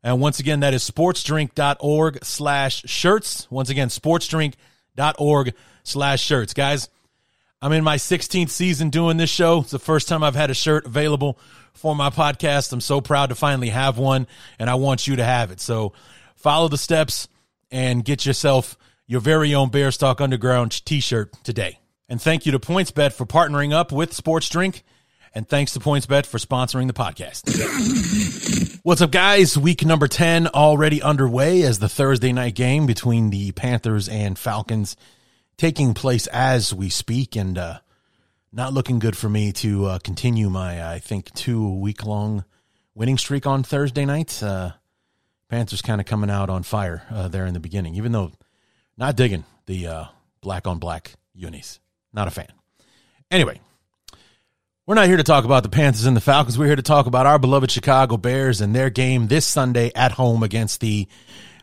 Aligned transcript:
And 0.03 0.21
once 0.21 0.39
again, 0.39 0.61
that 0.61 0.73
is 0.73 0.89
sportsdrink.org 0.89 2.23
slash 2.23 2.83
shirts. 2.85 3.47
Once 3.49 3.69
again, 3.69 3.89
sportsdrink.org 3.89 5.53
slash 5.83 6.21
shirts. 6.21 6.53
Guys, 6.53 6.89
I'm 7.61 7.71
in 7.71 7.83
my 7.83 7.95
16th 7.97 8.49
season 8.49 8.89
doing 8.89 9.17
this 9.17 9.29
show. 9.29 9.61
It's 9.61 9.71
the 9.71 9.79
first 9.79 10.07
time 10.07 10.23
I've 10.23 10.35
had 10.35 10.51
a 10.51 10.53
shirt 10.53 10.85
available 10.85 11.39
for 11.73 11.95
my 11.95 12.09
podcast. 12.09 12.71
I'm 12.71 12.81
so 12.81 13.01
proud 13.01 13.29
to 13.29 13.35
finally 13.35 13.69
have 13.69 13.97
one, 13.97 14.27
and 14.59 14.69
I 14.69 14.75
want 14.75 15.07
you 15.07 15.15
to 15.15 15.23
have 15.23 15.51
it. 15.51 15.59
So 15.59 15.93
follow 16.35 16.67
the 16.67 16.77
steps 16.77 17.27
and 17.71 18.05
get 18.05 18.25
yourself 18.25 18.77
your 19.07 19.21
very 19.21 19.55
own 19.55 19.69
Bears 19.69 20.01
Underground 20.01 20.85
t 20.85 20.99
shirt 20.99 21.33
today. 21.43 21.79
And 22.09 22.21
thank 22.21 22.45
you 22.45 22.51
to 22.51 22.59
PointsBet 22.59 23.13
for 23.13 23.25
partnering 23.25 23.73
up 23.73 23.91
with 23.91 24.13
Sports 24.13 24.49
Drink. 24.49 24.83
And 25.37 25.47
thanks 25.47 25.73
to 25.73 25.79
PointsBet 25.79 26.25
for 26.25 26.39
sponsoring 26.39 26.87
the 26.87 26.93
podcast. 26.93 27.43
What's 28.81 29.01
up, 29.01 29.11
guys? 29.11 29.55
Week 29.55 29.85
number 29.85 30.07
10 30.07 30.47
already 30.47 30.99
underway 30.99 31.61
as 31.61 31.77
the 31.77 31.87
Thursday 31.87 32.33
night 32.33 32.55
game 32.55 32.87
between 32.87 33.29
the 33.29 33.51
Panthers 33.51 34.09
and 34.09 34.35
Falcons 34.35 34.95
taking 35.55 35.93
place 35.93 36.25
as 36.25 36.73
we 36.73 36.89
speak. 36.89 37.35
And 37.35 37.55
uh, 37.55 37.81
not 38.51 38.73
looking 38.73 38.97
good 38.97 39.15
for 39.15 39.29
me 39.29 39.51
to 39.51 39.85
uh, 39.85 39.99
continue 39.99 40.49
my, 40.49 40.91
I 40.91 40.97
think, 40.97 41.31
two 41.35 41.71
week 41.81 42.03
long 42.03 42.43
winning 42.95 43.19
streak 43.19 43.45
on 43.45 43.61
Thursday 43.61 44.05
night. 44.05 44.41
Uh, 44.41 44.71
Panthers 45.49 45.83
kind 45.83 46.01
of 46.01 46.07
coming 46.07 46.31
out 46.31 46.49
on 46.49 46.63
fire 46.63 47.03
uh, 47.11 47.27
there 47.27 47.45
in 47.45 47.53
the 47.53 47.59
beginning, 47.59 47.93
even 47.93 48.11
though 48.11 48.31
not 48.97 49.15
digging 49.15 49.43
the 49.67 49.85
uh, 49.85 50.05
black 50.41 50.65
on 50.65 50.79
black 50.79 51.13
unis. 51.35 51.79
Not 52.11 52.27
a 52.27 52.31
fan. 52.31 52.51
Anyway, 53.29 53.61
we're 54.87 54.95
not 54.95 55.07
here 55.07 55.17
to 55.17 55.23
talk 55.23 55.43
about 55.43 55.63
the 55.63 55.69
Panthers 55.69 56.05
and 56.05 56.15
the 56.15 56.21
Falcons. 56.21 56.57
We're 56.57 56.67
here 56.67 56.77
to 56.77 56.81
talk 56.81 57.07
about 57.07 57.25
our 57.25 57.37
beloved 57.37 57.69
Chicago 57.69 58.15
Bears 58.15 58.61
and 58.61 58.73
their 58.73 58.89
game 58.89 59.27
this 59.27 59.45
Sunday 59.45 59.91
at 59.93 60.13
home 60.13 60.43
against 60.43 60.79
the 60.79 61.09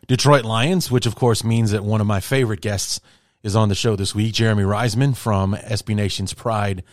Detroit 0.07 0.45
Lions, 0.45 0.91
which 0.91 1.07
of 1.07 1.15
course 1.15 1.43
means 1.43 1.71
that 1.71 1.83
one 1.83 2.03
of 2.03 2.07
my 2.07 2.21
favorite 2.21 2.61
guests 2.61 3.01
is 3.43 3.57
on 3.57 3.71
the 3.71 3.75
show 3.75 3.97
this 3.97 4.15
week, 4.15 4.35
Jeremy 4.35 4.65
Reisman 4.65 5.17
from 5.17 5.55
SB 5.55 5.97
Nation's 5.97 6.35
Pride 6.35 6.85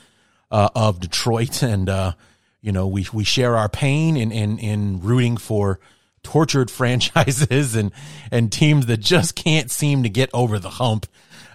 uh, 0.49 0.69
of 0.73 1.01
Detroit. 1.01 1.61
And, 1.71 1.89
uh, 1.89 2.13
you 2.61 2.71
know, 2.71 2.87
we, 2.87 3.05
we 3.11 3.25
share 3.25 3.57
our 3.57 3.67
pain 3.67 4.15
in, 4.15 4.31
in, 4.31 4.57
in 4.57 5.01
rooting 5.01 5.35
for 5.35 5.81
tortured 6.23 6.71
franchises 6.71 7.75
and, 7.75 7.91
and 8.31 8.53
teams 8.53 8.85
that 8.85 9.01
just 9.01 9.35
can't 9.35 9.69
seem 9.69 10.03
to 10.03 10.09
get 10.09 10.29
over 10.33 10.59
the 10.59 10.69
hump 10.69 11.07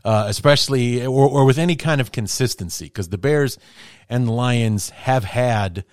uh, 0.07 0.27
especially 0.29 1.05
or, 1.05 1.29
or 1.29 1.45
with 1.45 1.59
any 1.59 1.75
kind 1.75 2.01
of 2.01 2.13
consistency, 2.13 2.85
because 2.85 3.09
the 3.09 3.19
Bears 3.19 3.59
and 4.09 4.29
the 4.29 4.33
Lions 4.33 4.91
have 4.91 5.25
had 5.25 5.85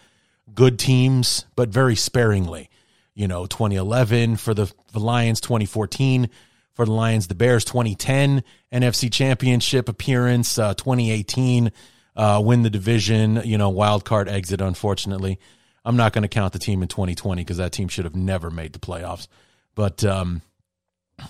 good 0.53 0.77
teams, 0.77 1.45
but 1.55 1.69
very 1.69 1.95
sparingly. 1.95 2.69
You 3.15 3.27
know, 3.27 3.47
2011 3.47 4.37
for 4.37 4.53
the, 4.53 4.71
the 4.91 4.99
Lions, 4.99 5.41
2014 5.41 6.29
for 6.73 6.85
the 6.85 6.91
Lions, 6.91 7.27
the 7.27 7.33
Bears, 7.33 7.65
2010 7.65 8.43
NFC 8.71 9.11
Championship 9.11 9.89
appearance, 9.89 10.59
uh, 10.59 10.75
2018 10.75 11.71
uh, 12.15 12.41
win 12.45 12.61
the 12.61 12.69
division. 12.69 13.41
You 13.43 13.57
know, 13.57 13.69
wild 13.69 14.05
card 14.05 14.29
exit. 14.29 14.61
Unfortunately, 14.61 15.39
I'm 15.83 15.97
not 15.97 16.13
going 16.13 16.21
to 16.21 16.27
count 16.27 16.53
the 16.53 16.59
team 16.59 16.83
in 16.83 16.87
2020 16.87 17.41
because 17.41 17.57
that 17.57 17.71
team 17.71 17.87
should 17.87 18.05
have 18.05 18.15
never 18.15 18.51
made 18.51 18.73
the 18.73 18.79
playoffs. 18.79 19.27
But 19.73 20.03
um, 20.03 20.43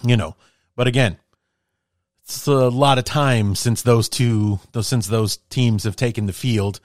you 0.04 0.18
know, 0.18 0.36
but 0.76 0.88
again, 0.88 1.18
it's 2.24 2.48
a 2.48 2.70
lot 2.70 2.98
of 2.98 3.04
time 3.04 3.56
since 3.56 3.82
those 3.82 4.10
two 4.10 4.60
since 4.82 5.08
those 5.08 5.38
teams 5.50 5.84
have 5.84 5.96
taken 5.96 6.26
the 6.26 6.34
field. 6.34 6.80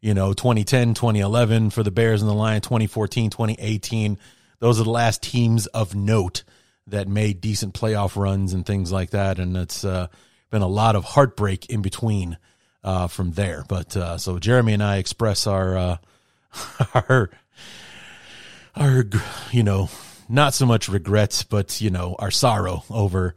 You 0.00 0.14
know 0.14 0.32
2010 0.32 0.94
2011 0.94 1.70
for 1.70 1.82
the 1.82 1.90
bears 1.90 2.22
and 2.22 2.30
the 2.30 2.34
lions 2.34 2.64
2014 2.66 3.30
2018 3.30 4.18
those 4.60 4.80
are 4.80 4.84
the 4.84 4.90
last 4.90 5.22
teams 5.22 5.66
of 5.66 5.94
note 5.94 6.44
that 6.86 7.08
made 7.08 7.40
decent 7.40 7.74
playoff 7.74 8.16
runs 8.16 8.52
and 8.52 8.64
things 8.64 8.92
like 8.92 9.10
that. 9.10 9.38
And 9.38 9.56
it's 9.56 9.84
uh, 9.84 10.06
been 10.50 10.62
a 10.62 10.68
lot 10.68 10.96
of 10.96 11.04
heartbreak 11.04 11.66
in 11.66 11.82
between 11.82 12.38
uh, 12.84 13.08
from 13.08 13.32
there. 13.32 13.64
But 13.68 13.96
uh, 13.96 14.18
so 14.18 14.38
jeremy 14.38 14.74
and 14.74 14.82
i 14.82 14.98
express 14.98 15.46
our 15.46 15.76
uh, 15.76 15.96
our 16.94 17.30
our 18.76 19.04
you 19.50 19.62
know 19.62 19.90
not 20.28 20.54
so 20.54 20.66
much 20.66 20.88
regrets 20.88 21.42
but 21.42 21.80
you 21.80 21.90
know 21.90 22.16
our 22.18 22.30
sorrow 22.30 22.84
over 22.90 23.34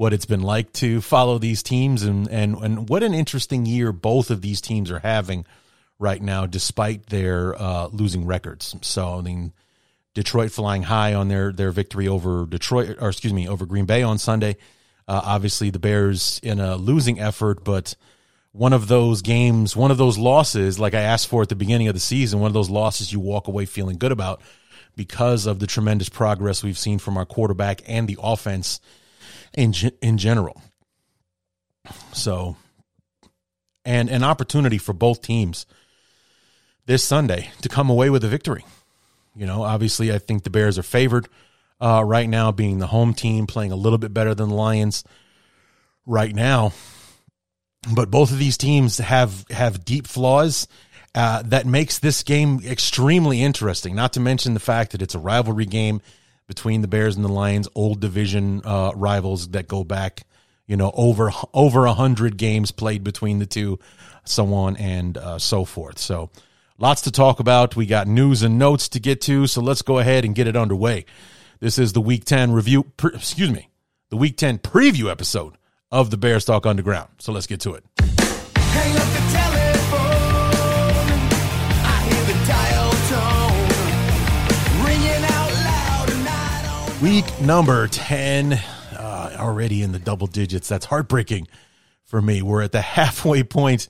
what 0.00 0.14
it's 0.14 0.24
been 0.24 0.40
like 0.40 0.72
to 0.72 1.02
follow 1.02 1.36
these 1.36 1.62
teams 1.62 2.04
and, 2.04 2.26
and, 2.28 2.56
and 2.56 2.88
what 2.88 3.02
an 3.02 3.12
interesting 3.12 3.66
year 3.66 3.92
both 3.92 4.30
of 4.30 4.40
these 4.40 4.62
teams 4.62 4.90
are 4.90 5.00
having 5.00 5.44
right 5.98 6.22
now, 6.22 6.46
despite 6.46 7.04
their 7.08 7.54
uh, 7.60 7.86
losing 7.88 8.24
records. 8.24 8.74
So, 8.80 9.18
I 9.18 9.20
mean, 9.20 9.52
Detroit 10.14 10.52
flying 10.52 10.84
high 10.84 11.12
on 11.12 11.28
their, 11.28 11.52
their 11.52 11.70
victory 11.70 12.08
over 12.08 12.46
Detroit, 12.46 12.96
or 12.98 13.10
excuse 13.10 13.34
me, 13.34 13.46
over 13.46 13.66
Green 13.66 13.84
Bay 13.84 14.02
on 14.02 14.16
Sunday. 14.16 14.56
Uh, 15.06 15.20
obviously, 15.22 15.68
the 15.68 15.78
Bears 15.78 16.40
in 16.42 16.60
a 16.60 16.76
losing 16.76 17.20
effort, 17.20 17.62
but 17.62 17.94
one 18.52 18.72
of 18.72 18.88
those 18.88 19.20
games, 19.20 19.76
one 19.76 19.90
of 19.90 19.98
those 19.98 20.16
losses, 20.16 20.78
like 20.78 20.94
I 20.94 21.02
asked 21.02 21.28
for 21.28 21.42
at 21.42 21.50
the 21.50 21.56
beginning 21.56 21.88
of 21.88 21.94
the 21.94 22.00
season, 22.00 22.40
one 22.40 22.48
of 22.48 22.54
those 22.54 22.70
losses 22.70 23.12
you 23.12 23.20
walk 23.20 23.48
away 23.48 23.66
feeling 23.66 23.98
good 23.98 24.12
about 24.12 24.40
because 24.96 25.44
of 25.44 25.58
the 25.58 25.66
tremendous 25.66 26.08
progress 26.08 26.64
we've 26.64 26.78
seen 26.78 26.98
from 26.98 27.18
our 27.18 27.26
quarterback 27.26 27.82
and 27.86 28.08
the 28.08 28.16
offense 28.22 28.80
in 29.56 29.74
in 30.00 30.18
general. 30.18 30.60
So, 32.12 32.56
and 33.84 34.08
an 34.08 34.22
opportunity 34.22 34.78
for 34.78 34.92
both 34.92 35.22
teams 35.22 35.66
this 36.86 37.04
Sunday 37.04 37.50
to 37.62 37.68
come 37.68 37.90
away 37.90 38.10
with 38.10 38.24
a 38.24 38.28
victory. 38.28 38.64
You 39.34 39.46
know, 39.46 39.62
obviously, 39.62 40.12
I 40.12 40.18
think 40.18 40.42
the 40.42 40.50
Bears 40.50 40.78
are 40.78 40.82
favored 40.82 41.28
uh, 41.80 42.02
right 42.04 42.28
now, 42.28 42.52
being 42.52 42.78
the 42.78 42.88
home 42.88 43.14
team, 43.14 43.46
playing 43.46 43.72
a 43.72 43.76
little 43.76 43.98
bit 43.98 44.12
better 44.12 44.34
than 44.34 44.50
the 44.50 44.54
Lions 44.54 45.04
right 46.04 46.34
now. 46.34 46.72
But 47.94 48.10
both 48.10 48.30
of 48.30 48.38
these 48.38 48.58
teams 48.58 48.98
have 48.98 49.46
have 49.50 49.84
deep 49.84 50.06
flaws 50.06 50.68
uh, 51.14 51.42
that 51.46 51.66
makes 51.66 51.98
this 51.98 52.22
game 52.22 52.60
extremely 52.64 53.40
interesting. 53.42 53.94
Not 53.94 54.12
to 54.14 54.20
mention 54.20 54.54
the 54.54 54.60
fact 54.60 54.92
that 54.92 55.02
it's 55.02 55.14
a 55.14 55.18
rivalry 55.18 55.66
game 55.66 56.02
between 56.50 56.82
the 56.82 56.88
Bears 56.88 57.14
and 57.14 57.24
the 57.24 57.30
Lions, 57.32 57.68
old 57.76 58.00
division 58.00 58.60
uh, 58.64 58.90
rivals 58.96 59.50
that 59.50 59.68
go 59.68 59.84
back, 59.84 60.22
you 60.66 60.76
know, 60.76 60.90
over 60.96 61.30
over 61.54 61.86
a 61.86 61.94
hundred 61.94 62.36
games 62.36 62.72
played 62.72 63.04
between 63.04 63.38
the 63.38 63.46
two, 63.46 63.78
so 64.24 64.52
on 64.52 64.76
and 64.76 65.16
uh, 65.16 65.38
so 65.38 65.64
forth. 65.64 66.00
So, 66.00 66.28
lots 66.76 67.02
to 67.02 67.12
talk 67.12 67.38
about. 67.38 67.76
We 67.76 67.86
got 67.86 68.08
news 68.08 68.42
and 68.42 68.58
notes 68.58 68.88
to 68.88 69.00
get 69.00 69.20
to, 69.22 69.46
so 69.46 69.60
let's 69.60 69.82
go 69.82 70.00
ahead 70.00 70.24
and 70.24 70.34
get 70.34 70.48
it 70.48 70.56
underway. 70.56 71.04
This 71.60 71.78
is 71.78 71.92
the 71.92 72.00
Week 72.00 72.24
Ten 72.24 72.50
review. 72.50 72.82
Pre- 72.96 73.14
excuse 73.14 73.52
me, 73.52 73.68
the 74.08 74.16
Week 74.16 74.36
Ten 74.36 74.58
preview 74.58 75.08
episode 75.08 75.56
of 75.92 76.10
the 76.10 76.16
Bears 76.16 76.44
Talk 76.44 76.66
Underground. 76.66 77.10
So 77.18 77.30
let's 77.30 77.46
get 77.46 77.60
to 77.60 77.74
it. 77.74 79.19
Week 87.02 87.40
number 87.40 87.88
10, 87.88 88.52
uh, 88.52 89.36
already 89.38 89.82
in 89.82 89.92
the 89.92 89.98
double 89.98 90.26
digits. 90.26 90.68
That's 90.68 90.84
heartbreaking 90.84 91.48
for 92.04 92.20
me. 92.20 92.42
We're 92.42 92.60
at 92.60 92.72
the 92.72 92.80
halfway 92.82 93.42
point 93.42 93.88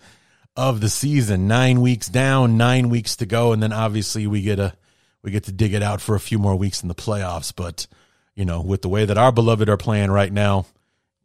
of 0.55 0.81
the 0.81 0.89
season. 0.89 1.49
Nine 1.49 1.81
weeks 1.81 2.07
down, 2.07 2.57
nine 2.57 2.89
weeks 2.89 3.17
to 3.17 3.27
go, 3.27 3.53
and 3.53 3.61
then 3.61 3.73
obviously 3.73 4.29
we 4.29 4.43
get 4.43 4.61
a 4.61 4.75
we 5.23 5.33
get 5.33 5.43
to 5.45 5.53
dig 5.53 5.75
it 5.75 5.83
out 5.83 6.01
for 6.01 6.15
a 6.15 6.21
few 6.21 6.39
more 6.39 6.55
weeks 6.55 6.83
in 6.83 6.89
the 6.89 6.95
playoffs. 6.95 7.53
But 7.55 7.89
you 8.37 8.45
know, 8.45 8.61
with 8.61 8.83
the 8.83 8.89
way 8.89 9.05
that 9.05 9.19
our 9.19 9.33
beloved 9.33 9.69
are 9.69 9.77
playing 9.77 10.13
right 10.13 10.33
now, 10.33 10.67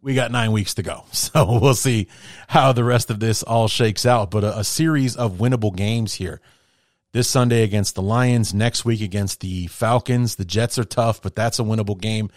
we 0.01 0.15
got 0.15 0.31
nine 0.31 0.51
weeks 0.51 0.73
to 0.75 0.83
go. 0.83 1.03
So 1.13 1.59
we'll 1.59 1.75
see 1.75 2.07
how 2.47 2.71
the 2.71 2.83
rest 2.83 3.11
of 3.11 3.19
this 3.19 3.43
all 3.43 3.67
shakes 3.67 4.07
out. 4.07 4.31
But 4.31 4.43
a, 4.43 4.59
a 4.59 4.63
series 4.63 5.15
of 5.15 5.33
winnable 5.33 5.75
games 5.75 6.15
here 6.15 6.41
this 7.15 7.29
Sunday 7.29 7.63
against 7.63 7.95
the 7.95 8.01
Lions, 8.01 8.53
next 8.53 8.83
week 8.83 8.99
against 8.99 9.39
the 9.39 9.67
Falcons. 9.67 10.35
The 10.35 10.43
Jets 10.43 10.77
are 10.77 10.83
tough, 10.83 11.21
but 11.21 11.33
that's 11.33 11.59
a 11.59 11.63
winnable 11.63 11.97
game 11.97 12.29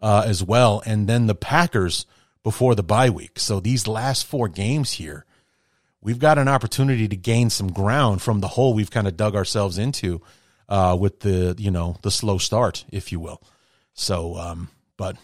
uh, 0.00 0.22
as 0.24 0.40
well. 0.40 0.84
And 0.86 1.08
then 1.08 1.26
the 1.26 1.34
Packers 1.34 2.06
before 2.44 2.76
the 2.76 2.84
bye 2.84 3.10
week. 3.10 3.40
So 3.40 3.58
these 3.58 3.88
last 3.88 4.24
four 4.24 4.46
games 4.46 4.92
here, 4.92 5.24
we've 6.00 6.20
got 6.20 6.38
an 6.38 6.46
opportunity 6.46 7.08
to 7.08 7.16
gain 7.16 7.50
some 7.50 7.72
ground 7.72 8.22
from 8.22 8.38
the 8.38 8.46
hole 8.46 8.72
we've 8.72 8.92
kind 8.92 9.08
of 9.08 9.16
dug 9.16 9.34
ourselves 9.34 9.78
into 9.78 10.22
uh, 10.68 10.96
with 10.98 11.18
the 11.18 11.56
you 11.58 11.72
know 11.72 11.96
the 12.02 12.12
slow 12.12 12.38
start, 12.38 12.84
if 12.88 13.10
you 13.10 13.18
will. 13.18 13.42
So, 13.94 14.36
um, 14.36 14.68
but 14.96 15.16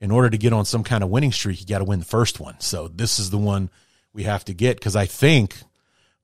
in 0.00 0.12
order 0.12 0.30
to 0.30 0.38
get 0.38 0.52
on 0.52 0.66
some 0.66 0.84
kind 0.84 1.02
of 1.02 1.10
winning 1.10 1.32
streak, 1.32 1.60
you 1.60 1.66
got 1.66 1.78
to 1.78 1.84
win 1.84 1.98
the 1.98 2.04
first 2.04 2.38
one. 2.38 2.60
So 2.60 2.86
this 2.86 3.18
is 3.18 3.30
the 3.30 3.38
one 3.38 3.70
we 4.12 4.22
have 4.22 4.44
to 4.44 4.54
get 4.54 4.76
because 4.76 4.94
I 4.94 5.06
think 5.06 5.56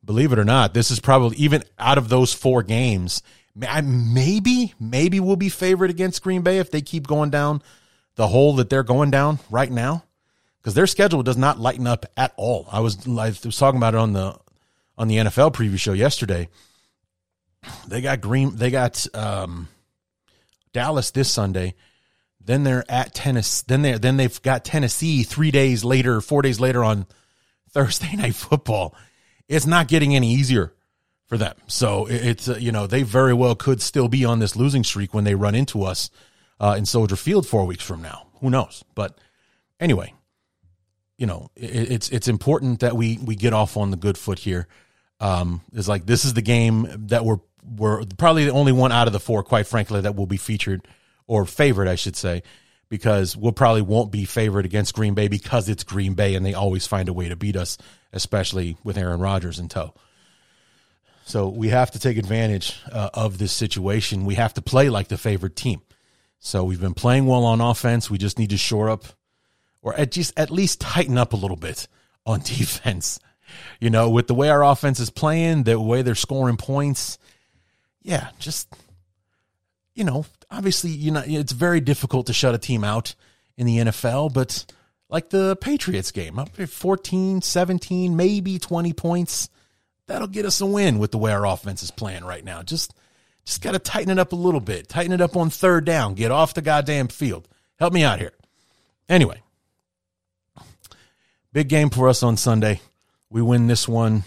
believe 0.05 0.33
it 0.33 0.39
or 0.39 0.45
not, 0.45 0.75
this 0.75 0.91
is 0.91 1.01
probably 1.01 1.37
even 1.37 1.63
out 1.79 1.99
of 1.99 2.09
those 2.09 2.33
four 2.33 2.63
games. 2.63 3.23
Maybe, 3.55 4.75
maybe 4.81 5.21
we'll 5.21 5.37
be 5.37 5.49
favored 5.49 5.91
against 5.91 6.23
Green 6.23 6.43
Bay 6.43 6.59
if 6.59 6.71
they 6.71 6.81
keep 6.81 7.07
going 7.07 7.31
down 7.31 7.63
the 8.15 8.29
hole 8.29 8.55
that 8.57 8.71
they're 8.71 8.83
going 8.83 9.11
down 9.11 9.39
right 9.51 9.71
now, 9.71 10.05
because 10.59 10.75
their 10.75 10.87
schedule 10.87 11.23
does 11.23 11.37
not 11.37 11.59
lighten 11.59 11.87
up 11.87 12.07
at 12.17 12.33
all. 12.37 12.67
I 12.71 12.81
was 12.81 13.07
I 13.07 13.29
was 13.29 13.57
talking 13.59 13.79
about 13.79 13.95
it 13.95 13.99
on 13.99 14.13
the 14.13 14.39
on 14.99 15.09
the 15.09 15.17
NFL 15.17 15.55
preview 15.55 15.79
show 15.79 15.93
yesterday. 15.93 16.49
They 17.87 18.01
got 18.01 18.21
Green, 18.21 18.57
they 18.57 18.71
got 18.71 19.07
um, 19.15 19.69
Dallas 20.73 21.11
this 21.11 21.31
Sunday. 21.31 21.75
Then 22.45 22.65
they're 22.65 22.85
at 22.89 23.15
Tennessee. 23.15 23.65
Then 23.69 23.83
they 23.83 23.93
then 23.99 24.17
they've 24.17 24.43
got 24.43 24.65
Tennessee 24.65 25.23
three 25.23 25.51
days 25.51 25.85
later, 25.85 26.21
four 26.21 26.43
days 26.43 26.59
later 26.59 26.83
on 26.83 27.07
Thursday 27.71 28.17
night 28.17 28.35
football 28.35 28.95
it's 29.53 29.67
not 29.67 29.89
getting 29.89 30.17
any 30.17 30.33
easier 30.33 30.73
for 31.27 31.37
them. 31.37 31.57
So 31.67 32.07
it's 32.09 32.49
uh, 32.49 32.57
you 32.57 32.73
know 32.73 32.87
they 32.87 33.03
very 33.03 33.35
well 33.35 33.55
could 33.55 33.81
still 33.81 34.09
be 34.09 34.25
on 34.25 34.39
this 34.39 34.57
losing 34.57 34.85
streak 34.85 35.15
when 35.15 35.25
they 35.25 35.35
run 35.35 35.55
into 35.55 35.85
us 35.85 36.11
uh, 36.61 36.75
in 36.77 36.87
Soldier 36.87 37.17
Field 37.17 37.47
four 37.47 37.67
weeks 37.67 37.85
from 37.85 38.03
now. 38.03 38.29
Who 38.41 38.51
knows? 38.51 38.85
But 38.95 39.19
anyway, 39.79 40.15
you 41.19 41.27
know 41.27 41.51
it, 41.55 41.93
it's 41.93 42.09
it's 42.11 42.29
important 42.29 42.81
that 42.81 42.97
we 42.97 43.19
we 43.23 43.37
get 43.37 43.53
off 43.53 43.77
on 43.77 43.91
the 43.91 43.97
good 43.97 44.19
foot 44.19 44.39
here. 44.39 44.67
Um, 45.21 45.61
it's 45.73 45.89
like 45.89 46.07
this 46.07 46.25
is 46.25 46.35
the 46.35 46.43
game 46.43 46.89
that 47.09 47.25
we're 47.25 47.41
we're 47.65 48.05
probably 48.19 48.47
the 48.47 48.53
only 48.53 48.73
one 48.73 48.93
out 48.93 49.07
of 49.07 49.13
the 49.13 49.21
four, 49.21 49.43
quite 49.43 49.67
frankly, 49.67 50.01
that 50.01 50.17
will 50.17 50.27
be 50.27 50.37
featured 50.37 50.87
or 51.27 51.47
favored, 51.47 51.89
I 51.89 51.95
should 51.95 52.17
say, 52.17 52.43
because 52.93 53.35
we'll 53.35 53.53
probably 53.53 53.81
won't 53.81 54.13
be 54.13 54.27
favored 54.27 54.67
against 54.67 54.93
Green 54.93 55.15
Bay 55.15 55.27
because 55.27 55.71
it's 55.71 55.83
Green 55.83 56.13
Bay 56.13 56.35
and 56.35 56.45
they 56.45 56.53
always 56.53 56.87
find 56.87 57.09
a 57.09 57.13
way 57.15 57.27
to 57.31 57.37
beat 57.37 57.57
us 57.57 57.79
especially 58.13 58.77
with 58.85 58.99
Aaron 58.99 59.19
Rodgers 59.19 59.59
in 59.59 59.71
tow. 59.71 59.95
So 61.25 61.49
we 61.49 61.69
have 61.69 61.91
to 61.93 61.99
take 61.99 62.19
advantage 62.19 62.79
uh, 62.93 63.09
of 63.15 63.39
this 63.39 63.51
situation. 63.51 64.27
We 64.27 64.35
have 64.35 64.53
to 64.53 64.61
play 64.61 64.91
like 64.91 65.09
the 65.09 65.17
favored 65.17 65.57
team. 65.57 65.81
So 66.39 66.65
we've 66.65 66.83
been 66.83 66.93
playing 66.93 67.25
well 67.25 67.45
on 67.45 67.63
offense. 67.63 68.11
We 68.11 68.19
just 68.19 68.39
need 68.39 68.51
to 68.51 68.59
shore 68.59 68.91
up, 68.91 69.05
or 69.81 69.95
at 69.95 70.11
just 70.11 70.39
at 70.39 70.51
least 70.51 70.83
tighten 70.83 71.17
up 71.17 71.33
a 71.33 71.37
little 71.37 71.57
bit 71.57 71.89
on 72.27 72.41
defense. 72.41 73.19
You 73.81 73.89
know, 73.89 74.11
with 74.11 74.27
the 74.27 74.35
way 74.35 74.51
our 74.51 74.63
offense 74.63 75.01
is 75.01 75.09
playing, 75.09 75.63
the 75.63 75.81
way 75.81 76.03
they're 76.03 76.15
scoring 76.15 76.59
points, 76.59 77.17
yeah, 78.03 78.29
just 78.39 78.69
you 79.95 80.05
know, 80.05 80.27
obviously, 80.53 80.91
you 80.91 81.11
know, 81.11 81.23
it's 81.27 81.53
very 81.53 81.81
difficult 81.81 82.27
to 82.27 82.33
shut 82.33 82.55
a 82.55 82.59
team 82.59 82.85
out 82.85 83.15
in 83.57 83.67
the 83.67 83.79
NFL, 83.79 84.33
but 84.33 84.67
like 85.09 85.31
the 85.31 85.57
Patriots 85.57 86.11
game, 86.11 86.39
up 86.39 86.55
14, 86.57 87.43
17, 87.43 88.17
maybe 88.17 88.59
20 88.59 88.93
points. 88.93 89.49
That'll 90.07 90.29
get 90.29 90.47
us 90.47 90.61
a 90.61 90.67
win 90.67 90.99
with 90.99 91.11
the 91.11 91.19
way 91.19 91.33
our 91.33 91.47
offense 91.47 91.83
is 91.83 91.91
playing 91.91 92.25
right 92.25 92.45
now. 92.45 92.63
Just 92.63 92.95
just 93.45 93.63
got 93.63 93.73
to 93.73 93.79
tighten 93.79 94.11
it 94.11 94.19
up 94.19 94.33
a 94.33 94.37
little 94.37 94.61
bit. 94.61 94.89
Tighten 94.89 95.13
it 95.13 95.21
up 95.21 95.37
on 95.37 95.51
third 95.51 95.85
down. 95.85 96.15
Get 96.15 96.31
off 96.31 96.55
the 96.55 96.63
goddamn 96.63 97.09
field. 97.09 97.49
Help 97.79 97.93
me 97.93 98.05
out 98.05 98.21
here. 98.21 98.33
Anyway, 99.09 99.43
big 101.53 101.69
game 101.69 101.91
for 101.91 102.09
us 102.09 102.23
on 102.23 102.37
Sunday. 102.37 102.81
We 103.31 103.43
win 103.43 103.67
this 103.67 103.89
one. 103.89 104.25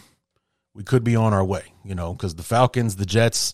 We 0.73 0.83
could 0.83 1.03
be 1.03 1.15
on 1.15 1.33
our 1.33 1.45
way, 1.45 1.63
you 1.83 1.95
know, 1.95 2.13
because 2.13 2.35
the 2.35 2.43
Falcons, 2.43 2.97
the 2.97 3.05
Jets, 3.05 3.53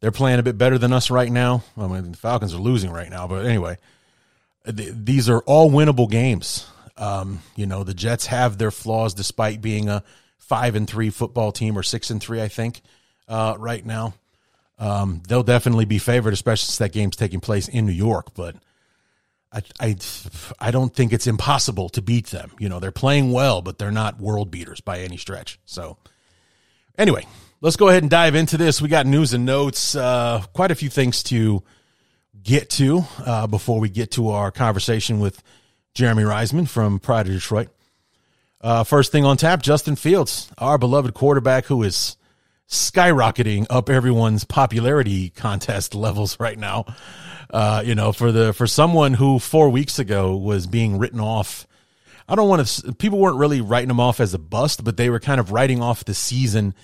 they're 0.00 0.12
playing 0.12 0.38
a 0.38 0.42
bit 0.42 0.58
better 0.58 0.78
than 0.78 0.92
us 0.92 1.10
right 1.10 1.30
now. 1.30 1.64
I 1.76 1.86
mean, 1.86 2.12
the 2.12 2.16
Falcons 2.16 2.54
are 2.54 2.58
losing 2.58 2.90
right 2.90 3.10
now, 3.10 3.26
but 3.26 3.46
anyway, 3.46 3.78
these 4.64 5.28
are 5.28 5.40
all 5.40 5.70
winnable 5.70 6.10
games. 6.10 6.66
Um, 6.96 7.40
you 7.56 7.66
know, 7.66 7.84
the 7.84 7.94
Jets 7.94 8.26
have 8.26 8.58
their 8.58 8.70
flaws 8.70 9.14
despite 9.14 9.60
being 9.60 9.88
a 9.88 10.02
five 10.36 10.74
and 10.74 10.88
three 10.88 11.10
football 11.10 11.52
team 11.52 11.76
or 11.78 11.82
six 11.82 12.10
and 12.10 12.20
three, 12.20 12.42
I 12.42 12.48
think, 12.48 12.80
uh, 13.28 13.54
right 13.58 13.84
now. 13.84 14.14
Um, 14.78 15.22
they'll 15.26 15.42
definitely 15.42 15.84
be 15.84 15.98
favored, 15.98 16.32
especially 16.32 16.66
since 16.66 16.78
that 16.78 16.92
game's 16.92 17.16
taking 17.16 17.40
place 17.40 17.68
in 17.68 17.86
New 17.86 17.92
York. 17.92 18.34
But 18.34 18.56
I, 19.52 19.62
I, 19.80 19.96
I 20.60 20.70
don't 20.70 20.94
think 20.94 21.12
it's 21.12 21.26
impossible 21.26 21.88
to 21.90 22.02
beat 22.02 22.28
them. 22.28 22.52
You 22.58 22.68
know, 22.68 22.78
they're 22.80 22.92
playing 22.92 23.32
well, 23.32 23.62
but 23.62 23.78
they're 23.78 23.90
not 23.90 24.20
world 24.20 24.50
beaters 24.50 24.80
by 24.80 25.00
any 25.00 25.16
stretch. 25.16 25.58
So, 25.64 25.98
anyway, 26.96 27.26
let's 27.60 27.76
go 27.76 27.88
ahead 27.88 28.02
and 28.02 28.10
dive 28.10 28.34
into 28.34 28.56
this. 28.56 28.80
We 28.80 28.88
got 28.88 29.06
news 29.06 29.34
and 29.34 29.44
notes, 29.44 29.94
uh, 29.94 30.42
quite 30.52 30.70
a 30.70 30.74
few 30.74 30.88
things 30.88 31.22
to 31.24 31.62
get 32.40 32.70
to 32.70 33.02
uh, 33.24 33.46
before 33.46 33.80
we 33.80 33.88
get 33.88 34.12
to 34.12 34.30
our 34.30 34.50
conversation 34.50 35.20
with 35.20 35.42
Jeremy 35.94 36.22
Reisman 36.22 36.68
from 36.68 36.98
Pride 37.00 37.26
of 37.26 37.32
Detroit. 37.32 37.68
Uh, 38.60 38.84
first 38.84 39.12
thing 39.12 39.24
on 39.24 39.36
tap, 39.36 39.62
Justin 39.62 39.96
Fields, 39.96 40.50
our 40.58 40.78
beloved 40.78 41.14
quarterback 41.14 41.66
who 41.66 41.82
is 41.82 42.16
skyrocketing 42.68 43.66
up 43.70 43.88
everyone's 43.88 44.44
popularity 44.44 45.30
contest 45.30 45.94
levels 45.96 46.38
right 46.38 46.58
now. 46.58 46.84
Uh, 47.50 47.82
you 47.84 47.94
know, 47.94 48.12
for 48.12 48.30
the 48.30 48.52
for 48.52 48.66
someone 48.66 49.14
who 49.14 49.38
four 49.38 49.70
weeks 49.70 49.98
ago 49.98 50.36
was 50.36 50.66
being 50.66 50.98
written 50.98 51.20
off. 51.20 51.66
I 52.28 52.34
don't 52.34 52.48
want 52.48 52.66
to. 52.66 52.92
People 52.92 53.18
weren't 53.18 53.38
really 53.38 53.62
writing 53.62 53.88
him 53.88 54.00
off 54.00 54.20
as 54.20 54.34
a 54.34 54.38
bust, 54.38 54.84
but 54.84 54.98
they 54.98 55.08
were 55.08 55.18
kind 55.18 55.40
of 55.40 55.50
writing 55.50 55.80
off 55.80 56.04
the 56.04 56.12
season 56.12 56.74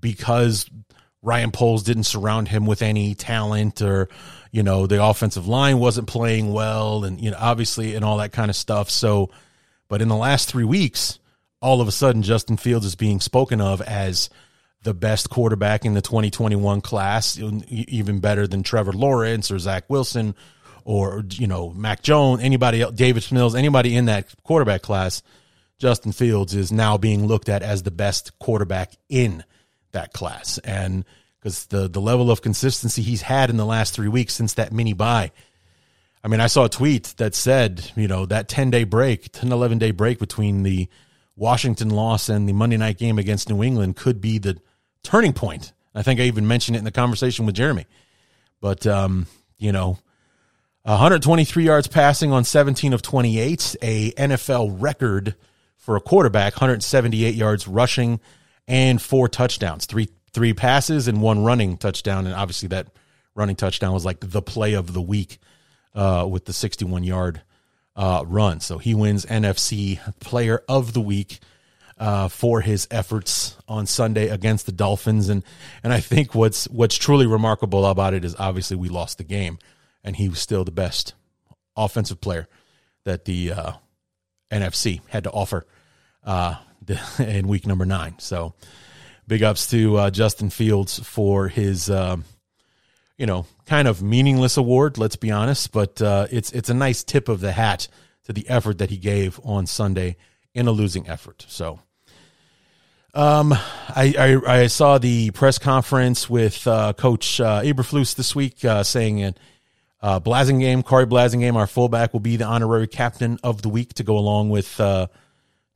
because 0.00 0.68
Ryan 1.26 1.50
Poles 1.50 1.82
didn't 1.82 2.04
surround 2.04 2.48
him 2.48 2.66
with 2.66 2.82
any 2.82 3.14
talent 3.14 3.82
or 3.82 4.08
you 4.52 4.62
know 4.62 4.86
the 4.86 5.02
offensive 5.04 5.48
line 5.48 5.78
wasn't 5.78 6.06
playing 6.06 6.52
well 6.52 7.04
and 7.04 7.20
you 7.20 7.32
know 7.32 7.36
obviously 7.38 7.94
and 7.94 8.04
all 8.04 8.18
that 8.18 8.32
kind 8.32 8.48
of 8.48 8.56
stuff. 8.56 8.90
So 8.90 9.30
but 9.88 10.00
in 10.00 10.08
the 10.08 10.16
last 10.16 10.48
3 10.48 10.64
weeks 10.64 11.18
all 11.60 11.80
of 11.80 11.88
a 11.88 11.92
sudden 11.92 12.22
Justin 12.22 12.56
Fields 12.56 12.86
is 12.86 12.94
being 12.94 13.20
spoken 13.20 13.60
of 13.60 13.80
as 13.82 14.30
the 14.82 14.94
best 14.94 15.28
quarterback 15.28 15.84
in 15.84 15.94
the 15.94 16.00
2021 16.00 16.80
class 16.80 17.38
even 17.68 18.20
better 18.20 18.46
than 18.46 18.62
Trevor 18.62 18.92
Lawrence 18.92 19.50
or 19.50 19.58
Zach 19.58 19.84
Wilson 19.88 20.34
or 20.84 21.24
you 21.32 21.48
know 21.48 21.70
Mac 21.70 22.02
Jones 22.02 22.40
anybody 22.40 22.82
else 22.82 22.94
Davis 22.94 23.32
Mills 23.32 23.56
anybody 23.56 23.96
in 23.96 24.04
that 24.04 24.32
quarterback 24.44 24.82
class. 24.82 25.24
Justin 25.78 26.12
Fields 26.12 26.54
is 26.54 26.70
now 26.70 26.96
being 26.96 27.26
looked 27.26 27.48
at 27.48 27.62
as 27.62 27.82
the 27.82 27.90
best 27.90 28.38
quarterback 28.38 28.92
in 29.08 29.44
that 29.96 30.12
class 30.12 30.58
and 30.58 31.04
because 31.40 31.66
the 31.66 31.88
the 31.88 32.00
level 32.00 32.30
of 32.30 32.42
consistency 32.42 33.02
he's 33.02 33.22
had 33.22 33.50
in 33.50 33.56
the 33.56 33.66
last 33.66 33.94
three 33.94 34.08
weeks 34.08 34.34
since 34.34 34.54
that 34.54 34.72
mini 34.72 34.92
bye. 34.92 35.32
I 36.22 36.28
mean, 36.28 36.40
I 36.40 36.48
saw 36.48 36.64
a 36.64 36.68
tweet 36.68 37.14
that 37.18 37.36
said, 37.36 37.92
you 37.94 38.08
know, 38.08 38.26
that 38.26 38.48
10 38.48 38.70
day 38.70 38.82
break, 38.82 39.30
10, 39.30 39.52
11 39.52 39.78
day 39.78 39.92
break 39.92 40.18
between 40.18 40.64
the 40.64 40.88
Washington 41.36 41.90
loss 41.90 42.28
and 42.28 42.48
the 42.48 42.52
Monday 42.52 42.76
night 42.76 42.98
game 42.98 43.18
against 43.18 43.48
New 43.48 43.62
England 43.62 43.94
could 43.94 44.20
be 44.20 44.38
the 44.38 44.58
turning 45.04 45.32
point. 45.32 45.72
I 45.94 46.02
think 46.02 46.18
I 46.18 46.24
even 46.24 46.48
mentioned 46.48 46.74
it 46.74 46.80
in 46.80 46.84
the 46.84 46.90
conversation 46.90 47.46
with 47.46 47.54
Jeremy. 47.54 47.86
But, 48.60 48.86
um, 48.88 49.28
you 49.56 49.70
know, 49.70 49.98
123 50.82 51.64
yards 51.64 51.86
passing 51.86 52.32
on 52.32 52.42
17 52.42 52.92
of 52.92 53.02
28, 53.02 53.76
a 53.82 54.10
NFL 54.12 54.76
record 54.80 55.36
for 55.76 55.94
a 55.94 56.00
quarterback, 56.00 56.54
178 56.54 57.36
yards 57.36 57.68
rushing 57.68 58.18
and 58.68 59.00
four 59.00 59.28
touchdowns, 59.28 59.86
three 59.86 60.08
three 60.32 60.52
passes 60.52 61.08
and 61.08 61.22
one 61.22 61.44
running 61.44 61.78
touchdown. 61.78 62.26
And 62.26 62.34
obviously, 62.34 62.68
that 62.68 62.88
running 63.34 63.56
touchdown 63.56 63.92
was 63.92 64.04
like 64.04 64.18
the 64.20 64.42
play 64.42 64.74
of 64.74 64.92
the 64.92 65.00
week 65.00 65.38
uh, 65.94 66.26
with 66.28 66.44
the 66.44 66.52
61 66.52 67.04
yard 67.04 67.42
uh, 67.96 68.22
run. 68.26 68.60
So 68.60 68.78
he 68.78 68.94
wins 68.94 69.24
NFC 69.26 69.98
Player 70.20 70.62
of 70.68 70.92
the 70.92 71.00
Week 71.00 71.38
uh, 71.98 72.28
for 72.28 72.60
his 72.60 72.86
efforts 72.90 73.56
on 73.66 73.86
Sunday 73.86 74.28
against 74.28 74.66
the 74.66 74.72
Dolphins. 74.72 75.28
And 75.28 75.42
and 75.82 75.92
I 75.92 76.00
think 76.00 76.34
what's 76.34 76.68
what's 76.68 76.96
truly 76.96 77.26
remarkable 77.26 77.86
about 77.86 78.14
it 78.14 78.24
is 78.24 78.36
obviously 78.38 78.76
we 78.76 78.88
lost 78.88 79.18
the 79.18 79.24
game, 79.24 79.58
and 80.04 80.16
he 80.16 80.28
was 80.28 80.38
still 80.38 80.64
the 80.64 80.70
best 80.70 81.14
offensive 81.76 82.20
player 82.20 82.48
that 83.04 83.24
the 83.24 83.52
uh, 83.52 83.72
NFC 84.50 85.00
had 85.08 85.24
to 85.24 85.30
offer 85.30 85.66
uh, 86.24 86.56
in 87.18 87.48
week 87.48 87.66
number 87.66 87.84
nine. 87.86 88.14
So 88.18 88.54
big 89.26 89.42
ups 89.42 89.68
to 89.70 89.96
uh, 89.96 90.10
Justin 90.10 90.50
Fields 90.50 90.98
for 91.00 91.48
his. 91.48 91.90
Uh, 91.90 92.18
you 93.18 93.24
know, 93.24 93.46
kind 93.64 93.88
of 93.88 94.02
meaningless 94.02 94.58
award, 94.58 94.98
let's 94.98 95.16
be 95.16 95.30
honest, 95.30 95.72
but 95.72 96.02
uh, 96.02 96.26
it's 96.30 96.52
it's 96.52 96.68
a 96.68 96.74
nice 96.74 97.02
tip 97.02 97.30
of 97.30 97.40
the 97.40 97.52
hat 97.52 97.88
to 98.24 98.32
the 98.32 98.48
effort 98.48 98.78
that 98.78 98.90
he 98.90 98.98
gave 98.98 99.40
on 99.42 99.66
Sunday 99.66 100.16
in 100.52 100.66
a 100.66 100.70
losing 100.70 101.08
effort. 101.08 101.46
So, 101.48 101.80
um, 103.14 103.52
I, 103.52 104.14
I, 104.18 104.62
I 104.62 104.66
saw 104.66 104.98
the 104.98 105.30
press 105.30 105.58
conference 105.58 106.28
with 106.28 106.66
uh, 106.66 106.92
Coach 106.92 107.40
uh, 107.40 107.62
Eberflus 107.62 108.14
this 108.14 108.34
week 108.34 108.64
uh, 108.64 108.82
saying 108.82 109.18
it. 109.20 109.38
Uh, 110.02 110.20
Blasingame, 110.20 110.84
Corey 110.84 111.06
Blasingame, 111.06 111.54
our 111.54 111.66
fullback, 111.66 112.12
will 112.12 112.20
be 112.20 112.36
the 112.36 112.44
honorary 112.44 112.86
captain 112.86 113.38
of 113.42 113.62
the 113.62 113.68
week 113.68 113.94
to 113.94 114.02
go 114.02 114.18
along 114.18 114.50
with 114.50 114.78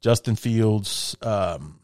Justin 0.01 0.37
Fields. 0.37 1.17
Um, 1.23 1.79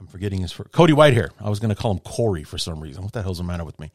I'm 0.00 0.06
forgetting 0.06 0.40
his 0.40 0.52
first, 0.52 0.72
Cody 0.72 0.92
Whitehair. 0.92 1.30
I 1.40 1.50
was 1.50 1.60
going 1.60 1.74
to 1.74 1.80
call 1.80 1.92
him 1.92 1.98
Corey 1.98 2.44
for 2.44 2.58
some 2.58 2.80
reason. 2.80 3.02
What 3.02 3.12
the 3.12 3.22
hell's 3.22 3.38
the 3.38 3.44
matter 3.44 3.64
with 3.64 3.78
me? 3.80 3.90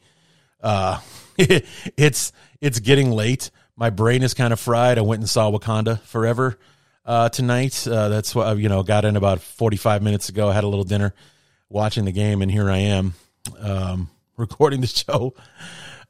Uh, 0.62 1.00
it's 1.38 2.32
it's 2.60 2.80
getting 2.80 3.10
late. 3.10 3.50
My 3.76 3.90
brain 3.90 4.22
is 4.22 4.34
kind 4.34 4.52
of 4.52 4.60
fried. 4.60 4.98
I 4.98 5.02
went 5.02 5.20
and 5.20 5.28
saw 5.28 5.50
Wakanda 5.50 6.00
Forever 6.00 6.58
uh, 7.04 7.28
tonight. 7.28 7.86
Uh, 7.86 8.08
that's 8.08 8.34
what 8.34 8.58
you 8.58 8.68
know. 8.68 8.82
Got 8.82 9.04
in 9.04 9.16
about 9.16 9.40
45 9.40 10.02
minutes 10.02 10.28
ago. 10.28 10.48
I 10.48 10.54
Had 10.54 10.64
a 10.64 10.68
little 10.68 10.84
dinner, 10.84 11.14
watching 11.68 12.04
the 12.04 12.12
game, 12.12 12.42
and 12.42 12.50
here 12.50 12.70
I 12.70 12.78
am 12.78 13.14
um, 13.58 14.10
recording 14.36 14.80
the 14.80 14.86
show. 14.86 15.34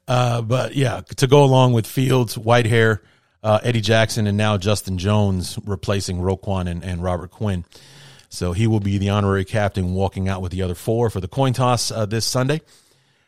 Uh, 0.07 0.41
but 0.41 0.75
yeah, 0.75 1.01
to 1.17 1.27
go 1.27 1.43
along 1.43 1.73
with 1.73 1.87
Fields, 1.87 2.35
Whitehair, 2.35 2.99
uh, 3.45 3.59
Eddie 3.61 3.81
Jackson, 3.81 4.25
and 4.25 4.37
now 4.37 4.57
Justin 4.57 4.97
Jones 4.97 5.59
replacing 5.65 6.17
Roquan 6.17 6.67
and, 6.67 6.83
and 6.83 7.03
Robert 7.03 7.29
Quinn. 7.29 7.63
So 8.29 8.53
he 8.53 8.65
will 8.65 8.79
be 8.79 8.97
the 8.97 9.09
honorary 9.09 9.45
captain 9.45 9.93
walking 9.93 10.27
out 10.27 10.41
with 10.41 10.51
the 10.51 10.63
other 10.63 10.73
four 10.73 11.11
for 11.11 11.21
the 11.21 11.27
coin 11.27 11.53
toss 11.53 11.91
uh, 11.91 12.07
this 12.07 12.25
Sunday. 12.25 12.61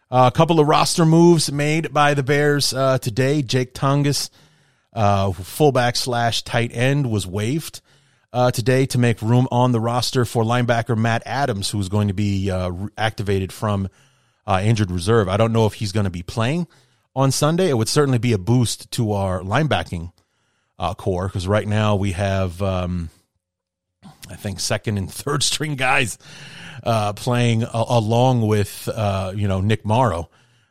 Uh, 0.10 0.30
a 0.34 0.36
couple 0.36 0.60
of 0.60 0.68
roster 0.68 1.06
moves 1.06 1.52
made 1.52 1.94
by 1.94 2.16
the 2.16 2.24
Bears 2.24 2.74
uh, 2.74 2.98
today. 2.98 3.44
Jake 3.44 3.76
Tonges, 3.76 4.32
uh, 4.92 5.32
fullback 5.34 5.96
slash 5.96 6.42
tight 6.42 6.72
end, 6.74 7.12
was 7.12 7.28
waived 7.28 7.82
uh, 8.34 8.50
today 8.50 8.88
to 8.88 8.98
make 8.98 9.22
room 9.22 9.48
on 9.52 9.72
the 9.72 9.80
roster 9.80 10.26
for 10.26 10.44
linebacker 10.44 10.98
Matt 10.98 11.22
Adams, 11.28 11.70
who's 11.70 11.90
going 11.90 12.08
to 12.08 12.16
be 12.16 12.50
uh, 12.50 12.72
activated 12.98 13.54
from 13.54 13.88
injured 14.50 14.90
reserve. 14.90 15.30
I 15.30 15.38
don't 15.38 15.54
know 15.54 15.68
if 15.68 15.74
he's 15.74 15.92
going 15.92 16.06
to 16.06 16.10
be 16.10 16.24
playing 16.24 16.66
on 17.18 17.32
Sunday. 17.32 17.70
It 17.70 17.74
would 17.74 17.90
certainly 17.90 18.20
be 18.20 18.32
a 18.32 18.38
boost 18.38 18.92
to 18.92 19.12
our 19.12 19.42
linebacking 19.42 20.12
corps 20.98 21.28
because 21.28 21.48
right 21.48 21.68
now 21.68 21.96
we 21.96 22.14
have. 22.14 22.62
Um, 22.62 23.10
I 24.30 24.36
think 24.36 24.60
second 24.60 24.98
and 24.98 25.12
third 25.24 25.44
string 25.44 25.76
guys 25.76 26.18
uh, 26.84 27.14
playing 27.14 27.64
a- 27.64 27.70
along 27.74 28.48
with 28.48 28.88
uh, 28.94 29.34
you 29.36 29.48
know 29.48 29.62
Nick 29.62 29.86
Morrow 29.86 30.30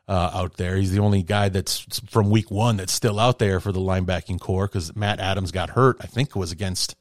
uh, 0.08 0.30
out 0.32 0.56
there. 0.56 0.76
He's 0.76 0.92
the 0.92 1.00
only 1.00 1.22
guy 1.22 1.48
that's 1.48 2.00
from 2.08 2.30
week 2.30 2.50
one 2.50 2.76
that's 2.76 2.92
still 2.92 3.18
out 3.18 3.38
there 3.38 3.60
for 3.60 3.72
the 3.72 3.80
linebacking 3.80 4.40
corps 4.40 4.68
because 4.68 4.94
Matt 4.94 5.20
Adams 5.20 5.50
got 5.52 5.70
hurt. 5.70 5.96
I 6.00 6.06
think 6.06 6.30
it 6.30 6.36
was 6.36 6.52
against 6.52 6.96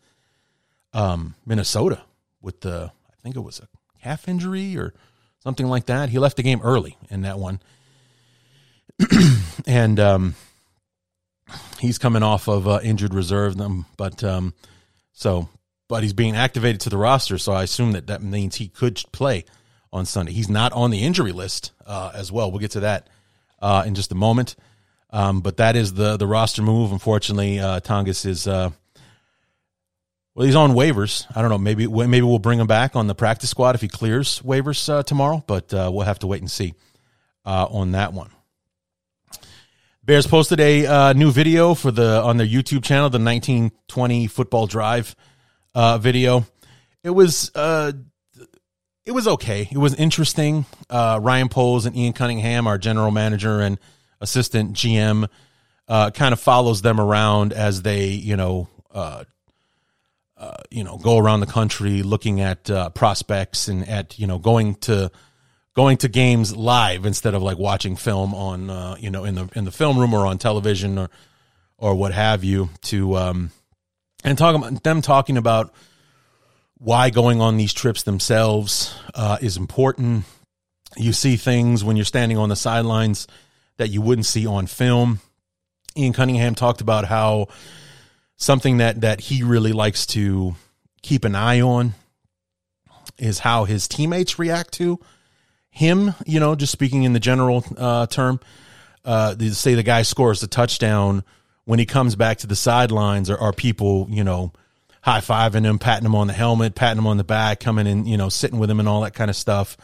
um, 0.93 1.35
Minnesota 1.45 2.01
with 2.41 2.61
the 2.61 2.91
I 3.09 3.15
think 3.21 3.35
it 3.35 3.41
was 3.41 3.59
a 3.59 3.67
calf 4.01 4.27
injury 4.27 4.77
or 4.77 4.93
something 5.43 5.67
like 5.67 5.85
that. 5.85 6.09
He 6.09 6.19
left 6.19 6.37
the 6.37 6.43
game 6.43 6.61
early 6.63 6.97
in 7.09 7.21
that 7.21 7.37
one, 7.37 7.59
and 9.67 9.99
um, 9.99 10.35
he's 11.79 11.97
coming 11.97 12.23
off 12.23 12.47
of 12.47 12.67
uh, 12.67 12.79
injured 12.83 13.13
reserve. 13.13 13.57
Them, 13.57 13.85
but 13.97 14.23
um, 14.23 14.53
so 15.13 15.49
but 15.87 16.03
he's 16.03 16.13
being 16.13 16.35
activated 16.35 16.81
to 16.81 16.89
the 16.89 16.97
roster, 16.97 17.37
so 17.37 17.53
I 17.53 17.63
assume 17.63 17.91
that 17.93 18.07
that 18.07 18.23
means 18.23 18.55
he 18.55 18.67
could 18.67 19.01
play 19.11 19.45
on 19.91 20.05
Sunday. 20.05 20.31
He's 20.31 20.49
not 20.49 20.73
on 20.73 20.91
the 20.91 21.03
injury 21.03 21.31
list 21.31 21.71
uh, 21.85 22.11
as 22.13 22.31
well. 22.31 22.51
We'll 22.51 22.59
get 22.59 22.71
to 22.71 22.81
that 22.81 23.07
uh, 23.61 23.83
in 23.85 23.95
just 23.95 24.11
a 24.11 24.15
moment. 24.15 24.55
Um, 25.11 25.41
but 25.41 25.57
that 25.57 25.75
is 25.75 25.93
the 25.93 26.17
the 26.17 26.27
roster 26.27 26.61
move. 26.61 26.91
Unfortunately, 26.91 27.59
uh, 27.59 27.79
Tonges 27.79 28.25
is 28.25 28.47
uh, 28.47 28.71
well, 30.35 30.45
he's 30.45 30.55
on 30.55 30.71
waivers. 30.71 31.25
I 31.33 31.41
don't 31.41 31.49
know. 31.49 31.57
Maybe 31.57 31.87
maybe 31.87 32.21
we'll 32.21 32.39
bring 32.39 32.59
him 32.59 32.67
back 32.67 32.95
on 32.95 33.07
the 33.07 33.15
practice 33.15 33.49
squad 33.49 33.75
if 33.75 33.81
he 33.81 33.87
clears 33.87 34.41
waivers 34.41 34.89
uh, 34.89 35.03
tomorrow. 35.03 35.43
But 35.47 35.73
uh, 35.73 35.89
we'll 35.93 36.05
have 36.05 36.19
to 36.19 36.27
wait 36.27 36.41
and 36.41 36.51
see 36.51 36.73
uh, 37.45 37.67
on 37.69 37.93
that 37.93 38.11
one. 38.11 38.29
Bears 40.05 40.27
posted 40.27 40.59
a 40.59 40.85
uh, 40.85 41.13
new 41.13 41.31
video 41.31 41.73
for 41.73 41.89
the 41.89 42.21
on 42.21 42.37
their 42.37 42.45
YouTube 42.45 42.83
channel, 42.83 43.09
the 43.09 43.17
1920 43.17 44.27
football 44.27 44.67
drive 44.67 45.15
uh, 45.73 45.97
video. 45.97 46.45
It 47.03 47.09
was 47.09 47.51
uh, 47.55 47.91
it 49.03 49.13
was 49.13 49.27
okay. 49.27 49.67
It 49.71 49.79
was 49.79 49.95
interesting. 49.95 50.67
Uh, 50.91 51.19
Ryan 51.19 51.49
Poles 51.49 51.87
and 51.87 51.97
Ian 51.97 52.13
Cunningham, 52.13 52.67
our 52.67 52.77
general 52.77 53.09
manager 53.09 53.61
and 53.61 53.79
assistant 54.21 54.73
GM, 54.73 55.27
uh, 55.87 56.11
kind 56.11 56.33
of 56.33 56.39
follows 56.39 56.83
them 56.83 56.99
around 57.01 57.51
as 57.51 57.81
they, 57.81 58.09
you 58.09 58.37
know, 58.37 58.67
uh, 58.93 59.23
you 60.69 60.83
know, 60.83 60.99
go 60.99 61.17
around 61.17 61.39
the 61.39 61.47
country 61.47 62.03
looking 62.03 62.41
at 62.41 62.65
prospects 62.93 63.67
and 63.67 63.89
at 63.89 64.19
you 64.19 64.27
know 64.27 64.37
going 64.37 64.75
to 64.75 65.09
going 65.75 65.97
to 65.97 66.07
games 66.07 66.55
live 66.55 67.05
instead 67.05 67.35
of 67.35 67.43
like 67.43 67.57
watching 67.57 67.95
film 67.95 68.33
on 68.33 68.69
uh, 68.69 68.95
you 68.99 69.11
know 69.11 69.25
in 69.25 69.35
the 69.35 69.49
in 69.55 69.65
the 69.65 69.71
film 69.71 69.99
room 69.99 70.13
or 70.13 70.25
on 70.25 70.37
television 70.37 70.97
or 70.97 71.09
or 71.77 71.95
what 71.95 72.13
have 72.13 72.43
you 72.43 72.69
to 72.81 73.15
um, 73.17 73.51
and 74.23 74.37
talk 74.37 74.55
about 74.55 74.83
them 74.83 75.01
talking 75.01 75.37
about 75.37 75.73
why 76.77 77.09
going 77.09 77.41
on 77.41 77.57
these 77.57 77.73
trips 77.73 78.03
themselves 78.03 78.97
uh, 79.13 79.37
is 79.41 79.57
important. 79.57 80.25
You 80.97 81.13
see 81.13 81.35
things 81.35 81.83
when 81.83 81.95
you're 81.95 82.05
standing 82.05 82.37
on 82.37 82.49
the 82.49 82.55
sidelines 82.55 83.27
that 83.77 83.89
you 83.89 84.01
wouldn't 84.01 84.25
see 84.25 84.45
on 84.45 84.67
film. 84.67 85.19
Ian 85.97 86.13
Cunningham 86.13 86.55
talked 86.55 86.81
about 86.81 87.05
how 87.05 87.47
something 88.37 88.77
that 88.77 89.01
that 89.01 89.19
he 89.19 89.43
really 89.43 89.73
likes 89.73 90.05
to 90.07 90.55
keep 91.01 91.25
an 91.25 91.35
eye 91.35 91.61
on 91.61 91.93
is 93.17 93.39
how 93.39 93.65
his 93.65 93.87
teammates 93.87 94.39
react 94.39 94.73
to 94.73 94.99
him. 95.75 96.15
You 96.25 96.39
know, 96.39 96.55
just 96.55 96.71
speaking 96.71 97.03
in 97.03 97.13
the 97.13 97.19
general 97.19 97.63
uh, 97.77 98.07
term, 98.07 98.39
uh, 99.03 99.35
say 99.51 99.75
the 99.75 99.83
guy 99.83 100.01
scores 100.01 100.39
the 100.39 100.47
touchdown 100.47 101.23
when 101.65 101.79
he 101.79 101.85
comes 101.85 102.15
back 102.15 102.37
to 102.39 102.47
the 102.47 102.55
sidelines, 102.55 103.29
are, 103.29 103.37
are 103.39 103.51
people, 103.51 104.07
you 104.09 104.23
know, 104.23 104.53
high 105.01 105.19
fiving 105.19 105.65
him, 105.65 105.77
patting 105.77 106.05
him 106.05 106.15
on 106.15 106.27
the 106.27 106.33
helmet, 106.33 106.75
patting 106.75 106.99
him 106.99 107.07
on 107.07 107.17
the 107.17 107.23
back, 107.23 107.59
coming 107.59 107.87
and, 107.87 108.07
you 108.07 108.17
know, 108.17 108.29
sitting 108.29 108.59
with 108.59 108.69
him 108.69 108.79
and 108.79 108.87
all 108.87 109.01
that 109.01 109.13
kind 109.13 109.29
of 109.29 109.35
stuff? 109.35 109.75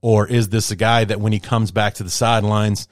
Or 0.00 0.26
is 0.26 0.48
this 0.48 0.70
a 0.70 0.76
guy 0.76 1.04
that 1.04 1.20
when 1.20 1.32
he 1.32 1.40
comes 1.40 1.70
back 1.70 1.94
to 1.94 2.02
the 2.02 2.10
sidelines, 2.10 2.88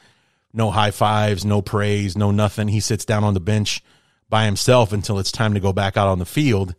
no 0.52 0.70
high 0.70 0.90
fives, 0.90 1.44
no 1.44 1.62
praise, 1.62 2.16
no 2.16 2.30
nothing? 2.30 2.68
He 2.68 2.80
sits 2.80 3.04
down 3.04 3.24
on 3.24 3.34
the 3.34 3.40
bench 3.40 3.82
by 4.28 4.44
himself 4.44 4.92
until 4.92 5.18
it's 5.18 5.32
time 5.32 5.54
to 5.54 5.60
go 5.60 5.72
back 5.72 5.96
out 5.96 6.08
on 6.08 6.18
the 6.18 6.26
field. 6.26 6.74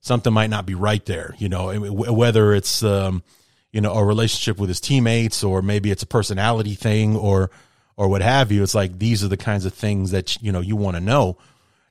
Something 0.00 0.32
might 0.32 0.50
not 0.50 0.66
be 0.66 0.74
right 0.74 1.04
there, 1.06 1.34
you 1.38 1.48
know, 1.48 1.72
whether 1.90 2.54
it's, 2.54 2.82
um, 2.82 3.22
you 3.72 3.80
know, 3.80 3.92
a 3.92 4.04
relationship 4.04 4.58
with 4.58 4.68
his 4.68 4.80
teammates 4.80 5.44
or 5.44 5.62
maybe 5.62 5.90
it's 5.90 6.02
a 6.02 6.06
personality 6.06 6.74
thing 6.74 7.16
or, 7.16 7.50
or 7.98 8.08
what 8.08 8.22
have 8.22 8.50
you. 8.50 8.62
It's 8.62 8.74
like 8.74 8.98
these 8.98 9.22
are 9.22 9.28
the 9.28 9.36
kinds 9.36 9.64
of 9.64 9.74
things 9.74 10.12
that 10.12 10.40
you 10.42 10.52
know 10.52 10.60
you 10.60 10.76
want 10.76 10.96
to 10.96 11.00
know. 11.00 11.36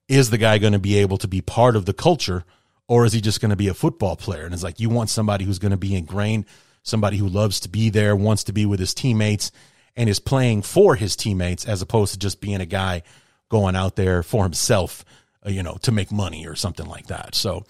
Is 0.08 0.30
the 0.30 0.38
guy 0.38 0.58
going 0.58 0.74
to 0.74 0.80
be 0.80 0.98
able 0.98 1.18
to 1.18 1.28
be 1.28 1.42
part 1.42 1.76
of 1.76 1.86
the 1.86 1.94
culture, 1.94 2.46
or 2.88 3.06
is 3.06 3.12
he 3.12 3.20
just 3.20 3.42
going 3.42 3.50
to 3.50 3.58
be 3.58 3.68
a 3.68 3.74
football 3.74 4.16
player? 4.16 4.46
And 4.46 4.54
it's 4.54 4.64
like 4.64 4.80
you 4.80 4.90
want 4.90 5.10
somebody 5.10 5.44
who's 5.44 5.60
going 5.60 5.72
to 5.72 5.78
be 5.78 5.96
ingrained, 5.96 6.46
somebody 6.82 7.18
who 7.18 7.28
loves 7.28 7.60
to 7.60 7.70
be 7.70 7.90
there, 7.90 8.16
wants 8.16 8.46
to 8.46 8.54
be 8.54 8.66
with 8.66 8.80
his 8.80 8.94
teammates, 8.94 9.52
and 9.98 10.10
is 10.10 10.20
playing 10.20 10.62
for 10.62 10.96
his 10.96 11.18
teammates 11.18 11.66
as 11.66 11.82
opposed 11.82 12.14
to 12.14 12.20
just 12.20 12.40
being 12.40 12.62
a 12.62 12.66
guy 12.66 13.04
going 13.50 13.76
out 13.76 13.98
there 13.98 14.24
for 14.24 14.44
himself, 14.44 15.04
uh, 15.46 15.50
you 15.50 15.62
know, 15.62 15.78
to 15.82 15.92
make 15.92 16.10
money 16.10 16.48
or 16.48 16.56
something 16.56 16.86
like 16.86 17.08
that. 17.08 17.36
So 17.36 17.66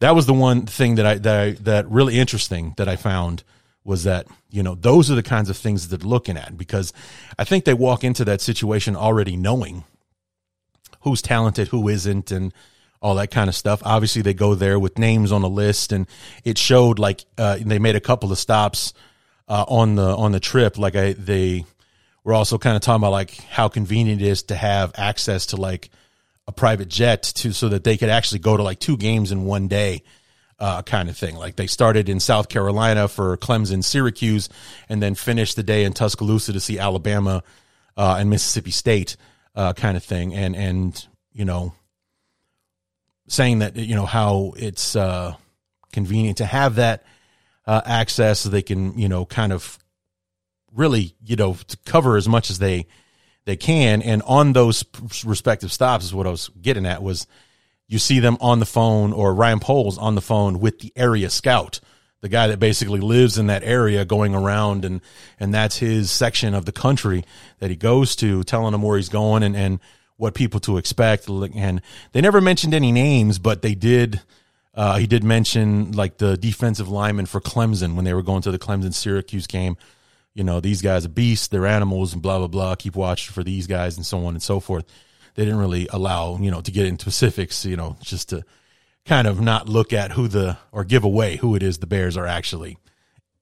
that 0.00 0.14
was 0.14 0.26
the 0.26 0.34
one 0.34 0.66
thing 0.66 0.96
that 0.96 1.06
I 1.06 1.14
that 1.18 1.40
I, 1.40 1.50
that 1.62 1.88
really 1.88 2.18
interesting 2.18 2.74
that 2.76 2.88
I 2.88 2.96
found 2.96 3.44
was 3.84 4.04
that 4.04 4.26
you 4.50 4.62
know 4.62 4.74
those 4.74 5.10
are 5.10 5.14
the 5.14 5.22
kinds 5.22 5.48
of 5.48 5.56
things 5.56 5.88
that 5.88 6.00
they're 6.00 6.08
looking 6.08 6.36
at 6.36 6.56
because 6.58 6.92
I 7.38 7.44
think 7.44 7.64
they 7.64 7.74
walk 7.74 8.04
into 8.04 8.24
that 8.24 8.40
situation 8.40 8.96
already 8.96 9.36
knowing 9.36 9.84
who's 11.02 11.22
talented, 11.22 11.68
who 11.68 11.88
isn't, 11.88 12.30
and 12.30 12.52
all 13.00 13.14
that 13.14 13.30
kind 13.30 13.48
of 13.48 13.54
stuff. 13.54 13.80
Obviously, 13.84 14.22
they 14.22 14.34
go 14.34 14.54
there 14.54 14.78
with 14.78 14.98
names 14.98 15.32
on 15.32 15.42
a 15.42 15.48
list, 15.48 15.92
and 15.92 16.06
it 16.44 16.58
showed 16.58 16.98
like 16.98 17.24
uh, 17.38 17.58
they 17.60 17.78
made 17.78 17.96
a 17.96 18.00
couple 18.00 18.32
of 18.32 18.38
stops 18.38 18.92
uh, 19.48 19.64
on 19.68 19.94
the 19.96 20.16
on 20.16 20.32
the 20.32 20.40
trip. 20.40 20.78
Like 20.78 20.96
I, 20.96 21.12
they 21.12 21.64
we're 22.24 22.34
also 22.34 22.58
kind 22.58 22.76
of 22.76 22.82
talking 22.82 23.00
about 23.00 23.12
like 23.12 23.36
how 23.50 23.68
convenient 23.68 24.20
it 24.22 24.26
is 24.26 24.42
to 24.44 24.54
have 24.54 24.92
access 24.96 25.46
to 25.46 25.56
like 25.56 25.90
a 26.50 26.52
private 26.52 26.88
jet 26.88 27.22
to 27.22 27.52
so 27.52 27.68
that 27.68 27.84
they 27.84 27.96
could 27.96 28.08
actually 28.08 28.40
go 28.40 28.56
to 28.56 28.62
like 28.64 28.80
two 28.80 28.96
games 28.96 29.30
in 29.30 29.44
one 29.44 29.68
day 29.68 30.02
uh, 30.58 30.82
kind 30.82 31.08
of 31.08 31.16
thing. 31.16 31.36
Like 31.36 31.54
they 31.54 31.68
started 31.68 32.08
in 32.08 32.18
South 32.18 32.48
Carolina 32.48 33.06
for 33.06 33.36
Clemson, 33.36 33.84
Syracuse, 33.84 34.48
and 34.88 35.00
then 35.00 35.14
finished 35.14 35.54
the 35.54 35.62
day 35.62 35.84
in 35.84 35.92
Tuscaloosa 35.92 36.52
to 36.52 36.58
see 36.60 36.78
Alabama 36.78 37.44
uh, 37.96 38.16
and 38.18 38.28
Mississippi 38.28 38.72
State, 38.72 39.16
uh, 39.54 39.72
kind 39.74 39.96
of 39.96 40.02
thing. 40.02 40.34
And 40.34 40.56
and 40.56 41.06
you 41.32 41.44
know, 41.44 41.72
saying 43.28 43.60
that 43.60 43.76
you 43.76 43.94
know 43.94 44.06
how 44.06 44.52
it's 44.56 44.96
uh, 44.96 45.34
convenient 45.92 46.38
to 46.38 46.46
have 46.46 46.74
that 46.74 47.04
uh, 47.64 47.80
access, 47.86 48.40
so 48.40 48.48
they 48.48 48.62
can 48.62 48.98
you 48.98 49.08
know 49.08 49.24
kind 49.24 49.52
of 49.52 49.78
really 50.74 51.14
you 51.24 51.36
know 51.36 51.54
to 51.68 51.76
cover 51.86 52.16
as 52.16 52.28
much 52.28 52.50
as 52.50 52.58
they 52.58 52.88
they 53.50 53.56
can. 53.56 54.00
And 54.00 54.22
on 54.22 54.52
those 54.52 54.84
respective 55.24 55.72
stops 55.72 56.04
is 56.04 56.14
what 56.14 56.28
I 56.28 56.30
was 56.30 56.50
getting 56.62 56.86
at 56.86 57.02
was 57.02 57.26
you 57.88 57.98
see 57.98 58.20
them 58.20 58.38
on 58.40 58.60
the 58.60 58.66
phone 58.66 59.12
or 59.12 59.34
Ryan 59.34 59.58
Poles 59.58 59.98
on 59.98 60.14
the 60.14 60.20
phone 60.20 60.60
with 60.60 60.78
the 60.78 60.92
area 60.94 61.28
scout, 61.28 61.80
the 62.20 62.28
guy 62.28 62.46
that 62.46 62.60
basically 62.60 63.00
lives 63.00 63.38
in 63.38 63.48
that 63.48 63.64
area 63.64 64.04
going 64.04 64.36
around 64.36 64.84
and, 64.84 65.00
and 65.40 65.52
that's 65.52 65.78
his 65.78 66.12
section 66.12 66.54
of 66.54 66.64
the 66.64 66.70
country 66.70 67.24
that 67.58 67.70
he 67.70 67.76
goes 67.76 68.14
to 68.16 68.44
telling 68.44 68.72
him 68.72 68.82
where 68.82 68.96
he's 68.96 69.08
going 69.08 69.42
and, 69.42 69.56
and 69.56 69.80
what 70.16 70.34
people 70.34 70.60
to 70.60 70.76
expect. 70.76 71.28
And 71.28 71.82
they 72.12 72.20
never 72.20 72.40
mentioned 72.40 72.72
any 72.72 72.92
names, 72.92 73.40
but 73.40 73.62
they 73.62 73.74
did, 73.74 74.20
uh, 74.76 74.98
he 74.98 75.08
did 75.08 75.24
mention 75.24 75.90
like 75.90 76.18
the 76.18 76.36
defensive 76.36 76.88
lineman 76.88 77.26
for 77.26 77.40
Clemson 77.40 77.96
when 77.96 78.04
they 78.04 78.14
were 78.14 78.22
going 78.22 78.42
to 78.42 78.52
the 78.52 78.60
Clemson 78.60 78.94
Syracuse 78.94 79.48
game. 79.48 79.76
You 80.34 80.44
know, 80.44 80.60
these 80.60 80.80
guys 80.80 81.04
are 81.04 81.10
beasts, 81.10 81.48
they're 81.48 81.66
animals 81.66 82.12
and 82.12 82.22
blah, 82.22 82.38
blah, 82.38 82.46
blah. 82.46 82.74
Keep 82.76 82.96
watching 82.96 83.32
for 83.32 83.42
these 83.42 83.66
guys 83.66 83.96
and 83.96 84.06
so 84.06 84.24
on 84.26 84.34
and 84.34 84.42
so 84.42 84.60
forth. 84.60 84.84
They 85.34 85.44
didn't 85.44 85.60
really 85.60 85.88
allow 85.90 86.38
you 86.38 86.50
know 86.50 86.60
to 86.60 86.70
get 86.70 86.86
into 86.86 87.10
specifics 87.10 87.64
you 87.64 87.76
know 87.76 87.96
just 88.02 88.28
to 88.30 88.44
kind 89.06 89.26
of 89.26 89.40
not 89.40 89.68
look 89.68 89.92
at 89.92 90.12
who 90.12 90.28
the 90.28 90.58
or 90.72 90.84
give 90.84 91.04
away 91.04 91.36
who 91.36 91.54
it 91.54 91.62
is 91.62 91.78
the 91.78 91.86
bears 91.86 92.16
are 92.16 92.26
actually 92.26 92.76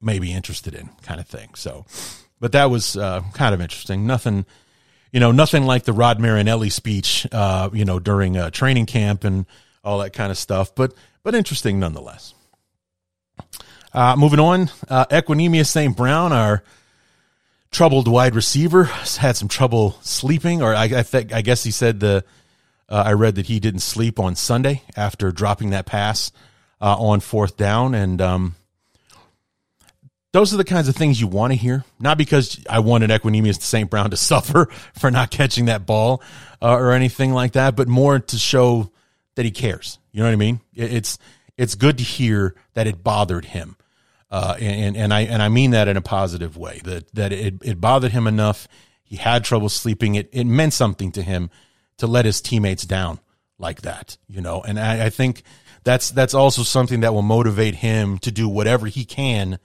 maybe 0.00 0.33
interested 0.33 0.75
in 0.75 0.90
kind 1.02 1.21
of 1.21 1.26
thing. 1.26 1.54
So 1.54 1.87
but 2.40 2.52
that 2.52 2.66
was 2.66 2.97
uh, 2.97 3.23
kind 3.35 3.54
of 3.54 3.61
interesting. 3.61 4.07
Nothing 4.07 4.47
you 5.12 5.21
know 5.21 5.33
nothing 5.33 5.64
like 5.64 5.85
the 5.85 5.92
rod 5.92 6.21
marinelli 6.21 6.71
speech 6.71 7.26
uh, 7.33 7.71
you 7.73 7.85
know 7.85 7.99
during 7.99 8.37
uh, 8.37 8.50
training 8.50 8.87
camp 8.87 9.25
and 9.25 9.47
all 9.83 9.99
that 9.99 10.12
kind 10.12 10.30
of 10.30 10.37
stuff 10.37 10.75
but 10.75 10.95
but 11.23 11.35
interesting 11.35 11.78
nonetheless. 11.78 12.35
Uh, 13.92 14.14
moving 14.16 14.38
on 14.38 14.71
uh, 14.88 15.07
st 15.64 15.97
brown 15.97 16.33
our 16.33 16.62
troubled 17.71 18.09
wide 18.09 18.35
receiver. 18.35 18.85
Had 18.85 19.37
some 19.37 19.49
trouble 19.49 19.99
sleeping, 20.03 20.63
or 20.63 20.75
I, 20.75 20.85
I 20.85 21.03
think 21.03 21.33
I 21.33 21.43
guess 21.43 21.65
he 21.65 21.71
said 21.71 22.01
the. 22.01 22.25
Uh, 22.91 23.03
I 23.07 23.13
read 23.13 23.35
that 23.35 23.47
he 23.47 23.61
didn't 23.61 23.81
sleep 23.81 24.19
on 24.19 24.35
Sunday 24.35 24.83
after 24.97 25.31
dropping 25.31 25.71
that 25.71 25.85
pass 25.85 26.33
uh, 26.81 26.97
on 26.99 27.21
fourth 27.21 27.59
down, 27.59 27.95
and 27.95 28.21
um, 28.23 28.55
those 30.33 30.55
are 30.55 30.57
the 30.57 30.65
kinds 30.65 30.89
of 30.89 30.97
things 30.97 31.21
you 31.21 31.27
want 31.27 31.53
to 31.53 31.57
hear. 31.59 31.85
Not 32.01 32.17
because 32.17 32.65
I 32.69 32.79
wanted 32.79 33.11
Equanimeous 33.11 33.61
St. 33.61 33.91
Brown 33.91 34.11
to 34.11 34.17
suffer 34.19 34.69
for 34.95 35.11
not 35.11 35.31
catching 35.31 35.67
that 35.67 35.85
ball 35.85 36.23
uh, 36.63 36.75
or 36.75 36.93
anything 36.93 37.33
like 37.33 37.53
that, 37.53 37.77
but 37.77 37.89
more 37.89 38.19
to 38.19 38.39
show 38.39 38.91
that 39.35 39.45
he 39.45 39.51
cares. 39.51 39.99
You 40.13 40.21
know 40.21 40.27
what 40.27 40.33
I 40.33 40.37
mean? 40.37 40.61
It's 40.75 41.19
it's 41.57 41.75
good 41.75 41.99
to 41.99 42.05
hear 42.05 42.55
that 42.75 42.87
it 42.87 43.03
bothered 43.03 43.47
him. 43.47 43.77
Uh, 44.30 44.56
and 44.61 44.97
and 44.97 45.14
I 45.14 45.23
and 45.23 45.42
I 45.42 45.49
mean 45.49 45.70
that 45.70 45.88
in 45.88 45.97
a 45.97 46.02
positive 46.02 46.56
way. 46.56 46.80
That 46.85 47.12
that 47.14 47.32
it, 47.32 47.54
it 47.62 47.80
bothered 47.80 48.12
him 48.12 48.26
enough. 48.26 48.68
He 49.02 49.16
had 49.16 49.44
trouble 49.44 49.68
sleeping. 49.68 50.16
It 50.16 50.28
it 50.32 50.44
meant 50.44 50.75
something 50.75 51.12
to 51.12 51.23
him 51.23 51.50
to 51.97 52.06
let 52.06 52.26
his 52.26 52.40
teammates 52.40 52.85
down 52.85 53.20
like 53.58 53.82
that, 53.82 54.18
you 54.28 54.40
know. 54.40 54.61
And 54.62 54.78
I, 54.78 55.06
I 55.06 55.11
think 55.11 55.42
that's 55.85 56.11
that's 56.11 56.35
also 56.35 56.62
something 56.62 57.00
that 57.00 57.14
will 57.14 57.23
motivate 57.23 57.76
him 57.76 58.19
to 58.19 58.30
do 58.30 58.49
whatever 58.49 58.86
he 58.86 59.04
can 59.04 59.58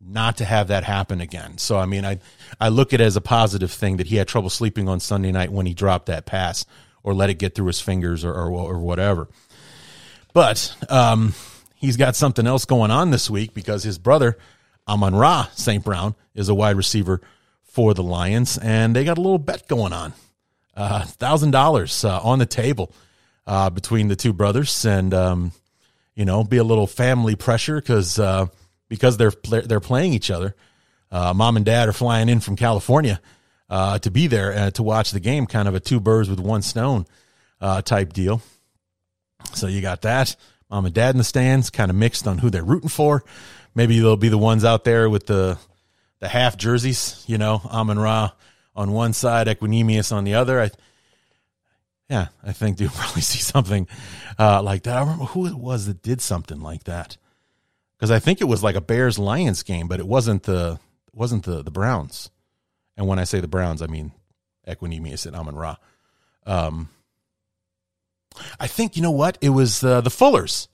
not 0.00 0.36
to 0.36 0.44
have 0.44 0.68
that 0.68 0.84
happen 0.84 1.20
again. 1.20 1.58
So 1.58 1.78
I 1.78 1.86
mean, 1.86 2.04
I 2.04 2.20
I 2.60 2.68
look 2.68 2.92
at 2.92 3.00
it 3.00 3.04
as 3.04 3.16
a 3.16 3.20
positive 3.20 3.72
thing 3.72 3.96
that 3.96 4.06
he 4.06 4.16
had 4.16 4.28
trouble 4.28 4.50
sleeping 4.50 4.88
on 4.88 5.00
Sunday 5.00 5.32
night 5.32 5.50
when 5.50 5.66
he 5.66 5.74
dropped 5.74 6.06
that 6.06 6.26
pass 6.26 6.64
or 7.02 7.14
let 7.14 7.30
it 7.30 7.34
get 7.34 7.54
through 7.54 7.66
his 7.66 7.80
fingers 7.80 8.24
or 8.24 8.32
or, 8.32 8.50
or 8.50 8.78
whatever. 8.78 9.28
But 10.32 10.76
um, 10.90 11.34
he's 11.76 11.96
got 11.96 12.16
something 12.16 12.46
else 12.46 12.64
going 12.64 12.90
on 12.90 13.10
this 13.10 13.30
week 13.30 13.54
because 13.54 13.84
his 13.84 13.98
brother, 13.98 14.36
Amon 14.88 15.14
Ra 15.14 15.48
St. 15.52 15.84
Brown, 15.84 16.14
is 16.34 16.48
a 16.48 16.54
wide 16.54 16.76
receiver 16.76 17.20
for 17.62 17.94
the 17.94 18.02
Lions, 18.02 18.58
and 18.58 18.96
they 18.96 19.04
got 19.04 19.18
a 19.18 19.20
little 19.20 19.38
bet 19.38 19.68
going 19.68 19.92
on. 19.92 20.14
Thousand 20.76 21.54
uh, 21.54 21.58
dollars 21.58 22.04
uh, 22.04 22.20
on 22.20 22.38
the 22.38 22.46
table 22.46 22.92
uh, 23.46 23.70
between 23.70 24.08
the 24.08 24.16
two 24.16 24.32
brothers, 24.32 24.84
and 24.84 25.14
um, 25.14 25.52
you 26.14 26.24
know, 26.24 26.44
be 26.44 26.56
a 26.56 26.64
little 26.64 26.86
family 26.86 27.36
pressure 27.36 27.76
because 27.76 28.18
uh, 28.18 28.46
because 28.88 29.16
they're 29.16 29.32
they're 29.44 29.80
playing 29.80 30.12
each 30.12 30.30
other. 30.30 30.54
Uh, 31.10 31.32
mom 31.32 31.56
and 31.56 31.64
dad 31.64 31.88
are 31.88 31.92
flying 31.92 32.28
in 32.28 32.40
from 32.40 32.56
California 32.56 33.20
uh, 33.70 33.98
to 34.00 34.10
be 34.10 34.26
there 34.26 34.70
to 34.72 34.82
watch 34.82 35.12
the 35.12 35.20
game. 35.20 35.46
Kind 35.46 35.68
of 35.68 35.74
a 35.74 35.80
two 35.80 36.00
birds 36.00 36.28
with 36.28 36.40
one 36.40 36.62
stone 36.62 37.06
type 37.60 38.12
deal. 38.12 38.42
So 39.54 39.66
you 39.66 39.80
got 39.80 40.02
that 40.02 40.34
mom 40.70 40.86
and 40.86 40.94
dad 40.94 41.14
in 41.14 41.18
the 41.18 41.24
stands, 41.24 41.70
kind 41.70 41.90
of 41.90 41.96
mixed 41.96 42.26
on 42.26 42.38
who 42.38 42.50
they're 42.50 42.64
rooting 42.64 42.88
for. 42.88 43.24
Maybe 43.74 43.98
they'll 43.98 44.16
be 44.16 44.28
the 44.28 44.38
ones 44.38 44.64
out 44.64 44.84
there 44.84 45.08
with 45.10 45.26
the 45.26 45.58
the 46.18 46.28
half 46.28 46.56
jerseys, 46.56 47.24
you 47.26 47.38
know, 47.38 47.60
Amon 47.66 47.98
Ra 47.98 48.30
on 48.74 48.92
one 48.92 49.12
side, 49.12 49.46
Equanimeous 49.48 50.12
on 50.12 50.24
the 50.24 50.34
other. 50.34 50.60
I, 50.60 50.70
yeah, 52.08 52.28
I 52.42 52.52
think 52.52 52.80
you'll 52.80 52.90
probably 52.90 53.22
see 53.22 53.38
something 53.38 53.86
uh, 54.38 54.62
like 54.62 54.84
that. 54.84 54.96
I 54.96 55.00
remember 55.00 55.26
who 55.26 55.46
it 55.46 55.54
was 55.54 55.86
that 55.86 56.02
did 56.02 56.20
something 56.20 56.60
like 56.60 56.84
that 56.84 57.16
because 57.96 58.10
I 58.10 58.18
think 58.18 58.40
it 58.40 58.44
was 58.44 58.62
like 58.62 58.76
a 58.76 58.80
Bears 58.80 59.18
Lions 59.18 59.62
game, 59.62 59.88
but 59.88 60.00
it 60.00 60.06
wasn't 60.06 60.44
the 60.44 60.78
wasn't 61.12 61.44
the 61.44 61.62
the 61.62 61.70
Browns. 61.70 62.30
And 62.96 63.06
when 63.06 63.18
I 63.18 63.24
say 63.24 63.40
the 63.40 63.48
Browns, 63.48 63.82
I 63.82 63.86
mean 63.86 64.12
Equanimeous 64.66 65.26
and 65.26 65.36
Amon 65.36 65.54
Ra. 65.54 65.76
Um, 66.46 66.88
I 68.58 68.66
think 68.66 68.96
you 68.96 69.02
know 69.02 69.10
what 69.10 69.38
it 69.40 69.50
was 69.50 69.82
uh, 69.82 70.00
the 70.00 70.10
Fullers 70.10 70.68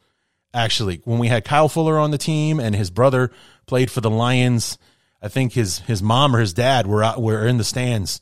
actually 0.55 1.01
when 1.05 1.19
we 1.19 1.29
had 1.29 1.45
Kyle 1.45 1.69
Fuller 1.69 1.99
on 1.99 2.11
the 2.11 2.19
team 2.19 2.61
and 2.61 2.75
his 2.75 2.91
brother 2.91 3.31
played 3.67 3.91
for 3.91 4.01
the 4.01 4.11
Lions. 4.11 4.79
I 5.21 5.29
think 5.29 5.53
his 5.53 5.81
his 5.81 6.03
mom 6.03 6.35
or 6.35 6.41
his 6.41 6.53
dad 6.53 6.87
were 6.87 7.03
out 7.03 7.23
were 7.23 7.47
in 7.47 7.59
the 7.59 7.65
stands 7.65 8.21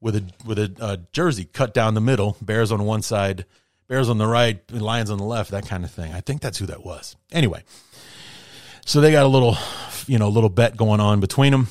with 0.00 0.16
a 0.16 0.24
with 0.44 0.58
a 0.58 1.00
jersey 1.12 1.44
cut 1.44 1.74
down 1.74 1.94
the 1.94 2.00
middle, 2.00 2.36
Bears 2.40 2.72
on 2.72 2.84
one 2.84 3.02
side, 3.02 3.44
Bears 3.88 4.08
on 4.08 4.18
the 4.18 4.26
right, 4.26 4.60
Lions 4.72 5.10
on 5.10 5.18
the 5.18 5.24
left, 5.24 5.50
that 5.50 5.66
kind 5.66 5.84
of 5.84 5.90
thing. 5.90 6.12
I 6.12 6.20
think 6.20 6.40
that's 6.40 6.58
who 6.58 6.66
that 6.66 6.84
was. 6.84 7.16
Anyway, 7.30 7.62
so 8.86 9.00
they 9.00 9.12
got 9.12 9.26
a 9.26 9.28
little 9.28 9.56
you 10.06 10.18
know 10.18 10.28
a 10.28 10.30
little 10.30 10.50
bet 10.50 10.76
going 10.76 11.00
on 11.00 11.20
between 11.20 11.52
them. 11.52 11.68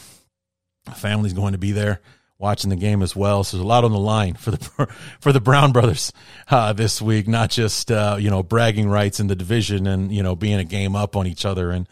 Family's 0.95 1.33
going 1.33 1.53
to 1.53 1.59
be 1.59 1.71
there 1.71 2.01
watching 2.39 2.69
the 2.69 2.75
game 2.75 3.04
as 3.04 3.15
well. 3.15 3.43
So 3.43 3.58
there's 3.58 3.65
a 3.65 3.67
lot 3.67 3.84
on 3.84 3.91
the 3.91 3.99
line 3.99 4.34
for 4.34 4.52
the 4.52 4.58
for 5.19 5.32
the 5.32 5.41
Brown 5.41 5.71
brothers 5.71 6.12
uh, 6.49 6.73
this 6.73 7.02
week. 7.02 7.28
Not 7.28 7.52
just 7.52 7.91
uh, 7.91 8.17
you 8.19 8.32
know 8.32 8.41
bragging 8.41 8.89
rights 8.89 9.19
in 9.19 9.28
the 9.28 9.36
division 9.36 9.86
and 9.86 10.12
you 10.12 10.23
know 10.23 10.36
being 10.36 10.58
a 10.60 10.63
game 10.63 10.95
up 10.95 11.15
on 11.15 11.28
each 11.28 11.45
other 11.45 11.69
and 11.69 11.88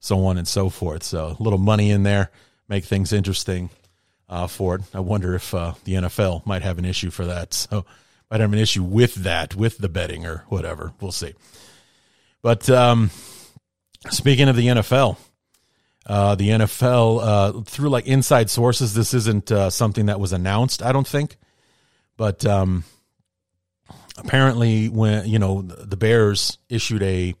so 0.00 0.26
on 0.26 0.36
and 0.36 0.46
so 0.46 0.68
forth. 0.68 1.02
So 1.02 1.36
a 1.38 1.42
little 1.42 1.58
money 1.58 1.90
in 1.90 2.02
there 2.02 2.30
make 2.68 2.84
things 2.84 3.12
interesting 3.12 3.70
uh, 4.28 4.46
for 4.46 4.74
it. 4.76 4.82
I 4.92 5.00
wonder 5.00 5.34
if 5.34 5.54
uh, 5.54 5.74
the 5.84 5.94
NFL 5.94 6.44
might 6.44 6.62
have 6.62 6.78
an 6.78 6.84
issue 6.84 7.10
for 7.10 7.24
that. 7.26 7.66
So 7.70 7.86
might 8.30 8.40
have 8.40 8.52
an 8.52 8.58
issue 8.58 8.82
with 8.82 9.14
that, 9.16 9.54
with 9.54 9.78
the 9.78 9.88
betting 9.88 10.26
or 10.26 10.44
whatever. 10.48 10.92
We'll 11.00 11.12
see. 11.12 11.34
But 12.42 12.68
um, 12.68 13.10
speaking 14.10 14.48
of 14.48 14.56
the 14.56 14.66
NFL, 14.66 15.18
uh, 16.06 16.34
the 16.34 16.50
NFL 16.50 17.20
uh, 17.22 17.60
through 17.62 17.88
like 17.88 18.06
inside 18.06 18.50
sources. 18.50 18.94
This 18.94 19.14
isn't 19.14 19.50
uh, 19.50 19.70
something 19.70 20.06
that 20.06 20.20
was 20.20 20.32
announced, 20.32 20.82
I 20.82 20.92
don't 20.92 21.06
think, 21.06 21.36
but 22.16 22.44
um, 22.44 22.84
apparently, 24.18 24.88
when 24.88 25.26
you 25.26 25.38
know 25.38 25.62
the 25.62 25.96
Bears 25.96 26.58
issued 26.68 27.02
a 27.02 27.34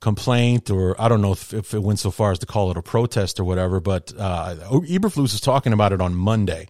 complaint, 0.00 0.70
or 0.70 1.00
I 1.00 1.08
don't 1.08 1.20
know 1.20 1.32
if, 1.32 1.52
if, 1.52 1.74
it 1.74 1.82
went 1.82 1.98
so 1.98 2.10
far 2.10 2.32
as 2.32 2.38
to 2.40 2.46
call 2.46 2.70
it 2.70 2.76
a 2.76 2.82
protest 2.82 3.38
or 3.38 3.44
whatever, 3.44 3.80
but 3.80 4.12
uh, 4.18 4.56
Eberflus 4.70 5.16
was 5.16 5.40
talking 5.40 5.72
about 5.72 5.92
it 5.92 6.00
on 6.00 6.14
Monday. 6.14 6.68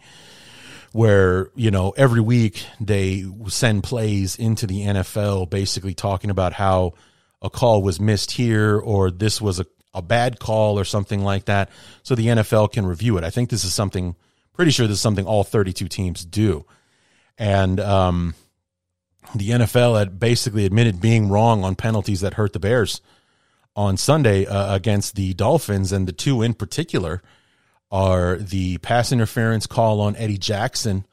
Where 0.93 1.51
you 1.55 1.71
know 1.71 1.91
every 1.97 2.21
week 2.21 2.65
they 2.81 3.25
send 3.47 3.85
plays 3.85 4.35
into 4.35 4.67
the 4.67 4.81
NFL, 4.81 5.49
basically 5.49 5.95
talking 5.95 6.31
about 6.31 6.53
how 6.53 6.95
a 7.41 7.49
call 7.49 7.83
was 7.83 8.01
missed 8.01 8.33
here, 8.33 8.77
or 8.77 9.13
this 9.13 9.41
was 9.41 9.61
a 9.61 9.67
a 9.95 10.03
bad 10.03 10.39
call 10.39 10.79
or 10.79 10.85
something 10.85 11.23
like 11.23 11.47
that 11.47 11.69
so 12.03 12.15
the 12.15 12.27
NFL 12.27 12.73
can 12.73 12.87
review 12.87 13.17
it. 13.17 13.25
I 13.25 13.31
think 13.31 13.51
this 13.51 13.65
is 13.65 13.75
something, 13.75 14.15
pretty 14.53 14.71
sure 14.71 14.87
this 14.87 14.97
is 14.97 15.01
something 15.01 15.27
all 15.27 15.45
32 15.45 15.89
teams 15.89 16.25
do. 16.25 16.65
And 17.39 17.81
um, 17.81 18.35
the 19.35 19.51
NFL 19.51 19.99
had 19.99 20.21
basically 20.21 20.65
admitted 20.65 21.01
being 21.01 21.29
wrong 21.29 21.65
on 21.65 21.75
penalties 21.75 22.21
that 22.21 22.35
hurt 22.35 22.53
the 22.53 22.61
Bears 22.61 23.01
on 23.77 23.97
Sunday 23.97 24.47
uh, 24.47 24.75
against 24.75 25.15
the 25.15 25.33
Dolphins, 25.35 25.93
and 25.93 26.07
the 26.07 26.13
two 26.13 26.43
in 26.43 26.55
particular 26.55 27.23
are 27.91 28.37
the 28.37 28.79
pass 28.79 29.13
interference 29.13 29.67
call 29.67 30.01
on 30.01 30.17
Eddie 30.17 30.39
Jackson. 30.39 31.07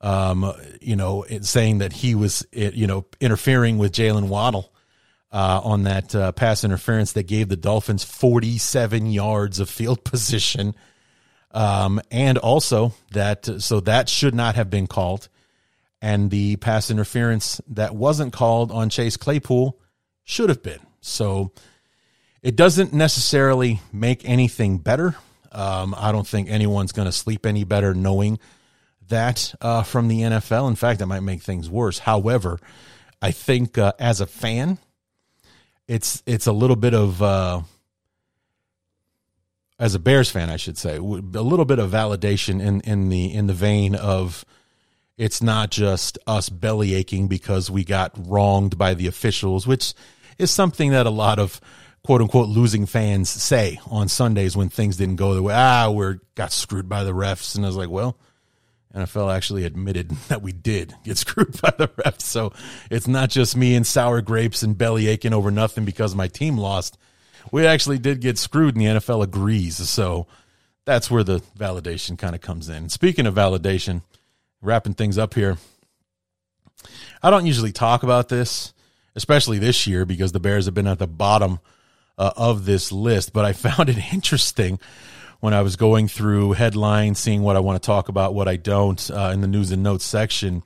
Um, 0.00 0.52
you 0.80 0.94
know, 0.94 1.24
saying 1.40 1.78
that 1.78 1.92
he 1.92 2.14
was, 2.14 2.46
you 2.52 2.86
know, 2.86 3.06
interfering 3.20 3.78
with 3.78 3.92
Jaylen 3.92 4.28
Waddle 4.28 4.72
uh, 5.30 5.60
on 5.62 5.84
that 5.84 6.14
uh, 6.14 6.32
pass 6.32 6.64
interference 6.64 7.12
that 7.12 7.24
gave 7.24 7.48
the 7.48 7.56
Dolphins 7.56 8.04
47 8.04 9.06
yards 9.06 9.60
of 9.60 9.68
field 9.68 10.04
position. 10.04 10.74
Um, 11.50 12.00
and 12.10 12.38
also 12.38 12.92
that, 13.12 13.62
so 13.62 13.80
that 13.80 14.08
should 14.08 14.34
not 14.34 14.54
have 14.54 14.70
been 14.70 14.86
called. 14.86 15.28
And 16.00 16.30
the 16.30 16.56
pass 16.56 16.90
interference 16.90 17.60
that 17.68 17.94
wasn't 17.94 18.32
called 18.32 18.70
on 18.70 18.88
Chase 18.88 19.16
Claypool 19.16 19.78
should 20.24 20.48
have 20.48 20.62
been. 20.62 20.80
So 21.00 21.52
it 22.42 22.54
doesn't 22.54 22.92
necessarily 22.92 23.80
make 23.92 24.28
anything 24.28 24.78
better. 24.78 25.16
Um, 25.50 25.94
I 25.96 26.12
don't 26.12 26.26
think 26.26 26.48
anyone's 26.48 26.92
going 26.92 27.06
to 27.06 27.12
sleep 27.12 27.46
any 27.46 27.64
better 27.64 27.94
knowing 27.94 28.38
that 29.08 29.54
uh, 29.60 29.82
from 29.82 30.08
the 30.08 30.20
NFL. 30.20 30.68
In 30.68 30.76
fact, 30.76 31.00
it 31.00 31.06
might 31.06 31.20
make 31.20 31.42
things 31.42 31.68
worse. 31.68 31.98
However, 31.98 32.60
I 33.20 33.32
think 33.32 33.78
uh, 33.78 33.92
as 33.98 34.20
a 34.20 34.26
fan, 34.26 34.78
it's 35.88 36.22
it's 36.26 36.46
a 36.46 36.52
little 36.52 36.76
bit 36.76 36.94
of 36.94 37.20
uh, 37.22 37.62
as 39.78 39.94
a 39.94 39.98
Bears 39.98 40.30
fan, 40.30 40.50
I 40.50 40.56
should 40.56 40.76
say, 40.76 40.96
a 40.96 41.00
little 41.00 41.64
bit 41.64 41.78
of 41.78 41.90
validation 41.90 42.60
in 42.60 42.80
in 42.82 43.08
the 43.08 43.32
in 43.32 43.46
the 43.46 43.54
vein 43.54 43.94
of 43.94 44.44
it's 45.16 45.42
not 45.42 45.70
just 45.70 46.18
us 46.26 46.48
belly 46.48 46.94
aching 46.94 47.26
because 47.26 47.70
we 47.70 47.84
got 47.84 48.12
wronged 48.16 48.78
by 48.78 48.94
the 48.94 49.08
officials, 49.08 49.66
which 49.66 49.94
is 50.38 50.50
something 50.50 50.92
that 50.92 51.06
a 51.06 51.10
lot 51.10 51.38
of 51.38 51.60
quote 52.04 52.20
unquote 52.20 52.48
losing 52.48 52.86
fans 52.86 53.30
say 53.30 53.80
on 53.90 54.08
Sundays 54.08 54.56
when 54.56 54.68
things 54.68 54.98
didn't 54.98 55.16
go 55.16 55.34
the 55.34 55.42
way. 55.42 55.54
Ah, 55.56 55.90
we're 55.90 56.18
got 56.34 56.52
screwed 56.52 56.88
by 56.88 57.02
the 57.02 57.12
refs, 57.12 57.56
and 57.56 57.64
I 57.64 57.68
was 57.68 57.76
like, 57.76 57.90
well. 57.90 58.16
NFL 58.94 59.34
actually 59.34 59.64
admitted 59.64 60.10
that 60.28 60.42
we 60.42 60.52
did 60.52 60.94
get 61.04 61.18
screwed 61.18 61.60
by 61.60 61.72
the 61.76 61.88
refs. 61.88 62.22
So 62.22 62.52
it's 62.90 63.08
not 63.08 63.30
just 63.30 63.56
me 63.56 63.74
and 63.74 63.86
sour 63.86 64.20
grapes 64.20 64.62
and 64.62 64.76
belly 64.76 65.08
aching 65.08 65.34
over 65.34 65.50
nothing 65.50 65.84
because 65.84 66.14
my 66.14 66.28
team 66.28 66.56
lost. 66.56 66.98
We 67.50 67.66
actually 67.66 67.98
did 67.98 68.20
get 68.20 68.36
screwed, 68.36 68.76
and 68.76 68.84
the 68.84 69.00
NFL 69.00 69.22
agrees. 69.22 69.76
So 69.88 70.26
that's 70.84 71.10
where 71.10 71.24
the 71.24 71.40
validation 71.58 72.18
kind 72.18 72.34
of 72.34 72.40
comes 72.40 72.68
in. 72.68 72.88
Speaking 72.88 73.26
of 73.26 73.34
validation, 73.34 74.02
wrapping 74.60 74.94
things 74.94 75.16
up 75.16 75.34
here, 75.34 75.56
I 77.22 77.30
don't 77.30 77.46
usually 77.46 77.72
talk 77.72 78.02
about 78.02 78.28
this, 78.28 78.72
especially 79.16 79.58
this 79.58 79.86
year 79.86 80.04
because 80.04 80.32
the 80.32 80.40
Bears 80.40 80.66
have 80.66 80.74
been 80.74 80.86
at 80.86 80.98
the 80.98 81.06
bottom 81.06 81.60
uh, 82.16 82.32
of 82.36 82.64
this 82.64 82.92
list, 82.92 83.32
but 83.32 83.44
I 83.44 83.52
found 83.54 83.88
it 83.88 84.12
interesting 84.12 84.78
when 85.40 85.54
I 85.54 85.62
was 85.62 85.76
going 85.76 86.08
through 86.08 86.52
headlines, 86.52 87.18
seeing 87.18 87.42
what 87.42 87.56
I 87.56 87.60
want 87.60 87.80
to 87.80 87.86
talk 87.86 88.08
about, 88.08 88.34
what 88.34 88.48
I 88.48 88.56
don't 88.56 89.10
uh, 89.10 89.30
in 89.32 89.40
the 89.40 89.46
news 89.46 89.70
and 89.70 89.82
notes 89.82 90.04
section. 90.04 90.62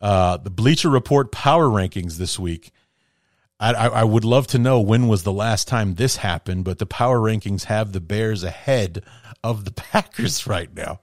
Uh, 0.00 0.36
the 0.36 0.50
Bleacher 0.50 0.90
Report 0.90 1.30
power 1.30 1.66
rankings 1.66 2.16
this 2.16 2.38
week. 2.38 2.72
I, 3.60 3.72
I, 3.72 3.86
I, 3.86 4.04
would 4.04 4.24
love 4.24 4.48
to 4.48 4.58
know 4.58 4.80
when 4.80 5.06
was 5.06 5.22
the 5.22 5.32
last 5.32 5.68
time 5.68 5.94
this 5.94 6.16
happened, 6.16 6.64
but 6.64 6.80
the 6.80 6.86
power 6.86 7.20
rankings 7.20 7.64
have 7.64 7.92
the 7.92 8.00
Bears 8.00 8.42
ahead 8.42 9.04
of 9.44 9.64
the 9.64 9.70
Packers 9.70 10.48
right 10.48 10.74
now. 10.74 11.00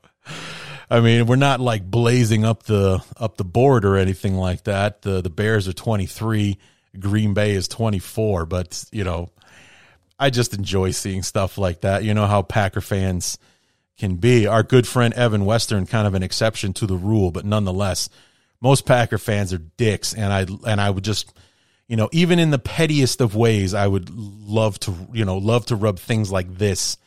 I 0.89 0.99
mean, 0.99 1.27
we're 1.27 1.37
not 1.37 1.61
like 1.61 1.89
blazing 1.89 2.43
up 2.43 2.63
the 2.63 3.01
up 3.15 3.37
the 3.37 3.45
board 3.45 3.85
or 3.85 3.95
anything 3.95 4.35
like 4.35 4.65
that. 4.65 5.03
The 5.03 5.21
the 5.21 5.29
Bears 5.29 5.67
are 5.67 5.73
23, 5.73 6.57
Green 6.99 7.33
Bay 7.33 7.51
is 7.51 7.67
24, 7.69 8.45
but 8.47 8.83
you 8.91 9.03
know, 9.03 9.29
I 10.19 10.29
just 10.29 10.53
enjoy 10.53 10.91
seeing 10.91 11.23
stuff 11.23 11.57
like 11.57 11.81
that. 11.81 12.03
You 12.03 12.13
know 12.13 12.27
how 12.27 12.41
Packer 12.41 12.81
fans 12.81 13.37
can 13.97 14.15
be. 14.15 14.47
Our 14.47 14.63
good 14.63 14.87
friend 14.87 15.13
Evan 15.13 15.45
Western, 15.45 15.85
kind 15.85 16.05
of 16.07 16.13
an 16.13 16.23
exception 16.23 16.73
to 16.73 16.85
the 16.85 16.97
rule, 16.97 17.31
but 17.31 17.45
nonetheless, 17.45 18.09
most 18.61 18.85
Packer 18.85 19.17
fans 19.17 19.53
are 19.53 19.59
dicks, 19.59 20.13
and 20.13 20.33
I 20.33 20.45
and 20.69 20.81
I 20.81 20.89
would 20.89 21.03
just, 21.03 21.33
you 21.87 21.95
know, 21.95 22.09
even 22.11 22.39
in 22.39 22.51
the 22.51 22.59
pettiest 22.59 23.21
of 23.21 23.35
ways, 23.35 23.73
I 23.73 23.87
would 23.87 24.09
love 24.09 24.79
to, 24.81 24.93
you 25.13 25.23
know, 25.23 25.37
love 25.37 25.67
to 25.67 25.75
rub 25.75 25.99
things 25.99 26.31
like 26.31 26.57
this 26.57 26.97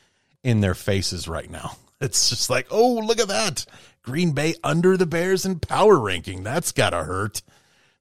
in 0.43 0.61
their 0.61 0.75
faces 0.75 1.29
right 1.29 1.51
now. 1.51 1.77
It's 2.03 2.31
just 2.31 2.51
like, 2.51 2.67
oh, 2.73 2.95
look 2.95 3.21
at 3.21 3.29
that. 3.29 3.65
Green 4.03 4.33
Bay 4.33 4.57
under 4.65 4.97
the 4.97 5.07
Bears 5.07 5.47
in 5.47 5.61
power 5.61 5.97
ranking. 5.97 6.43
That's 6.43 6.73
gotta 6.73 7.05
hurt. 7.05 7.43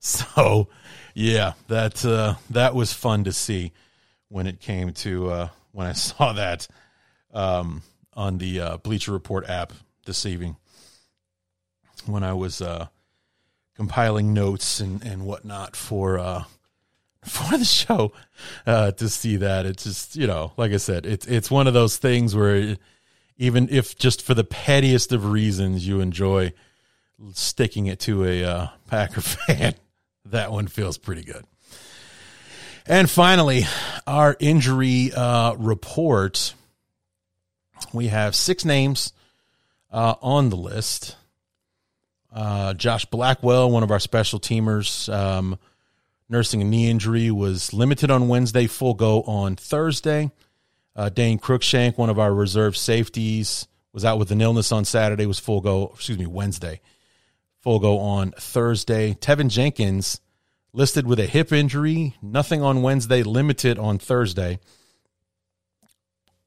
So, 0.04 0.68
yeah, 1.14 1.54
that 1.68 2.04
uh, 2.04 2.34
that 2.50 2.74
was 2.74 2.92
fun 2.92 3.26
to 3.26 3.32
see 3.32 3.72
when 4.32 4.48
it 4.48 4.62
came 4.62 4.94
to 4.94 5.30
uh, 5.30 5.50
when 5.72 5.88
I 5.88 5.92
saw 5.94 6.34
that 6.34 6.68
um, 7.34 7.84
on 8.14 8.38
the 8.38 8.60
uh, 8.60 8.78
Bleacher 8.78 9.12
Report 9.12 9.48
app 9.50 9.74
this 10.06 10.26
evening 10.26 10.56
when 12.06 12.24
I 12.24 12.34
was 12.34 12.62
uh, 12.62 12.88
compiling 13.76 14.34
notes 14.34 14.80
and, 14.80 15.04
and 15.04 15.26
whatnot 15.26 15.76
for 15.76 16.18
uh, 16.18 16.44
for 17.26 17.58
the 17.58 17.66
show 17.66 18.14
uh, 18.66 18.92
to 18.94 19.10
see 19.10 19.38
that. 19.38 19.66
It's 19.66 19.84
just 19.84 20.16
you 20.16 20.28
know, 20.28 20.54
like 20.58 20.72
I 20.72 20.78
said, 20.78 21.06
it's 21.06 21.28
it's 21.28 21.52
one 21.52 21.68
of 21.68 21.74
those 21.74 21.98
things 21.98 22.36
where 22.36 22.78
even 23.38 23.70
if 23.70 23.98
just 23.98 24.22
for 24.22 24.34
the 24.34 24.44
pettiest 24.44 25.12
of 25.12 25.32
reasons 25.32 25.88
you 25.88 26.00
enjoy 26.00 26.54
sticking 27.34 27.86
it 27.86 28.00
to 28.02 28.26
a 28.26 28.44
uh, 28.44 28.68
Packer 28.88 29.22
fan, 29.22 29.76
that 30.26 30.52
one 30.52 30.68
feels 30.68 30.98
pretty 30.98 31.24
good. 31.24 31.46
And 32.92 33.10
finally, 33.10 33.64
our 34.06 34.36
injury 34.38 35.14
uh, 35.14 35.54
report. 35.54 36.54
We 37.94 38.08
have 38.08 38.36
six 38.36 38.66
names 38.66 39.14
uh, 39.94 40.16
on 40.22 40.50
the 40.50 40.58
list. 40.58 41.16
Uh, 42.36 42.74
Josh 42.74 43.06
Blackwell, 43.06 43.72
one 43.72 43.84
of 43.84 43.92
our 43.92 44.00
special 44.02 44.42
teamers, 44.42 45.08
um, 45.08 45.58
nursing 46.28 46.62
a 46.62 46.66
knee 46.66 46.90
injury, 46.90 47.32
was 47.32 47.74
limited 47.74 48.12
on 48.12 48.28
Wednesday, 48.28 48.68
full 48.68 48.94
go 48.94 49.22
on 49.22 49.56
Thursday. 49.56 50.30
Uh, 50.94 51.08
Dane 51.08 51.40
Cruikshank, 51.40 51.98
one 51.98 52.10
of 52.10 52.20
our 52.20 52.34
reserve 52.34 52.76
safeties, 52.76 53.70
was 53.94 54.04
out 54.04 54.20
with 54.20 54.32
an 54.32 54.42
illness 54.42 54.74
on 54.74 54.84
Saturday, 54.84 55.26
was 55.26 55.40
full 55.40 55.62
go, 55.62 55.94
excuse 55.96 56.20
me, 56.20 56.28
Wednesday, 56.28 56.82
full 57.62 57.80
go 57.80 58.00
on 58.00 58.32
Thursday. 58.32 59.14
Teven 59.14 59.48
Jenkins, 59.48 60.20
listed 60.74 61.06
with 61.06 61.20
a 61.20 61.26
hip 61.26 61.52
injury, 61.52 62.16
nothing 62.22 62.62
on 62.62 62.82
Wednesday, 62.82 63.24
limited 63.24 63.78
on 63.78 63.98
Thursday. 63.98 64.60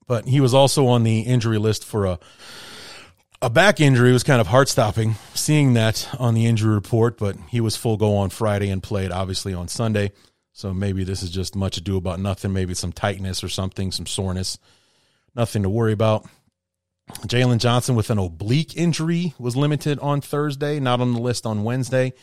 But 0.06 0.26
he 0.26 0.40
was 0.40 0.54
also 0.54 0.86
on 0.86 1.02
the 1.02 1.20
injury 1.20 1.58
list 1.58 1.84
for 1.84 2.06
a 2.06 2.18
a 3.42 3.50
back 3.50 3.78
injury. 3.78 4.08
It 4.08 4.14
was 4.14 4.22
kind 4.22 4.40
of 4.40 4.46
heart 4.46 4.70
stopping 4.70 5.16
seeing 5.34 5.74
that 5.74 6.08
on 6.18 6.34
the 6.34 6.46
injury 6.46 6.74
report, 6.74 7.18
but 7.18 7.36
he 7.48 7.60
was 7.60 7.76
full 7.76 7.98
go 7.98 8.16
on 8.16 8.30
Friday 8.30 8.70
and 8.70 8.82
played 8.82 9.12
obviously 9.12 9.52
on 9.52 9.68
Sunday. 9.68 10.12
So 10.52 10.72
maybe 10.72 11.04
this 11.04 11.22
is 11.22 11.30
just 11.30 11.54
much 11.54 11.76
ado 11.76 11.96
about 11.96 12.20
nothing. 12.20 12.52
Maybe 12.52 12.74
some 12.74 12.92
tightness 12.92 13.44
or 13.44 13.48
something, 13.48 13.92
some 13.92 14.06
soreness. 14.06 14.58
Nothing 15.34 15.62
to 15.62 15.68
worry 15.68 15.92
about. 15.92 16.26
Jaylon 17.26 17.58
Johnson 17.58 17.96
with 17.96 18.08
an 18.08 18.18
oblique 18.18 18.76
injury 18.76 19.34
was 19.38 19.56
limited 19.56 19.98
on 19.98 20.22
Thursday, 20.22 20.80
not 20.80 21.00
on 21.00 21.12
the 21.12 21.20
list 21.20 21.44
on 21.44 21.64
Wednesday. 21.64 22.14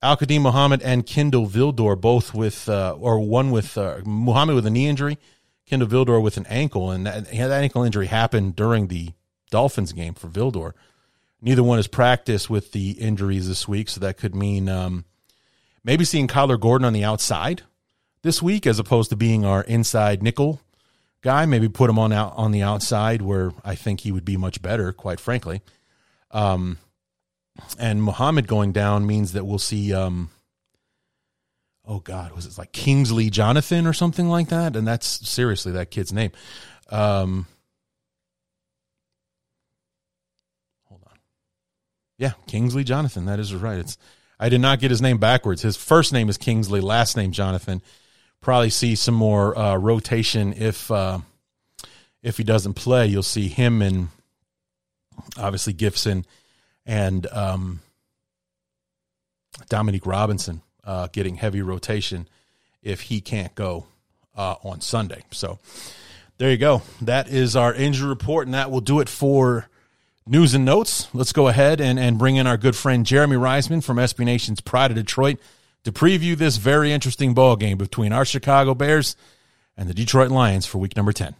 Al-Quadin 0.00 0.42
Muhammad 0.42 0.80
and 0.82 1.04
Kindle 1.04 1.46
Vildor 1.46 2.00
both 2.00 2.32
with, 2.32 2.68
uh, 2.68 2.96
or 2.98 3.18
one 3.18 3.50
with 3.50 3.76
uh, 3.76 3.98
Muhammad 4.04 4.54
with 4.54 4.66
a 4.66 4.70
knee 4.70 4.86
injury, 4.86 5.18
Kindle 5.66 5.88
Vildor 5.88 6.22
with 6.22 6.36
an 6.36 6.46
ankle, 6.46 6.90
and 6.90 7.06
that, 7.06 7.30
that 7.30 7.50
ankle 7.50 7.82
injury 7.82 8.06
happened 8.06 8.54
during 8.54 8.86
the 8.86 9.10
Dolphins 9.50 9.92
game 9.92 10.14
for 10.14 10.28
Vildor. 10.28 10.72
Neither 11.40 11.62
one 11.62 11.78
has 11.78 11.88
practiced 11.88 12.48
with 12.48 12.72
the 12.72 12.92
injuries 12.92 13.48
this 13.48 13.66
week, 13.66 13.88
so 13.88 14.00
that 14.00 14.16
could 14.16 14.34
mean 14.34 14.68
um, 14.68 15.04
maybe 15.84 16.04
seeing 16.04 16.28
Kyler 16.28 16.60
Gordon 16.60 16.84
on 16.84 16.92
the 16.92 17.04
outside 17.04 17.62
this 18.22 18.42
week 18.42 18.66
as 18.66 18.78
opposed 18.78 19.10
to 19.10 19.16
being 19.16 19.44
our 19.44 19.62
inside 19.62 20.22
nickel 20.22 20.60
guy. 21.22 21.44
Maybe 21.46 21.68
put 21.68 21.90
him 21.90 21.98
on 21.98 22.12
out 22.12 22.34
on 22.36 22.52
the 22.52 22.62
outside 22.62 23.22
where 23.22 23.52
I 23.64 23.74
think 23.74 24.00
he 24.00 24.12
would 24.12 24.24
be 24.24 24.36
much 24.36 24.62
better, 24.62 24.92
quite 24.92 25.20
frankly. 25.20 25.60
Um, 26.30 26.78
and 27.78 28.02
Muhammad 28.02 28.46
going 28.46 28.72
down 28.72 29.06
means 29.06 29.32
that 29.32 29.44
we'll 29.44 29.58
see. 29.58 29.92
Um, 29.92 30.30
oh 31.84 32.00
God, 32.00 32.32
was 32.32 32.46
it 32.46 32.58
like 32.58 32.72
Kingsley 32.72 33.30
Jonathan 33.30 33.86
or 33.86 33.92
something 33.92 34.28
like 34.28 34.48
that? 34.48 34.76
And 34.76 34.86
that's 34.86 35.06
seriously 35.28 35.72
that 35.72 35.90
kid's 35.90 36.12
name. 36.12 36.30
Um, 36.90 37.46
hold 40.84 41.02
on. 41.06 41.18
Yeah, 42.18 42.32
Kingsley 42.46 42.84
Jonathan. 42.84 43.26
That 43.26 43.38
is 43.38 43.54
right. 43.54 43.78
It's 43.78 43.98
I 44.40 44.48
did 44.48 44.60
not 44.60 44.78
get 44.78 44.90
his 44.90 45.02
name 45.02 45.18
backwards. 45.18 45.62
His 45.62 45.76
first 45.76 46.12
name 46.12 46.28
is 46.28 46.38
Kingsley, 46.38 46.80
last 46.80 47.16
name 47.16 47.32
Jonathan. 47.32 47.82
Probably 48.40 48.70
see 48.70 48.94
some 48.94 49.14
more 49.14 49.58
uh, 49.58 49.76
rotation 49.76 50.52
if 50.52 50.90
uh, 50.90 51.18
if 52.22 52.36
he 52.36 52.44
doesn't 52.44 52.74
play. 52.74 53.06
You'll 53.06 53.22
see 53.24 53.48
him 53.48 53.82
and 53.82 54.08
obviously 55.36 55.74
Gipson 55.74 56.24
and 56.88 57.26
um, 57.28 57.80
Dominique 59.68 60.06
Robinson 60.06 60.62
uh, 60.82 61.06
getting 61.12 61.36
heavy 61.36 61.62
rotation 61.62 62.26
if 62.82 63.02
he 63.02 63.20
can't 63.20 63.54
go 63.54 63.86
uh, 64.36 64.56
on 64.64 64.80
Sunday. 64.80 65.22
So 65.30 65.58
There 66.38 66.50
you 66.50 66.56
go. 66.56 66.82
That 67.02 67.28
is 67.28 67.54
our 67.54 67.74
injury 67.74 68.08
report, 68.08 68.46
and 68.46 68.54
that 68.54 68.70
will 68.70 68.80
do 68.80 69.00
it 69.00 69.08
for 69.08 69.68
news 70.26 70.54
and 70.54 70.64
notes. 70.64 71.08
Let's 71.12 71.32
go 71.32 71.48
ahead 71.48 71.80
and, 71.80 71.98
and 71.98 72.18
bring 72.18 72.36
in 72.36 72.46
our 72.46 72.56
good 72.56 72.74
friend 72.74 73.04
Jeremy 73.04 73.36
Reisman 73.36 73.84
from 73.84 73.98
SB 73.98 74.24
Nation's 74.24 74.60
Pride 74.60 74.90
of 74.90 74.96
Detroit 74.96 75.38
to 75.84 75.92
preview 75.92 76.36
this 76.36 76.56
very 76.56 76.92
interesting 76.92 77.34
ball 77.34 77.56
game 77.56 77.76
between 77.76 78.12
our 78.12 78.24
Chicago 78.24 78.74
Bears 78.74 79.14
and 79.76 79.88
the 79.88 79.94
Detroit 79.94 80.30
Lions 80.30 80.64
for 80.64 80.78
week 80.78 80.96
number 80.96 81.12
10. 81.12 81.34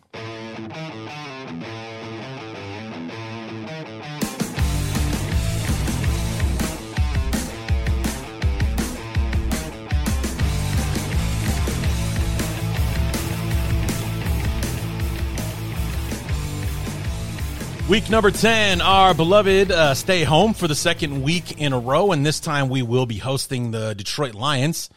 Week 17.88 18.10
number 18.10 18.30
10, 18.30 18.82
our 18.82 19.14
beloved 19.14 19.72
uh, 19.72 19.94
stay 19.94 20.22
home 20.22 20.52
for 20.52 20.68
the 20.68 20.74
second 20.74 21.22
week 21.22 21.58
in 21.58 21.72
a 21.72 21.78
row, 21.78 22.12
and 22.12 22.24
this 22.24 22.38
time 22.38 22.68
we 22.68 22.82
will 22.82 23.06
be 23.06 23.16
hosting 23.16 23.70
the 23.70 23.94
Detroit 23.94 24.34
Lions, 24.34 24.90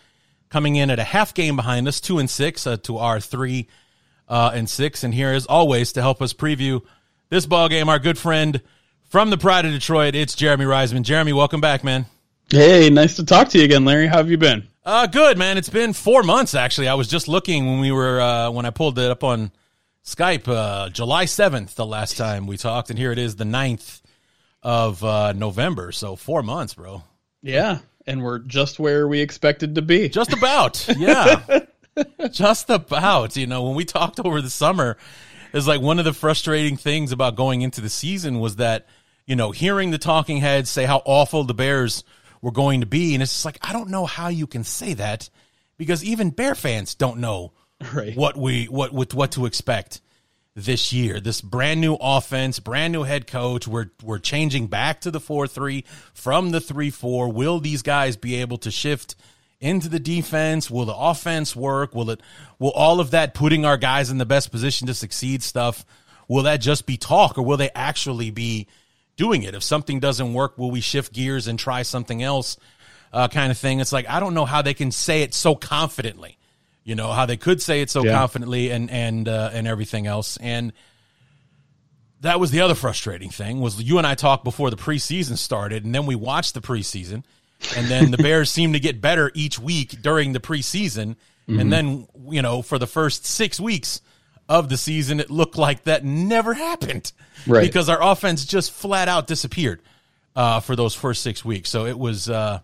coming 0.49 0.75
in 0.75 0.89
at 0.89 0.99
a 0.99 1.05
half 1.05 1.33
game 1.33 1.55
behind 1.55 1.87
us, 1.87 2.01
two 2.01 2.19
and 2.19 2.29
six 2.29 2.67
uh, 2.67 2.75
to 2.83 2.97
our 2.97 3.21
three 3.21 3.69
uh, 4.27 4.51
and 4.53 4.69
six. 4.69 5.05
And 5.05 5.13
here, 5.13 5.31
as 5.31 5.45
always, 5.45 5.93
to 5.93 6.01
help 6.01 6.21
us 6.21 6.33
preview 6.33 6.81
this 7.29 7.45
ball 7.45 7.69
game, 7.69 7.87
our 7.87 7.97
good 7.97 8.17
friend 8.17 8.59
from 9.07 9.29
the 9.29 9.37
Pride 9.37 9.63
of 9.63 9.71
Detroit, 9.71 10.13
it's 10.13 10.35
Jeremy 10.35 10.65
Reisman. 10.65 11.03
Jeremy, 11.03 11.31
welcome 11.31 11.61
back, 11.61 11.85
man. 11.85 12.07
Hey, 12.49 12.89
nice 12.89 13.15
to 13.15 13.23
talk 13.23 13.47
to 13.49 13.57
you 13.57 13.63
again, 13.63 13.85
Larry. 13.85 14.07
How 14.07 14.17
have 14.17 14.29
you 14.29 14.37
been? 14.37 14.67
Uh, 14.83 15.07
good, 15.07 15.37
man. 15.37 15.57
It's 15.57 15.69
been 15.69 15.93
four 15.93 16.23
months 16.23 16.55
actually. 16.55 16.89
I 16.89 16.95
was 16.95 17.07
just 17.07 17.29
looking 17.29 17.67
when 17.67 17.79
we 17.79 17.93
were 17.93 18.19
uh, 18.19 18.51
when 18.51 18.65
I 18.65 18.71
pulled 18.71 18.99
it 18.99 19.09
up 19.09 19.23
on 19.23 19.53
Skype, 20.03 20.47
uh, 20.47 20.89
July 20.89 21.25
7th, 21.25 21.75
the 21.75 21.85
last 21.85 22.17
time 22.17 22.47
we 22.47 22.57
talked, 22.57 22.89
and 22.89 22.97
here 22.97 23.11
it 23.11 23.19
is, 23.19 23.35
the 23.35 23.43
9th 23.43 24.01
of 24.63 25.03
uh, 25.03 25.33
November. 25.33 25.91
So 25.91 26.15
four 26.15 26.41
months, 26.43 26.73
bro. 26.73 27.03
Yeah, 27.41 27.79
and 28.07 28.23
we're 28.23 28.39
just 28.39 28.79
where 28.79 29.07
we 29.07 29.21
expected 29.21 29.75
to 29.75 29.81
be. 29.81 30.09
Just 30.09 30.33
about, 30.33 30.87
yeah. 30.97 31.59
just 32.31 32.69
about. 32.69 33.35
You 33.35 33.47
know, 33.47 33.63
when 33.63 33.75
we 33.75 33.85
talked 33.85 34.19
over 34.19 34.41
the 34.41 34.49
summer, 34.49 34.97
it's 35.53 35.67
like 35.67 35.81
one 35.81 35.99
of 35.99 36.05
the 36.05 36.13
frustrating 36.13 36.77
things 36.77 37.11
about 37.11 37.35
going 37.35 37.61
into 37.61 37.81
the 37.81 37.89
season 37.89 38.39
was 38.39 38.57
that, 38.57 38.87
you 39.25 39.35
know, 39.35 39.51
hearing 39.51 39.91
the 39.91 39.97
talking 39.97 40.37
heads 40.37 40.69
say 40.69 40.85
how 40.85 41.01
awful 41.05 41.43
the 41.43 41.53
Bears 41.53 42.03
were 42.41 42.51
going 42.51 42.81
to 42.81 42.87
be. 42.87 43.13
And 43.13 43.21
it's 43.21 43.33
just 43.33 43.45
like, 43.45 43.59
I 43.61 43.71
don't 43.71 43.89
know 43.89 44.05
how 44.05 44.29
you 44.29 44.47
can 44.47 44.63
say 44.63 44.93
that 44.95 45.29
because 45.77 46.03
even 46.03 46.31
Bear 46.31 46.55
fans 46.55 46.95
don't 46.95 47.19
know 47.19 47.53
right. 47.93 48.15
what 48.15 48.37
we 48.37 48.65
what 48.65 48.93
with 48.93 49.13
what 49.13 49.31
to 49.33 49.45
expect 49.45 50.01
this 50.55 50.91
year. 50.91 51.19
This 51.19 51.41
brand 51.41 51.81
new 51.81 51.95
offense, 51.95 52.59
brand 52.59 52.93
new 52.93 53.03
head 53.03 53.27
coach. 53.27 53.67
We're 53.67 53.91
we're 54.03 54.19
changing 54.19 54.67
back 54.67 55.01
to 55.01 55.11
the 55.11 55.19
four 55.19 55.47
three 55.47 55.85
from 56.13 56.51
the 56.51 56.61
three 56.61 56.89
four. 56.89 57.31
Will 57.31 57.59
these 57.59 57.81
guys 57.81 58.17
be 58.17 58.35
able 58.35 58.57
to 58.59 58.71
shift 58.71 59.15
into 59.59 59.89
the 59.89 59.99
defense? 59.99 60.69
Will 60.69 60.85
the 60.85 60.95
offense 60.95 61.55
work? 61.55 61.95
Will 61.95 62.09
it 62.09 62.21
will 62.59 62.71
all 62.71 62.99
of 62.99 63.11
that 63.11 63.33
putting 63.33 63.65
our 63.65 63.77
guys 63.77 64.09
in 64.09 64.17
the 64.17 64.25
best 64.25 64.51
position 64.51 64.87
to 64.87 64.93
succeed 64.93 65.43
stuff? 65.43 65.85
Will 66.27 66.43
that 66.43 66.57
just 66.57 66.85
be 66.85 66.97
talk 66.97 67.37
or 67.37 67.41
will 67.41 67.57
they 67.57 67.69
actually 67.75 68.31
be 68.31 68.67
doing 69.17 69.43
it? 69.43 69.53
If 69.53 69.63
something 69.63 69.99
doesn't 69.99 70.33
work, 70.33 70.57
will 70.57 70.71
we 70.71 70.81
shift 70.81 71.13
gears 71.13 71.47
and 71.47 71.59
try 71.59 71.81
something 71.81 72.23
else? 72.23 72.57
Uh, 73.13 73.27
kind 73.27 73.51
of 73.51 73.57
thing. 73.57 73.81
It's 73.81 73.91
like 73.91 74.09
I 74.09 74.19
don't 74.19 74.33
know 74.33 74.45
how 74.45 74.61
they 74.61 74.73
can 74.73 74.91
say 74.91 75.21
it 75.21 75.33
so 75.33 75.55
confidently 75.55 76.37
you 76.83 76.95
know 76.95 77.11
how 77.11 77.25
they 77.25 77.37
could 77.37 77.61
say 77.61 77.81
it 77.81 77.89
so 77.89 78.03
yeah. 78.03 78.17
confidently 78.17 78.71
and 78.71 78.89
and 78.89 79.27
uh, 79.27 79.49
and 79.53 79.67
everything 79.67 80.07
else 80.07 80.37
and 80.37 80.73
that 82.21 82.39
was 82.39 82.51
the 82.51 82.61
other 82.61 82.75
frustrating 82.75 83.29
thing 83.29 83.61
was 83.61 83.81
you 83.81 83.97
and 83.97 84.07
I 84.07 84.15
talked 84.15 84.43
before 84.43 84.69
the 84.69 84.77
preseason 84.77 85.37
started 85.37 85.85
and 85.85 85.93
then 85.93 86.05
we 86.05 86.15
watched 86.15 86.53
the 86.53 86.61
preseason 86.61 87.23
and 87.75 87.87
then 87.87 88.11
the 88.11 88.17
Bears 88.23 88.49
seemed 88.49 88.73
to 88.73 88.79
get 88.79 89.01
better 89.01 89.31
each 89.33 89.59
week 89.59 90.01
during 90.01 90.33
the 90.33 90.39
preseason 90.39 91.15
mm-hmm. 91.47 91.59
and 91.59 91.71
then 91.71 92.07
you 92.29 92.41
know 92.41 92.61
for 92.61 92.79
the 92.79 92.87
first 92.87 93.25
6 93.25 93.59
weeks 93.59 94.01
of 94.49 94.69
the 94.69 94.77
season 94.77 95.19
it 95.19 95.29
looked 95.29 95.57
like 95.57 95.83
that 95.83 96.03
never 96.03 96.53
happened 96.53 97.11
right. 97.47 97.61
because 97.61 97.89
our 97.89 98.01
offense 98.01 98.45
just 98.45 98.71
flat 98.71 99.07
out 99.07 99.27
disappeared 99.27 99.81
uh, 100.35 100.59
for 100.59 100.75
those 100.75 100.95
first 100.95 101.21
6 101.23 101.45
weeks 101.45 101.69
so 101.69 101.85
it 101.85 101.97
was 101.97 102.29
uh, 102.29 102.59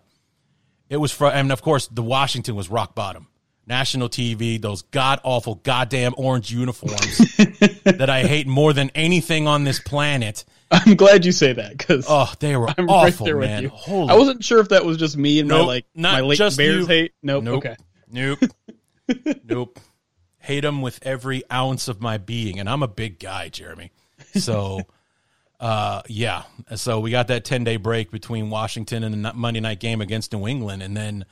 it 0.88 0.96
was 0.96 1.12
fr- 1.12 1.26
and 1.26 1.52
of 1.52 1.62
course 1.62 1.86
the 1.86 2.02
Washington 2.02 2.56
was 2.56 2.68
rock 2.68 2.94
bottom 2.94 3.27
national 3.68 4.08
TV, 4.08 4.60
those 4.60 4.82
god 4.82 5.20
awful 5.22 5.56
goddamn 5.56 6.14
orange 6.16 6.50
uniforms 6.50 7.18
that 7.84 8.08
I 8.08 8.22
hate 8.22 8.46
more 8.46 8.72
than 8.72 8.90
anything 8.94 9.46
on 9.46 9.64
this 9.64 9.78
planet. 9.78 10.44
I'm 10.70 10.96
glad 10.96 11.24
you 11.24 11.32
say 11.32 11.52
that 11.52 11.76
because 11.76 12.06
oh, 12.08 12.32
they 12.40 12.56
were 12.56 12.68
I'm 12.76 12.88
awful, 12.88 13.32
right 13.32 13.48
man. 13.48 13.64
Holy. 13.66 14.10
I 14.10 14.14
wasn't 14.14 14.42
sure 14.42 14.60
if 14.60 14.70
that 14.70 14.84
was 14.84 14.96
just 14.96 15.16
me 15.16 15.40
and 15.40 15.48
nope, 15.48 15.60
my 15.60 15.66
like 15.66 15.86
my 15.94 16.20
late 16.20 16.38
Bears 16.38 16.58
you. 16.58 16.86
hate. 16.86 17.12
Nope. 17.22 17.44
nope. 17.44 17.58
Okay. 17.58 17.76
Nope. 18.10 18.38
nope. 19.44 19.78
Hate 20.38 20.60
them 20.60 20.82
with 20.82 20.98
every 21.02 21.42
ounce 21.52 21.88
of 21.88 22.00
my 22.00 22.18
being, 22.18 22.58
and 22.58 22.68
I'm 22.68 22.82
a 22.82 22.88
big 22.88 23.18
guy, 23.18 23.48
Jeremy. 23.48 23.92
So. 24.34 24.80
Uh, 25.60 26.02
yeah. 26.06 26.44
So 26.76 27.00
we 27.00 27.10
got 27.10 27.26
that 27.26 27.44
10 27.44 27.64
day 27.64 27.78
break 27.78 28.12
between 28.12 28.48
Washington 28.48 29.02
and 29.02 29.24
the 29.24 29.32
Monday 29.34 29.58
night 29.58 29.80
game 29.80 30.00
against 30.00 30.32
New 30.32 30.46
England. 30.46 30.84
And 30.84 30.96
then 30.96 31.24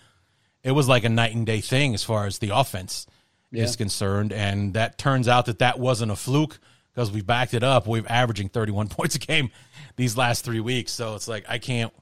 it 0.66 0.72
was 0.72 0.88
like 0.88 1.04
a 1.04 1.08
night 1.08 1.32
and 1.32 1.46
day 1.46 1.60
thing 1.60 1.94
as 1.94 2.02
far 2.02 2.26
as 2.26 2.40
the 2.40 2.50
offense 2.50 3.06
yeah. 3.52 3.62
is 3.62 3.76
concerned. 3.76 4.32
And 4.32 4.74
that 4.74 4.98
turns 4.98 5.28
out 5.28 5.46
that 5.46 5.60
that 5.60 5.78
wasn't 5.78 6.10
a 6.10 6.16
fluke 6.16 6.58
because 6.92 7.12
we 7.12 7.20
backed 7.20 7.54
it 7.54 7.62
up. 7.62 7.86
We've 7.86 8.06
averaging 8.08 8.48
31 8.48 8.88
points 8.88 9.14
a 9.14 9.20
game 9.20 9.52
these 9.94 10.16
last 10.16 10.44
three 10.44 10.58
weeks. 10.58 10.90
So 10.90 11.14
it's 11.14 11.28
like, 11.28 11.44
I 11.48 11.58
can't, 11.58 11.92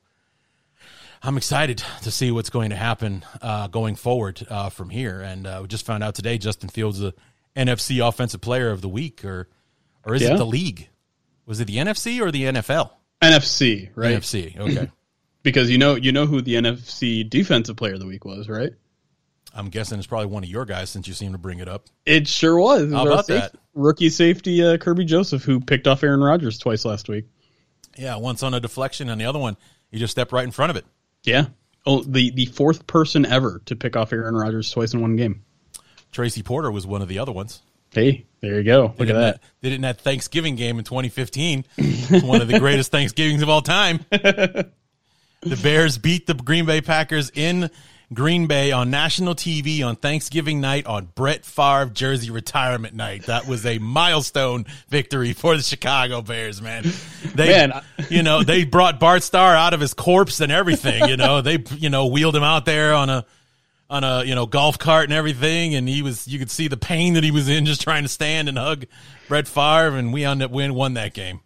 I'm 1.22 1.36
excited 1.36 1.84
to 2.04 2.10
see 2.10 2.30
what's 2.30 2.48
going 2.48 2.70
to 2.70 2.76
happen 2.76 3.22
uh, 3.42 3.66
going 3.66 3.96
forward 3.96 4.44
uh, 4.48 4.70
from 4.70 4.88
here. 4.88 5.20
And 5.20 5.46
uh, 5.46 5.58
we 5.60 5.68
just 5.68 5.84
found 5.84 6.02
out 6.02 6.14
today 6.14 6.38
Justin 6.38 6.70
Fields 6.70 6.98
the 6.98 7.12
NFC 7.54 8.06
Offensive 8.06 8.40
Player 8.40 8.70
of 8.70 8.80
the 8.80 8.88
Week, 8.88 9.26
or 9.26 9.48
or 10.04 10.14
is 10.14 10.22
yeah. 10.22 10.34
it 10.34 10.38
the 10.38 10.46
league? 10.46 10.88
Was 11.46 11.60
it 11.60 11.66
the 11.66 11.76
NFC 11.76 12.20
or 12.20 12.30
the 12.30 12.44
NFL? 12.44 12.90
NFC, 13.22 13.90
right? 13.94 14.16
NFC. 14.16 14.58
Okay. 14.58 14.90
Because 15.44 15.70
you 15.70 15.78
know 15.78 15.94
you 15.94 16.10
know 16.10 16.26
who 16.26 16.42
the 16.42 16.54
NFC 16.54 17.28
Defensive 17.28 17.76
Player 17.76 17.94
of 17.94 18.00
the 18.00 18.06
Week 18.06 18.24
was, 18.24 18.48
right? 18.48 18.72
I'm 19.54 19.68
guessing 19.68 19.98
it's 19.98 20.08
probably 20.08 20.26
one 20.26 20.42
of 20.42 20.48
your 20.48 20.64
guys 20.64 20.90
since 20.90 21.06
you 21.06 21.14
seem 21.14 21.30
to 21.30 21.38
bring 21.38 21.60
it 21.60 21.68
up. 21.68 21.86
It 22.04 22.26
sure 22.26 22.58
was. 22.58 22.82
It 22.82 22.86
was 22.86 22.94
How 22.94 23.06
about 23.06 23.26
that? 23.28 23.54
Rookie 23.74 24.10
safety 24.10 24.64
uh, 24.64 24.78
Kerby 24.78 25.06
Joseph, 25.06 25.44
who 25.44 25.60
picked 25.60 25.86
off 25.86 26.02
Aaron 26.02 26.20
Rodgers 26.20 26.58
twice 26.58 26.84
last 26.84 27.08
week. 27.08 27.26
Yeah, 27.96 28.16
once 28.16 28.42
on 28.42 28.52
a 28.54 28.58
deflection, 28.58 29.08
and 29.08 29.20
the 29.20 29.26
other 29.26 29.38
one 29.38 29.56
he 29.92 30.00
just 30.00 30.10
stepped 30.10 30.32
right 30.32 30.44
in 30.44 30.50
front 30.50 30.70
of 30.70 30.76
it. 30.76 30.84
Yeah. 31.22 31.46
Oh, 31.86 32.02
the 32.02 32.30
the 32.32 32.46
fourth 32.46 32.86
person 32.88 33.24
ever 33.24 33.60
to 33.66 33.76
pick 33.76 33.94
off 33.94 34.12
Aaron 34.12 34.34
Rodgers 34.34 34.70
twice 34.70 34.92
in 34.92 35.00
one 35.00 35.14
game. 35.14 35.44
Tracy 36.10 36.42
Porter 36.42 36.72
was 36.72 36.86
one 36.86 37.02
of 37.02 37.08
the 37.08 37.20
other 37.20 37.32
ones. 37.32 37.62
Hey, 37.92 38.26
there 38.40 38.56
you 38.56 38.64
go. 38.64 38.94
Look 38.98 39.08
at 39.08 39.14
that. 39.14 39.40
They 39.60 39.68
did 39.68 39.72
it 39.72 39.76
in 39.76 39.82
that 39.82 40.00
Thanksgiving 40.00 40.56
game 40.56 40.78
in 40.78 40.84
2015. 40.84 41.64
It's 41.76 42.24
one 42.24 42.40
of 42.40 42.48
the 42.48 42.58
greatest 42.60 42.90
Thanksgivings 42.90 43.42
of 43.42 43.48
all 43.48 43.62
time. 43.62 44.04
The 45.44 45.56
Bears 45.62 45.98
beat 45.98 46.26
the 46.26 46.34
Green 46.34 46.64
Bay 46.64 46.80
Packers 46.80 47.30
in 47.34 47.70
Green 48.12 48.46
Bay 48.46 48.72
on 48.72 48.90
national 48.90 49.34
TV 49.34 49.84
on 49.84 49.96
Thanksgiving 49.96 50.60
night 50.60 50.86
on 50.86 51.08
Brett 51.14 51.44
Favre 51.44 51.90
jersey 51.92 52.30
retirement 52.30 52.94
night. 52.94 53.24
That 53.26 53.46
was 53.46 53.66
a 53.66 53.78
milestone 53.78 54.66
victory 54.88 55.32
for 55.32 55.56
the 55.56 55.62
Chicago 55.62 56.22
Bears, 56.22 56.62
man. 56.62 56.84
They, 57.34 57.48
man, 57.48 57.82
you 58.08 58.22
know, 58.22 58.42
they 58.42 58.64
brought 58.64 59.00
Bart 59.00 59.22
Starr 59.22 59.54
out 59.54 59.74
of 59.74 59.80
his 59.80 59.94
corpse 59.94 60.40
and 60.40 60.52
everything. 60.52 61.08
You 61.08 61.16
know, 61.16 61.40
they, 61.40 61.62
you 61.76 61.90
know, 61.90 62.06
wheeled 62.06 62.36
him 62.36 62.42
out 62.42 62.64
there 62.64 62.94
on 62.94 63.10
a 63.10 63.26
on 63.90 64.02
a 64.02 64.24
you 64.24 64.34
know 64.34 64.46
golf 64.46 64.78
cart 64.78 65.04
and 65.04 65.12
everything, 65.12 65.74
and 65.74 65.88
he 65.88 66.02
was 66.02 66.26
you 66.26 66.38
could 66.38 66.50
see 66.50 66.68
the 66.68 66.76
pain 66.76 67.14
that 67.14 67.24
he 67.24 67.30
was 67.30 67.48
in 67.48 67.66
just 67.66 67.82
trying 67.82 68.02
to 68.02 68.08
stand 68.08 68.48
and 68.48 68.58
hug 68.58 68.86
Brett 69.28 69.46
Favre, 69.46 69.96
and 69.96 70.12
we 70.12 70.24
ended 70.24 70.46
up 70.46 70.50
win 70.50 70.74
won 70.74 70.94
that 70.94 71.14
game. 71.14 71.40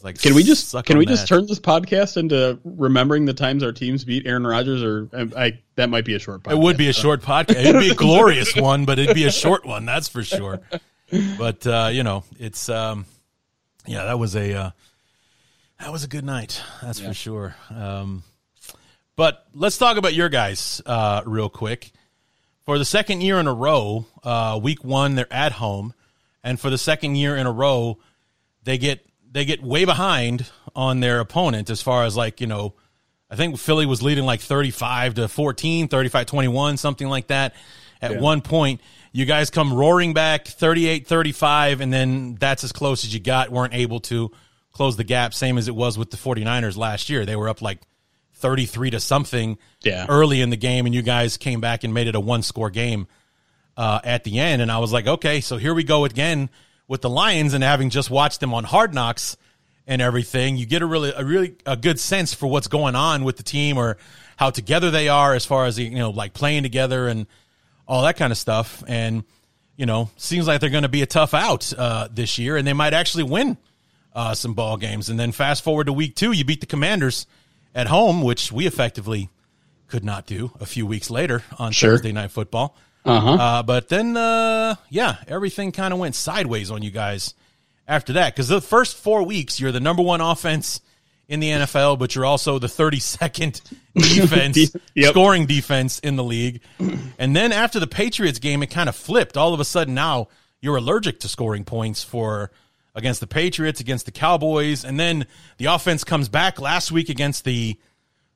It's 0.00 0.04
like 0.04 0.18
can 0.18 0.34
we 0.34 0.42
just 0.42 0.74
can 0.86 0.96
we 0.96 1.04
that. 1.04 1.10
just 1.10 1.28
turn 1.28 1.46
this 1.46 1.60
podcast 1.60 2.16
into 2.16 2.58
remembering 2.64 3.26
the 3.26 3.34
times 3.34 3.62
our 3.62 3.72
teams 3.72 4.02
beat 4.02 4.26
Aaron 4.26 4.46
Rodgers? 4.46 4.82
Or 4.82 5.10
I, 5.12 5.44
I 5.44 5.58
that 5.74 5.90
might 5.90 6.06
be 6.06 6.14
a 6.14 6.18
short. 6.18 6.42
podcast. 6.42 6.52
It 6.52 6.58
would 6.58 6.78
be 6.78 6.88
a 6.88 6.92
short 6.94 7.20
podcast. 7.20 7.56
It'd 7.56 7.80
be 7.82 7.90
a 7.90 7.94
glorious 7.96 8.56
one, 8.56 8.86
but 8.86 8.98
it'd 8.98 9.14
be 9.14 9.24
a 9.24 9.30
short 9.30 9.66
one. 9.66 9.84
That's 9.84 10.08
for 10.08 10.22
sure. 10.22 10.62
But 11.36 11.66
uh, 11.66 11.90
you 11.92 12.02
know, 12.02 12.24
it's 12.38 12.70
um, 12.70 13.04
yeah, 13.86 14.04
that 14.04 14.18
was 14.18 14.36
a 14.36 14.54
uh, 14.54 14.70
that 15.80 15.92
was 15.92 16.02
a 16.02 16.08
good 16.08 16.24
night. 16.24 16.62
That's 16.80 16.98
yeah. 16.98 17.08
for 17.08 17.14
sure. 17.14 17.56
Um, 17.68 18.22
but 19.16 19.46
let's 19.52 19.76
talk 19.76 19.98
about 19.98 20.14
your 20.14 20.30
guys 20.30 20.80
uh, 20.86 21.20
real 21.26 21.50
quick. 21.50 21.92
For 22.64 22.78
the 22.78 22.86
second 22.86 23.20
year 23.20 23.38
in 23.38 23.46
a 23.46 23.52
row, 23.52 24.06
uh, 24.24 24.58
week 24.62 24.82
one 24.82 25.14
they're 25.14 25.30
at 25.30 25.52
home, 25.52 25.92
and 26.42 26.58
for 26.58 26.70
the 26.70 26.78
second 26.78 27.16
year 27.16 27.36
in 27.36 27.46
a 27.46 27.52
row, 27.52 27.98
they 28.64 28.78
get 28.78 29.04
they 29.30 29.44
get 29.44 29.62
way 29.62 29.84
behind 29.84 30.50
on 30.74 31.00
their 31.00 31.20
opponent 31.20 31.70
as 31.70 31.80
far 31.80 32.04
as 32.04 32.16
like, 32.16 32.40
you 32.40 32.46
know, 32.46 32.74
I 33.30 33.36
think 33.36 33.58
Philly 33.58 33.86
was 33.86 34.02
leading 34.02 34.24
like 34.24 34.40
35 34.40 35.14
to 35.14 35.28
14, 35.28 35.88
35 35.88 36.26
21, 36.26 36.76
something 36.76 37.08
like 37.08 37.28
that. 37.28 37.54
at 38.02 38.12
yeah. 38.12 38.20
one 38.20 38.40
point. 38.40 38.80
You 39.12 39.24
guys 39.24 39.50
come 39.50 39.74
roaring 39.74 40.14
back 40.14 40.46
38 40.46 41.06
35, 41.06 41.80
and 41.80 41.92
then 41.92 42.36
that's 42.36 42.64
as 42.64 42.72
close 42.72 43.04
as 43.04 43.12
you 43.12 43.20
got. 43.20 43.50
Weren't 43.50 43.74
able 43.74 44.00
to 44.00 44.30
close 44.72 44.96
the 44.96 45.04
gap, 45.04 45.34
same 45.34 45.58
as 45.58 45.68
it 45.68 45.74
was 45.74 45.98
with 45.98 46.10
the 46.10 46.16
49ers 46.16 46.76
last 46.76 47.10
year. 47.10 47.26
They 47.26 47.36
were 47.36 47.48
up 47.48 47.60
like 47.60 47.80
33 48.34 48.90
to 48.90 49.00
something 49.00 49.58
yeah. 49.82 50.06
early 50.08 50.40
in 50.40 50.50
the 50.50 50.56
game, 50.56 50.86
and 50.86 50.94
you 50.94 51.02
guys 51.02 51.36
came 51.36 51.60
back 51.60 51.82
and 51.82 51.92
made 51.92 52.06
it 52.06 52.14
a 52.14 52.20
one 52.20 52.42
score 52.42 52.70
game 52.70 53.08
uh, 53.76 54.00
at 54.04 54.24
the 54.24 54.38
end. 54.38 54.62
And 54.62 54.70
I 54.70 54.78
was 54.78 54.92
like, 54.92 55.06
okay, 55.06 55.40
so 55.40 55.56
here 55.56 55.74
we 55.74 55.82
go 55.82 56.04
again 56.04 56.50
with 56.90 57.02
the 57.02 57.08
Lions, 57.08 57.54
and 57.54 57.62
having 57.62 57.88
just 57.88 58.10
watched 58.10 58.40
them 58.40 58.52
on 58.52 58.64
Hard 58.64 58.92
Knocks 58.92 59.36
and 59.86 60.02
everything, 60.02 60.56
you 60.56 60.66
get 60.66 60.82
a 60.82 60.86
really 60.86 61.12
a 61.16 61.24
really 61.24 61.54
a 61.64 61.76
good 61.76 62.00
sense 62.00 62.34
for 62.34 62.48
what's 62.48 62.66
going 62.66 62.96
on 62.96 63.22
with 63.22 63.36
the 63.36 63.44
team 63.44 63.78
or 63.78 63.96
how 64.36 64.50
together 64.50 64.90
they 64.90 65.08
are 65.08 65.32
as 65.32 65.46
far 65.46 65.66
as 65.66 65.78
you 65.78 65.90
know 65.90 66.10
like 66.10 66.34
playing 66.34 66.64
together 66.64 67.06
and 67.06 67.28
all 67.86 68.02
that 68.02 68.16
kind 68.16 68.32
of 68.32 68.36
stuff. 68.36 68.82
And 68.88 69.22
you 69.76 69.86
know, 69.86 70.10
seems 70.16 70.48
like 70.48 70.60
they're 70.60 70.68
going 70.68 70.82
to 70.82 70.88
be 70.88 71.02
a 71.02 71.06
tough 71.06 71.32
out 71.32 71.72
uh, 71.78 72.08
this 72.10 72.40
year, 72.40 72.56
and 72.56 72.66
they 72.66 72.72
might 72.72 72.92
actually 72.92 73.22
win 73.22 73.56
uh, 74.12 74.34
some 74.34 74.54
ball 74.54 74.76
games. 74.76 75.08
And 75.08 75.18
then 75.18 75.30
fast 75.30 75.62
forward 75.62 75.86
to 75.86 75.92
week 75.92 76.16
two, 76.16 76.32
you 76.32 76.44
beat 76.44 76.60
the 76.60 76.66
Commanders 76.66 77.24
at 77.72 77.86
home, 77.86 78.20
which 78.20 78.50
we 78.50 78.66
effectively 78.66 79.30
could 79.86 80.04
not 80.04 80.26
do 80.26 80.50
a 80.58 80.66
few 80.66 80.86
weeks 80.86 81.08
later 81.08 81.44
on 81.56 81.70
sure. 81.70 81.92
Thursday 81.92 82.10
Night 82.10 82.32
Football. 82.32 82.76
Uh-huh. 83.04 83.32
Uh, 83.32 83.62
but 83.62 83.88
then, 83.88 84.16
uh, 84.16 84.74
yeah, 84.88 85.16
everything 85.26 85.72
kind 85.72 85.92
of 85.92 85.98
went 85.98 86.14
sideways 86.14 86.70
on 86.70 86.82
you 86.82 86.90
guys 86.90 87.34
after 87.88 88.12
that 88.14 88.34
because 88.34 88.48
the 88.48 88.60
first 88.60 88.96
four 88.96 89.22
weeks 89.24 89.58
you're 89.58 89.72
the 89.72 89.80
number 89.80 90.02
one 90.02 90.20
offense 90.20 90.80
in 91.28 91.40
the 91.40 91.48
NFL, 91.48 91.98
but 91.98 92.14
you're 92.14 92.26
also 92.26 92.58
the 92.58 92.66
32nd 92.66 93.60
defense, 93.94 94.76
yep. 94.94 95.10
scoring 95.10 95.46
defense 95.46 96.00
in 96.00 96.16
the 96.16 96.24
league. 96.24 96.60
And 97.18 97.36
then 97.36 97.52
after 97.52 97.78
the 97.78 97.86
Patriots 97.86 98.40
game, 98.40 98.64
it 98.64 98.66
kind 98.66 98.88
of 98.88 98.96
flipped. 98.96 99.36
All 99.36 99.54
of 99.54 99.60
a 99.60 99.64
sudden 99.64 99.94
now 99.94 100.28
you're 100.60 100.76
allergic 100.76 101.20
to 101.20 101.28
scoring 101.28 101.64
points 101.64 102.02
for 102.02 102.50
against 102.96 103.20
the 103.20 103.28
Patriots, 103.28 103.80
against 103.80 104.06
the 104.06 104.12
Cowboys, 104.12 104.84
and 104.84 104.98
then 104.98 105.26
the 105.58 105.66
offense 105.66 106.02
comes 106.02 106.28
back 106.28 106.60
last 106.60 106.90
week 106.90 107.08
against 107.08 107.44
the 107.44 107.78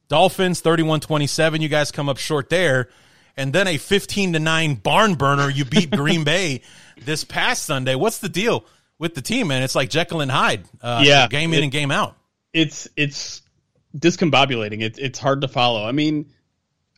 Dolphins, 0.08 0.62
31-27. 0.62 1.60
You 1.60 1.68
guys 1.68 1.90
come 1.90 2.08
up 2.08 2.18
short 2.18 2.48
there. 2.48 2.88
And 3.36 3.52
then 3.52 3.66
a 3.66 3.78
15 3.78 4.34
to 4.34 4.38
9 4.38 4.74
barn 4.76 5.14
burner. 5.14 5.50
You 5.50 5.64
beat 5.64 5.90
Green 5.90 6.24
Bay 6.24 6.62
this 7.02 7.24
past 7.24 7.64
Sunday. 7.64 7.94
What's 7.94 8.18
the 8.18 8.28
deal 8.28 8.64
with 8.98 9.14
the 9.14 9.22
team, 9.22 9.48
man? 9.48 9.62
It's 9.62 9.74
like 9.74 9.90
Jekyll 9.90 10.20
and 10.20 10.30
Hyde. 10.30 10.64
Uh, 10.80 11.02
yeah. 11.04 11.26
Game 11.28 11.52
in 11.52 11.60
it, 11.60 11.62
and 11.64 11.72
game 11.72 11.90
out. 11.90 12.16
It's, 12.52 12.88
it's 12.96 13.42
discombobulating. 13.96 14.82
It's, 14.82 14.98
it's 14.98 15.18
hard 15.18 15.40
to 15.40 15.48
follow. 15.48 15.84
I 15.84 15.92
mean, 15.92 16.32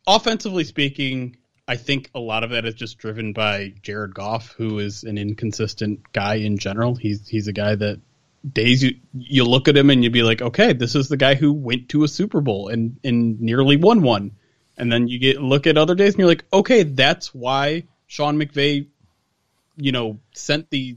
offensively 0.06 0.64
speaking, 0.64 1.36
I 1.68 1.76
think 1.76 2.10
a 2.14 2.20
lot 2.20 2.44
of 2.44 2.50
that 2.50 2.64
is 2.64 2.74
just 2.74 2.98
driven 2.98 3.32
by 3.32 3.74
Jared 3.82 4.14
Goff, 4.14 4.52
who 4.56 4.78
is 4.78 5.02
an 5.02 5.18
inconsistent 5.18 6.12
guy 6.12 6.36
in 6.36 6.58
general. 6.58 6.94
He's 6.94 7.26
he's 7.26 7.48
a 7.48 7.52
guy 7.52 7.74
that 7.74 8.00
days 8.50 8.82
you 8.82 8.96
you 9.12 9.44
look 9.44 9.66
at 9.66 9.76
him 9.76 9.90
and 9.90 10.04
you'd 10.04 10.12
be 10.12 10.22
like, 10.22 10.40
okay, 10.42 10.72
this 10.72 10.94
is 10.94 11.08
the 11.08 11.16
guy 11.16 11.34
who 11.34 11.52
went 11.52 11.88
to 11.88 12.04
a 12.04 12.08
Super 12.08 12.40
Bowl 12.40 12.68
and 12.68 12.98
and 13.02 13.40
nearly 13.40 13.76
won 13.76 14.02
one. 14.02 14.32
And 14.76 14.92
then 14.92 15.08
you 15.08 15.18
get 15.18 15.40
look 15.40 15.66
at 15.66 15.78
other 15.78 15.94
days 15.94 16.14
and 16.14 16.18
you're 16.18 16.28
like, 16.28 16.44
okay, 16.52 16.82
that's 16.82 17.34
why 17.34 17.84
Sean 18.06 18.38
McVay, 18.38 18.86
you 19.76 19.92
know, 19.92 20.18
sent 20.34 20.70
the 20.70 20.96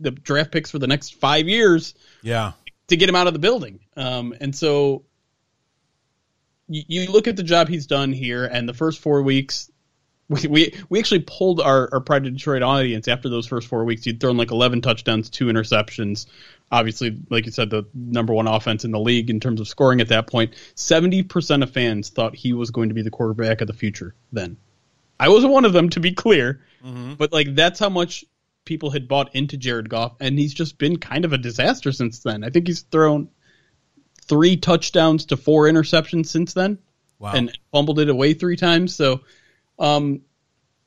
the 0.00 0.10
draft 0.10 0.52
picks 0.52 0.70
for 0.70 0.78
the 0.78 0.86
next 0.86 1.14
five 1.16 1.48
years. 1.48 1.94
Yeah. 2.22 2.52
To 2.88 2.96
get 2.96 3.08
him 3.08 3.16
out 3.16 3.26
of 3.26 3.32
the 3.32 3.38
building. 3.38 3.80
Um, 3.96 4.34
and 4.40 4.54
so 4.54 5.04
you, 6.68 6.82
you 6.86 7.10
look 7.10 7.26
at 7.26 7.36
the 7.36 7.42
job 7.42 7.68
he's 7.68 7.86
done 7.86 8.12
here, 8.12 8.44
and 8.44 8.68
the 8.68 8.74
first 8.74 9.00
four 9.00 9.22
weeks, 9.22 9.70
we, 10.28 10.46
we 10.46 10.74
we 10.88 10.98
actually 10.98 11.20
pulled 11.20 11.60
our, 11.60 11.88
our 11.92 12.00
Pride 12.00 12.26
of 12.26 12.32
Detroit 12.32 12.62
audience 12.62 13.08
after 13.08 13.28
those 13.28 13.46
first 13.46 13.68
four 13.68 13.84
weeks. 13.84 14.04
He'd 14.04 14.20
thrown 14.20 14.36
like 14.36 14.50
11 14.50 14.82
touchdowns, 14.82 15.30
two 15.30 15.46
interceptions. 15.46 16.26
Obviously, 16.70 17.18
like 17.30 17.46
you 17.46 17.52
said, 17.52 17.70
the 17.70 17.86
number 17.94 18.34
one 18.34 18.46
offense 18.46 18.84
in 18.84 18.90
the 18.90 19.00
league 19.00 19.30
in 19.30 19.40
terms 19.40 19.60
of 19.60 19.68
scoring 19.68 20.00
at 20.02 20.08
that 20.08 20.26
point. 20.26 20.54
70% 20.76 21.62
of 21.62 21.70
fans 21.70 22.10
thought 22.10 22.36
he 22.36 22.52
was 22.52 22.70
going 22.70 22.90
to 22.90 22.94
be 22.94 23.00
the 23.00 23.10
quarterback 23.10 23.62
of 23.62 23.66
the 23.66 23.72
future 23.72 24.14
then. 24.32 24.58
I 25.18 25.30
was 25.30 25.46
one 25.46 25.64
of 25.64 25.72
them, 25.72 25.88
to 25.90 26.00
be 26.00 26.12
clear. 26.12 26.60
Mm-hmm. 26.84 27.14
But 27.14 27.32
like 27.32 27.54
that's 27.54 27.80
how 27.80 27.88
much 27.88 28.24
people 28.64 28.90
had 28.90 29.08
bought 29.08 29.34
into 29.34 29.56
Jared 29.56 29.88
Goff, 29.88 30.16
and 30.20 30.38
he's 30.38 30.54
just 30.54 30.78
been 30.78 30.98
kind 30.98 31.24
of 31.24 31.32
a 31.32 31.38
disaster 31.38 31.90
since 31.90 32.20
then. 32.20 32.44
I 32.44 32.50
think 32.50 32.66
he's 32.66 32.82
thrown 32.82 33.30
three 34.26 34.58
touchdowns 34.58 35.24
to 35.26 35.36
four 35.36 35.64
interceptions 35.64 36.26
since 36.26 36.52
then, 36.52 36.78
wow. 37.18 37.32
and 37.34 37.56
fumbled 37.72 37.98
it 37.98 38.10
away 38.10 38.34
three 38.34 38.56
times. 38.56 38.94
So 38.94 39.22
um, 39.78 40.22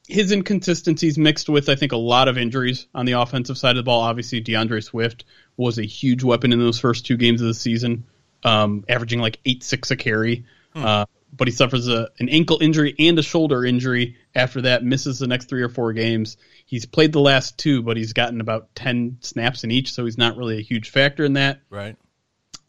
his 0.08 0.32
inconsistencies 0.32 1.18
mixed 1.18 1.48
with, 1.50 1.70
I 1.70 1.76
think, 1.76 1.92
a 1.92 1.98
lot 1.98 2.28
of 2.28 2.38
injuries 2.38 2.88
on 2.94 3.06
the 3.06 3.14
offensive 3.14 3.58
side 3.58 3.72
of 3.72 3.78
the 3.78 3.84
ball. 3.84 4.02
Obviously, 4.02 4.42
DeAndre 4.42 4.84
Swift 4.84 5.26
was 5.58 5.78
a 5.78 5.84
huge 5.84 6.24
weapon 6.24 6.52
in 6.52 6.60
those 6.60 6.80
first 6.80 7.06
two 7.06 7.18
games 7.18 7.42
of 7.42 7.48
the 7.48 7.54
season, 7.54 8.06
um, 8.44 8.84
averaging 8.90 9.20
like 9.20 9.40
eight 9.46 9.64
six 9.64 9.92
a 9.92 9.96
carry. 9.96 10.46
Hmm. 10.74 10.86
Uh, 10.86 11.06
but 11.34 11.48
he 11.48 11.54
suffers 11.54 11.88
a, 11.88 12.10
an 12.20 12.28
ankle 12.28 12.58
injury 12.62 12.94
and 13.00 13.18
a 13.18 13.24
shoulder 13.24 13.64
injury. 13.64 14.18
After 14.36 14.64
that, 14.64 14.84
misses 14.84 15.20
the 15.20 15.28
next 15.28 15.48
three 15.48 15.62
or 15.62 15.70
four 15.70 15.94
games. 15.94 16.36
He's 16.66 16.86
played 16.86 17.14
the 17.14 17.22
last 17.22 17.58
two, 17.58 17.82
but 17.82 17.96
he's 17.96 18.12
gotten 18.12 18.42
about 18.42 18.76
ten 18.76 19.18
snaps 19.22 19.64
in 19.64 19.72
each, 19.72 19.94
so 19.94 20.04
he's 20.04 20.18
not 20.18 20.36
really 20.36 20.58
a 20.58 20.62
huge 20.62 20.90
factor 20.90 21.24
in 21.24 21.34
that. 21.34 21.62
Right. 21.70 21.96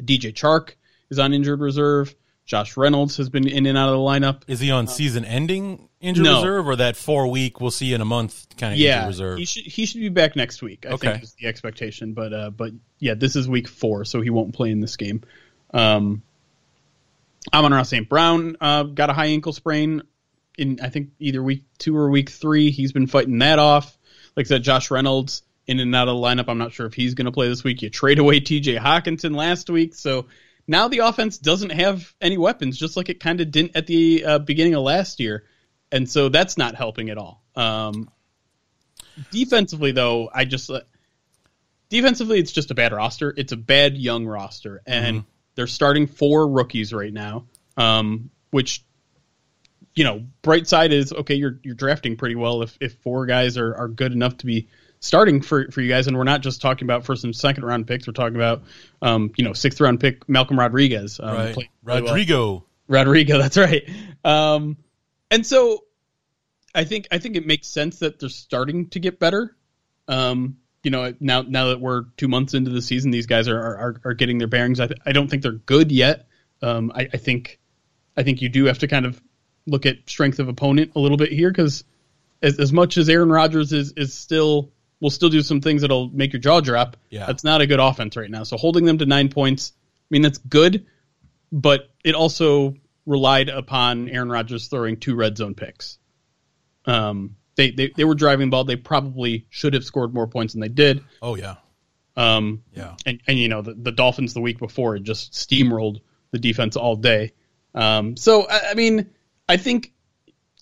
DJ 0.00 0.32
Chark 0.32 0.74
is 1.10 1.18
on 1.18 1.32
injured 1.32 1.60
reserve. 1.60 2.14
Josh 2.44 2.76
Reynolds 2.76 3.16
has 3.16 3.28
been 3.28 3.48
in 3.48 3.66
and 3.66 3.78
out 3.78 3.88
of 3.88 3.94
the 3.94 3.98
lineup. 3.98 4.42
Is 4.46 4.60
he 4.60 4.70
on 4.70 4.84
uh, 4.84 4.88
season 4.88 5.24
ending 5.24 5.88
injured 6.02 6.24
no. 6.24 6.36
reserve 6.36 6.68
or 6.68 6.76
that 6.76 6.96
four 6.96 7.28
week 7.28 7.60
we'll 7.60 7.70
see 7.70 7.94
in 7.94 8.00
a 8.00 8.04
month 8.04 8.46
kind 8.58 8.74
of 8.74 8.78
yeah, 8.78 8.96
injured 8.96 9.08
reserve? 9.08 9.38
He 9.38 9.44
should 9.46 9.64
he 9.64 9.86
should 9.86 10.00
be 10.00 10.08
back 10.10 10.36
next 10.36 10.62
week, 10.62 10.84
I 10.86 10.90
okay. 10.92 11.12
think 11.12 11.22
is 11.22 11.34
the 11.34 11.46
expectation. 11.46 12.12
But 12.12 12.32
uh 12.32 12.50
but 12.50 12.72
yeah, 12.98 13.14
this 13.14 13.36
is 13.36 13.48
week 13.48 13.68
four, 13.68 14.04
so 14.04 14.20
he 14.20 14.30
won't 14.30 14.54
play 14.54 14.70
in 14.70 14.80
this 14.80 14.96
game. 14.96 15.22
Um 15.72 16.22
Amon-Ra 17.52 17.82
St. 17.82 18.08
Brown 18.08 18.56
uh, 18.60 18.84
got 18.84 19.10
a 19.10 19.12
high 19.12 19.26
ankle 19.26 19.52
sprain 19.52 20.02
in 20.58 20.78
I 20.82 20.90
think 20.90 21.10
either 21.18 21.42
week 21.42 21.64
two 21.78 21.96
or 21.96 22.10
week 22.10 22.30
three. 22.30 22.70
He's 22.70 22.92
been 22.92 23.06
fighting 23.06 23.38
that 23.38 23.58
off. 23.58 23.96
Like 24.36 24.46
I 24.46 24.48
said, 24.48 24.62
Josh 24.62 24.90
Reynolds 24.90 25.42
in 25.66 25.80
and 25.80 25.94
out 25.94 26.08
of 26.08 26.16
the 26.16 26.22
lineup. 26.22 26.44
I'm 26.48 26.58
not 26.58 26.72
sure 26.72 26.86
if 26.86 26.94
he's 26.94 27.14
going 27.14 27.26
to 27.26 27.32
play 27.32 27.48
this 27.48 27.64
week. 27.64 27.82
You 27.82 27.90
trade 27.90 28.18
away 28.18 28.40
T.J. 28.40 28.76
Hockenson 28.76 29.34
last 29.34 29.70
week, 29.70 29.94
so 29.94 30.26
now 30.66 30.88
the 30.88 30.98
offense 30.98 31.38
doesn't 31.38 31.70
have 31.70 32.14
any 32.20 32.38
weapons, 32.38 32.78
just 32.78 32.96
like 32.96 33.08
it 33.08 33.20
kind 33.20 33.40
of 33.40 33.50
didn't 33.50 33.76
at 33.76 33.86
the 33.86 34.24
uh, 34.24 34.38
beginning 34.38 34.74
of 34.74 34.82
last 34.82 35.20
year, 35.20 35.44
and 35.92 36.08
so 36.08 36.28
that's 36.28 36.56
not 36.56 36.74
helping 36.74 37.10
at 37.10 37.18
all. 37.18 37.42
Um, 37.54 38.10
defensively, 39.30 39.92
though, 39.92 40.30
I 40.32 40.44
just 40.44 40.70
uh, 40.70 40.80
defensively 41.88 42.38
it's 42.38 42.52
just 42.52 42.70
a 42.70 42.74
bad 42.74 42.92
roster. 42.92 43.32
It's 43.36 43.52
a 43.52 43.56
bad 43.56 43.96
young 43.96 44.26
roster, 44.26 44.82
and 44.86 45.18
mm-hmm. 45.18 45.26
they're 45.54 45.66
starting 45.66 46.06
four 46.06 46.48
rookies 46.48 46.92
right 46.92 47.12
now, 47.12 47.44
um, 47.76 48.30
which 48.50 48.82
you 49.94 50.04
know, 50.04 50.24
bright 50.40 50.66
side 50.66 50.92
is 50.92 51.12
okay. 51.12 51.34
You're 51.34 51.60
you're 51.62 51.74
drafting 51.74 52.16
pretty 52.16 52.34
well 52.34 52.62
if 52.62 52.76
if 52.80 52.94
four 53.00 53.26
guys 53.26 53.58
are 53.58 53.74
are 53.74 53.88
good 53.88 54.12
enough 54.12 54.38
to 54.38 54.46
be 54.46 54.68
starting 55.00 55.42
for 55.42 55.70
for 55.70 55.82
you 55.82 55.88
guys, 55.88 56.06
and 56.06 56.16
we're 56.16 56.24
not 56.24 56.40
just 56.40 56.62
talking 56.62 56.86
about 56.86 57.04
first 57.04 57.24
and 57.24 57.36
second 57.36 57.64
round 57.64 57.86
picks. 57.86 58.06
We're 58.06 58.14
talking 58.14 58.36
about 58.36 58.62
um, 59.02 59.32
you 59.36 59.44
know 59.44 59.52
sixth 59.52 59.80
round 59.80 60.00
pick 60.00 60.26
Malcolm 60.28 60.58
Rodriguez, 60.58 61.20
um, 61.22 61.36
right? 61.36 61.56
Rodrigo, 61.84 62.50
well. 62.50 62.66
Rodrigo, 62.88 63.38
that's 63.42 63.58
right. 63.58 63.88
Um, 64.24 64.78
and 65.32 65.46
so 65.46 65.84
I 66.74 66.84
think 66.84 67.08
I 67.10 67.18
think 67.18 67.36
it 67.36 67.46
makes 67.46 67.66
sense 67.66 68.00
that 68.00 68.20
they're 68.20 68.28
starting 68.28 68.88
to 68.90 69.00
get 69.00 69.18
better. 69.18 69.56
Um, 70.06 70.58
you 70.82 70.90
know, 70.90 71.14
now 71.20 71.42
now 71.42 71.68
that 71.68 71.80
we're 71.80 72.04
two 72.16 72.28
months 72.28 72.54
into 72.54 72.70
the 72.70 72.82
season, 72.82 73.10
these 73.10 73.26
guys 73.26 73.48
are 73.48 73.58
are, 73.58 74.00
are 74.04 74.14
getting 74.14 74.38
their 74.38 74.48
bearings. 74.48 74.78
I, 74.78 74.86
th- 74.88 75.00
I 75.06 75.12
don't 75.12 75.28
think 75.28 75.42
they're 75.42 75.52
good 75.52 75.90
yet. 75.90 76.26
Um, 76.60 76.92
I, 76.94 77.08
I 77.12 77.16
think 77.16 77.58
I 78.16 78.22
think 78.22 78.42
you 78.42 78.48
do 78.48 78.66
have 78.66 78.78
to 78.80 78.88
kind 78.88 79.06
of 79.06 79.20
look 79.66 79.86
at 79.86 80.08
strength 80.08 80.38
of 80.38 80.48
opponent 80.48 80.92
a 80.96 81.00
little 81.00 81.16
bit 81.16 81.32
here 81.32 81.50
because 81.50 81.84
as, 82.42 82.58
as 82.58 82.72
much 82.72 82.98
as 82.98 83.08
Aaron 83.08 83.30
Rodgers 83.30 83.72
is 83.72 83.92
is 83.96 84.12
still 84.12 84.72
will 85.00 85.10
still 85.10 85.30
do 85.30 85.42
some 85.42 85.60
things 85.60 85.82
that'll 85.82 86.10
make 86.10 86.32
your 86.32 86.40
jaw 86.40 86.60
drop. 86.60 86.96
Yeah. 87.10 87.26
That's 87.26 87.42
not 87.42 87.60
a 87.60 87.66
good 87.66 87.80
offense 87.80 88.16
right 88.16 88.30
now. 88.30 88.44
So 88.44 88.56
holding 88.56 88.84
them 88.84 88.98
to 88.98 89.06
nine 89.06 89.30
points, 89.30 89.72
I 89.74 90.06
mean, 90.10 90.22
that's 90.22 90.38
good, 90.38 90.86
but 91.50 91.90
it 92.04 92.14
also 92.14 92.76
relied 93.06 93.48
upon 93.48 94.08
Aaron 94.08 94.28
Rodgers 94.28 94.68
throwing 94.68 94.98
two 94.98 95.14
red 95.14 95.36
zone 95.36 95.54
picks. 95.54 95.98
Um, 96.84 97.36
they, 97.56 97.70
they, 97.70 97.92
they 97.96 98.04
were 98.04 98.14
driving 98.14 98.48
the 98.48 98.50
ball. 98.50 98.64
They 98.64 98.76
probably 98.76 99.46
should 99.50 99.74
have 99.74 99.84
scored 99.84 100.14
more 100.14 100.26
points 100.26 100.54
than 100.54 100.60
they 100.60 100.68
did. 100.68 101.02
Oh, 101.20 101.34
yeah. 101.34 101.56
Um, 102.16 102.62
yeah. 102.72 102.96
And, 103.06 103.20
and 103.26 103.38
you 103.38 103.48
know, 103.48 103.62
the, 103.62 103.74
the 103.74 103.92
Dolphins 103.92 104.34
the 104.34 104.40
week 104.40 104.58
before 104.58 104.98
just 104.98 105.32
steamrolled 105.32 106.00
the 106.30 106.38
defense 106.38 106.76
all 106.76 106.96
day. 106.96 107.32
Um, 107.74 108.16
so, 108.16 108.46
I, 108.48 108.70
I 108.70 108.74
mean, 108.74 109.10
I 109.48 109.56
think 109.56 109.92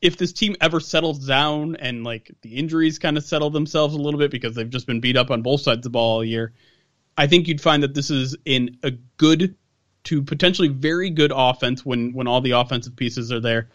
if 0.00 0.16
this 0.16 0.32
team 0.32 0.56
ever 0.60 0.80
settles 0.80 1.26
down 1.26 1.76
and 1.76 2.04
like 2.04 2.30
the 2.42 2.56
injuries 2.56 2.98
kind 2.98 3.16
of 3.16 3.24
settle 3.24 3.50
themselves 3.50 3.94
a 3.94 3.98
little 3.98 4.18
bit 4.18 4.30
because 4.30 4.54
they've 4.54 4.70
just 4.70 4.86
been 4.86 5.00
beat 5.00 5.16
up 5.16 5.30
on 5.30 5.42
both 5.42 5.60
sides 5.60 5.78
of 5.78 5.82
the 5.84 5.90
ball 5.90 6.16
all 6.16 6.24
year, 6.24 6.54
I 7.16 7.26
think 7.26 7.48
you'd 7.48 7.60
find 7.60 7.82
that 7.82 7.94
this 7.94 8.10
is 8.10 8.36
in 8.44 8.78
a 8.82 8.92
good 8.92 9.56
to 10.04 10.22
potentially 10.22 10.68
very 10.68 11.10
good 11.10 11.32
offense 11.34 11.84
when 11.84 12.12
when 12.12 12.26
all 12.26 12.40
the 12.40 12.52
offensive 12.52 12.96
pieces 12.96 13.32
are 13.32 13.40
there. 13.40 13.68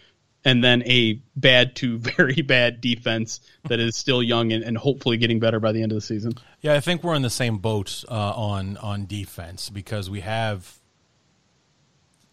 and 0.47 0.63
then 0.63 0.83
a 0.83 1.19
bad 1.35 1.75
to 1.75 1.97
very 2.17 2.41
bad 2.41 2.79
defense 2.79 3.41
that 3.63 3.79
is 3.79 3.95
still 3.95 4.21
young 4.21 4.53
and, 4.53 4.63
and 4.63 4.77
hopefully 4.77 5.17
getting 5.17 5.39
better 5.39 5.59
by 5.59 5.71
the 5.71 5.81
end 5.81 5.91
of 5.91 5.95
the 5.95 6.01
season. 6.01 6.31
Yeah, 6.61 6.73
I 6.75 6.79
think 6.79 7.03
we're 7.03 7.15
in 7.15 7.23
the 7.23 7.29
same 7.29 7.57
boat 7.57 8.03
uh, 8.07 8.13
on 8.13 8.77
on 8.77 9.07
defense 9.07 9.69
because 9.69 10.09
we 10.09 10.21
have 10.21 10.79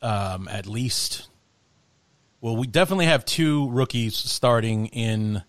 um, 0.03 0.47
at 0.49 0.67
least 0.67 1.29
well, 2.41 2.57
we 2.57 2.67
definitely 2.67 3.07
have 3.07 3.25
two 3.25 3.71
rookies 3.71 4.17
starting 4.17 4.87
in 4.87 5.43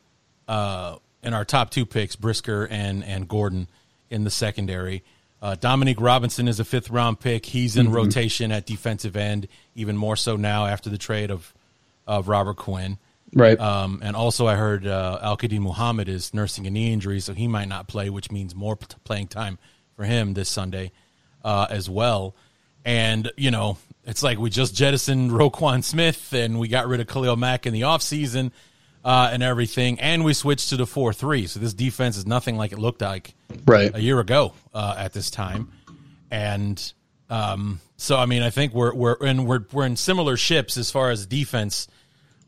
uh, 0.47 0.97
in 1.23 1.33
our 1.33 1.43
top 1.43 1.71
two 1.71 1.85
picks, 1.85 2.15
Brisker 2.15 2.67
and 2.67 3.03
and 3.03 3.27
Gordon 3.27 3.67
in 4.09 4.23
the 4.23 4.29
secondary. 4.29 5.03
Uh, 5.43 5.55
Dominique 5.55 5.99
Robinson 5.99 6.47
is 6.47 6.61
a 6.61 6.65
fifth 6.65 6.89
round 6.89 7.19
pick. 7.19 7.45
He's 7.45 7.75
in 7.75 7.87
mm-hmm. 7.87 7.95
rotation 7.95 8.51
at 8.53 8.65
defensive 8.65 9.17
end, 9.17 9.49
even 9.75 9.97
more 9.97 10.15
so 10.15 10.37
now 10.37 10.65
after 10.65 10.89
the 10.89 10.97
trade 10.97 11.29
of 11.29 11.53
of 12.07 12.29
Robert 12.29 12.55
Quinn. 12.55 12.97
Right. 13.35 13.59
Um, 13.59 13.99
and 14.01 14.15
also, 14.15 14.47
I 14.47 14.55
heard 14.55 14.87
uh, 14.87 15.19
Al 15.21 15.37
Quadin 15.37 15.59
Muhammad 15.59 16.07
is 16.07 16.33
nursing 16.33 16.65
a 16.65 16.69
knee 16.69 16.93
injury, 16.93 17.19
so 17.19 17.33
he 17.33 17.47
might 17.47 17.67
not 17.67 17.87
play, 17.87 18.09
which 18.09 18.31
means 18.31 18.55
more 18.55 18.75
playing 18.75 19.27
time 19.27 19.57
for 19.95 20.05
him 20.05 20.33
this 20.33 20.49
Sunday 20.49 20.91
uh, 21.43 21.67
as 21.69 21.89
well. 21.89 22.35
And, 22.85 23.31
you 23.37 23.51
know, 23.51 23.77
it's 24.05 24.23
like 24.23 24.37
we 24.37 24.49
just 24.49 24.75
jettisoned 24.75 25.31
Roquan 25.31 25.83
Smith 25.83 26.33
and 26.33 26.59
we 26.59 26.67
got 26.67 26.87
rid 26.87 26.99
of 26.99 27.07
Khalil 27.07 27.35
Mack 27.35 27.65
in 27.65 27.73
the 27.73 27.81
offseason 27.81 28.51
uh, 29.03 29.29
and 29.31 29.43
everything. 29.43 29.99
And 29.99 30.23
we 30.23 30.33
switched 30.33 30.69
to 30.69 30.77
the 30.77 30.85
4 30.85 31.13
3. 31.13 31.47
So 31.47 31.59
this 31.59 31.73
defense 31.73 32.17
is 32.17 32.25
nothing 32.25 32.57
like 32.57 32.71
it 32.71 32.79
looked 32.79 33.01
like 33.01 33.33
right. 33.65 33.91
a 33.93 34.01
year 34.01 34.19
ago 34.19 34.53
uh, 34.73 34.95
at 34.97 35.13
this 35.13 35.29
time. 35.29 35.71
And 36.31 36.93
um, 37.29 37.79
so, 37.97 38.17
I 38.17 38.25
mean, 38.25 38.41
I 38.41 38.49
think 38.49 38.73
we're, 38.73 38.93
we're, 38.93 39.15
in, 39.15 39.45
we're, 39.45 39.65
we're 39.71 39.85
in 39.85 39.95
similar 39.95 40.37
ships 40.37 40.77
as 40.77 40.91
far 40.91 41.11
as 41.11 41.25
defense 41.25 41.87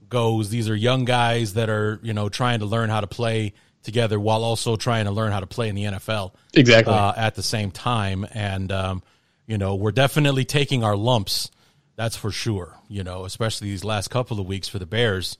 goes. 0.09 0.49
These 0.49 0.69
are 0.69 0.75
young 0.75 1.05
guys 1.05 1.53
that 1.53 1.69
are, 1.69 1.99
you 2.03 2.13
know, 2.13 2.29
trying 2.29 2.59
to 2.59 2.65
learn 2.65 2.89
how 2.89 3.01
to 3.01 3.07
play 3.07 3.53
together 3.83 4.19
while 4.19 4.43
also 4.43 4.75
trying 4.75 5.05
to 5.05 5.11
learn 5.11 5.31
how 5.31 5.39
to 5.39 5.47
play 5.47 5.69
in 5.69 5.75
the 5.75 5.83
NFL. 5.83 6.33
Exactly. 6.53 6.93
Uh, 6.93 7.13
at 7.15 7.35
the 7.35 7.43
same 7.43 7.71
time. 7.71 8.25
And, 8.33 8.71
um, 8.71 9.03
you 9.45 9.57
know, 9.57 9.75
we're 9.75 9.91
definitely 9.91 10.45
taking 10.45 10.83
our 10.83 10.95
lumps. 10.95 11.51
That's 11.95 12.15
for 12.15 12.31
sure. 12.31 12.75
You 12.89 13.03
know, 13.03 13.25
especially 13.25 13.69
these 13.69 13.83
last 13.83 14.09
couple 14.09 14.39
of 14.39 14.47
weeks 14.47 14.67
for 14.67 14.79
the 14.79 14.85
Bears. 14.85 15.37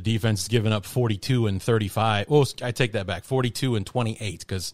The 0.00 0.12
defense 0.12 0.40
has 0.40 0.48
given 0.48 0.72
up 0.72 0.86
42 0.86 1.46
and 1.46 1.62
35. 1.62 2.26
Oh, 2.30 2.46
I 2.62 2.72
take 2.72 2.92
that 2.92 3.06
back. 3.06 3.24
42 3.24 3.76
and 3.76 3.86
28 3.86 4.40
because 4.40 4.72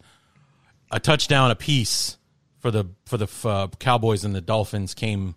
a 0.93 1.01
touchdown 1.01 1.51
apiece 1.51 2.17
for 2.61 2.71
the 2.71 2.85
for 3.07 3.17
the 3.17 3.27
uh, 3.45 3.67
Cowboys 3.81 4.25
and 4.25 4.37
the 4.37 4.41
Dolphins 4.41 4.95
came 4.95 5.35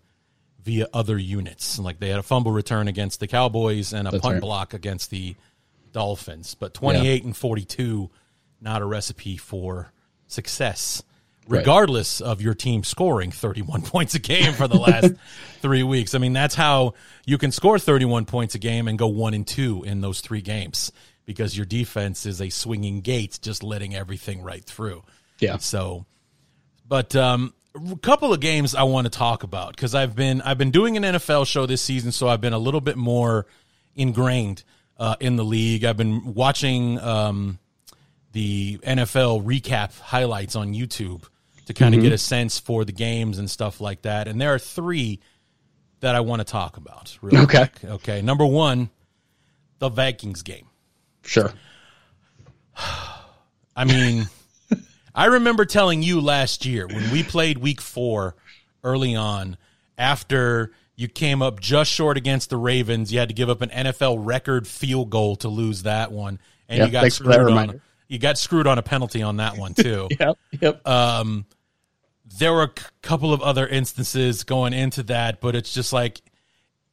via 0.64 0.88
other 0.94 1.18
units. 1.18 1.80
Like 1.80 2.00
they 2.00 2.10
had 2.10 2.20
a 2.20 2.24
fumble 2.24 2.52
return 2.52 2.88
against 2.88 3.20
the 3.20 3.26
Cowboys 3.26 3.92
and 3.92 4.08
a 4.08 4.12
That's 4.12 4.22
punt 4.22 4.34
right. 4.34 4.42
block 4.42 4.76
against 4.76 5.10
the 5.10 5.36
Dolphins. 5.92 6.54
But 6.54 6.76
28 6.76 7.04
yeah. 7.04 7.26
and 7.26 7.36
42 7.36 8.12
not 8.62 8.84
a 8.84 8.86
recipe 8.86 9.38
for 9.38 9.92
success 10.28 11.02
regardless 11.50 12.22
right. 12.22 12.30
of 12.30 12.42
your 12.42 12.54
team 12.54 12.84
scoring 12.84 13.32
31 13.32 13.82
points 13.84 14.16
a 14.16 14.20
game 14.20 14.54
for 14.54 14.68
the 14.68 14.78
last 14.78 15.14
three 15.62 15.84
weeks. 15.84 16.16
I 16.16 16.20
mean, 16.20 16.34
that's 16.34 16.56
how 16.56 16.94
you 17.26 17.38
can 17.38 17.52
score 17.52 17.80
31 17.80 18.26
points 18.26 18.56
a 18.56 18.60
game 18.60 18.88
and 18.88 18.98
go 18.98 19.08
one 19.08 19.34
and 19.34 19.46
two 19.46 19.84
in 19.84 20.02
those 20.02 20.22
three 20.22 20.42
games 20.42 20.92
because 21.26 21.58
your 21.58 21.66
defense 21.66 22.26
is 22.26 22.42
a 22.42 22.50
swinging 22.50 23.02
gate, 23.02 23.40
just 23.42 23.64
letting 23.64 23.96
everything 23.96 24.42
right 24.42 24.64
through. 24.64 25.04
Yeah. 25.40 25.58
So, 25.58 26.06
but 26.88 27.16
um, 27.16 27.54
a 27.76 27.96
couple 27.98 28.34
of 28.34 28.40
games 28.40 28.76
I 28.76 28.84
want 28.84 29.06
to 29.06 29.12
talk 29.12 29.44
about 29.44 29.76
because 29.76 29.96
I've 29.96 30.16
been 30.16 30.42
I've 30.42 30.58
been 30.58 30.72
doing 30.72 30.98
an 30.98 31.04
NFL 31.04 31.48
show 31.48 31.66
this 31.66 31.82
season, 31.82 32.12
so 32.12 32.28
I've 32.28 32.42
been 32.42 32.54
a 32.54 32.60
little 32.60 32.82
bit 32.82 32.98
more 32.98 33.46
ingrained 33.96 34.64
uh, 34.98 35.16
in 35.20 35.36
the 35.36 35.46
league. 35.46 35.86
I've 35.86 35.98
been 35.98 36.34
watching 36.34 37.00
um, 37.00 37.60
the 38.32 38.80
NFL 38.80 39.44
recap 39.46 39.98
highlights 40.00 40.56
on 40.56 40.74
YouTube 40.74 41.24
to 41.70 41.74
kind 41.76 41.94
of 41.94 42.00
mm-hmm. 42.00 42.06
get 42.06 42.14
a 42.14 42.18
sense 42.18 42.58
for 42.58 42.84
the 42.84 42.92
games 42.92 43.38
and 43.38 43.48
stuff 43.48 43.80
like 43.80 44.02
that. 44.02 44.28
And 44.28 44.42
there 44.42 44.52
are 44.56 44.58
three 44.58 45.20
that 46.00 46.16
I 46.16 46.22
want 46.22 46.40
to 46.40 46.44
talk 46.44 46.78
about. 46.78 47.16
okay. 47.24 47.46
Quick. 47.46 47.84
Okay. 47.84 48.22
Number 48.24 48.44
one, 48.44 48.90
the 49.78 49.90
Vikings 49.90 50.42
game. 50.42 50.66
Sure. 51.22 51.54
I 53.76 53.86
mean, 53.86 54.28
I 55.14 55.26
remember 55.26 55.64
telling 55.64 56.02
you 56.02 56.22
last 56.22 56.66
year 56.66 56.88
when 56.88 57.12
we 57.12 57.22
played 57.22 57.60
week 57.60 57.82
four 57.82 58.36
early 58.84 59.16
on 59.16 59.56
after 59.96 60.72
you 60.96 61.08
came 61.08 61.44
up 61.44 61.60
just 61.60 61.92
short 61.92 62.18
against 62.18 62.50
the 62.50 62.58
Ravens. 62.58 63.14
You 63.14 63.20
had 63.20 63.30
to 63.30 63.36
give 63.36 63.48
up 63.48 63.62
an 63.62 63.70
NFL 63.70 64.26
record 64.26 64.68
field 64.68 65.12
goal 65.12 65.36
to 65.36 65.50
lose 65.50 65.84
that 65.84 66.12
one. 66.12 66.40
And 66.68 66.80
yep, 66.80 66.88
you 66.88 66.92
got 66.94 67.12
screwed 67.12 67.52
on 67.52 67.80
you 68.08 68.18
got 68.18 68.40
screwed 68.40 68.66
on 68.66 68.80
a 68.80 68.82
penalty 68.82 69.22
on 69.22 69.38
that 69.38 69.56
one 69.56 69.76
too. 69.76 70.08
yep. 70.20 70.36
Yep. 70.60 70.88
Um 70.88 71.46
there 72.38 72.54
were 72.54 72.64
a 72.64 72.74
couple 73.02 73.34
of 73.34 73.42
other 73.42 73.68
instances 73.68 74.44
going 74.44 74.74
into 74.74 75.04
that, 75.04 75.42
but 75.42 75.56
it's 75.56 75.74
just 75.74 75.92
like, 75.92 76.22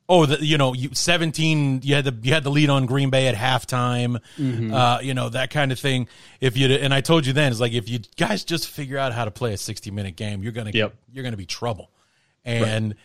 oh, 0.08 0.26
the, 0.26 0.44
you 0.44 0.56
know, 0.56 0.72
you 0.72 0.90
seventeen, 0.92 1.80
you 1.82 1.94
had 1.94 2.04
the 2.04 2.16
you 2.22 2.32
had 2.32 2.44
the 2.44 2.50
lead 2.50 2.70
on 2.70 2.86
Green 2.86 3.10
Bay 3.10 3.26
at 3.28 3.34
halftime, 3.34 4.20
mm-hmm. 4.38 4.72
uh, 4.72 5.00
you 5.00 5.14
know 5.14 5.28
that 5.28 5.50
kind 5.50 5.72
of 5.72 5.78
thing. 5.78 6.08
If 6.40 6.56
you 6.56 6.68
and 6.68 6.94
I 6.94 7.00
told 7.00 7.26
you 7.26 7.32
then, 7.32 7.50
it's 7.50 7.60
like 7.60 7.72
if 7.72 7.88
you 7.88 8.00
guys 8.16 8.44
just 8.44 8.68
figure 8.68 8.98
out 8.98 9.12
how 9.12 9.24
to 9.24 9.30
play 9.30 9.52
a 9.52 9.58
sixty 9.58 9.90
minute 9.90 10.16
game, 10.16 10.42
you're 10.42 10.52
gonna 10.52 10.70
yep. 10.72 10.94
you're 11.12 11.24
gonna 11.24 11.36
be 11.36 11.46
trouble. 11.46 11.90
And 12.44 12.90
right. 12.90 12.98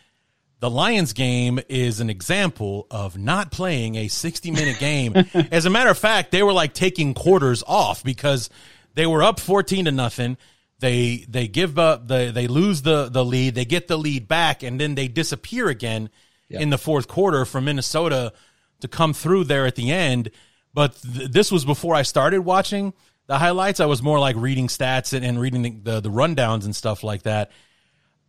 the 0.60 0.70
Lions 0.70 1.14
game 1.14 1.60
is 1.68 2.00
an 2.00 2.12
example 2.12 2.86
of 2.92 3.18
not 3.18 3.52
playing 3.52 3.96
a 3.96 4.08
sixty 4.08 4.52
minute 4.52 4.78
game. 4.80 5.16
As 5.52 5.66
a 5.66 5.70
matter 5.70 5.90
of 5.90 5.98
fact, 5.98 6.32
they 6.32 6.44
were 6.44 6.54
like 6.54 6.74
taking 6.74 7.14
quarters 7.14 7.64
off 7.68 8.04
because 8.04 8.50
they 8.94 9.06
were 9.06 9.22
up 9.22 9.40
fourteen 9.40 9.86
to 9.86 9.92
nothing 9.92 10.38
they 10.82 11.26
they 11.30 11.48
give 11.48 11.80
up 11.80 12.08
the 12.08 12.32
they 12.34 12.48
lose 12.48 12.82
the 12.82 13.08
the 13.10 13.24
lead, 13.24 13.56
they 13.56 13.66
get 13.66 13.88
the 13.88 13.98
lead 13.98 14.28
back, 14.28 14.64
and 14.64 14.80
then 14.80 14.96
they 14.96 15.08
disappear 15.08 15.70
again 15.70 16.10
in 16.50 16.70
the 16.70 16.78
fourth 16.78 17.08
quarter 17.08 17.46
for 17.46 17.62
Minnesota 17.62 18.34
to 18.82 18.88
come 18.88 19.14
through 19.14 19.46
there 19.46 19.66
at 19.66 19.76
the 19.76 19.92
end. 19.92 20.32
But 20.74 20.98
th- 21.02 21.32
this 21.32 21.52
was 21.52 21.64
before 21.64 21.96
I 21.96 22.02
started 22.02 22.42
watching 22.42 22.94
the 23.28 23.38
highlights. 23.38 23.80
I 23.80 23.86
was 23.86 24.02
more 24.02 24.20
like 24.20 24.36
reading 24.36 24.68
stats 24.68 25.14
and, 25.14 25.24
and 25.24 25.40
reading 25.40 25.62
the, 25.62 25.70
the, 25.70 26.02
the 26.02 26.10
rundowns 26.10 26.66
and 26.66 26.76
stuff 26.76 27.04
like 27.04 27.24
that. 27.24 27.52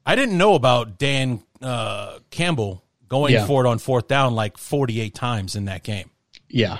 I 0.04 0.14
didn't 0.14 0.38
know 0.38 0.54
about 0.54 0.98
Dan 0.98 1.42
uh, 1.60 2.18
Campbell 2.30 2.84
going 3.08 3.32
yeah. 3.32 3.46
for 3.46 3.64
it 3.64 3.68
on 3.68 3.78
fourth 3.78 4.08
down 4.08 4.34
like 4.34 4.58
48 4.58 5.14
times 5.14 5.56
in 5.56 5.66
that 5.66 5.82
game. 5.82 6.10
Yeah. 6.48 6.78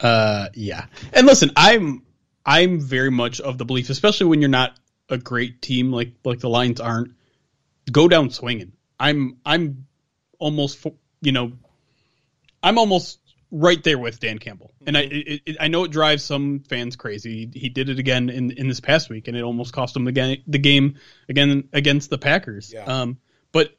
Uh, 0.00 0.48
yeah. 0.54 0.86
And 1.12 1.26
listen, 1.26 1.50
I'm 1.56 2.02
I'm 2.46 2.80
very 2.80 3.10
much 3.10 3.40
of 3.40 3.56
the 3.58 3.64
belief, 3.64 3.88
especially 3.90 4.26
when 4.26 4.40
you're 4.40 4.50
not 4.50 4.78
a 5.08 5.18
great 5.18 5.62
team 5.62 5.92
like 5.92 6.12
like 6.24 6.40
the 6.40 6.48
Lions 6.48 6.80
aren't, 6.80 7.12
go 7.90 8.08
down 8.08 8.30
swinging. 8.30 8.72
I'm 8.98 9.38
I'm 9.44 9.86
almost 10.38 10.86
you 11.20 11.32
know 11.32 11.52
I'm 12.62 12.78
almost 12.78 13.18
right 13.50 13.82
there 13.84 13.98
with 13.98 14.18
Dan 14.20 14.38
Campbell, 14.38 14.72
and 14.86 14.96
I 14.96 15.00
it, 15.02 15.42
it, 15.46 15.56
I 15.60 15.68
know 15.68 15.84
it 15.84 15.90
drives 15.90 16.24
some 16.24 16.60
fans 16.68 16.96
crazy. 16.96 17.50
He, 17.52 17.60
he, 17.60 17.68
did 17.68 17.88
it 17.88 17.98
again 17.98 18.30
in 18.30 18.50
in 18.52 18.68
this 18.68 18.80
past 18.80 19.10
week, 19.10 19.28
and 19.28 19.36
it 19.36 19.42
almost 19.42 19.72
cost 19.72 19.96
him 19.96 20.04
the 20.04 20.12
game 20.12 20.42
the 20.46 20.58
game 20.58 20.96
again 21.28 21.68
against 21.72 22.10
the 22.10 22.18
Packers. 22.18 22.72
Yeah. 22.72 22.84
Um, 22.84 23.18
but 23.52 23.76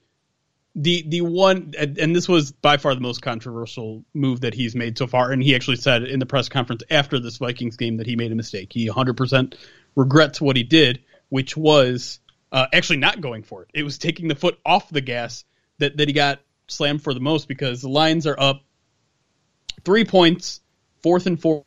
the 0.76 1.04
the 1.08 1.22
one 1.22 1.74
and 1.78 2.16
this 2.16 2.28
was 2.28 2.52
by 2.52 2.78
far 2.78 2.94
the 2.96 3.02
most 3.02 3.22
controversial 3.22 4.04
move 4.14 4.42
that 4.42 4.54
he's 4.54 4.76
made 4.76 4.98
so 4.98 5.08
far, 5.08 5.32
and 5.32 5.42
he 5.42 5.56
actually 5.56 5.78
said 5.78 6.04
in 6.04 6.20
the 6.20 6.26
press 6.26 6.50
conference 6.50 6.84
after 6.90 7.20
this 7.20 7.38
Vikings 7.38 7.78
game 7.78 7.98
that 7.98 8.08
he 8.08 8.16
made 8.16 8.32
a 8.32 8.36
mistake. 8.36 8.74
He 8.74 8.90
100% 8.90 9.56
regrets 9.96 10.42
what 10.42 10.58
he 10.58 10.64
did 10.64 11.02
which 11.30 11.56
was 11.58 12.20
uh, 12.52 12.68
actually 12.74 12.98
not 12.98 13.22
going 13.22 13.44
for 13.44 13.64
it. 13.64 13.70
It 13.74 13.84
was 13.84 13.98
taking 13.98 14.28
the 14.28 14.36
foot 14.36 14.60
off 14.66 14.90
the 14.90 15.02
gas 15.02 15.44
that, 15.80 15.98
that 15.98 16.08
he 16.08 16.14
got 16.14 16.40
slammed 16.68 17.04
for 17.04 17.14
the 17.14 17.20
most 17.20 17.48
because 17.48 17.82
the 17.82 17.90
Lions 17.90 18.28
are 18.28 18.40
up 18.40 18.64
three 19.84 20.06
points, 20.06 20.62
fourth 21.02 21.26
and 21.28 21.40
four, 21.40 21.66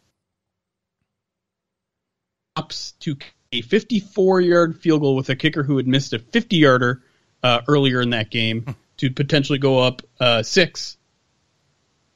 ups 2.56 2.92
to 3.00 3.16
a 3.52 3.60
54 3.62 4.40
yard 4.40 4.80
field 4.80 5.00
goal 5.00 5.16
with 5.16 5.28
a 5.28 5.36
kicker 5.36 5.62
who 5.62 5.76
had 5.76 5.86
missed 5.86 6.12
a 6.12 6.18
50 6.18 6.56
yarder 6.56 7.02
uh, 7.42 7.60
earlier 7.68 8.00
in 8.00 8.10
that 8.10 8.30
game 8.30 8.74
to 8.98 9.10
potentially 9.10 9.58
go 9.58 9.78
up 9.78 10.02
uh, 10.20 10.42
six. 10.42 10.96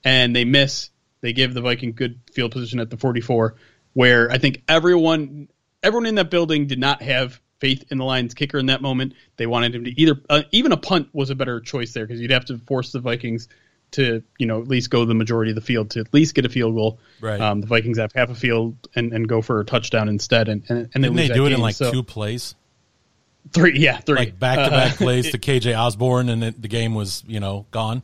And 0.04 0.34
they 0.34 0.44
miss. 0.44 0.90
They 1.20 1.32
give 1.32 1.54
the 1.54 1.60
Viking 1.60 1.92
good 1.92 2.18
field 2.32 2.50
position 2.50 2.80
at 2.80 2.90
the 2.90 2.96
44, 2.96 3.54
where 3.92 4.30
I 4.30 4.38
think 4.38 4.62
everyone 4.66 5.48
everyone 5.82 6.06
in 6.06 6.14
that 6.16 6.30
building 6.30 6.66
did 6.66 6.78
not 6.78 7.02
have 7.02 7.40
faith 7.58 7.84
in 7.90 7.98
the 7.98 8.04
Lions 8.04 8.34
kicker 8.34 8.58
in 8.58 8.66
that 8.66 8.82
moment. 8.82 9.14
They 9.36 9.46
wanted 9.46 9.74
him 9.74 9.84
to 9.84 10.00
either 10.00 10.20
uh, 10.28 10.42
even 10.50 10.72
a 10.72 10.76
punt 10.76 11.08
was 11.12 11.30
a 11.30 11.34
better 11.34 11.60
choice 11.60 11.92
there 11.92 12.06
because 12.06 12.20
you'd 12.20 12.30
have 12.30 12.44
to 12.46 12.58
force 12.58 12.92
the 12.92 13.00
Vikings 13.00 13.48
to 13.92 14.22
you 14.38 14.46
know 14.46 14.60
at 14.60 14.68
least 14.68 14.88
go 14.88 15.04
the 15.04 15.14
majority 15.14 15.50
of 15.50 15.54
the 15.54 15.60
field 15.60 15.90
to 15.90 16.00
at 16.00 16.14
least 16.14 16.34
get 16.34 16.44
a 16.44 16.48
field 16.48 16.74
goal. 16.74 16.98
Right. 17.20 17.40
Um, 17.40 17.60
the 17.60 17.66
Vikings 17.66 17.98
have 17.98 18.12
half 18.14 18.30
a 18.30 18.34
field 18.34 18.88
and, 18.94 19.12
and 19.12 19.28
go 19.28 19.42
for 19.42 19.60
a 19.60 19.64
touchdown 19.64 20.08
instead, 20.08 20.48
and 20.48 20.64
and, 20.68 20.88
and 20.94 21.04
they, 21.04 21.28
they 21.28 21.28
do 21.28 21.46
it 21.46 21.50
game. 21.50 21.56
in 21.56 21.60
like 21.60 21.74
so, 21.74 21.90
two 21.90 22.02
plays. 22.02 22.54
Three, 23.52 23.76
yeah, 23.78 23.98
three, 23.98 24.16
like 24.16 24.38
back 24.38 24.64
to 24.64 24.70
back 24.70 24.96
plays 24.96 25.32
to 25.32 25.38
KJ 25.38 25.76
Osborn, 25.76 26.28
and 26.28 26.44
it, 26.44 26.62
the 26.62 26.68
game 26.68 26.94
was 26.94 27.24
you 27.26 27.40
know 27.40 27.66
gone. 27.70 28.02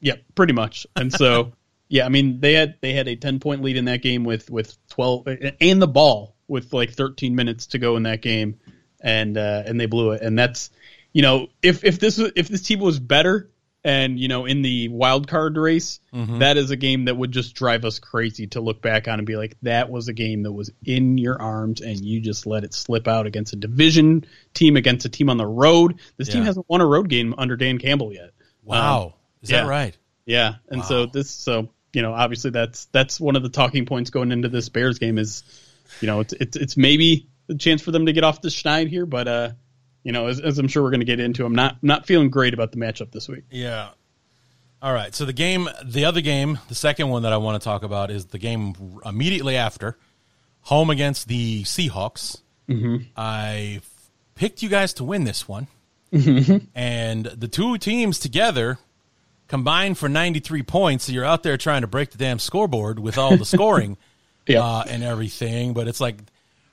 Yep, 0.00 0.16
yeah, 0.16 0.22
pretty 0.34 0.52
much. 0.52 0.86
And 0.94 1.12
so 1.12 1.52
Yeah, 1.88 2.06
I 2.06 2.08
mean 2.08 2.40
they 2.40 2.54
had 2.54 2.76
they 2.80 2.92
had 2.92 3.06
a 3.08 3.16
ten 3.16 3.38
point 3.38 3.62
lead 3.62 3.76
in 3.76 3.84
that 3.84 4.02
game 4.02 4.24
with 4.24 4.50
with 4.50 4.76
twelve 4.88 5.26
and 5.60 5.80
the 5.80 5.86
ball 5.86 6.34
with 6.48 6.72
like 6.72 6.92
thirteen 6.92 7.34
minutes 7.34 7.66
to 7.68 7.78
go 7.78 7.96
in 7.96 8.04
that 8.04 8.22
game, 8.22 8.58
and 9.00 9.36
uh, 9.36 9.62
and 9.66 9.80
they 9.80 9.86
blew 9.86 10.12
it. 10.12 10.22
And 10.22 10.38
that's 10.38 10.70
you 11.12 11.22
know 11.22 11.48
if 11.62 11.84
if 11.84 11.98
this 11.98 12.18
if 12.18 12.48
this 12.48 12.62
team 12.62 12.80
was 12.80 12.98
better 12.98 13.50
and 13.84 14.18
you 14.18 14.28
know 14.28 14.46
in 14.46 14.62
the 14.62 14.88
wild 14.88 15.28
card 15.28 15.56
race, 15.56 16.00
Mhm. 16.12 16.40
that 16.40 16.56
is 16.56 16.70
a 16.70 16.76
game 16.76 17.04
that 17.04 17.16
would 17.16 17.30
just 17.30 17.54
drive 17.54 17.84
us 17.84 17.98
crazy 17.98 18.48
to 18.48 18.60
look 18.60 18.82
back 18.82 19.06
on 19.06 19.18
and 19.20 19.26
be 19.26 19.36
like 19.36 19.56
that 19.62 19.90
was 19.90 20.08
a 20.08 20.12
game 20.12 20.42
that 20.42 20.52
was 20.52 20.70
in 20.84 21.18
your 21.18 21.40
arms 21.40 21.80
and 21.80 22.04
you 22.04 22.20
just 22.20 22.46
let 22.46 22.64
it 22.64 22.74
slip 22.74 23.06
out 23.06 23.26
against 23.26 23.52
a 23.52 23.56
division 23.56 24.24
team 24.54 24.76
against 24.76 25.06
a 25.06 25.08
team 25.08 25.30
on 25.30 25.36
the 25.36 25.46
road. 25.46 26.00
This 26.16 26.28
team 26.28 26.42
hasn't 26.42 26.68
won 26.68 26.80
a 26.80 26.86
road 26.86 27.08
game 27.08 27.34
under 27.38 27.56
Dan 27.56 27.78
Campbell 27.78 28.12
yet. 28.12 28.30
Wow. 28.64 29.14
Is 29.42 29.50
yeah. 29.50 29.62
that 29.62 29.68
right? 29.68 29.96
Yeah, 30.24 30.54
and 30.68 30.84
so 30.84 31.06
this, 31.06 31.30
so 31.30 31.68
you 31.92 32.02
know, 32.02 32.12
obviously 32.12 32.50
that's 32.50 32.86
that's 32.86 33.20
one 33.20 33.36
of 33.36 33.44
the 33.44 33.48
talking 33.48 33.86
points 33.86 34.10
going 34.10 34.32
into 34.32 34.48
this 34.48 34.68
Bears 34.68 34.98
game 34.98 35.18
is, 35.18 35.44
you 36.00 36.06
know, 36.06 36.20
it's 36.20 36.32
it's, 36.34 36.56
it's 36.56 36.76
maybe 36.76 37.28
a 37.48 37.54
chance 37.54 37.82
for 37.82 37.90
them 37.92 38.06
to 38.06 38.12
get 38.12 38.24
off 38.24 38.40
the 38.40 38.48
schneid 38.48 38.88
here, 38.88 39.06
but 39.06 39.28
uh, 39.28 39.50
you 40.02 40.12
know, 40.12 40.26
as, 40.26 40.40
as 40.40 40.58
I'm 40.58 40.68
sure 40.68 40.82
we're 40.82 40.90
going 40.90 41.00
to 41.00 41.06
get 41.06 41.20
into, 41.20 41.44
I'm 41.44 41.54
not 41.54 41.82
not 41.82 42.06
feeling 42.06 42.30
great 42.30 42.54
about 42.54 42.72
the 42.72 42.78
matchup 42.78 43.12
this 43.12 43.28
week. 43.28 43.44
Yeah. 43.50 43.90
All 44.82 44.92
right. 44.92 45.14
So 45.14 45.24
the 45.24 45.32
game, 45.32 45.68
the 45.84 46.04
other 46.04 46.20
game, 46.20 46.58
the 46.68 46.74
second 46.74 47.08
one 47.08 47.22
that 47.22 47.32
I 47.32 47.38
want 47.38 47.60
to 47.60 47.64
talk 47.64 47.82
about 47.82 48.10
is 48.10 48.26
the 48.26 48.38
game 48.38 48.74
immediately 49.04 49.56
after, 49.56 49.96
home 50.62 50.90
against 50.90 51.28
the 51.28 51.62
Seahawks. 51.64 52.40
Mm-hmm. 52.68 53.04
I 53.16 53.80
picked 54.34 54.62
you 54.62 54.68
guys 54.68 54.92
to 54.94 55.04
win 55.04 55.24
this 55.24 55.48
one, 55.48 55.68
Mm-hmm. 56.12 56.66
and 56.74 57.26
the 57.26 57.48
two 57.48 57.78
teams 57.78 58.18
together 58.20 58.78
combined 59.48 59.98
for 59.98 60.08
93 60.08 60.62
points. 60.62 61.04
So 61.06 61.12
you're 61.12 61.24
out 61.24 61.42
there 61.42 61.56
trying 61.56 61.80
to 61.80 61.86
break 61.86 62.10
the 62.10 62.18
damn 62.18 62.38
scoreboard 62.38 62.98
with 62.98 63.18
all 63.18 63.36
the 63.36 63.44
scoring 63.44 63.96
Yeah. 64.46 64.62
uh, 64.62 64.84
and 64.88 65.02
everything. 65.02 65.72
But 65.74 65.88
it's 65.88 66.00
like, 66.00 66.16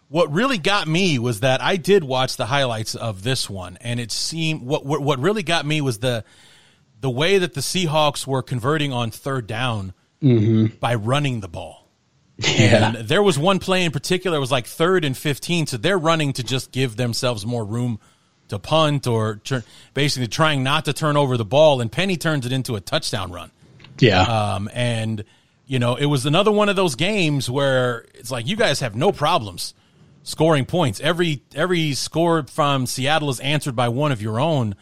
what 0.10 0.32
really 0.32 0.58
got 0.58 0.88
me 0.88 1.18
was 1.20 1.40
that 1.40 1.62
I 1.62 1.76
did 1.78 2.04
watch 2.04 2.38
the 2.38 2.46
highlights 2.46 2.96
of 2.96 3.24
this 3.24 3.50
one, 3.50 3.78
and 3.82 4.00
it 4.00 4.12
seemed 4.12 4.62
what 4.62 4.86
what, 4.86 5.02
what 5.02 5.20
really 5.20 5.44
got 5.44 5.66
me 5.66 5.82
was 5.82 6.00
the 6.00 6.24
the 7.02 7.10
way 7.10 7.38
that 7.40 7.54
the 7.54 7.62
Seahawks 7.62 8.26
were 8.28 8.42
converting 8.42 8.94
on 8.94 9.12
third 9.12 9.48
down 9.48 9.94
by 10.80 10.96
running 10.96 11.42
the 11.42 11.50
ball. 11.50 11.90
Yeah. 12.38 12.94
And 12.96 13.08
there 13.10 13.22
was 13.22 13.38
one 13.38 13.60
play 13.60 13.84
in 13.84 13.92
particular, 13.92 14.38
it 14.38 14.40
was 14.40 14.52
like 14.52 14.66
third 14.66 15.04
and 15.04 15.16
15. 15.18 15.68
So 15.68 15.78
they're 15.78 15.98
running 16.00 16.32
to 16.34 16.44
just 16.44 16.72
give 16.72 16.96
themselves 16.96 17.46
more 17.46 17.64
room 17.66 18.00
to 18.48 18.58
punt 18.58 19.06
or 19.06 19.36
turn, 19.44 19.64
basically 19.94 20.28
trying 20.28 20.64
not 20.64 20.86
to 20.86 20.94
turn 20.94 21.18
over 21.18 21.36
the 21.38 21.46
ball. 21.46 21.82
And 21.82 21.92
Penny 21.92 22.16
turns 22.18 22.46
it 22.46 22.52
into 22.54 22.76
a 22.76 22.82
touchdown 22.82 23.32
run. 23.32 23.52
yeah, 24.00 24.22
Um, 24.22 24.70
and, 24.74 25.26
you 25.66 25.80
know, 25.80 25.96
it 25.96 26.06
was 26.06 26.26
another 26.26 26.52
one 26.52 26.70
of 26.70 26.76
those 26.76 26.96
games 26.96 27.50
where 27.50 28.06
it's 28.14 28.32
like, 28.32 28.48
you 28.48 28.56
guys 28.56 28.80
have 28.82 28.96
no 28.96 29.12
problems 29.12 29.74
scoring 30.24 30.66
points. 30.66 31.00
Every, 31.00 31.42
every 31.56 31.94
score 31.94 32.44
from 32.44 32.86
Seattle 32.86 33.30
is 33.30 33.40
answered 33.40 33.76
by 33.76 33.90
one 33.90 34.12
of 34.12 34.22
your 34.22 34.40
own 34.40 34.76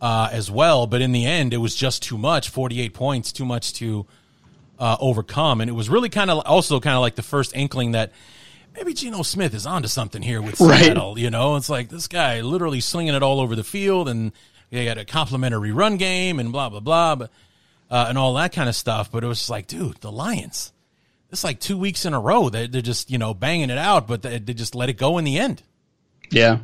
uh, 0.00 0.28
as 0.32 0.50
well. 0.50 0.86
But 0.86 1.00
in 1.00 1.12
the 1.12 1.24
end, 1.26 1.54
it 1.54 1.58
was 1.58 1.74
just 1.74 2.02
too 2.02 2.18
much 2.18 2.48
48 2.50 2.92
points, 2.92 3.32
too 3.32 3.44
much 3.44 3.72
to 3.74 4.06
uh, 4.78 4.96
overcome. 5.00 5.60
And 5.60 5.70
it 5.70 5.74
was 5.74 5.88
really 5.88 6.08
kind 6.08 6.30
of 6.30 6.44
also 6.44 6.80
kind 6.80 6.96
of 6.96 7.00
like 7.00 7.14
the 7.14 7.22
first 7.22 7.54
inkling 7.54 7.92
that 7.92 8.12
maybe 8.74 8.94
Geno 8.94 9.22
Smith 9.22 9.54
is 9.54 9.66
onto 9.66 9.88
something 9.88 10.22
here 10.22 10.42
with 10.42 10.60
Right. 10.60 10.84
Seattle. 10.84 11.18
You 11.18 11.30
know, 11.30 11.56
it's 11.56 11.68
like 11.70 11.88
this 11.88 12.08
guy 12.08 12.40
literally 12.40 12.80
slinging 12.80 13.14
it 13.14 13.22
all 13.22 13.40
over 13.40 13.54
the 13.54 13.64
field, 13.64 14.08
and 14.08 14.32
they 14.70 14.84
got 14.84 14.98
a 14.98 15.04
complimentary 15.04 15.72
run 15.72 15.98
game 15.98 16.40
and 16.40 16.50
blah 16.52 16.68
blah 16.68 16.80
blah, 16.80 17.14
but, 17.16 17.30
uh, 17.92 18.06
and 18.08 18.18
all 18.18 18.34
that 18.34 18.52
kind 18.52 18.68
of 18.68 18.74
stuff. 18.74 19.12
But 19.12 19.22
it 19.22 19.28
was 19.28 19.48
like, 19.48 19.68
dude, 19.68 19.98
the 20.00 20.10
Lions. 20.10 20.72
It's 21.30 21.44
like 21.44 21.60
two 21.60 21.78
weeks 21.78 22.04
in 22.04 22.12
a 22.12 22.20
row 22.20 22.48
that 22.48 22.72
they're 22.72 22.82
just 22.82 23.10
you 23.10 23.18
know 23.18 23.32
banging 23.34 23.70
it 23.70 23.78
out, 23.78 24.08
but 24.08 24.22
they, 24.22 24.38
they 24.38 24.52
just 24.54 24.74
let 24.74 24.88
it 24.90 24.94
go 24.98 25.18
in 25.18 25.24
the 25.24 25.38
end. 25.38 25.62
yeah, 26.30 26.58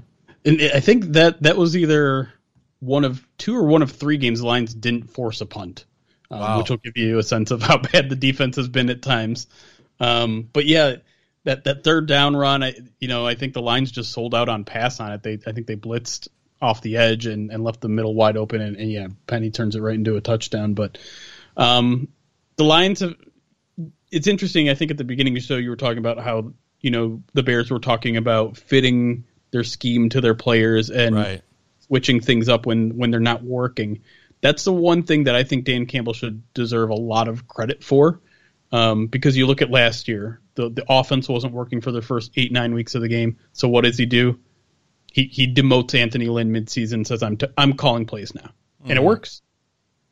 and 0.44 0.60
I 0.74 0.80
think 0.80 1.04
that 1.12 1.42
that 1.44 1.56
was 1.56 1.76
either 1.76 2.32
one 2.80 3.04
of 3.04 3.26
two 3.38 3.56
or 3.56 3.64
one 3.64 3.82
of 3.82 3.90
three 3.92 4.16
games 4.18 4.40
the 4.40 4.46
Lions 4.46 4.74
didn't 4.74 5.10
force 5.10 5.40
a 5.40 5.46
punt, 5.46 5.84
um, 6.30 6.40
Wow. 6.40 6.58
which 6.58 6.70
will 6.70 6.76
give 6.78 6.96
you 6.96 7.18
a 7.18 7.22
sense 7.22 7.50
of 7.50 7.62
how 7.68 7.78
bad 7.78 8.08
the 8.10 8.16
defense 8.16 8.56
has 8.56 8.68
been 8.68 8.90
at 8.90 9.00
times. 9.02 9.46
Um, 10.00 10.48
but 10.52 10.66
yeah, 10.66 10.96
that 11.44 11.64
that 11.64 11.82
third 11.82 12.06
down 12.06 12.36
run, 12.36 12.62
I 12.62 12.74
you 13.00 13.08
know 13.08 13.26
I 13.26 13.36
think 13.36 13.54
the 13.54 13.62
Lions 13.62 13.90
just 13.90 14.12
sold 14.12 14.34
out 14.34 14.48
on 14.50 14.64
pass 14.64 15.00
on 15.00 15.12
it. 15.12 15.22
They 15.22 15.38
I 15.46 15.52
think 15.52 15.66
they 15.66 15.76
blitzed 15.76 16.28
off 16.60 16.82
the 16.82 16.96
edge 16.96 17.26
and, 17.26 17.50
and 17.50 17.62
left 17.62 17.80
the 17.80 17.88
middle 17.88 18.14
wide 18.14 18.36
open, 18.36 18.60
and, 18.60 18.76
and 18.76 18.90
yeah, 18.90 19.08
Penny 19.26 19.50
turns 19.50 19.76
it 19.76 19.80
right 19.80 19.94
into 19.94 20.16
a 20.16 20.20
touchdown. 20.20 20.74
But 20.74 20.98
um, 21.56 22.08
the 22.56 22.64
Lions 22.64 23.00
have. 23.00 23.14
It's 24.10 24.26
interesting. 24.26 24.68
I 24.70 24.74
think 24.74 24.90
at 24.90 24.96
the 24.96 25.04
beginning 25.04 25.34
of 25.36 25.42
the 25.42 25.46
show 25.46 25.56
you 25.56 25.70
were 25.70 25.76
talking 25.76 25.98
about 25.98 26.18
how 26.18 26.52
you 26.80 26.90
know 26.90 27.22
the 27.34 27.42
Bears 27.42 27.70
were 27.70 27.78
talking 27.78 28.16
about 28.16 28.56
fitting 28.56 29.24
their 29.50 29.64
scheme 29.64 30.08
to 30.10 30.20
their 30.20 30.34
players 30.34 30.90
and 30.90 31.14
Right. 31.14 31.42
switching 31.80 32.20
things 32.20 32.48
up 32.48 32.66
when 32.66 32.96
when 32.96 33.10
they're 33.10 33.20
not 33.20 33.42
working. 33.42 34.00
That's 34.40 34.64
the 34.64 34.72
one 34.72 35.02
thing 35.02 35.24
that 35.24 35.34
I 35.34 35.42
think 35.44 35.64
Dan 35.64 35.86
Campbell 35.86 36.12
should 36.12 36.42
deserve 36.54 36.90
a 36.90 36.94
lot 36.94 37.26
of 37.28 37.48
credit 37.48 37.82
for, 37.82 38.20
um, 38.70 39.08
because 39.08 39.36
you 39.36 39.46
look 39.46 39.62
at 39.62 39.70
last 39.70 40.08
year, 40.08 40.40
the 40.54 40.70
the 40.70 40.84
offense 40.88 41.28
wasn't 41.28 41.52
working 41.52 41.80
for 41.80 41.92
the 41.92 42.02
first 42.02 42.32
eight 42.36 42.50
nine 42.52 42.72
weeks 42.72 42.94
of 42.94 43.02
the 43.02 43.08
game. 43.08 43.36
So 43.52 43.68
what 43.68 43.84
does 43.84 43.98
he 43.98 44.06
do? 44.06 44.38
He 45.12 45.24
he 45.24 45.52
demotes 45.52 45.94
Anthony 45.94 46.26
Lynn 46.26 46.52
midseason, 46.52 47.06
says 47.06 47.22
I'm 47.22 47.36
t- 47.36 47.46
I'm 47.56 47.74
calling 47.74 48.06
plays 48.06 48.34
now, 48.34 48.50
and 48.84 48.98
it 48.98 49.02
works. 49.02 49.42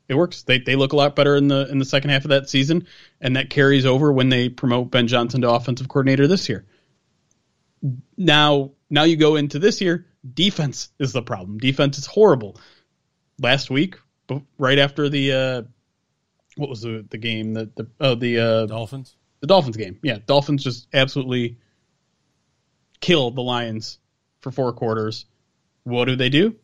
It 0.09 0.15
works. 0.15 0.43
They 0.43 0.59
they 0.59 0.77
look 0.77 0.93
a 0.93 0.97
lot 0.97 1.17
better 1.17 1.37
in 1.37 1.49
the 1.49 1.69
in 1.71 1.79
the 1.79 1.85
second 1.85 2.11
half 2.11 2.25
of 2.25 2.31
that 2.31 2.49
season, 2.49 2.87
and 3.21 3.37
that 3.37 3.51
carries 3.51 3.87
over 3.87 4.13
when 4.13 4.29
they 4.29 4.49
promote 4.49 4.91
Ben 4.91 5.07
Johnson 5.07 5.43
to 5.43 5.51
offensive 5.51 5.89
coordinator 5.89 6.27
this 6.27 6.49
year. 6.49 6.65
Now 8.17 8.73
now 8.89 9.03
you 9.03 9.17
go 9.17 9.37
into 9.37 9.59
this 9.59 9.81
year, 9.81 10.07
defense 10.35 10.89
is 10.99 11.13
the 11.13 11.23
problem. 11.23 11.59
Defense 11.59 11.99
is 11.99 12.07
horrible. 12.07 12.57
Last 13.41 13.69
week, 13.69 13.97
right 14.59 14.79
after 14.79 15.09
the 15.09 15.33
uh, 15.33 15.63
what 16.57 16.71
was 16.71 16.81
the 16.81 17.05
the 17.11 17.19
game 17.19 17.55
that 17.55 17.77
the 17.77 17.89
oh 18.01 18.15
the 18.15 18.39
uh, 18.39 18.67
Dolphins. 18.67 19.15
the 19.41 19.47
Dolphins 19.47 19.77
game. 19.77 19.99
Yeah, 20.03 20.19
Dolphins 20.25 20.65
just 20.65 20.89
absolutely 20.95 21.59
killed 23.01 23.37
the 23.37 23.43
Lions 23.43 23.99
for 24.41 24.51
four 24.51 24.73
quarters. 24.73 25.27
What 25.85 26.07
do 26.07 26.17
they 26.17 26.29
do? 26.29 26.57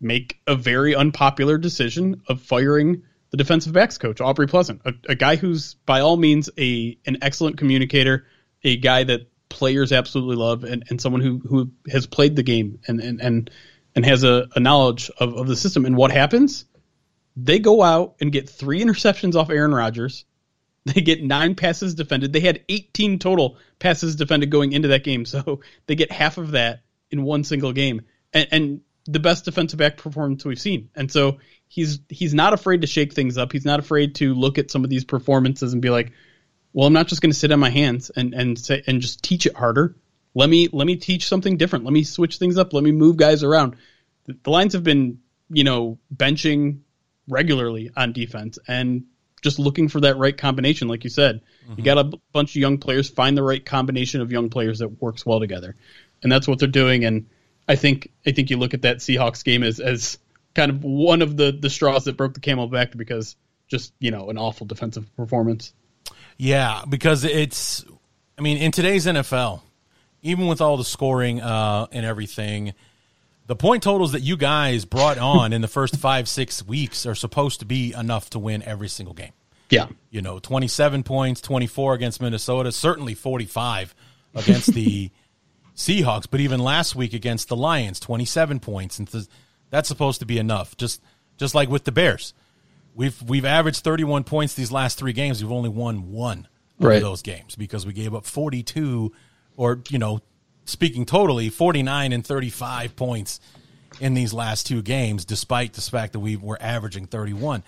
Make 0.00 0.40
a 0.46 0.54
very 0.54 0.94
unpopular 0.94 1.58
decision 1.58 2.22
of 2.28 2.40
firing 2.40 3.02
the 3.34 3.38
defensive 3.38 3.72
backs 3.72 3.98
coach, 3.98 4.20
Aubrey 4.20 4.46
Pleasant, 4.46 4.82
a, 4.84 4.94
a 5.08 5.14
guy 5.16 5.34
who's 5.34 5.74
by 5.74 6.00
all 6.00 6.16
means 6.16 6.50
a 6.56 6.96
an 7.04 7.18
excellent 7.20 7.58
communicator, 7.58 8.26
a 8.62 8.76
guy 8.76 9.02
that 9.02 9.28
players 9.48 9.90
absolutely 9.90 10.36
love, 10.36 10.62
and, 10.62 10.84
and 10.88 11.00
someone 11.00 11.20
who, 11.20 11.38
who 11.38 11.72
has 11.90 12.06
played 12.06 12.36
the 12.36 12.44
game 12.44 12.78
and 12.86 13.00
and 13.00 13.20
and, 13.20 13.50
and 13.96 14.04
has 14.04 14.22
a, 14.22 14.46
a 14.54 14.60
knowledge 14.60 15.10
of, 15.18 15.34
of 15.34 15.48
the 15.48 15.56
system. 15.56 15.84
And 15.84 15.96
what 15.96 16.12
happens? 16.12 16.64
They 17.36 17.58
go 17.58 17.82
out 17.82 18.14
and 18.20 18.30
get 18.30 18.48
three 18.48 18.80
interceptions 18.80 19.34
off 19.34 19.50
Aaron 19.50 19.74
Rodgers. 19.74 20.24
They 20.86 21.00
get 21.00 21.24
nine 21.24 21.54
passes 21.54 21.94
defended. 21.94 22.34
They 22.34 22.40
had 22.40 22.62
18 22.68 23.18
total 23.18 23.56
passes 23.80 24.16
defended 24.16 24.50
going 24.50 24.72
into 24.72 24.88
that 24.88 25.02
game, 25.02 25.24
so 25.24 25.60
they 25.86 25.94
get 25.94 26.12
half 26.12 26.36
of 26.36 26.50
that 26.50 26.83
in 27.14 27.22
one 27.22 27.44
single 27.44 27.72
game, 27.72 28.02
and, 28.32 28.48
and 28.50 28.80
the 29.06 29.20
best 29.20 29.44
defensive 29.44 29.78
back 29.78 29.96
performance 29.96 30.44
we've 30.44 30.60
seen. 30.60 30.90
And 30.94 31.10
so 31.10 31.38
he's 31.68 32.00
he's 32.08 32.34
not 32.34 32.52
afraid 32.52 32.82
to 32.82 32.86
shake 32.86 33.12
things 33.12 33.38
up. 33.38 33.52
He's 33.52 33.64
not 33.64 33.80
afraid 33.80 34.16
to 34.16 34.34
look 34.34 34.58
at 34.58 34.70
some 34.70 34.84
of 34.84 34.90
these 34.90 35.04
performances 35.04 35.72
and 35.72 35.80
be 35.80 35.90
like, 35.90 36.12
"Well, 36.72 36.86
I'm 36.86 36.92
not 36.92 37.08
just 37.08 37.22
going 37.22 37.32
to 37.32 37.38
sit 37.38 37.52
on 37.52 37.60
my 37.60 37.70
hands 37.70 38.10
and 38.10 38.34
and 38.34 38.58
say 38.58 38.82
and 38.86 39.00
just 39.00 39.22
teach 39.22 39.46
it 39.46 39.56
harder. 39.56 39.96
Let 40.34 40.50
me 40.50 40.68
let 40.72 40.86
me 40.86 40.96
teach 40.96 41.28
something 41.28 41.56
different. 41.56 41.84
Let 41.84 41.92
me 41.94 42.04
switch 42.04 42.38
things 42.38 42.58
up. 42.58 42.72
Let 42.72 42.84
me 42.84 42.92
move 42.92 43.16
guys 43.16 43.42
around." 43.42 43.76
The, 44.26 44.36
the 44.42 44.50
Lions 44.50 44.72
have 44.72 44.84
been, 44.84 45.18
you 45.50 45.64
know, 45.64 45.98
benching 46.14 46.80
regularly 47.28 47.90
on 47.96 48.12
defense 48.12 48.58
and 48.66 49.04
just 49.44 49.58
looking 49.58 49.88
for 49.88 50.00
that 50.00 50.16
right 50.16 50.36
combination, 50.36 50.88
like 50.88 51.04
you 51.04 51.10
said. 51.10 51.42
You 51.68 51.74
mm-hmm. 51.74 51.82
got 51.82 51.98
a 51.98 52.04
b- 52.04 52.20
bunch 52.32 52.52
of 52.52 52.56
young 52.56 52.78
players, 52.78 53.10
find 53.10 53.36
the 53.36 53.42
right 53.42 53.64
combination 53.64 54.22
of 54.22 54.32
young 54.32 54.48
players 54.48 54.78
that 54.78 55.02
works 55.02 55.26
well 55.26 55.38
together, 55.38 55.76
and 56.24 56.32
that's 56.32 56.48
what 56.48 56.58
they're 56.58 56.68
doing. 56.68 57.04
And 57.04 57.26
I 57.68 57.76
think 57.76 58.10
I 58.26 58.32
think 58.32 58.50
you 58.50 58.56
look 58.56 58.74
at 58.74 58.82
that 58.82 58.96
Seahawks 58.96 59.44
game 59.44 59.62
as 59.62 59.78
as 59.78 60.18
kind 60.54 60.70
of 60.70 60.82
one 60.82 61.22
of 61.22 61.36
the 61.36 61.52
the 61.52 61.70
straws 61.70 62.04
that 62.04 62.16
broke 62.16 62.34
the 62.34 62.40
camel 62.40 62.66
back 62.66 62.96
because 62.96 63.36
just 63.68 63.92
you 64.00 64.10
know 64.10 64.30
an 64.30 64.38
awful 64.38 64.66
defensive 64.66 65.14
performance. 65.16 65.72
Yeah, 66.36 66.82
because 66.88 67.24
it's, 67.24 67.84
I 68.36 68.42
mean, 68.42 68.58
in 68.58 68.72
today's 68.72 69.06
NFL, 69.06 69.60
even 70.22 70.46
with 70.46 70.60
all 70.60 70.76
the 70.76 70.84
scoring 70.84 71.40
uh, 71.40 71.86
and 71.92 72.04
everything, 72.04 72.74
the 73.46 73.54
point 73.56 73.82
totals 73.82 74.12
that 74.12 74.22
you 74.22 74.36
guys 74.36 74.84
brought 74.84 75.18
on 75.18 75.52
in 75.52 75.60
the 75.60 75.68
first 75.68 75.96
five, 75.96 76.28
six 76.28 76.66
weeks 76.66 77.06
are 77.06 77.14
supposed 77.14 77.60
to 77.60 77.66
be 77.66 77.92
enough 77.92 78.30
to 78.30 78.38
win 78.38 78.62
every 78.64 78.88
single 78.88 79.14
game. 79.14 79.32
Yeah, 79.70 79.86
You 80.10 80.22
know, 80.22 80.38
27 80.38 81.02
points, 81.04 81.40
24 81.40 81.94
against 81.94 82.20
Minnesota, 82.20 82.70
certainly 82.70 83.14
45 83.14 83.94
against 84.34 84.74
the 84.74 85.10
Seahawks, 85.76 86.26
but 86.30 86.40
even 86.40 86.60
last 86.60 86.94
week 86.94 87.12
against 87.12 87.48
the 87.48 87.56
Lions, 87.56 87.98
27 88.00 88.60
points. 88.60 88.98
And 88.98 89.10
th- 89.10 89.26
that's 89.70 89.88
supposed 89.88 90.20
to 90.20 90.26
be 90.26 90.38
enough, 90.38 90.76
just 90.76 91.00
just 91.36 91.54
like 91.54 91.68
with 91.68 91.84
the 91.84 91.92
Bears. 91.92 92.32
we've 92.94 93.20
we've 93.22 93.44
averaged 93.44 93.82
31 93.82 94.22
points 94.24 94.54
these 94.54 94.70
last 94.70 94.98
three 94.98 95.12
games. 95.12 95.42
We've 95.42 95.52
only 95.52 95.68
won 95.68 96.12
one 96.12 96.46
of 96.96 97.02
those 97.02 97.22
games 97.22 97.56
because 97.56 97.84
we 97.86 97.92
gave 97.92 98.14
up 98.14 98.24
42, 98.24 99.12
or 99.56 99.80
you 99.88 99.98
know, 99.98 100.20
speaking 100.64 101.04
totally, 101.06 101.48
49 101.50 102.12
and 102.12 102.24
35 102.24 102.94
points 102.96 103.40
in 104.00 104.14
these 104.14 104.32
last 104.32 104.66
two 104.66 104.82
games, 104.82 105.24
despite 105.24 105.72
the 105.72 105.80
fact 105.80 106.12
that 106.12 106.20
we 106.20 106.36
were 106.36 106.58
averaging 106.60 107.06
31. 107.06 107.62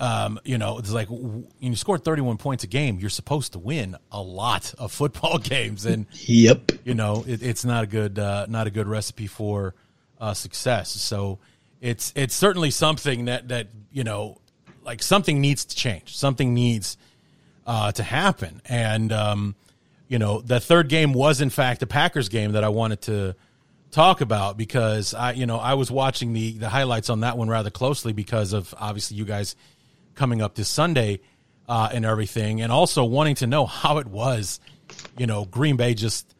Um, 0.00 0.38
you 0.44 0.58
know, 0.58 0.78
it's 0.78 0.92
like 0.92 1.08
when 1.10 1.48
you 1.58 1.74
score 1.74 1.98
31 1.98 2.36
points 2.36 2.62
a 2.62 2.68
game, 2.68 2.98
you're 3.00 3.10
supposed 3.10 3.52
to 3.54 3.58
win 3.58 3.96
a 4.12 4.22
lot 4.22 4.72
of 4.78 4.92
football 5.00 5.38
games, 5.38 5.84
and 5.86 6.06
Yep. 6.12 6.72
you 6.84 6.94
know 6.94 7.24
it, 7.26 7.42
it's 7.42 7.64
not 7.64 7.84
a 7.84 7.86
good 7.88 8.18
uh, 8.18 8.46
not 8.48 8.66
a 8.66 8.70
good 8.70 8.86
recipe 8.86 9.26
for 9.26 9.74
uh, 10.20 10.34
success. 10.34 10.90
So 10.90 11.40
it's 11.80 12.12
it's 12.14 12.34
certainly 12.34 12.70
something 12.70 13.24
that 13.24 13.48
that 13.48 13.68
you 13.90 14.04
know 14.04 14.38
like 14.84 15.02
something 15.02 15.40
needs 15.40 15.64
to 15.64 15.74
change. 15.76 16.16
Something 16.16 16.54
needs 16.54 16.96
uh, 17.66 17.90
to 17.92 18.02
happen, 18.04 18.62
and 18.66 19.12
um, 19.12 19.56
you 20.06 20.20
know 20.20 20.40
the 20.40 20.60
third 20.60 20.88
game 20.88 21.12
was 21.12 21.40
in 21.40 21.50
fact 21.50 21.82
a 21.82 21.86
Packers 21.88 22.28
game 22.28 22.52
that 22.52 22.62
I 22.62 22.68
wanted 22.68 23.00
to 23.02 23.34
talk 23.90 24.20
about 24.20 24.56
because 24.56 25.12
I 25.12 25.32
you 25.32 25.46
know 25.46 25.58
I 25.58 25.74
was 25.74 25.90
watching 25.90 26.34
the 26.34 26.52
the 26.52 26.68
highlights 26.68 27.10
on 27.10 27.20
that 27.20 27.36
one 27.36 27.48
rather 27.48 27.70
closely 27.70 28.12
because 28.12 28.52
of 28.52 28.72
obviously 28.78 29.16
you 29.16 29.24
guys 29.24 29.56
coming 30.18 30.42
up 30.42 30.54
this 30.56 30.68
Sunday 30.68 31.20
uh, 31.68 31.88
and 31.92 32.04
everything, 32.04 32.60
and 32.60 32.70
also 32.72 33.04
wanting 33.04 33.36
to 33.36 33.46
know 33.46 33.64
how 33.64 33.98
it 33.98 34.06
was, 34.06 34.58
you 35.16 35.26
know, 35.26 35.44
Green 35.44 35.76
Bay 35.76 35.94
just 35.94 36.34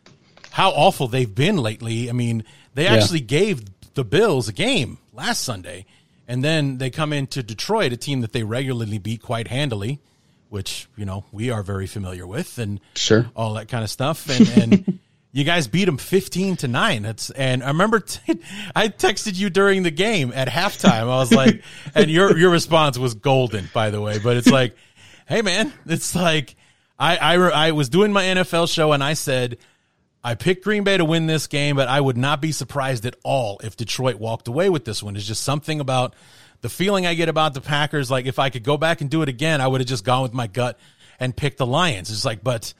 how 0.50 0.70
awful 0.70 1.06
they've 1.08 1.32
been 1.34 1.56
lately. 1.56 2.10
I 2.10 2.12
mean, 2.12 2.44
they 2.74 2.84
Yeah. 2.84 2.94
actually 2.94 3.20
gave 3.20 3.62
the 3.94 4.04
Bills 4.04 4.48
a 4.48 4.52
game 4.52 4.98
last 5.12 5.42
Sunday, 5.44 5.86
and 6.26 6.42
then 6.42 6.78
they 6.78 6.90
come 6.90 7.12
into 7.12 7.42
Detroit, 7.42 7.92
a 7.92 7.96
team 7.96 8.20
that 8.22 8.32
they 8.32 8.42
regularly 8.42 8.98
beat 8.98 9.22
quite 9.22 9.48
handily, 9.48 10.00
which 10.48 10.88
you 10.96 11.04
know 11.04 11.24
we 11.30 11.50
are 11.50 11.62
very 11.62 11.86
familiar 11.86 12.26
with, 12.26 12.58
and 12.58 12.80
Sure. 12.94 13.30
all 13.36 13.54
that 13.54 13.68
kind 13.68 13.84
of 13.84 13.90
stuff, 13.90 14.28
and 14.28 14.48
and. 14.62 14.98
You 15.38 15.44
guys 15.44 15.68
beat 15.68 15.84
them 15.84 15.98
fifteen 15.98 16.56
to 16.56 16.66
nine. 16.66 17.02
That's 17.02 17.30
and 17.30 17.62
I 17.62 17.68
remember 17.68 18.00
t- 18.00 18.40
I 18.74 18.88
texted 18.88 19.36
you 19.36 19.50
during 19.50 19.84
the 19.84 19.92
game 19.92 20.32
at 20.34 20.48
halftime. 20.48 21.02
I 21.02 21.16
was 21.18 21.32
like, 21.32 21.62
and 21.94 22.10
your 22.10 22.36
your 22.36 22.50
response 22.50 22.98
was 22.98 23.14
golden, 23.14 23.70
by 23.72 23.90
the 23.90 24.00
way. 24.00 24.18
But 24.18 24.36
it's 24.36 24.50
like, 24.50 24.76
hey 25.28 25.42
man, 25.42 25.72
it's 25.86 26.16
like 26.16 26.56
I 26.98 27.16
I 27.18 27.34
I 27.36 27.70
was 27.70 27.88
doing 27.88 28.12
my 28.12 28.24
NFL 28.24 28.68
show 28.68 28.90
and 28.90 29.04
I 29.04 29.12
said 29.12 29.58
I 30.24 30.34
picked 30.34 30.64
Green 30.64 30.82
Bay 30.82 30.96
to 30.96 31.04
win 31.04 31.28
this 31.28 31.46
game, 31.46 31.76
but 31.76 31.86
I 31.86 32.00
would 32.00 32.16
not 32.16 32.40
be 32.40 32.50
surprised 32.50 33.06
at 33.06 33.14
all 33.22 33.60
if 33.62 33.76
Detroit 33.76 34.16
walked 34.16 34.48
away 34.48 34.68
with 34.68 34.84
this 34.84 35.04
one. 35.04 35.14
It's 35.14 35.24
just 35.24 35.44
something 35.44 35.78
about 35.78 36.16
the 36.62 36.68
feeling 36.68 37.06
I 37.06 37.14
get 37.14 37.28
about 37.28 37.54
the 37.54 37.60
Packers. 37.60 38.10
Like 38.10 38.26
if 38.26 38.40
I 38.40 38.50
could 38.50 38.64
go 38.64 38.76
back 38.76 39.02
and 39.02 39.08
do 39.08 39.22
it 39.22 39.28
again, 39.28 39.60
I 39.60 39.68
would 39.68 39.80
have 39.80 39.88
just 39.88 40.04
gone 40.04 40.22
with 40.22 40.34
my 40.34 40.48
gut 40.48 40.80
and 41.20 41.36
picked 41.36 41.58
the 41.58 41.66
Lions. 41.66 42.10
It's 42.10 42.24
like, 42.24 42.42
but 42.42 42.74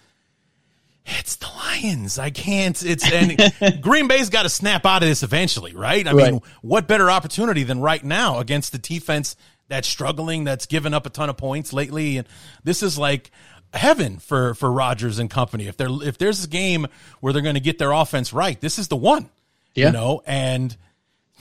it's 1.08 1.36
the 1.36 1.46
Lions. 1.46 2.18
I 2.18 2.30
can't. 2.30 2.80
It's 2.82 3.10
and 3.10 3.80
Green 3.82 4.08
Bay's 4.08 4.30
got 4.30 4.42
to 4.42 4.48
snap 4.48 4.84
out 4.86 5.02
of 5.02 5.08
this 5.08 5.22
eventually, 5.22 5.74
right? 5.74 6.06
I 6.06 6.12
mean, 6.12 6.40
what 6.62 6.86
better 6.86 7.10
opportunity 7.10 7.62
than 7.62 7.80
right 7.80 8.02
now 8.02 8.38
against 8.38 8.72
the 8.72 8.78
defense 8.78 9.36
that's 9.68 9.88
struggling, 9.88 10.44
that's 10.44 10.66
given 10.66 10.94
up 10.94 11.06
a 11.06 11.10
ton 11.10 11.28
of 11.28 11.36
points 11.36 11.72
lately, 11.72 12.18
and 12.18 12.26
this 12.64 12.82
is 12.82 12.98
like 12.98 13.30
heaven 13.72 14.18
for 14.18 14.54
for 14.54 14.70
Rodgers 14.70 15.18
and 15.18 15.30
company. 15.30 15.66
If 15.66 15.76
they're 15.76 15.88
if 16.02 16.18
there's 16.18 16.44
a 16.44 16.48
game 16.48 16.86
where 17.20 17.32
they're 17.32 17.42
going 17.42 17.54
to 17.54 17.60
get 17.60 17.78
their 17.78 17.92
offense 17.92 18.32
right, 18.32 18.60
this 18.60 18.78
is 18.78 18.88
the 18.88 18.96
one. 18.96 19.30
Yeah. 19.74 19.86
You 19.86 19.92
know, 19.92 20.22
and 20.26 20.76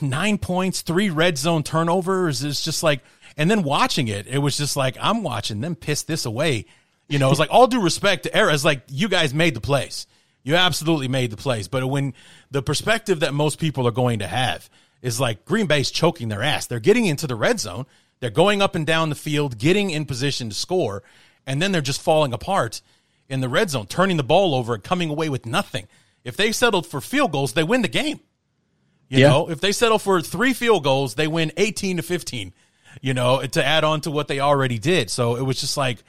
nine 0.02 0.38
points, 0.38 0.82
three 0.82 1.10
red 1.10 1.38
zone 1.38 1.64
turnovers 1.64 2.44
is 2.44 2.62
just 2.62 2.84
like, 2.84 3.02
and 3.36 3.50
then 3.50 3.64
watching 3.64 4.08
it, 4.08 4.28
it 4.28 4.40
was 4.40 4.58
just 4.58 4.76
like 4.76 4.98
I'm 5.00 5.24
watching 5.24 5.62
them 5.62 5.76
piss 5.76 6.04
this 6.04 6.26
away. 6.26 6.66
You 7.10 7.20
know, 7.20 7.30
it's 7.30 7.40
like 7.40 7.52
all 7.52 7.68
due 7.68 7.82
respect 7.82 8.24
to 8.24 8.36
Era, 8.36 8.54
it's 8.54 8.66
like 8.66 8.82
you 8.90 9.08
guys 9.08 9.34
made 9.34 9.54
the 9.54 9.62
plays. 9.62 10.08
You 10.44 10.56
absolutely 10.56 11.08
made 11.08 11.32
the 11.32 11.38
plays. 11.38 11.68
But 11.68 11.86
when 11.88 12.14
the 12.52 12.62
perspective 12.62 13.22
that 13.22 13.34
most 13.34 13.60
people 13.60 13.88
are 13.88 13.92
going 13.92 14.20
to 14.20 14.28
have 14.28 14.70
is 15.02 15.20
like 15.20 15.46
Green 15.46 15.68
Bay's 15.68 15.92
choking 15.92 16.28
their 16.30 16.44
ass, 16.44 16.68
they're 16.68 16.80
getting 16.80 17.06
into 17.06 17.28
the 17.28 17.36
red 17.36 17.60
zone, 17.60 17.86
they're 18.20 18.30
going 18.30 18.62
up 18.62 18.76
and 18.76 18.86
down 18.86 19.10
the 19.10 19.16
field, 19.16 19.58
getting 19.58 19.90
in 19.90 20.06
position 20.06 20.50
to 20.50 20.56
score, 20.56 21.04
and 21.46 21.62
then 21.62 21.72
they're 21.72 21.82
just 21.82 22.02
falling 22.02 22.34
apart 22.34 22.82
in 23.30 23.42
the 23.42 23.50
red 23.50 23.70
zone, 23.70 23.86
turning 23.88 24.18
the 24.18 24.24
ball 24.24 24.56
over 24.56 24.74
and 24.74 24.84
coming 24.84 25.10
away 25.10 25.30
with 25.30 25.46
nothing. 25.46 25.88
If 26.24 26.36
they 26.36 26.52
settled 26.52 26.88
for 26.88 27.00
field 27.02 27.32
goals, 27.32 27.54
they 27.54 27.64
win 27.64 27.82
the 27.84 27.88
game. 27.88 28.20
You 29.10 29.20
Yeah. 29.20 29.30
know, 29.30 29.50
if 29.50 29.62
they 29.62 29.72
settle 29.72 30.00
for 30.00 30.22
three 30.22 30.54
field 30.54 30.84
goals, 30.84 31.16
they 31.16 31.28
win 31.28 31.52
18 31.58 31.98
to 31.98 32.04
15, 32.04 32.54
you 33.02 33.14
know, 33.14 33.42
to 33.46 33.66
add 33.66 33.84
on 33.84 34.02
to 34.02 34.12
what 34.12 34.28
they 34.28 34.40
already 34.40 34.80
did. 34.80 35.10
So 35.10 35.36
it 35.36 35.44
was 35.44 35.60
just 35.62 35.78
like, 35.78 36.04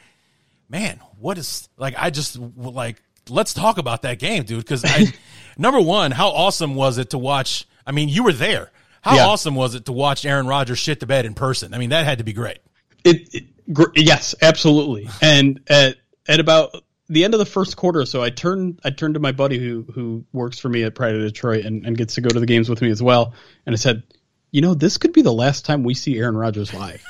man, 0.69 1.01
what 1.19 1.39
is 1.39 1.69
like, 1.77 1.95
I 1.99 2.11
just 2.11 2.37
like, 2.39 3.03
let's 3.29 3.55
talk 3.55 3.79
about 3.79 4.03
that 4.03 4.19
game, 4.19 4.45
dude. 4.45 4.65
Cause 4.67 4.85
I, 4.85 5.07
number 5.59 5.81
one, 5.81 6.11
how 6.11 6.29
awesome 6.29 6.75
was 6.75 6.99
it 6.99 7.11
to 7.11 7.19
watch? 7.19 7.67
I 7.87 7.93
mean, 7.93 8.09
you 8.09 8.23
were 8.25 8.33
there. 8.33 8.71
How 9.01 9.17
Yeah. 9.17 9.27
awesome 9.27 9.55
was 9.55 9.75
it 9.75 9.85
to 9.87 9.93
watch 9.93 10.25
Aaron 10.27 10.47
Rodgers 10.47 10.79
shit 10.79 11.01
the 11.01 11.07
bed 11.07 11.25
in 11.27 11.35
person? 11.35 11.73
I 11.75 11.79
mean, 11.79 11.91
that 11.91 12.05
had 12.05 12.19
to 12.19 12.25
be 12.25 12.33
great. 12.33 12.59
It, 13.05 13.33
it 13.35 13.73
gr- 13.73 13.93
yes, 13.95 14.35
absolutely. 14.43 15.09
And 15.23 15.61
at 15.69 15.97
at 16.27 16.41
about 16.41 16.75
the 17.09 17.25
end 17.25 17.33
of 17.33 17.39
the 17.39 17.47
first 17.47 17.77
quarter, 17.77 18.05
so 18.05 18.23
I 18.23 18.31
turned 18.31 18.81
I 18.85 18.91
turned 18.91 19.15
to 19.15 19.21
my 19.21 19.33
buddy 19.33 19.59
who 19.59 19.87
who 19.95 20.25
works 20.33 20.59
for 20.59 20.69
me 20.69 20.83
at 20.83 20.95
Pride 20.95 21.15
of 21.15 21.23
Detroit 21.23 21.65
and, 21.65 21.87
and 21.87 21.97
gets 21.97 22.17
to 22.17 22.21
go 22.21 22.29
to 22.29 22.41
the 22.41 22.45
games 22.47 22.69
with 22.69 22.83
me 22.83 22.91
as 22.91 23.03
well, 23.03 23.33
and 23.65 23.73
I 23.73 23.77
said, 23.77 24.03
you 24.51 24.61
know, 24.63 24.75
this 24.75 24.99
could 24.99 25.13
be 25.13 25.23
the 25.23 25.33
last 25.33 25.65
time 25.65 25.85
we 25.85 25.95
see 25.95 26.19
Aaron 26.19 26.37
Rodgers 26.37 26.75
live. 26.75 27.03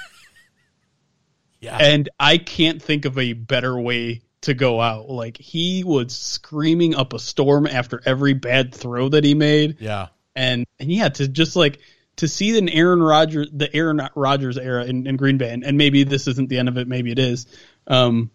Yeah. 1.61 1.77
and 1.79 2.09
I 2.19 2.39
can't 2.39 2.81
think 2.81 3.05
of 3.05 3.19
a 3.19 3.33
better 3.33 3.79
way 3.79 4.23
to 4.43 4.55
go 4.55 4.81
out. 4.81 5.09
Like 5.09 5.37
he 5.37 5.85
was 5.85 6.17
screaming 6.17 6.95
up 6.95 7.13
a 7.13 7.19
storm 7.19 7.67
after 7.67 8.01
every 8.05 8.35
bad 8.35 8.75
throw 8.75 9.09
that 9.09 9.25
he 9.25 9.35
made, 9.35 9.77
yeah. 9.81 10.09
and 10.35 10.67
and 10.79 10.91
yeah, 10.91 11.09
to 11.09 11.29
just 11.29 11.57
like 11.57 11.81
to 12.17 12.29
see 12.29 12.57
an 12.59 12.69
Aaron 12.69 13.03
Rodgers, 13.03 13.49
the 13.53 13.75
Aaron 13.75 14.09
Rodgers 14.15 14.59
era 14.59 14.85
in, 14.85 15.07
in 15.07 15.17
Green 15.17 15.39
Bay, 15.39 15.53
and, 15.53 15.65
and 15.65 15.79
maybe 15.79 16.05
this 16.05 16.27
isn't 16.27 16.49
the 16.49 16.59
end 16.59 16.69
of 16.69 16.77
it, 16.77 16.89
maybe 16.89 17.13
it 17.13 17.19
is. 17.19 17.47
Um, 17.87 18.31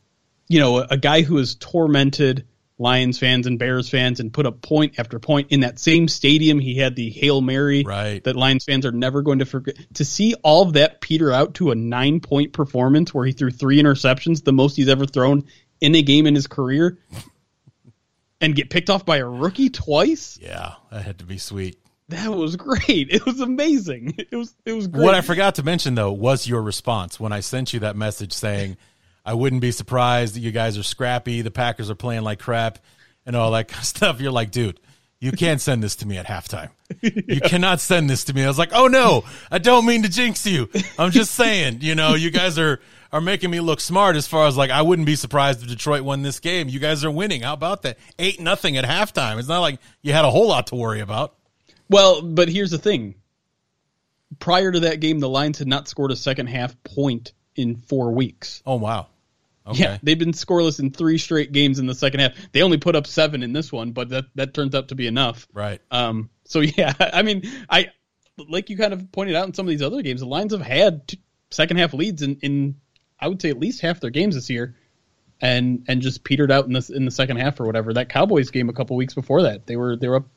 you 0.48 0.60
know, 0.60 0.80
a, 0.80 0.88
a 0.92 0.98
guy 0.98 1.22
who 1.22 1.38
is 1.38 1.56
tormented 1.56 2.48
Lions 2.80 3.20
fans 3.20 3.46
and 3.46 3.60
Bears 3.60 3.88
fans 3.90 4.20
and 4.20 4.34
put 4.34 4.46
up 4.46 4.62
point 4.62 4.98
after 4.98 5.20
point 5.20 5.52
in 5.52 5.60
that 5.60 5.78
same 5.80 6.08
stadium. 6.08 6.60
He 6.60 6.76
had 6.76 6.96
the 6.96 7.10
Hail 7.12 7.40
Mary 7.42 7.84
Right. 7.84 8.24
that 8.24 8.36
Lions 8.36 8.66
fans 8.66 8.86
are 8.86 8.92
never 8.92 9.22
going 9.22 9.40
to 9.40 9.46
forget. 9.46 9.76
To 9.96 10.06
see 10.06 10.34
all 10.44 10.64
of 10.64 10.74
that 10.74 11.00
peter 11.00 11.32
out 11.32 11.54
to 11.56 11.72
a 11.72 11.76
nine 11.76 12.20
point 12.20 12.52
performance 12.52 13.14
where 13.14 13.26
he 13.26 13.32
threw 13.32 13.52
three 13.52 13.82
interceptions, 13.82 14.44
the 14.44 14.54
most 14.54 14.76
he's 14.76 14.90
ever 14.90 15.06
thrown 15.06 15.44
in 15.82 15.94
a 15.96 16.02
game 16.02 16.26
in 16.26 16.34
his 16.34 16.48
career, 16.48 16.98
and 18.42 18.56
get 18.56 18.70
picked 18.70 18.90
off 18.90 19.06
by 19.06 19.18
a 19.18 19.26
rookie 19.26 19.70
twice. 19.70 20.38
Yeah. 20.42 20.74
That 20.92 21.04
had 21.04 21.20
to 21.20 21.26
be 21.26 21.38
sweet. 21.38 21.78
That 22.10 22.34
was 22.34 22.56
great. 22.58 23.10
It 23.12 23.26
was 23.26 23.40
amazing. 23.40 24.16
It 24.18 24.36
was 24.36 24.54
it 24.66 24.74
was 24.74 24.88
great. 24.88 25.04
What 25.04 25.16
I 25.16 25.22
forgot 25.22 25.56
to 25.56 25.64
mention 25.64 25.96
though 25.96 26.12
was 26.12 26.48
your 26.48 26.62
response 26.62 27.20
when 27.20 27.32
I 27.32 27.40
sent 27.40 27.74
you 27.74 27.80
that 27.82 27.96
message 27.96 28.34
saying, 28.34 28.78
"I 29.26 29.34
wouldn't 29.34 29.62
be 29.62 29.72
surprised 29.72 30.36
that 30.36 30.42
you 30.42 30.52
guys 30.52 30.78
are 30.78 30.84
scrappy. 30.84 31.42
The 31.42 31.52
Packers 31.52 31.90
are 31.90 31.96
playing 31.96 32.24
like 32.24 32.40
crap, 32.40 32.80
and 33.26 33.36
all 33.36 33.52
that 33.52 33.68
kind 33.70 33.80
of 33.80 33.86
stuff." 33.86 34.22
You're 34.22 34.32
like, 34.32 34.52
dude, 34.52 34.80
you 35.24 35.32
can't 35.32 35.62
send 35.62 35.82
this 35.82 35.96
to 35.98 36.06
me 36.06 36.18
at 36.18 36.26
halftime. 36.26 36.70
You 37.02 37.40
cannot 37.46 37.80
send 37.80 38.10
this 38.10 38.26
to 38.26 38.34
me. 38.34 38.44
I 38.44 38.48
was 38.48 38.60
like, 38.60 38.72
oh 38.74 38.88
no, 38.88 39.24
I 39.50 39.58
don't 39.58 39.86
mean 39.86 40.04
to 40.04 40.10
jinx 40.10 40.46
you. 40.46 40.70
I'm 41.00 41.12
just 41.12 41.34
saying, 41.36 41.78
you 41.80 41.96
know, 41.96 42.14
you 42.14 42.30
guys 42.30 42.60
are 42.60 42.82
are 43.14 43.22
making 43.22 43.50
me 43.50 43.62
look 43.62 43.80
smart 43.80 44.18
as 44.18 44.28
far 44.28 44.48
as 44.48 44.58
like 44.58 44.70
I 44.70 44.82
wouldn't 44.82 45.06
be 45.06 45.16
surprised 45.16 45.62
if 45.62 45.70
Detroit 45.70 46.02
won 46.02 46.24
this 46.24 46.42
game. 46.42 46.68
You 46.68 46.80
guys 46.80 47.06
are 47.06 47.12
winning. 47.12 47.44
How 47.44 47.54
about 47.54 47.84
that? 47.84 48.00
Eight 48.20 48.42
nothing 48.42 48.76
at 48.76 48.84
halftime. 48.84 49.40
It's 49.40 49.48
not 49.48 49.62
like 49.62 49.80
you 50.02 50.12
had 50.12 50.26
a 50.26 50.30
whole 50.30 50.50
lot 50.50 50.68
to 50.68 50.76
worry 50.76 51.00
about. 51.00 51.36
Well, 51.90 52.22
but 52.22 52.50
here's 52.50 52.72
the 52.72 52.78
thing. 52.78 53.16
Prior 54.40 54.74
to 54.74 54.82
that 54.82 55.00
game, 55.00 55.20
the 55.20 55.30
Lions 55.30 55.58
had 55.58 55.70
not 55.70 55.88
scored 55.88 56.12
a 56.12 56.18
second 56.18 56.48
half 56.48 56.76
point 56.84 57.32
in 57.56 57.78
four 57.78 58.12
weeks. 58.12 58.62
Oh 58.66 58.76
wow. 58.76 59.08
Okay. 59.66 59.84
Yeah, 59.84 59.98
they've 60.04 60.20
been 60.20 60.34
scoreless 60.34 60.80
in 60.80 60.92
three 60.92 61.18
straight 61.18 61.52
games 61.54 61.80
in 61.80 61.86
the 61.86 61.96
second 61.96 62.20
half. 62.20 62.34
They 62.52 62.62
only 62.64 62.78
put 62.78 62.96
up 62.96 63.08
seven 63.08 63.44
in 63.44 63.54
this 63.54 63.72
one, 63.72 63.92
but 63.92 64.10
that 64.10 64.26
that 64.36 64.54
turns 64.54 64.76
out 64.76 64.90
to 64.90 64.96
be 64.96 65.08
enough. 65.08 65.48
Right. 65.54 65.80
Um, 65.90 66.30
so 66.46 66.60
yeah, 66.78 66.94
I 67.00 67.22
mean, 67.22 67.44
I 67.70 67.92
like 68.50 68.70
you 68.70 68.78
kind 68.78 68.94
of 68.94 69.12
pointed 69.12 69.36
out 69.36 69.48
in 69.48 69.54
some 69.54 69.66
of 69.66 69.70
these 69.70 69.82
other 69.82 70.02
games, 70.02 70.22
the 70.22 70.28
Lions 70.28 70.52
have 70.54 70.62
had 70.62 71.08
two, 71.08 71.18
second 71.50 71.78
half 71.78 71.94
leads 71.94 72.22
in, 72.22 72.38
in 72.42 72.76
I 73.20 73.28
would 73.28 73.42
say 73.42 73.50
at 73.50 73.60
least 73.60 73.82
half 73.82 74.00
their 74.00 74.10
games 74.10 74.36
this 74.36 74.50
year, 74.50 74.76
and 75.42 75.86
and 75.88 76.02
just 76.02 76.24
petered 76.24 76.52
out 76.52 76.66
in 76.66 76.74
this 76.74 76.90
in 76.90 77.06
the 77.06 77.12
second 77.12 77.38
half 77.38 77.60
or 77.60 77.66
whatever. 77.66 77.94
That 77.94 78.10
Cowboys 78.10 78.52
game 78.52 78.70
a 78.70 78.74
couple 78.74 78.96
weeks 78.98 79.14
before 79.14 79.44
that, 79.44 79.66
they 79.66 79.78
were 79.78 79.96
they 79.96 80.08
were 80.08 80.18
up, 80.18 80.28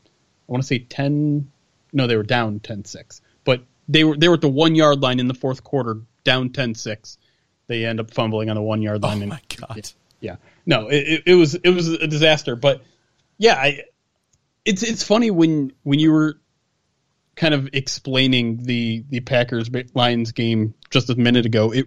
I 0.49 0.53
want 0.53 0.63
to 0.63 0.67
say 0.67 0.79
ten, 0.79 1.51
no, 1.93 2.07
they 2.07 2.17
were 2.17 2.23
down 2.23 2.61
10-6. 2.61 3.21
but 3.45 3.63
they 3.89 4.05
were 4.05 4.17
they 4.17 4.29
were 4.29 4.35
at 4.35 4.41
the 4.41 4.49
one 4.49 4.75
yard 4.75 5.01
line 5.01 5.19
in 5.19 5.29
the 5.29 5.35
fourth 5.35 5.65
quarter, 5.65 6.01
down 6.25 6.51
10-6. 6.51 7.19
They 7.69 7.85
end 7.85 8.01
up 8.01 8.13
fumbling 8.13 8.49
on 8.51 8.57
the 8.57 8.63
one 8.63 8.83
yard 8.83 9.01
Oh 9.03 9.09
line. 9.09 9.23
and, 9.23 9.31
my 9.31 9.41
god. 9.57 9.91
yeah, 10.21 10.37
no, 10.67 10.89
it, 10.89 10.97
it, 11.09 11.23
it 11.27 11.35
was 11.35 11.55
it 11.55 11.71
was 11.71 11.89
a 11.89 12.07
disaster. 12.07 12.57
But 12.57 12.83
yeah, 13.39 13.55
I, 13.55 13.83
it's 14.65 14.83
it's 14.83 15.03
funny 15.03 15.31
when 15.31 15.73
when 15.83 15.99
you 15.99 16.13
were 16.13 16.41
kind 17.35 17.55
of 17.55 17.69
explaining 17.73 18.63
the 18.63 19.05
the 19.11 19.21
Packers 19.21 19.69
Lions 19.95 20.33
game 20.33 20.75
just 20.91 21.11
a 21.11 21.17
minute 21.17 21.45
ago, 21.47 21.73
it 21.73 21.87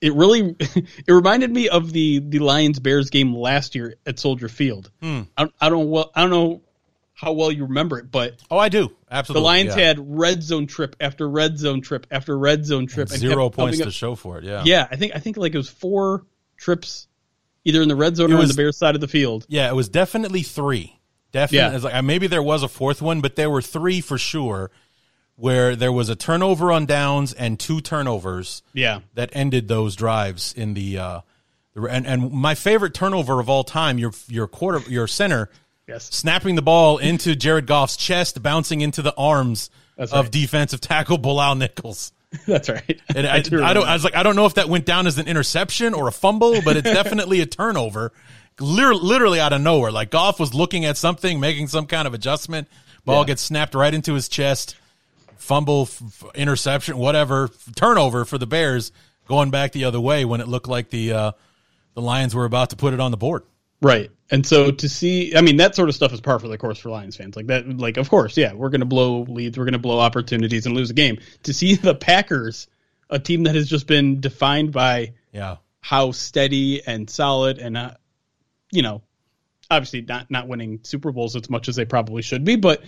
it 0.00 0.14
really 0.14 0.56
it 0.60 0.86
reminded 1.12 1.50
me 1.52 1.68
of 1.68 1.92
the 1.92 2.20
the 2.20 2.38
Lions 2.38 2.78
Bears 2.78 3.10
game 3.10 3.34
last 3.34 3.74
year 3.74 3.94
at 4.06 4.18
Soldier 4.18 4.48
Field. 4.48 4.90
Hmm. 5.02 5.22
I, 5.36 5.48
I 5.60 5.68
don't 5.68 5.90
well 5.90 6.10
I 6.14 6.22
don't 6.22 6.30
know 6.30 6.62
how 7.20 7.32
well 7.32 7.50
you 7.50 7.64
remember 7.64 7.98
it, 7.98 8.12
but 8.12 8.36
Oh, 8.48 8.58
I 8.58 8.68
do. 8.68 8.92
Absolutely. 9.10 9.40
the 9.40 9.44
Lions 9.44 9.76
yeah. 9.76 9.84
had 9.86 9.96
red 10.18 10.40
zone 10.40 10.68
trip 10.68 10.94
after 11.00 11.28
red 11.28 11.58
zone 11.58 11.80
trip 11.80 12.06
after 12.12 12.38
red 12.38 12.64
zone 12.64 12.86
trip 12.86 13.10
and 13.10 13.18
zero 13.18 13.50
points 13.50 13.78
to 13.78 13.90
show 13.90 14.14
for 14.14 14.38
it. 14.38 14.44
Yeah. 14.44 14.62
Yeah, 14.64 14.86
I 14.88 14.94
think 14.94 15.16
I 15.16 15.18
think 15.18 15.36
like 15.36 15.52
it 15.52 15.58
was 15.58 15.68
four 15.68 16.26
trips, 16.56 17.08
either 17.64 17.82
in 17.82 17.88
the 17.88 17.96
red 17.96 18.14
zone 18.14 18.30
It 18.30 18.34
or 18.34 18.38
on 18.38 18.46
the 18.46 18.54
Bears 18.54 18.76
side 18.76 18.94
of 18.94 19.00
the 19.00 19.08
field. 19.08 19.46
Yeah, 19.48 19.68
it 19.68 19.74
was 19.74 19.88
definitely 19.88 20.42
three. 20.42 21.00
Definitely, 21.32 21.58
Yeah. 21.58 21.74
it's 21.74 21.84
like 21.84 22.04
maybe 22.04 22.28
there 22.28 22.42
was 22.42 22.62
a 22.62 22.68
fourth 22.68 23.02
one, 23.02 23.20
but 23.20 23.34
there 23.34 23.50
were 23.50 23.62
three 23.62 24.00
for 24.00 24.16
sure, 24.16 24.70
where 25.34 25.74
there 25.74 25.92
was 25.92 26.08
a 26.08 26.14
turnover 26.16 26.70
on 26.70 26.86
downs 26.86 27.32
and 27.32 27.58
two 27.58 27.80
turnovers 27.80 28.62
Yeah, 28.72 29.00
that 29.14 29.30
ended 29.32 29.66
those 29.66 29.96
drives 29.96 30.52
in 30.56 30.74
the. 30.74 30.98
Uh, 30.98 31.20
the 31.74 31.82
and 31.82 32.06
and 32.06 32.30
my 32.32 32.54
favorite 32.54 32.94
turnover 32.94 33.40
of 33.40 33.48
all 33.50 33.64
time, 33.64 33.98
your 33.98 34.12
your 34.28 34.46
quarter 34.46 34.88
your 34.88 35.06
center 35.08 35.50
yes, 35.88 36.04
snapping 36.14 36.54
the 36.54 36.62
ball 36.62 36.98
into 36.98 37.34
Jared 37.34 37.66
Goff's 37.66 37.96
chest, 37.96 38.42
bouncing 38.42 38.80
into 38.82 39.02
the 39.02 39.14
arms 39.16 39.70
That's 39.96 40.12
of 40.12 40.26
right. 40.26 40.32
defensive 40.32 40.80
tackle 40.80 41.18
Bilal 41.18 41.54
Nichols. 41.56 42.12
that's 42.46 42.68
right. 42.68 43.00
And 43.16 43.26
I, 43.26 43.40
do 43.40 43.62
I, 43.62 43.72
don't. 43.72 43.88
I 43.88 43.94
was 43.94 44.04
like, 44.04 44.14
I 44.14 44.22
don't 44.22 44.36
know 44.36 44.46
if 44.46 44.54
that 44.54 44.68
went 44.68 44.84
down 44.84 45.06
as 45.06 45.18
an 45.18 45.26
interception 45.26 45.94
or 45.94 46.08
a 46.08 46.12
fumble, 46.12 46.60
but 46.62 46.76
it's 46.76 46.90
definitely 46.92 47.40
a 47.40 47.46
turnover, 47.46 48.12
Lir- 48.60 48.94
literally 48.94 49.40
out 49.40 49.52
of 49.52 49.60
nowhere. 49.62 49.90
Like 49.90 50.10
Goff 50.10 50.38
was 50.38 50.52
looking 50.52 50.84
at 50.84 50.96
something, 50.96 51.40
making 51.40 51.68
some 51.68 51.86
kind 51.86 52.06
of 52.06 52.12
adjustment. 52.14 52.68
Ball 53.04 53.22
Yeah. 53.22 53.26
gets 53.28 53.42
snapped 53.42 53.74
right 53.74 53.94
into 53.94 54.12
his 54.14 54.28
chest. 54.28 54.76
Fumble, 55.36 55.82
f- 55.82 56.24
interception, 56.34 56.98
whatever, 56.98 57.48
turnover 57.76 58.24
for 58.26 58.36
the 58.36 58.46
Bears. 58.46 58.92
Going 59.26 59.50
back 59.50 59.72
the 59.72 59.84
other 59.84 60.00
way 60.00 60.24
when 60.24 60.40
it 60.42 60.48
looked 60.48 60.68
like 60.68 60.90
the 60.90 61.12
uh, 61.12 61.32
the 61.94 62.02
Lions 62.02 62.34
were 62.34 62.44
about 62.44 62.70
to 62.70 62.76
put 62.76 62.92
it 62.94 63.00
on 63.00 63.10
the 63.10 63.16
board. 63.16 63.44
Right. 63.80 64.10
And 64.30 64.46
so 64.46 64.70
to 64.70 64.88
see, 64.88 65.34
I 65.34 65.40
mean, 65.40 65.56
that 65.56 65.74
sort 65.74 65.88
of 65.88 65.94
stuff 65.94 66.12
is 66.12 66.20
par 66.20 66.38
for 66.38 66.48
the 66.48 66.58
course 66.58 66.78
for 66.78 66.90
Lions 66.90 67.16
fans. 67.16 67.34
Like 67.34 67.46
that, 67.46 67.66
like, 67.78 67.96
of 67.96 68.10
course, 68.10 68.36
yeah, 68.36 68.52
we're 68.52 68.68
going 68.68 68.80
to 68.80 68.86
blow 68.86 69.22
leads, 69.22 69.56
we're 69.56 69.64
going 69.64 69.72
to 69.72 69.78
blow 69.78 69.98
opportunities 69.98 70.66
and 70.66 70.74
lose 70.74 70.90
a 70.90 70.94
game. 70.94 71.18
To 71.44 71.54
see 71.54 71.76
the 71.76 71.94
Packers, 71.94 72.66
a 73.08 73.18
team 73.18 73.44
that 73.44 73.54
has 73.54 73.68
just 73.68 73.86
been 73.86 74.20
defined 74.20 74.72
by 74.72 75.14
Yeah, 75.32 75.56
how 75.80 76.10
steady 76.12 76.86
and 76.86 77.08
solid 77.08 77.58
and, 77.58 77.76
uh, 77.76 77.92
you 78.70 78.82
know, 78.82 79.02
obviously 79.70 80.02
not, 80.02 80.30
not 80.30 80.46
winning 80.46 80.80
Super 80.82 81.10
Bowls 81.10 81.34
as 81.34 81.48
much 81.48 81.68
as 81.68 81.76
they 81.76 81.86
probably 81.86 82.20
should 82.20 82.44
be, 82.44 82.56
but 82.56 82.82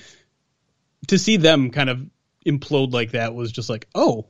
to 1.09 1.19
see 1.19 1.39
them 1.39 1.71
kind 1.71 1.89
of 1.89 2.05
implode 2.47 2.93
like 2.93 3.13
that 3.13 3.35
was 3.35 3.51
just 3.51 3.71
like, 3.71 3.89
oh, 3.95 4.27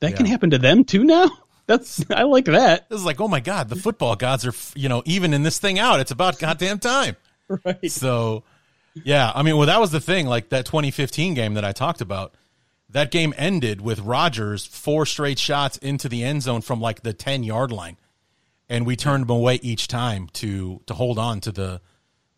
that 0.00 0.16
can 0.16 0.26
happen 0.26 0.50
to 0.50 0.58
them 0.58 0.84
too 0.84 1.04
now? 1.04 1.30
That's, 1.66 2.04
I 2.10 2.24
like 2.24 2.46
that. 2.46 2.88
this 2.88 2.98
is 2.98 3.04
like, 3.04 3.20
oh 3.20 3.28
my 3.28 3.40
god, 3.40 3.68
the 3.68 3.76
football 3.76 4.16
gods 4.16 4.46
are 4.46 4.54
you 4.74 4.88
know 4.88 5.02
even 5.06 5.32
in 5.34 5.42
this 5.42 5.58
thing 5.58 5.78
out. 5.78 6.00
It's 6.00 6.10
about 6.10 6.38
goddamn 6.38 6.78
time. 6.78 7.16
Right. 7.66 7.90
So, 7.90 8.44
yeah, 9.04 9.30
I 9.34 9.42
mean, 9.42 9.58
well, 9.58 9.66
that 9.66 9.78
was 9.78 9.90
the 9.90 10.00
thing. 10.00 10.26
Like 10.26 10.48
that 10.50 10.64
2015 10.64 11.34
game 11.34 11.52
that 11.54 11.66
I 11.66 11.72
talked 11.72 12.00
about, 12.00 12.34
that 12.88 13.10
game 13.10 13.34
ended 13.36 13.82
with 13.82 14.00
Rodgers 14.00 14.64
four 14.64 15.04
straight 15.04 15.38
shots 15.38 15.76
into 15.78 16.08
the 16.08 16.24
end 16.24 16.42
zone 16.42 16.62
from 16.62 16.80
like 16.80 17.02
the 17.02 17.12
10 17.12 17.42
yard 17.42 17.70
line, 17.70 17.98
and 18.70 18.86
we 18.86 18.96
turned 18.96 19.24
them 19.24 19.36
away 19.36 19.56
each 19.56 19.86
time 19.86 20.28
to 20.34 20.80
to 20.86 20.94
hold 20.94 21.18
on 21.18 21.40
to 21.40 21.52
the 21.52 21.82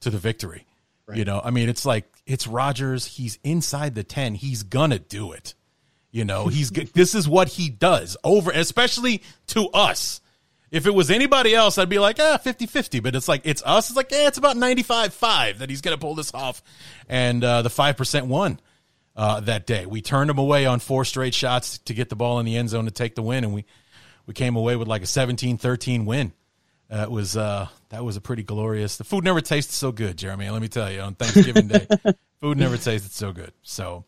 to 0.00 0.10
the 0.10 0.18
victory. 0.18 0.66
You 1.12 1.24
know, 1.24 1.40
I 1.44 1.50
mean, 1.50 1.68
it's 1.68 1.86
like 1.86 2.06
it's 2.26 2.48
Rodgers. 2.48 3.06
He's 3.06 3.38
inside 3.44 3.94
the 3.94 4.02
10. 4.02 4.34
He's 4.36 4.64
gonna 4.64 4.98
do 4.98 5.30
it. 5.32 5.54
You 6.14 6.24
know, 6.24 6.46
he's 6.46 6.70
this 6.70 7.16
is 7.16 7.28
what 7.28 7.48
he 7.48 7.68
does 7.68 8.16
over, 8.22 8.52
especially 8.52 9.20
to 9.48 9.66
us. 9.70 10.20
If 10.70 10.86
it 10.86 10.94
was 10.94 11.10
anybody 11.10 11.56
else, 11.56 11.76
I'd 11.76 11.88
be 11.88 11.98
like, 11.98 12.18
ah, 12.20 12.36
50 12.36 12.66
50. 12.66 13.00
But 13.00 13.16
it's 13.16 13.26
like, 13.26 13.40
it's 13.42 13.64
us. 13.64 13.90
It's 13.90 13.96
like, 13.96 14.12
yeah, 14.12 14.28
it's 14.28 14.38
about 14.38 14.56
95 14.56 15.12
5 15.12 15.58
that 15.58 15.68
he's 15.68 15.80
going 15.80 15.96
to 15.96 16.00
pull 16.00 16.14
this 16.14 16.32
off. 16.32 16.62
And 17.08 17.42
uh, 17.42 17.62
the 17.62 17.68
5% 17.68 18.28
won 18.28 18.60
uh, 19.16 19.40
that 19.40 19.66
day. 19.66 19.86
We 19.86 20.02
turned 20.02 20.30
him 20.30 20.38
away 20.38 20.66
on 20.66 20.78
four 20.78 21.04
straight 21.04 21.34
shots 21.34 21.78
to 21.78 21.94
get 21.94 22.10
the 22.10 22.16
ball 22.16 22.38
in 22.38 22.46
the 22.46 22.56
end 22.58 22.68
zone 22.68 22.84
to 22.84 22.92
take 22.92 23.16
the 23.16 23.22
win. 23.22 23.42
And 23.42 23.52
we, 23.52 23.64
we 24.24 24.34
came 24.34 24.54
away 24.54 24.76
with 24.76 24.86
like 24.86 25.02
a 25.02 25.06
17 25.06 25.58
13 25.58 26.06
win. 26.06 26.32
Uh, 26.88 26.98
it 26.98 27.10
was 27.10 27.36
uh, 27.36 27.66
that 27.88 28.04
was 28.04 28.16
a 28.16 28.20
pretty 28.20 28.44
glorious. 28.44 28.98
The 28.98 29.04
food 29.04 29.24
never 29.24 29.40
tasted 29.40 29.74
so 29.74 29.90
good, 29.90 30.16
Jeremy. 30.16 30.48
Let 30.48 30.62
me 30.62 30.68
tell 30.68 30.92
you, 30.92 31.00
on 31.00 31.16
Thanksgiving 31.16 31.66
Day, 31.66 31.88
food 32.40 32.56
never 32.56 32.76
tasted 32.76 33.10
so 33.10 33.32
good. 33.32 33.52
So, 33.62 34.04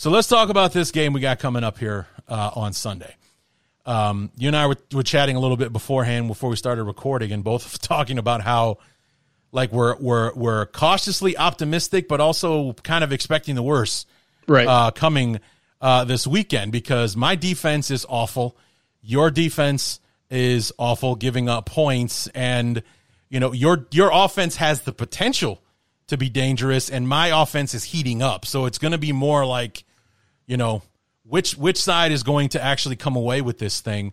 so 0.00 0.08
let's 0.08 0.28
talk 0.28 0.48
about 0.48 0.72
this 0.72 0.92
game 0.92 1.12
we 1.12 1.20
got 1.20 1.38
coming 1.40 1.62
up 1.62 1.76
here 1.76 2.06
uh, 2.26 2.52
on 2.54 2.72
Sunday. 2.72 3.14
Um, 3.84 4.30
you 4.38 4.46
and 4.48 4.56
I 4.56 4.66
were, 4.66 4.78
were 4.94 5.02
chatting 5.02 5.36
a 5.36 5.40
little 5.40 5.58
bit 5.58 5.74
beforehand 5.74 6.26
before 6.26 6.48
we 6.48 6.56
started 6.56 6.84
recording, 6.84 7.32
and 7.32 7.44
both 7.44 7.78
talking 7.82 8.16
about 8.16 8.40
how 8.40 8.78
like 9.52 9.72
we're 9.72 9.98
we're 9.98 10.32
we're 10.32 10.64
cautiously 10.64 11.36
optimistic, 11.36 12.08
but 12.08 12.18
also 12.18 12.72
kind 12.82 13.04
of 13.04 13.12
expecting 13.12 13.56
the 13.56 13.62
worst 13.62 14.08
Right. 14.48 14.66
uh, 14.66 14.90
coming 14.90 15.38
uh, 15.82 16.04
this 16.04 16.26
weekend 16.26 16.72
because 16.72 17.14
my 17.14 17.34
defense 17.34 17.90
is 17.90 18.06
awful. 18.08 18.56
Your 19.02 19.30
defense 19.30 20.00
is 20.30 20.72
awful, 20.78 21.14
giving 21.14 21.46
up 21.50 21.66
points, 21.66 22.26
and 22.28 22.82
you 23.28 23.38
know 23.38 23.52
your 23.52 23.86
your 23.90 24.10
offense 24.14 24.56
has 24.56 24.80
the 24.80 24.92
potential 24.92 25.60
to 26.06 26.16
be 26.16 26.30
dangerous, 26.30 26.88
and 26.88 27.06
my 27.06 27.42
offense 27.42 27.74
is 27.74 27.84
heating 27.84 28.22
up. 28.22 28.46
So 28.46 28.64
it's 28.64 28.78
going 28.78 28.92
to 28.92 28.98
be 28.98 29.12
more 29.12 29.44
like, 29.44 29.84
you 30.50 30.56
know, 30.56 30.82
which 31.22 31.56
which 31.56 31.80
side 31.80 32.10
is 32.10 32.24
going 32.24 32.48
to 32.50 32.62
actually 32.62 32.96
come 32.96 33.14
away 33.14 33.40
with 33.40 33.58
this 33.58 33.80
thing 33.80 34.12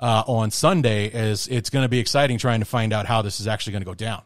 uh, 0.00 0.24
on 0.26 0.50
Sunday? 0.50 1.06
is 1.06 1.46
it's 1.46 1.70
going 1.70 1.84
to 1.84 1.88
be 1.88 2.00
exciting 2.00 2.36
trying 2.36 2.58
to 2.58 2.66
find 2.66 2.92
out 2.92 3.06
how 3.06 3.22
this 3.22 3.38
is 3.38 3.46
actually 3.46 3.72
going 3.72 3.82
to 3.82 3.86
go 3.86 3.94
down. 3.94 4.22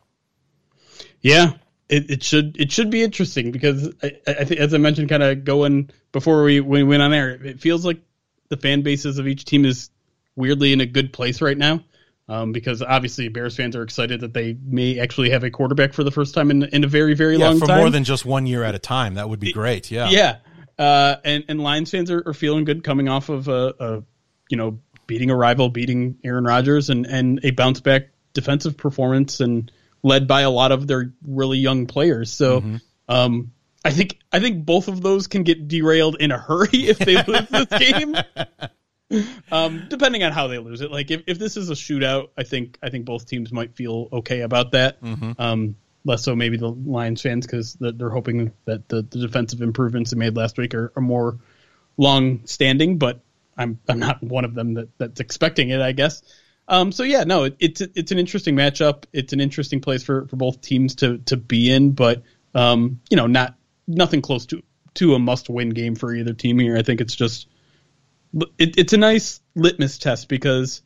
Yeah, 1.20 1.53
it, 1.90 2.11
it 2.11 2.22
should 2.22 2.57
it 2.59 2.72
should 2.72 2.90
be 2.90 3.03
interesting 3.03 3.50
because 3.53 3.92
I, 4.03 4.12
I 4.26 4.44
think 4.44 4.61
as 4.61 4.72
I 4.72 4.78
mentioned, 4.78 5.11
kind 5.11 5.22
of 5.22 5.44
going 5.44 5.90
before 6.11 6.42
we 6.42 6.61
we 6.61 6.82
went 6.82 7.03
on 7.03 7.12
air, 7.12 7.30
it 7.30 7.61
feels 7.61 7.84
like 7.84 8.00
the 8.48 8.57
fan 8.57 8.80
bases 8.80 9.18
of 9.18 9.28
each 9.28 9.44
team 9.44 9.66
is 9.66 9.90
weirdly 10.36 10.72
in 10.72 10.80
a 10.80 10.86
good 10.86 11.12
place 11.12 11.42
right 11.42 11.59
now. 11.59 11.80
Um, 12.28 12.53
because 12.53 12.82
obviously 12.82 13.28
Bears 13.28 13.57
fans 13.57 13.74
are 13.74 13.82
excited 13.82 14.20
that 14.20 14.32
they 14.32 14.57
may 14.64 15.00
actually 15.00 15.30
have 15.30 15.42
a 15.42 15.50
quarterback 15.50 15.92
for 15.92 16.05
the 16.05 16.11
first 16.12 16.34
time 16.34 16.50
in 16.50 16.62
in 16.62 16.84
a 16.84 16.86
very 16.86 17.14
very 17.14 17.36
Yeah, 17.36 17.48
long 17.48 17.59
for 17.59 17.66
time. 17.66 17.78
more 17.80 17.90
than 17.90 18.05
just 18.05 18.24
one 18.24 18.46
year 18.46 18.62
at 18.62 18.74
a 18.74 18.78
time, 18.78 19.14
that 19.14 19.28
would 19.28 19.40
be 19.40 19.53
great. 19.53 19.90
Yeah, 19.90 20.09
yeah, 20.09 20.36
uh, 20.83 21.20
and 21.24 21.45
and 21.49 21.62
Lions 21.62 21.93
fans 21.93 22.11
are, 22.11 22.22
are 22.26 22.35
feeling 22.35 22.64
good 22.64 22.83
coming 22.83 23.09
off 23.09 23.28
of 23.28 23.47
a, 23.47 23.74
a 23.78 24.03
you 24.51 24.57
know 24.57 24.80
beating 25.07 25.30
a 25.30 25.37
rival, 25.37 25.68
beating 25.68 26.18
Aaron 26.24 26.43
Rodgers, 26.45 26.91
and 26.91 27.07
and 27.07 27.41
a 27.45 27.53
bounce 27.53 27.80
back 27.80 28.09
defensive 28.33 28.76
performance, 28.76 29.39
and 29.39 29.70
led 30.03 30.26
by 30.26 30.41
a 30.41 30.51
lot 30.51 30.72
of 30.72 30.89
their 30.89 31.12
really 31.24 31.59
young 31.59 31.87
players. 31.87 32.33
So, 32.33 32.64
um, 33.09 33.53
I 33.85 33.93
think 33.93 34.18
I 34.33 34.41
think 34.41 34.66
both 34.66 34.89
of 34.89 35.01
those 35.01 35.28
can 35.28 35.45
get 35.45 35.68
derailed 35.68 36.16
in 36.18 36.33
a 36.33 36.39
hurry 36.39 36.68
if 36.72 36.99
they 36.99 37.22
lose 37.28 37.49
this 37.49 37.78
game. 37.78 38.16
Um, 39.53 39.85
depending 39.89 40.24
on 40.24 40.33
how 40.33 40.49
they 40.49 40.59
lose 40.59 40.80
it, 40.80 40.91
like 40.91 41.12
if, 41.12 41.22
if 41.28 41.39
this 41.39 41.57
is 41.57 41.70
a 41.70 41.74
shootout, 41.74 42.30
I 42.37 42.43
think 42.43 42.76
I 42.83 42.91
think 42.91 43.05
both 43.05 43.26
teams 43.26 43.53
might 43.53 43.76
feel 43.76 44.09
okay 44.12 44.41
about 44.41 44.72
that. 44.72 44.99
Um, 45.39 45.76
less 46.05 46.24
so 46.24 46.34
maybe 46.34 46.57
the 46.57 46.68
Lions 46.68 47.22
fans 47.22 47.46
because 47.46 47.76
they're 47.80 48.11
hoping 48.11 48.53
that 48.64 48.88
the, 48.88 49.03
the 49.03 49.18
defensive 49.18 49.62
improvements 49.62 50.11
they 50.11 50.16
made 50.16 50.36
last 50.36 50.59
week 50.59 50.74
are, 50.74 50.92
are 50.96 51.03
more 51.03 51.38
long 51.96 52.46
standing. 52.46 52.98
But 52.98 53.20
I'm 53.57 53.78
I'm 53.88 53.98
not 53.98 54.22
one 54.22 54.44
of 54.44 54.55
them 54.55 54.74
that, 54.74 54.98
that's 54.98 55.20
expecting 55.20 55.70
it. 55.70 55.80
I 55.80 55.92
guess. 55.92 56.22
Um, 56.68 56.92
so 56.92 57.03
yeah, 57.03 57.24
no, 57.24 57.44
it, 57.44 57.57
it's 57.59 57.80
it's 57.80 58.12
an 58.12 58.18
interesting 58.18 58.57
matchup. 58.57 59.05
It's 59.12 59.32
an 59.32 59.40
interesting 59.40 59.80
place 59.80 60.03
for, 60.03 60.26
for 60.28 60.36
both 60.36 60.61
teams 60.61 60.96
to 60.96 61.18
to 61.18 61.36
be 61.36 61.70
in, 61.70 61.92
but 61.92 62.22
um, 62.55 63.00
you 63.11 63.16
know, 63.16 63.26
not 63.26 63.57
nothing 63.86 64.22
close 64.22 64.46
to 64.46 64.62
to 64.94 65.14
a 65.14 65.18
must 65.18 65.48
win 65.48 65.70
game 65.70 65.94
for 65.94 66.14
either 66.14 66.34
team 66.34 66.59
here. 66.59 66.76
I 66.76 66.82
think 66.82 67.00
it's 67.00 67.14
just 67.14 67.48
it, 68.59 68.78
it's 68.78 68.92
a 68.92 68.98
nice 68.98 69.40
litmus 69.55 69.98
test 69.98 70.28
because 70.28 70.82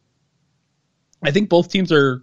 I 1.22 1.30
think 1.30 1.48
both 1.48 1.70
teams 1.70 1.92
are 1.92 2.22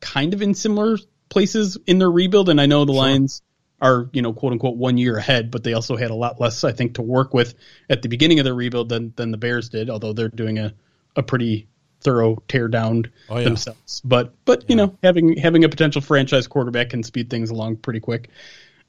kind 0.00 0.34
of 0.34 0.42
in 0.42 0.54
similar 0.54 0.98
places 1.28 1.76
in 1.86 1.98
their 1.98 2.10
rebuild, 2.10 2.48
and 2.48 2.60
I 2.60 2.66
know 2.66 2.84
the 2.84 2.92
Lions 2.92 3.42
are 3.80 4.08
you 4.12 4.22
know 4.22 4.32
quote 4.32 4.52
unquote 4.52 4.76
one 4.76 4.96
year 4.98 5.16
ahead, 5.18 5.50
but 5.50 5.62
they 5.62 5.74
also 5.74 5.96
had 5.96 6.10
a 6.10 6.14
lot 6.14 6.40
less 6.40 6.64
I 6.64 6.72
think 6.72 6.94
to 6.94 7.02
work 7.02 7.34
with 7.34 7.54
at 7.90 8.02
the 8.02 8.08
beginning 8.08 8.38
of 8.38 8.44
their 8.44 8.54
rebuild 8.54 8.88
than 8.88 9.12
than 9.16 9.30
the 9.30 9.36
Bears 9.38 9.68
did, 9.68 9.90
although 9.90 10.12
they're 10.12 10.28
doing 10.28 10.58
a 10.58 10.72
a 11.14 11.22
pretty 11.22 11.68
thorough 12.00 12.42
tear 12.46 12.68
down 12.68 13.04
Oh, 13.28 13.38
yeah. 13.38 13.44
themselves. 13.44 14.00
But 14.04 14.32
but 14.44 14.68
you 14.68 14.76
know 14.76 14.96
having 15.02 15.36
having 15.36 15.64
a 15.64 15.68
potential 15.68 16.00
franchise 16.00 16.46
quarterback 16.46 16.90
can 16.90 17.02
speed 17.02 17.28
things 17.30 17.50
along 17.50 17.76
pretty 17.76 18.00
quick. 18.00 18.30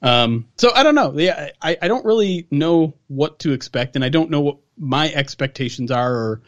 Um, 0.01 0.47
so 0.57 0.71
I 0.75 0.83
don't 0.83 0.93
know. 0.95 1.13
Yeah, 1.17 1.49
I, 1.61 1.75
I 1.81 1.87
don't 1.87 2.05
really 2.05 2.45
know 2.51 2.93
what 3.07 3.39
to 3.39 3.53
expect, 3.53 3.95
and 3.95 4.05
I 4.05 4.09
don't 4.09 4.29
know 4.29 4.41
what 4.41 4.57
my 4.77 5.11
expectations 5.11 5.89
are, 5.89 6.13
or 6.13 6.41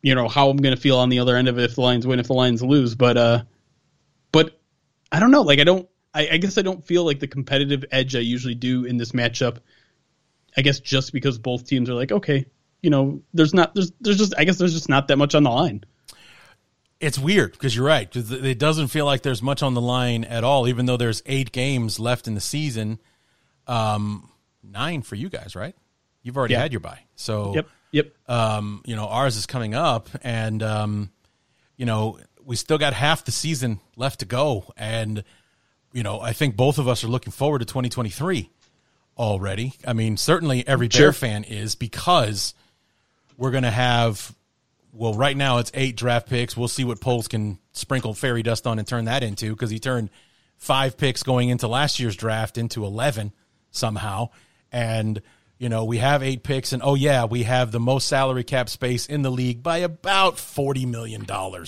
you 0.00 0.14
know 0.14 0.28
how 0.28 0.48
I'm 0.48 0.56
going 0.56 0.74
to 0.74 0.80
feel 0.80 0.96
on 0.98 1.10
the 1.10 1.18
other 1.18 1.36
end 1.36 1.48
of 1.48 1.58
it 1.58 1.64
if 1.64 1.74
the 1.74 1.82
Lions 1.82 2.06
win, 2.06 2.18
if 2.20 2.28
the 2.28 2.32
Lions 2.32 2.62
lose. 2.62 2.94
But 2.94 3.16
uh, 3.18 3.42
I 5.12 5.20
don't 5.20 5.30
know. 5.30 5.42
Like 5.42 5.58
I 5.58 5.64
don't. 5.64 5.88
I, 6.12 6.28
I 6.32 6.36
guess 6.38 6.58
I 6.58 6.62
don't 6.62 6.84
feel 6.84 7.04
like 7.04 7.20
the 7.20 7.28
competitive 7.28 7.84
edge 7.92 8.16
I 8.16 8.20
usually 8.20 8.56
do 8.56 8.84
in 8.84 8.96
this 8.96 9.12
matchup 9.12 9.58
I 10.56 10.62
guess 10.62 10.80
just 10.80 11.12
because 11.12 11.38
both 11.38 11.64
teams 11.64 11.88
are 11.88 11.94
like, 11.94 12.10
okay, 12.10 12.44
you 12.82 12.90
know, 12.90 13.20
there's 13.32 13.54
not 13.54 13.74
there's 13.74 13.92
there's 14.00 14.18
just 14.18 14.34
I 14.36 14.44
guess 14.44 14.58
there's 14.58 14.72
just 14.72 14.88
not 14.88 15.06
that 15.08 15.16
much 15.16 15.34
on 15.36 15.44
the 15.44 15.50
line. 15.50 15.84
It's 16.98 17.18
weird 17.18 17.52
because 17.52 17.74
you're 17.74 17.86
right 17.86 18.08
it 18.14 18.58
doesn't 18.58 18.88
feel 18.88 19.06
like 19.06 19.22
there's 19.22 19.40
much 19.42 19.62
on 19.62 19.74
the 19.74 19.80
line 19.80 20.24
at 20.24 20.44
all, 20.44 20.66
even 20.68 20.86
though 20.86 20.96
there's 20.96 21.22
eight 21.26 21.52
games 21.52 21.98
left 22.00 22.26
in 22.26 22.34
the 22.34 22.40
season. 22.40 22.98
Um, 23.66 24.28
nine 24.62 25.02
for 25.02 25.14
you 25.14 25.28
guys, 25.28 25.54
right? 25.54 25.74
You've 26.22 26.36
already 26.36 26.54
Yeah. 26.54 26.60
had 26.60 26.72
your 26.72 26.80
bye, 26.80 27.00
so 27.14 27.54
Yep. 27.54 27.68
Yep. 27.92 28.12
um, 28.28 28.82
you 28.84 28.96
know, 28.96 29.06
ours 29.06 29.36
is 29.36 29.46
coming 29.46 29.74
up, 29.74 30.08
and 30.22 30.62
um, 30.62 31.10
you 31.76 31.86
know, 31.86 32.18
we 32.50 32.56
still 32.56 32.78
got 32.78 32.94
half 32.94 33.24
the 33.24 33.30
season 33.30 33.78
left 33.94 34.18
to 34.18 34.26
go, 34.26 34.64
and 34.76 35.22
you 35.92 36.02
know, 36.02 36.20
I 36.20 36.32
think 36.32 36.56
both 36.56 36.78
of 36.78 36.88
us 36.88 37.04
are 37.04 37.06
looking 37.06 37.30
forward 37.30 37.60
to 37.60 37.64
2023 37.64 38.50
already. 39.16 39.74
I 39.86 39.92
mean, 39.92 40.16
certainly 40.16 40.66
every 40.66 40.88
Bear 40.88 40.98
Sure. 40.98 41.12
fan 41.12 41.44
is 41.44 41.76
because 41.76 42.54
we're 43.36 43.52
going 43.52 43.62
to 43.62 43.70
have. 43.70 44.34
Well, 44.92 45.14
right 45.14 45.36
now 45.36 45.58
it's 45.58 45.70
eight 45.74 45.96
draft 45.96 46.28
picks. 46.28 46.56
We'll 46.56 46.66
see 46.66 46.82
what 46.82 47.00
Poles 47.00 47.28
can 47.28 47.60
sprinkle 47.70 48.14
fairy 48.14 48.42
dust 48.42 48.66
on 48.66 48.80
and 48.80 48.88
turn 48.88 49.04
that 49.04 49.22
into 49.22 49.50
because 49.52 49.70
he 49.70 49.78
turned 49.78 50.10
five 50.56 50.96
picks 50.96 51.22
going 51.22 51.50
into 51.50 51.68
last 51.68 52.00
year's 52.00 52.16
draft 52.16 52.58
into 52.58 52.84
11 52.84 53.32
somehow. 53.70 54.30
And, 54.72 55.22
you 55.60 55.68
know, 55.68 55.84
we 55.84 55.98
have 55.98 56.22
eight 56.22 56.42
picks. 56.42 56.72
And 56.72 56.82
oh, 56.82 56.94
yeah, 56.94 57.26
we 57.26 57.42
have 57.42 57.70
the 57.70 57.78
most 57.78 58.08
salary 58.08 58.44
cap 58.44 58.70
space 58.70 59.04
in 59.04 59.20
the 59.20 59.30
league 59.30 59.62
by 59.62 59.78
about 59.78 60.36
$40 60.36 60.86
million 60.88 61.24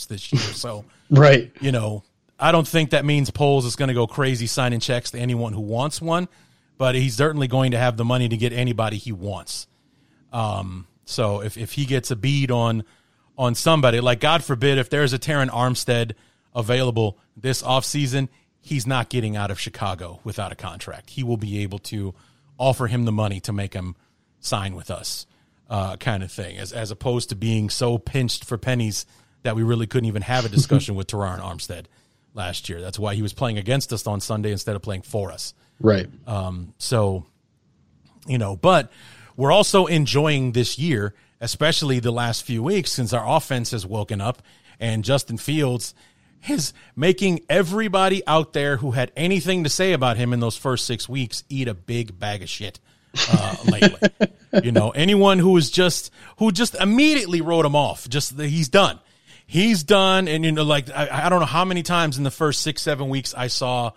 this 0.09 0.32
year. 0.32 0.40
So, 0.40 0.86
Right. 1.11 1.53
you 1.61 1.72
know, 1.72 2.03
I 2.40 2.53
don't 2.53 2.66
think 2.66 2.90
that 2.90 3.05
means 3.05 3.30
Poles 3.30 3.66
is 3.66 3.76
going 3.76 3.88
to 3.88 3.95
go 3.95 4.07
crazy 4.07 4.47
signing 4.47 4.80
checks 4.80 5.11
to 5.11 5.18
anyone 5.18 5.53
who 5.53 5.61
wants 5.61 6.01
one, 6.01 6.26
but 6.78 6.95
he's 6.95 7.16
certainly 7.16 7.49
going 7.49 7.72
to 7.72 7.78
have 7.78 7.99
the 7.99 8.05
money 8.05 8.30
to 8.30 8.36
get 8.38 8.55
anybody 8.55 8.97
he 8.97 9.12
wants. 9.12 9.66
Um, 10.32 10.86
so 11.05 11.43
if, 11.43 11.59
if 11.59 11.72
he 11.72 11.84
gets 11.84 12.11
a 12.11 12.16
bead 12.16 12.51
on 12.51 12.84
on 13.36 13.55
somebody, 13.55 14.01
like 14.01 14.20
God 14.20 14.43
forbid, 14.43 14.78
if 14.78 14.88
there's 14.88 15.12
a 15.12 15.18
Terron 15.18 15.51
Armstead 15.51 16.12
available 16.55 17.18
this 17.36 17.62
offseason, 17.62 18.28
he's 18.61 18.86
not 18.86 19.11
getting 19.11 19.36
out 19.36 19.51
of 19.51 19.61
Chicago 19.61 20.20
without 20.24 20.51
a 20.51 20.55
contract. 20.55 21.11
He 21.11 21.22
will 21.22 21.36
be 21.36 21.62
able 21.62 21.78
to 21.80 22.14
offer 22.62 22.86
him 22.86 23.04
the 23.04 23.12
money 23.12 23.40
to 23.40 23.52
make 23.52 23.74
him 23.74 23.96
sign 24.38 24.76
with 24.76 24.90
us, 24.90 25.26
uh, 25.68 25.96
kind 25.96 26.22
of 26.22 26.30
thing, 26.30 26.56
as 26.58 26.72
as 26.72 26.90
opposed 26.90 27.28
to 27.30 27.34
being 27.34 27.68
so 27.68 27.98
pinched 27.98 28.44
for 28.44 28.56
pennies 28.56 29.04
that 29.42 29.56
we 29.56 29.64
really 29.64 29.86
couldn't 29.88 30.06
even 30.06 30.22
have 30.22 30.44
a 30.44 30.48
discussion 30.48 30.94
with 30.94 31.08
Terron 31.08 31.40
Armstead 31.40 31.86
last 32.34 32.68
year. 32.68 32.80
That's 32.80 32.98
why 32.98 33.16
he 33.16 33.22
was 33.22 33.32
playing 33.32 33.58
against 33.58 33.92
us 33.92 34.06
on 34.06 34.20
Sunday 34.20 34.52
instead 34.52 34.76
of 34.76 34.82
playing 34.82 35.02
for 35.02 35.32
us. 35.32 35.54
Right. 35.80 36.08
So, 36.78 37.26
you 38.28 38.38
know, 38.38 38.56
but 38.56 38.92
we're 39.36 39.50
also 39.50 39.86
enjoying 39.86 40.52
this 40.52 40.78
year, 40.78 41.14
especially 41.40 41.98
the 41.98 42.12
last 42.12 42.44
few 42.44 42.62
weeks, 42.62 42.92
since 42.92 43.12
our 43.12 43.36
offense 43.36 43.72
has 43.72 43.84
woken 43.84 44.20
up 44.20 44.42
and 44.78 45.04
Justin 45.04 45.38
Fields 45.38 45.94
is 46.49 46.72
making 46.97 47.40
everybody 47.49 48.26
out 48.26 48.53
there 48.53 48.76
who 48.78 48.93
had 48.93 49.12
anything 49.16 49.64
to 49.64 49.70
say 49.70 49.93
about 49.93 50.16
him 50.16 50.32
in 50.32 50.40
those 50.40 50.57
first 50.57 50.86
six 50.86 51.09
weeks 51.09 51.45
eat 51.49 51.68
a 51.68 51.74
big 51.74 52.18
bag 52.18 52.43
of 52.43 52.49
shit 52.49 52.80
uh, 53.30 53.57
lately. 53.70 54.09
you 54.62 54.72
know, 54.72 54.90
anyone 54.90 55.38
who 55.38 55.51
was 55.51 55.70
just 55.70 56.11
who 56.38 56.53
just 56.53 56.74
immediately 56.74 57.40
wrote 57.40 57.64
him 57.64 57.76
off, 57.76 58.09
just 58.09 58.36
that 58.36 58.49
he's 58.49 58.68
done. 58.68 58.99
He's 59.47 59.82
done, 59.82 60.28
and 60.28 60.45
you 60.45 60.53
know, 60.53 60.62
like 60.62 60.90
I, 60.90 61.26
I 61.26 61.28
don't 61.28 61.40
know 61.40 61.47
how 61.47 61.64
many 61.64 61.82
times 61.82 62.16
in 62.16 62.24
the 62.24 62.30
first 62.30 62.62
six, 62.62 62.80
seven 62.82 63.09
weeks 63.09 63.34
I 63.36 63.49
saw 63.49 63.93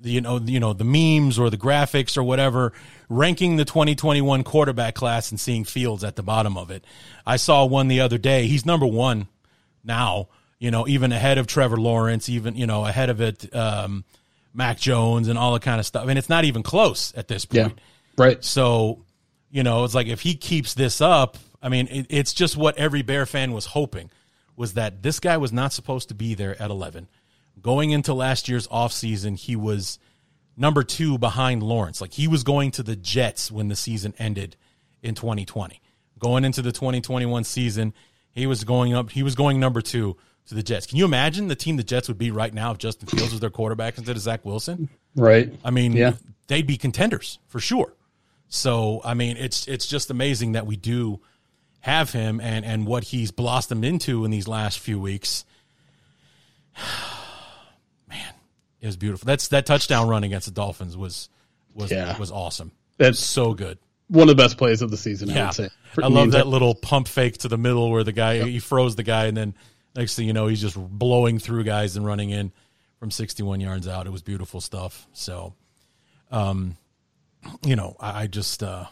the 0.00 0.10
you 0.10 0.20
know 0.20 0.38
you 0.38 0.60
know 0.60 0.72
the 0.72 0.84
memes 0.84 1.38
or 1.38 1.48
the 1.48 1.56
graphics 1.56 2.16
or 2.16 2.22
whatever 2.22 2.72
ranking 3.08 3.56
the 3.56 3.64
2021 3.64 4.42
quarterback 4.42 4.94
class 4.94 5.30
and 5.30 5.38
seeing 5.38 5.64
Fields 5.64 6.02
at 6.02 6.16
the 6.16 6.22
bottom 6.22 6.56
of 6.56 6.70
it. 6.70 6.84
I 7.26 7.36
saw 7.36 7.64
one 7.64 7.88
the 7.88 8.00
other 8.00 8.18
day. 8.18 8.46
He's 8.46 8.64
number 8.64 8.86
1 8.86 9.28
now, 9.84 10.28
you 10.62 10.70
know, 10.70 10.86
even 10.86 11.10
ahead 11.10 11.38
of 11.38 11.48
Trevor 11.48 11.76
Lawrence, 11.76 12.28
even 12.28 12.54
you 12.56 12.66
know 12.66 12.84
ahead 12.84 13.10
of 13.10 13.20
it 13.20 13.54
um 13.54 14.04
Mac 14.54 14.78
Jones 14.78 15.26
and 15.26 15.36
all 15.36 15.52
that 15.54 15.62
kind 15.62 15.80
of 15.80 15.86
stuff. 15.86 16.06
And 16.08 16.16
it's 16.16 16.28
not 16.28 16.44
even 16.44 16.62
close 16.62 17.12
at 17.16 17.26
this 17.26 17.46
Yeah. 17.50 17.64
point. 17.64 17.80
Right. 18.16 18.44
So, 18.44 19.04
you 19.50 19.62
know, 19.64 19.82
it's 19.84 19.94
like 19.94 20.06
if 20.06 20.20
he 20.20 20.34
keeps 20.36 20.74
this 20.74 21.00
up, 21.00 21.36
I 21.62 21.68
mean, 21.68 21.88
it, 21.88 22.06
it's 22.10 22.32
just 22.32 22.56
what 22.56 22.76
every 22.78 23.02
Bear 23.02 23.26
fan 23.26 23.52
was 23.52 23.66
hoping 23.66 24.10
was 24.54 24.74
that 24.74 25.02
this 25.02 25.18
guy 25.18 25.36
was 25.38 25.52
not 25.52 25.72
supposed 25.72 26.08
to 26.10 26.14
be 26.14 26.34
there 26.34 26.60
at 26.62 26.70
11. 26.70 27.08
Going 27.60 27.90
into 27.90 28.12
last 28.14 28.48
year's 28.48 28.68
offseason, 28.68 29.36
he 29.38 29.56
was 29.56 29.98
number 30.56 30.82
two 30.84 31.16
behind 31.18 31.62
Lawrence. 31.62 32.00
Like 32.00 32.12
he 32.12 32.28
was 32.28 32.44
going 32.44 32.70
to 32.72 32.82
the 32.82 32.94
Jets 32.94 33.50
when 33.50 33.68
the 33.68 33.76
season 33.76 34.12
ended 34.18 34.54
in 35.02 35.14
2020. 35.14 35.80
Going 36.18 36.44
into 36.44 36.60
the 36.62 36.72
2021 36.72 37.44
season, 37.44 37.94
he 38.32 38.46
was 38.46 38.64
going 38.64 38.92
up, 38.94 39.10
he 39.10 39.22
was 39.22 39.34
going 39.34 39.58
number 39.58 39.80
two 39.80 40.16
to 40.46 40.54
the 40.54 40.62
Jets. 40.62 40.86
Can 40.86 40.98
you 40.98 41.04
imagine 41.04 41.48
the 41.48 41.54
team 41.54 41.76
the 41.76 41.82
Jets 41.84 42.08
would 42.08 42.18
be 42.18 42.30
right 42.30 42.52
now 42.52 42.72
if 42.72 42.78
Justin 42.78 43.06
Fields 43.08 43.32
was 43.32 43.40
their 43.40 43.50
quarterback 43.50 43.96
instead 43.98 44.16
of 44.16 44.22
Zach 44.22 44.44
Wilson? 44.44 44.88
Right. 45.14 45.52
I 45.64 45.70
mean, 45.70 45.92
Yeah. 45.92 46.14
they'd 46.48 46.66
be 46.66 46.76
contenders 46.76 47.38
for 47.48 47.60
sure. 47.60 47.94
So, 48.48 49.00
I 49.04 49.14
mean, 49.14 49.36
it's 49.38 49.66
it's 49.68 49.86
just 49.86 50.10
amazing 50.10 50.52
that 50.52 50.66
we 50.66 50.76
do 50.76 51.20
have 51.80 52.12
him 52.12 52.40
and 52.40 52.64
and 52.64 52.86
what 52.86 53.04
he's 53.04 53.30
blossomed 53.30 53.84
into 53.84 54.24
in 54.24 54.30
these 54.30 54.46
last 54.46 54.78
few 54.78 55.00
weeks. 55.00 55.44
Man, 58.08 58.34
it 58.80 58.86
was 58.86 58.96
beautiful. 58.96 59.26
That's 59.26 59.48
that 59.48 59.66
touchdown 59.66 60.08
run 60.08 60.24
against 60.24 60.46
the 60.46 60.52
Dolphins 60.52 60.96
was 60.96 61.28
was 61.74 61.90
Yeah. 61.90 62.16
was 62.18 62.30
awesing. 62.30 62.72
That's 62.98 63.18
So 63.18 63.54
good. 63.54 63.78
one 64.08 64.28
of 64.28 64.36
the 64.36 64.42
best 64.42 64.58
plays 64.58 64.82
of 64.82 64.90
the 64.90 64.96
season. 64.98 65.30
I 65.30 65.34
Yeah, 65.34 65.46
would 65.46 65.54
say. 65.54 65.68
I 66.02 66.08
love 66.08 66.32
that 66.32 66.46
little 66.46 66.74
pump 66.74 67.08
fake 67.08 67.38
to 67.38 67.48
the 67.48 67.56
middle 67.58 67.90
where 67.90 68.04
the 68.04 68.12
guy 68.12 68.42
he 68.48 68.58
froze 68.58 68.96
the 68.96 69.02
guy 69.02 69.26
and 69.26 69.36
then 69.36 69.54
next 69.94 70.16
thing 70.16 70.26
you 70.26 70.32
know 70.32 70.46
he's 70.46 70.60
just 70.60 70.76
blowing 70.76 71.38
through 71.38 71.64
guys 71.64 71.96
and 71.96 72.06
running 72.06 72.30
in 72.30 72.52
from 72.98 73.10
61 73.10 73.60
yards 73.60 73.88
out. 73.88 74.06
It 74.06 74.10
was 74.10 74.22
beautiful 74.22 74.60
stuff. 74.60 75.06
So, 75.12 75.54
um, 76.30 76.76
you 77.64 77.74
know, 77.76 77.96
I, 77.98 78.22
I 78.22 78.26
just, 78.28 78.62
uh, 78.62 78.84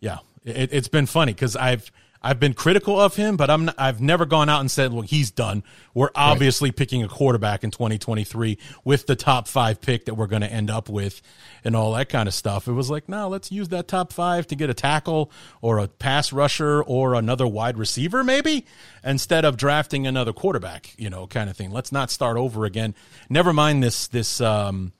yeah, 0.00 0.18
it, 0.44 0.72
it's 0.72 0.88
been 0.88 1.06
funny 1.06 1.32
because 1.32 1.56
I've 1.56 1.90
I've 2.20 2.40
been 2.40 2.54
critical 2.54 3.00
of 3.00 3.14
him, 3.14 3.36
but 3.36 3.48
I'm 3.48 3.66
not, 3.66 3.76
I've 3.78 4.00
never 4.00 4.26
gone 4.26 4.48
out 4.48 4.60
and 4.60 4.70
said, 4.70 4.92
"Well, 4.92 5.02
he's 5.02 5.30
done." 5.30 5.62
We're 5.94 6.10
obviously 6.14 6.72
picking 6.72 7.02
a 7.02 7.08
quarterback 7.08 7.62
in 7.62 7.70
2023 7.70 8.58
with 8.84 9.06
the 9.06 9.14
top 9.14 9.46
five 9.46 9.80
pick 9.80 10.06
that 10.06 10.14
we're 10.14 10.26
going 10.26 10.42
to 10.42 10.52
end 10.52 10.68
up 10.68 10.88
with, 10.88 11.22
and 11.64 11.76
all 11.76 11.92
that 11.92 12.08
kind 12.08 12.28
of 12.28 12.34
stuff. 12.34 12.66
It 12.66 12.72
was 12.72 12.90
like, 12.90 13.08
no, 13.08 13.28
let's 13.28 13.52
use 13.52 13.68
that 13.68 13.86
top 13.86 14.12
five 14.12 14.46
to 14.48 14.56
get 14.56 14.68
a 14.68 14.74
tackle 14.74 15.30
or 15.60 15.78
a 15.78 15.86
pass 15.86 16.32
rusher 16.32 16.82
or 16.82 17.14
another 17.14 17.46
wide 17.46 17.78
receiver, 17.78 18.24
maybe 18.24 18.66
instead 19.04 19.44
of 19.44 19.56
drafting 19.56 20.06
another 20.06 20.32
quarterback, 20.32 20.94
you 20.98 21.10
know, 21.10 21.26
kind 21.26 21.48
of 21.48 21.56
thing. 21.56 21.70
Let's 21.70 21.92
not 21.92 22.10
start 22.10 22.36
over 22.36 22.64
again. 22.64 22.94
Never 23.28 23.52
mind 23.52 23.82
this 23.82 24.08
this 24.08 24.40
um, 24.40 24.92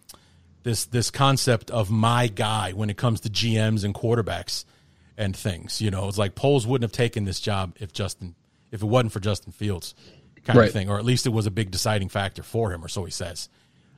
this 0.63 0.85
this 0.85 1.11
concept 1.11 1.71
of 1.71 1.91
my 1.91 2.29
guy 2.29 2.73
when 2.73 2.91
it 2.91 2.97
comes 2.97 3.21
to 3.23 3.29
GMs 3.29 3.83
and 3.83 3.95
quarterbacks 3.95 4.65
and 5.19 5.37
things. 5.37 5.83
You 5.83 5.91
know, 5.91 6.09
it's 6.09 6.17
like 6.17 6.35
Poles 6.35 6.67
wouldn't 6.67 6.89
have 6.91 6.97
taken 6.97 7.25
this 7.25 7.41
job 7.41 7.77
if 7.81 7.93
Justin 7.93 8.35
if 8.71 8.83
it 8.83 8.87
wasn't 8.87 9.13
for 9.13 9.21
Justin 9.21 9.53
Fields 9.53 9.95
kind 10.45 10.59
Right. 10.59 10.69
of 10.69 10.73
thing, 10.73 10.89
or 10.89 10.99
at 10.99 11.05
least 11.05 11.27
it 11.27 11.31
was 11.31 11.45
a 11.47 11.51
big 11.51 11.71
deciding 11.71 12.09
factor 12.09 12.43
for 12.43 12.73
him, 12.73 12.83
or 12.85 12.89
so 12.89 13.05
he 13.05 13.11
says. 13.11 13.49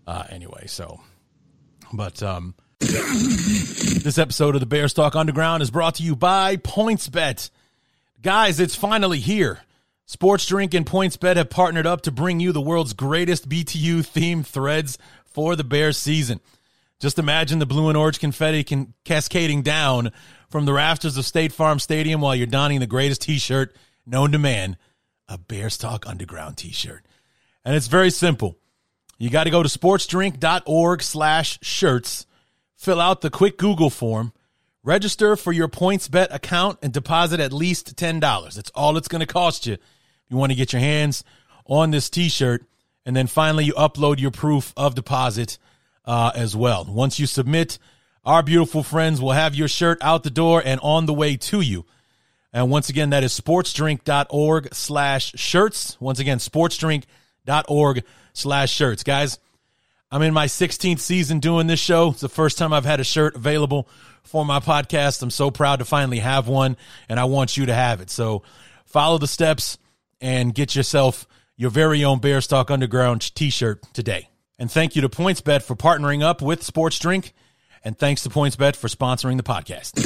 Uh, 0.07 0.25
anyway, 0.31 0.67
so 0.67 1.01
but 1.93 2.23
um 2.23 2.55
this 2.81 4.19
episode 4.19 4.55
of 4.55 4.61
the 4.61 4.67
Bears 4.67 4.93
Talk 4.95 5.15
Underground 5.15 5.63
is 5.63 5.71
brought 5.71 5.97
to 5.97 6.03
you 6.03 6.17
by 6.17 6.57
PointsBet. 6.57 7.51
Guys, 8.23 8.59
it's 8.61 8.75
finally 8.75 9.19
here. 9.21 9.61
Sports 10.07 10.47
Drink 10.47 10.75
and 10.75 10.85
PointsBet 10.87 11.37
have 11.37 11.51
partnered 11.51 11.87
up 11.87 12.03
to 12.03 12.11
bring 12.11 12.41
you 12.41 12.53
the 12.53 12.61
world's 12.61 12.95
greatest 12.95 13.49
BTU 13.49 13.99
themed 14.01 14.47
threads 14.47 14.99
for 15.25 15.55
the 15.57 15.63
Bears 15.65 15.97
season. 15.97 16.41
Just 17.01 17.19
imagine 17.19 17.59
the 17.59 17.67
blue 17.67 17.89
and 17.89 17.97
orange 17.97 18.21
confetti 18.21 18.63
can 18.63 18.93
cascading 19.05 19.63
down 19.63 20.13
from 20.51 20.67
the 20.67 20.75
rafters 20.75 21.17
of 21.17 21.25
State 21.25 21.51
Farm 21.51 21.79
Stadium 21.79 22.21
while 22.21 22.37
you're 22.37 22.47
donning 22.47 22.79
the 22.79 22.87
greatest 22.87 23.23
t-shirt 23.23 23.75
known 24.05 24.33
to 24.33 24.39
man, 24.39 24.77
a 25.27 25.39
Bears 25.39 25.79
Talk 25.79 26.07
Underground 26.07 26.59
t-shirt. 26.59 27.07
And 27.65 27.75
it's 27.75 27.87
very 27.87 28.11
simple. 28.11 28.59
You 29.19 29.31
got 29.31 29.45
to 29.45 29.51
go 29.51 29.63
to 29.63 29.69
sportsdrink.org 29.69 31.03
slash 31.03 31.59
shirts, 31.63 32.27
fill 32.77 33.01
out 33.01 33.23
the 33.23 33.31
quick 33.31 33.57
Google 33.57 33.91
form, 33.91 34.35
register 34.83 35.37
for 35.37 35.53
your 35.53 35.69
PointsBet 35.69 36.29
account, 36.35 36.79
and 36.83 36.93
deposit 36.93 37.41
at 37.41 37.53
least 37.53 37.97
$10. 37.97 38.55
That's 38.55 38.71
all 38.75 38.99
it's 38.99 39.09
going 39.09 39.21
to 39.21 39.27
cost 39.27 39.67
you. 39.67 39.75
If 39.75 39.81
you 40.29 40.37
want 40.37 40.53
to 40.53 40.57
get 40.57 40.75
your 40.75 40.81
hands 40.81 41.25
on 41.65 41.93
this 41.93 42.11
t-shirt, 42.11 42.65
and 43.07 43.17
then 43.17 43.27
finally 43.27 43.65
you 43.65 43.73
upload 43.75 44.21
your 44.21 44.31
proof 44.31 44.75
of 44.77 44.95
deposit 44.95 45.59
uh, 46.05 46.33
as 46.35 46.57
well. 46.57 46.85
Once 46.89 47.19
you 47.19 47.27
submit, 47.27 47.79
our 48.25 48.43
beautiful 48.43 48.83
friends 48.83 49.21
will 49.21 49.33
have 49.33 49.55
your 49.55 49.69
shirt 49.69 49.99
out 50.03 50.23
the 50.23 50.31
door 50.31 50.63
and 50.65 50.81
on 50.83 51.07
the 51.07 51.15
way 51.15 51.37
to 51.37 51.61
you. 51.61 51.87
And 52.53 52.71
once 52.71 52.89
again, 52.89 53.11
that 53.11 53.23
is 53.23 53.39
sportsdrink.org 53.39 54.75
slash 54.75 55.33
shirts. 55.37 55.97
Once 56.01 56.19
again, 56.19 56.39
sportsdrink.org 56.39 58.05
slash 58.33 58.73
shirts. 58.73 59.05
Guys, 59.05 59.39
I'm 60.11 60.23
in 60.23 60.35
my 60.35 60.47
16th 60.47 60.99
season 60.99 61.39
doing 61.39 61.69
this 61.69 61.79
show. 61.79 62.11
It's 62.11 62.21
the 62.21 62.29
first 62.29 62.59
time 62.59 62.73
I've 62.73 62.85
had 62.85 62.99
a 62.99 63.05
shirt 63.05 63.37
available 63.37 63.89
for 64.25 64.45
my 64.45 64.59
podcast. 64.59 65.23
I'm 65.23 65.31
so 65.31 65.51
proud 65.51 65.79
to 65.79 65.85
finally 65.85 66.19
have 66.19 66.49
one, 66.49 66.77
and 67.09 67.21
I 67.21 67.25
want 67.25 67.57
you 67.57 67.67
to 67.67 67.75
have 67.75 68.01
it. 68.01 68.11
So 68.11 68.43
follow 68.85 69.19
the 69.19 69.29
steps 69.29 69.79
and 70.21 70.53
get 70.53 70.75
yourself 70.75 71.27
your 71.57 71.71
very 71.71 72.05
own 72.05 72.19
Bears 72.19 72.49
Talk 72.49 72.71
Underground 72.71 73.35
t 73.35 73.51
shirt 73.51 73.83
today. 73.93 74.29
And 74.61 74.71
thank 74.71 74.95
you 74.95 75.01
to 75.01 75.09
PointsBet 75.09 75.63
for 75.63 75.75
partnering 75.75 76.23
up 76.23 76.43
with 76.43 76.63
Sports 76.63 76.99
Drink. 76.99 77.33
And 77.83 77.99
thanks 77.99 78.23
to 78.25 78.29
PointsBet 78.29 78.77
for 78.77 78.89
sponsoring 78.89 79.39
the 79.39 79.43
podcast. 79.43 79.99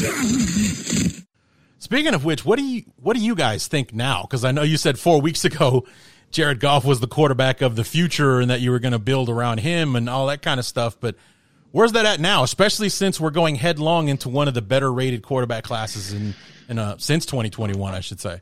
Speaking 1.81 2.15
of 2.15 2.25
which, 2.25 2.45
what 2.45 2.57
do 2.57 2.65
you 2.65 2.85
what 2.97 3.17
do 3.17 3.23
you 3.23 3.35
guys 3.35 3.67
think 3.67 3.93
now? 3.93 4.23
Because 4.23 4.45
I 4.45 4.53
know 4.53 4.63
you 4.63 4.77
said 4.77 4.97
four 4.97 5.21
weeks 5.21 5.45
ago 5.45 5.85
Jared 6.31 6.61
Goff 6.61 6.85
was 6.85 7.01
the 7.01 7.09
quarterback 7.09 7.63
of 7.63 7.75
the 7.75 7.83
future 7.83 8.39
and 8.39 8.49
that 8.49 8.61
you 8.61 8.71
were 8.71 8.79
going 8.79 8.93
to 8.93 9.01
build 9.01 9.29
around 9.29 9.59
him 9.59 9.97
and 9.97 10.09
all 10.09 10.29
that 10.29 10.41
kind 10.41 10.61
of 10.61 10.65
stuff. 10.65 10.99
But 11.01 11.17
where's 11.73 11.93
that 11.93 12.07
at 12.07 12.21
now? 12.21 12.45
Especially 12.45 12.89
since 12.89 13.21
we're 13.21 13.31
going 13.31 13.57
headlong 13.57 14.07
into 14.07 14.29
one 14.29 14.47
of 14.47 14.55
the 14.55 14.63
better 14.63 14.93
rated 14.93 15.23
quarterback 15.23 15.65
classes 15.65 16.13
in 16.13 16.33
in 16.69 16.79
uh, 16.79 16.97
since 16.99 17.27
2021, 17.27 17.93
I 17.93 18.01
should 18.01 18.21
say. 18.21 18.41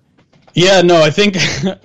Yeah, 0.55 0.82
no, 0.82 1.03
I 1.03 1.11
think 1.11 1.36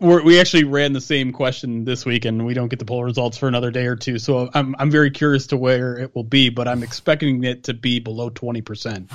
we're, 0.00 0.22
we 0.22 0.40
actually 0.40 0.64
ran 0.64 0.92
the 0.92 1.00
same 1.00 1.32
question 1.32 1.84
this 1.84 2.04
week, 2.04 2.24
and 2.24 2.44
we 2.44 2.54
don't 2.54 2.68
get 2.68 2.78
the 2.78 2.84
poll 2.84 3.04
results 3.04 3.38
for 3.38 3.48
another 3.48 3.70
day 3.70 3.86
or 3.86 3.96
two. 3.96 4.18
So 4.18 4.50
I'm 4.54 4.74
I'm 4.78 4.90
very 4.90 5.10
curious 5.10 5.46
to 5.48 5.56
where 5.56 5.96
it 5.96 6.14
will 6.14 6.24
be, 6.24 6.50
but 6.50 6.66
I'm 6.66 6.82
expecting 6.82 7.44
it 7.44 7.64
to 7.64 7.74
be 7.74 8.00
below 8.00 8.30
20 8.30 8.60
percent. 8.62 9.12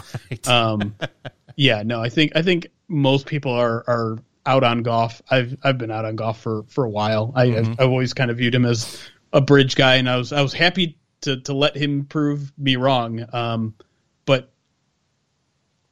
Um, 0.47 0.95
yeah, 1.55 1.83
no, 1.83 2.01
I 2.01 2.09
think 2.09 2.33
I 2.35 2.41
think 2.41 2.67
most 2.87 3.25
people 3.25 3.51
are 3.51 3.83
are 3.87 4.19
out 4.45 4.63
on 4.63 4.83
Goff. 4.83 5.21
I've 5.29 5.57
I've 5.63 5.77
been 5.77 5.91
out 5.91 6.05
on 6.05 6.15
Goff 6.15 6.39
for 6.39 6.63
for 6.67 6.85
a 6.85 6.89
while. 6.89 7.33
I, 7.35 7.47
mm-hmm. 7.47 7.71
I've, 7.71 7.79
I've, 7.81 7.89
always 7.89 8.13
kind 8.13 8.31
of 8.31 8.37
viewed 8.37 8.55
him 8.55 8.65
as 8.65 8.97
a 9.33 9.41
bridge 9.41 9.75
guy, 9.75 9.95
and 9.95 10.09
I 10.09 10.17
was 10.17 10.31
I 10.31 10.41
was 10.41 10.53
happy 10.53 10.97
to 11.21 11.41
to 11.41 11.53
let 11.53 11.75
him 11.75 12.05
prove 12.05 12.51
me 12.57 12.77
wrong. 12.77 13.25
Um, 13.33 13.73
but 14.25 14.52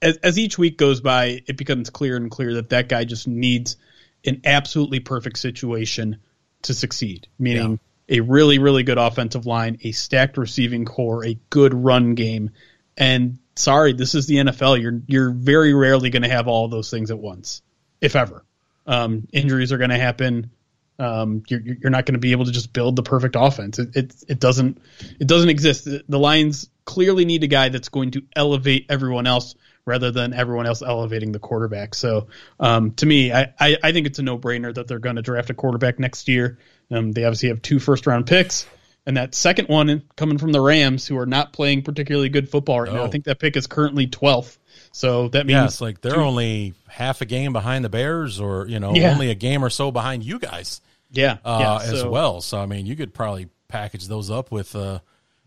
as 0.01 0.17
as 0.17 0.39
each 0.39 0.57
week 0.57 0.77
goes 0.77 1.01
by, 1.01 1.41
it 1.47 1.57
becomes 1.57 1.89
clear 1.89 2.17
and 2.17 2.29
clear 2.31 2.55
that 2.55 2.69
that 2.69 2.89
guy 2.89 3.05
just 3.05 3.27
needs 3.27 3.77
an 4.25 4.41
absolutely 4.45 4.99
perfect 4.99 5.37
situation 5.37 6.17
to 6.63 6.73
succeed. 6.73 7.27
Meaning. 7.39 7.71
Yeah. 7.71 7.77
A 8.09 8.19
really, 8.19 8.59
really 8.59 8.83
good 8.83 8.97
offensive 8.97 9.45
line, 9.45 9.77
a 9.85 9.93
stacked 9.93 10.37
receiving 10.37 10.83
corps, 10.83 11.23
a 11.23 11.39
good 11.49 11.73
run 11.73 12.13
game, 12.13 12.49
and 12.97 13.37
sorry, 13.55 13.93
this 13.93 14.15
is 14.15 14.27
the 14.27 14.35
NFL. 14.35 14.81
You're 14.81 15.01
you're 15.07 15.31
very 15.31 15.73
rarely 15.73 16.09
going 16.09 16.23
to 16.23 16.29
have 16.29 16.47
all 16.47 16.67
those 16.67 16.89
things 16.89 17.11
at 17.11 17.17
once 17.17 17.61
if 18.01 18.15
ever. 18.15 18.43
Um, 18.85 19.27
injuries 19.31 19.71
are 19.71 19.77
going 19.77 19.91
to 19.91 19.97
happen. 19.97 20.51
Um, 20.99 21.43
you're, 21.47 21.61
you're 21.61 21.89
not 21.89 22.05
going 22.05 22.13
to 22.13 22.19
be 22.19 22.31
able 22.31 22.45
to 22.45 22.51
just 22.51 22.73
build 22.73 22.95
the 22.95 23.03
perfect 23.03 23.35
offense. 23.37 23.79
It, 23.79 23.95
it, 23.95 24.15
it 24.27 24.39
doesn't 24.39 24.79
it 25.19 25.27
doesn't 25.27 25.49
exist. 25.49 25.85
The 25.85 26.19
Lions 26.19 26.69
clearly 26.85 27.25
need 27.25 27.43
a 27.43 27.47
guy 27.47 27.69
that's 27.69 27.89
going 27.89 28.11
to 28.11 28.23
elevate 28.35 28.87
everyone 28.89 29.27
else 29.27 29.55
rather 29.85 30.11
than 30.11 30.33
everyone 30.33 30.65
else 30.65 30.81
elevating 30.81 31.31
the 31.31 31.39
quarterback. 31.39 31.95
So 31.95 32.27
um, 32.59 32.91
to 32.93 33.05
me, 33.05 33.31
I, 33.31 33.53
I, 33.59 33.77
I, 33.83 33.91
think 33.91 34.07
it's 34.07 34.19
a 34.19 34.23
no 34.23 34.37
brainer 34.37 34.73
that 34.73 34.87
they're 34.87 34.99
going 34.99 35.15
to 35.15 35.21
draft 35.21 35.49
a 35.49 35.53
quarterback 35.53 35.99
next 35.99 36.27
year. 36.27 36.59
Um, 36.89 37.11
they 37.11 37.23
obviously 37.23 37.49
have 37.49 37.61
two 37.61 37.79
first 37.79 38.05
round 38.07 38.27
picks. 38.27 38.67
And 39.05 39.17
that 39.17 39.33
second 39.33 39.67
one 39.67 40.03
coming 40.15 40.37
from 40.37 40.51
the 40.51 40.61
Rams, 40.61 41.07
who 41.07 41.17
are 41.17 41.25
not 41.25 41.53
playing 41.53 41.81
particularly 41.81 42.29
good 42.29 42.49
football 42.49 42.81
right 42.81 42.93
now. 42.93 43.03
I 43.03 43.09
think 43.09 43.25
that 43.25 43.39
pick 43.39 43.57
is 43.57 43.65
currently 43.65 44.05
12th. 44.05 44.57
So 44.91 45.29
that 45.29 45.45
means 45.47 45.55
yes, 45.55 45.81
like 45.81 46.01
they're 46.01 46.15
two, 46.15 46.21
only 46.21 46.73
half 46.87 47.21
a 47.21 47.25
game 47.25 47.53
behind 47.53 47.83
the 47.83 47.89
Bears, 47.89 48.39
or 48.39 48.67
you 48.67 48.79
know, 48.79 48.93
yeah. 48.93 49.11
only 49.11 49.31
a 49.31 49.35
game 49.35 49.63
or 49.63 49.69
so 49.69 49.89
behind 49.89 50.23
you 50.23 50.37
guys. 50.37 50.81
Yeah, 51.11 51.37
uh, 51.43 51.57
yeah 51.59 51.77
so, 51.79 51.95
as 51.95 52.05
well. 52.05 52.41
So 52.41 52.59
I 52.59 52.65
mean, 52.65 52.85
you 52.85 52.95
could 52.95 53.13
probably 53.13 53.49
package 53.67 54.07
those 54.07 54.29
up 54.29 54.51
with 54.51 54.75
a 54.75 55.01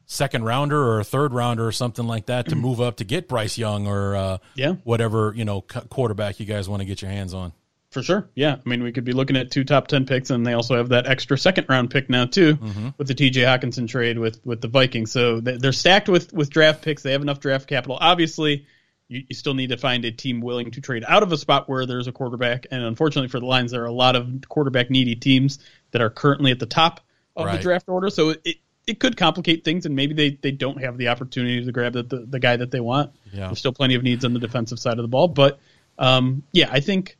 second 0.06 0.44
rounder 0.44 0.78
or 0.78 1.00
a 1.00 1.04
third 1.04 1.32
rounder 1.32 1.66
or 1.66 1.72
something 1.72 2.06
like 2.06 2.26
that 2.26 2.48
to 2.48 2.56
move 2.56 2.80
up 2.80 2.96
to 2.96 3.04
get 3.04 3.28
Bryce 3.28 3.58
Young 3.58 3.86
or 3.86 4.16
uh, 4.16 4.38
yeah, 4.54 4.72
whatever 4.84 5.32
you 5.36 5.44
know 5.44 5.60
quarterback 5.60 6.40
you 6.40 6.46
guys 6.46 6.68
want 6.68 6.80
to 6.80 6.86
get 6.86 7.02
your 7.02 7.10
hands 7.10 7.34
on. 7.34 7.52
For 7.90 8.02
sure, 8.02 8.28
yeah. 8.34 8.56
I 8.56 8.68
mean, 8.68 8.82
we 8.82 8.90
could 8.90 9.04
be 9.04 9.12
looking 9.12 9.36
at 9.36 9.52
two 9.52 9.62
top 9.62 9.86
ten 9.86 10.04
picks, 10.04 10.30
and 10.30 10.44
they 10.44 10.52
also 10.52 10.76
have 10.76 10.88
that 10.88 11.06
extra 11.06 11.38
second 11.38 11.66
round 11.68 11.90
pick 11.90 12.10
now 12.10 12.24
too, 12.24 12.56
mm-hmm. 12.56 12.88
with 12.98 13.06
the 13.06 13.14
T.J. 13.14 13.42
Hockenson 13.42 13.88
trade 13.88 14.18
with 14.18 14.44
with 14.44 14.60
the 14.60 14.68
Vikings. 14.68 15.12
So 15.12 15.40
they're 15.40 15.72
stacked 15.72 16.08
with 16.08 16.32
with 16.32 16.50
draft 16.50 16.82
picks. 16.82 17.02
They 17.02 17.12
have 17.12 17.22
enough 17.22 17.38
draft 17.38 17.68
capital. 17.68 17.96
Obviously, 18.00 18.66
you, 19.08 19.24
you, 19.28 19.34
still 19.34 19.54
need 19.54 19.68
to 19.68 19.76
find 19.76 20.04
a 20.04 20.10
team 20.10 20.40
willing 20.40 20.70
to 20.72 20.80
trade 20.80 21.04
out 21.06 21.22
of 21.22 21.30
a 21.32 21.36
spot 21.36 21.68
where 21.68 21.86
there's 21.86 22.08
a 22.08 22.12
quarterback. 22.12 22.66
And 22.70 22.82
unfortunately 22.82 23.28
for 23.28 23.38
the 23.38 23.46
Lions, 23.46 23.70
there 23.70 23.82
are 23.82 23.86
a 23.86 23.92
lot 23.92 24.16
of 24.16 24.28
quarterback 24.48 24.90
needy 24.90 25.14
teams 25.14 25.58
that 25.90 26.02
are 26.02 26.10
currently 26.10 26.50
at 26.50 26.58
the 26.58 26.66
top 26.66 27.00
of 27.36 27.46
right. 27.46 27.56
the 27.56 27.62
draft 27.62 27.88
order. 27.88 28.10
So 28.10 28.34
it, 28.44 28.56
it 28.86 29.00
could 29.00 29.16
complicate 29.16 29.64
things, 29.64 29.86
and 29.86 29.96
maybe 29.96 30.14
they, 30.14 30.30
they 30.30 30.50
don't 30.50 30.80
have 30.82 30.98
the 30.98 31.08
opportunity 31.08 31.64
to 31.64 31.72
grab 31.72 31.94
the, 31.94 32.02
the, 32.02 32.26
the 32.28 32.38
guy 32.38 32.56
that 32.56 32.70
they 32.70 32.80
want. 32.80 33.12
Yeah. 33.32 33.46
There's 33.46 33.58
still 33.58 33.72
plenty 33.72 33.94
of 33.94 34.02
needs 34.02 34.24
on 34.24 34.34
the 34.34 34.40
defensive 34.40 34.78
side 34.78 34.98
of 34.98 35.02
the 35.02 35.08
ball, 35.08 35.28
but 35.28 35.58
um, 35.98 36.42
yeah, 36.52 36.68
I 36.70 36.80
think 36.80 37.16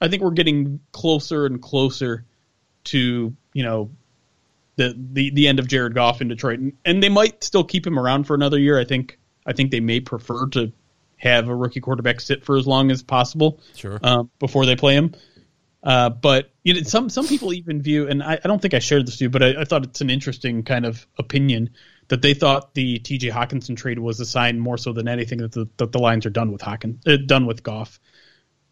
I 0.00 0.08
think 0.08 0.22
we're 0.22 0.30
getting 0.30 0.80
closer 0.92 1.46
and 1.46 1.60
closer 1.60 2.24
to 2.84 3.34
you 3.52 3.62
know 3.62 3.90
the 4.76 4.94
the, 5.12 5.30
the 5.30 5.48
end 5.48 5.58
of 5.58 5.66
Jared 5.66 5.94
Goff 5.94 6.20
in 6.20 6.28
Detroit, 6.28 6.60
and, 6.60 6.72
and 6.84 7.02
they 7.02 7.08
might 7.08 7.42
still 7.42 7.64
keep 7.64 7.86
him 7.86 7.98
around 7.98 8.24
for 8.24 8.34
another 8.34 8.58
year. 8.58 8.78
I 8.78 8.84
think 8.84 9.18
I 9.46 9.52
think 9.52 9.70
they 9.70 9.80
may 9.80 10.00
prefer 10.00 10.46
to 10.48 10.72
have 11.16 11.48
a 11.48 11.54
rookie 11.54 11.80
quarterback 11.80 12.20
sit 12.20 12.44
for 12.44 12.56
as 12.56 12.66
long 12.66 12.90
as 12.90 13.02
possible 13.02 13.60
sure. 13.74 13.98
Um, 14.02 14.30
before 14.38 14.66
they 14.66 14.76
play 14.76 14.94
him. 14.94 15.14
Uh, 15.82 16.10
but 16.10 16.50
you 16.64 16.74
know, 16.74 16.82
some 16.82 17.08
some 17.08 17.26
people 17.26 17.52
even 17.52 17.80
view, 17.80 18.08
and 18.08 18.22
I, 18.22 18.34
I 18.42 18.48
don't 18.48 18.60
think 18.60 18.74
I 18.74 18.80
shared 18.80 19.06
this 19.06 19.20
you, 19.20 19.30
but 19.30 19.42
I, 19.42 19.60
I, 19.60 19.64
thought 19.64 19.84
it's 19.84 20.00
an 20.00 20.10
interesting 20.10 20.64
kind 20.64 20.84
of 20.84 21.06
opinion 21.18 21.70
that 22.08 22.20
they 22.20 22.34
thought 22.34 22.74
the 22.74 22.98
T.J. 22.98 23.30
Hockenson 23.30 23.76
trade 23.76 23.98
was 23.98 24.18
a 24.18 24.26
sign 24.26 24.58
more 24.58 24.76
so 24.76 24.92
than 24.92 25.06
anything 25.06 25.38
that 25.38 25.52
the, 25.52 25.68
that 25.76 25.92
the 25.92 25.98
Lions 26.00 26.26
are 26.26 26.30
done 26.30 26.50
with 26.50 26.62
Hawkins, 26.62 27.06
uh, 27.06 27.16
done 27.24 27.46
with 27.46 27.62
Goff, 27.62 28.00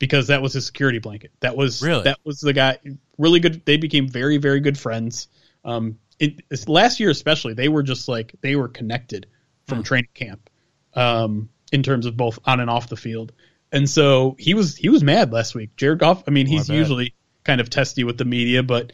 because 0.00 0.28
that 0.28 0.42
was 0.42 0.54
his 0.54 0.66
security 0.66 0.98
blanket. 0.98 1.30
That 1.40 1.56
was 1.56 1.80
really 1.80 2.02
that 2.02 2.18
was 2.24 2.40
the 2.40 2.52
guy. 2.52 2.78
Really 3.18 3.38
good. 3.38 3.64
They 3.64 3.76
became 3.76 4.08
very 4.08 4.38
very 4.38 4.58
good 4.58 4.76
friends. 4.76 5.28
Um, 5.64 5.98
it, 6.18 6.42
last 6.66 6.98
year 6.98 7.10
especially, 7.10 7.54
they 7.54 7.68
were 7.68 7.84
just 7.84 8.08
like 8.08 8.34
they 8.40 8.56
were 8.56 8.68
connected 8.68 9.28
from 9.68 9.78
hmm. 9.78 9.84
training 9.84 10.10
camp. 10.14 10.50
Um, 10.94 11.50
in 11.72 11.82
terms 11.82 12.06
of 12.06 12.16
both 12.16 12.38
on 12.44 12.60
and 12.60 12.70
off 12.70 12.88
the 12.88 12.96
field. 12.96 13.32
And 13.72 13.88
so 13.88 14.36
he 14.38 14.54
was 14.54 14.76
he 14.76 14.88
was 14.88 15.02
mad 15.02 15.32
last 15.32 15.54
week. 15.54 15.76
Jared 15.76 15.98
Goff. 15.98 16.24
I 16.26 16.30
mean, 16.30 16.46
he's 16.46 16.68
usually 16.68 17.14
kind 17.44 17.60
of 17.60 17.70
testy 17.70 18.04
with 18.04 18.18
the 18.18 18.24
media, 18.24 18.62
but 18.62 18.92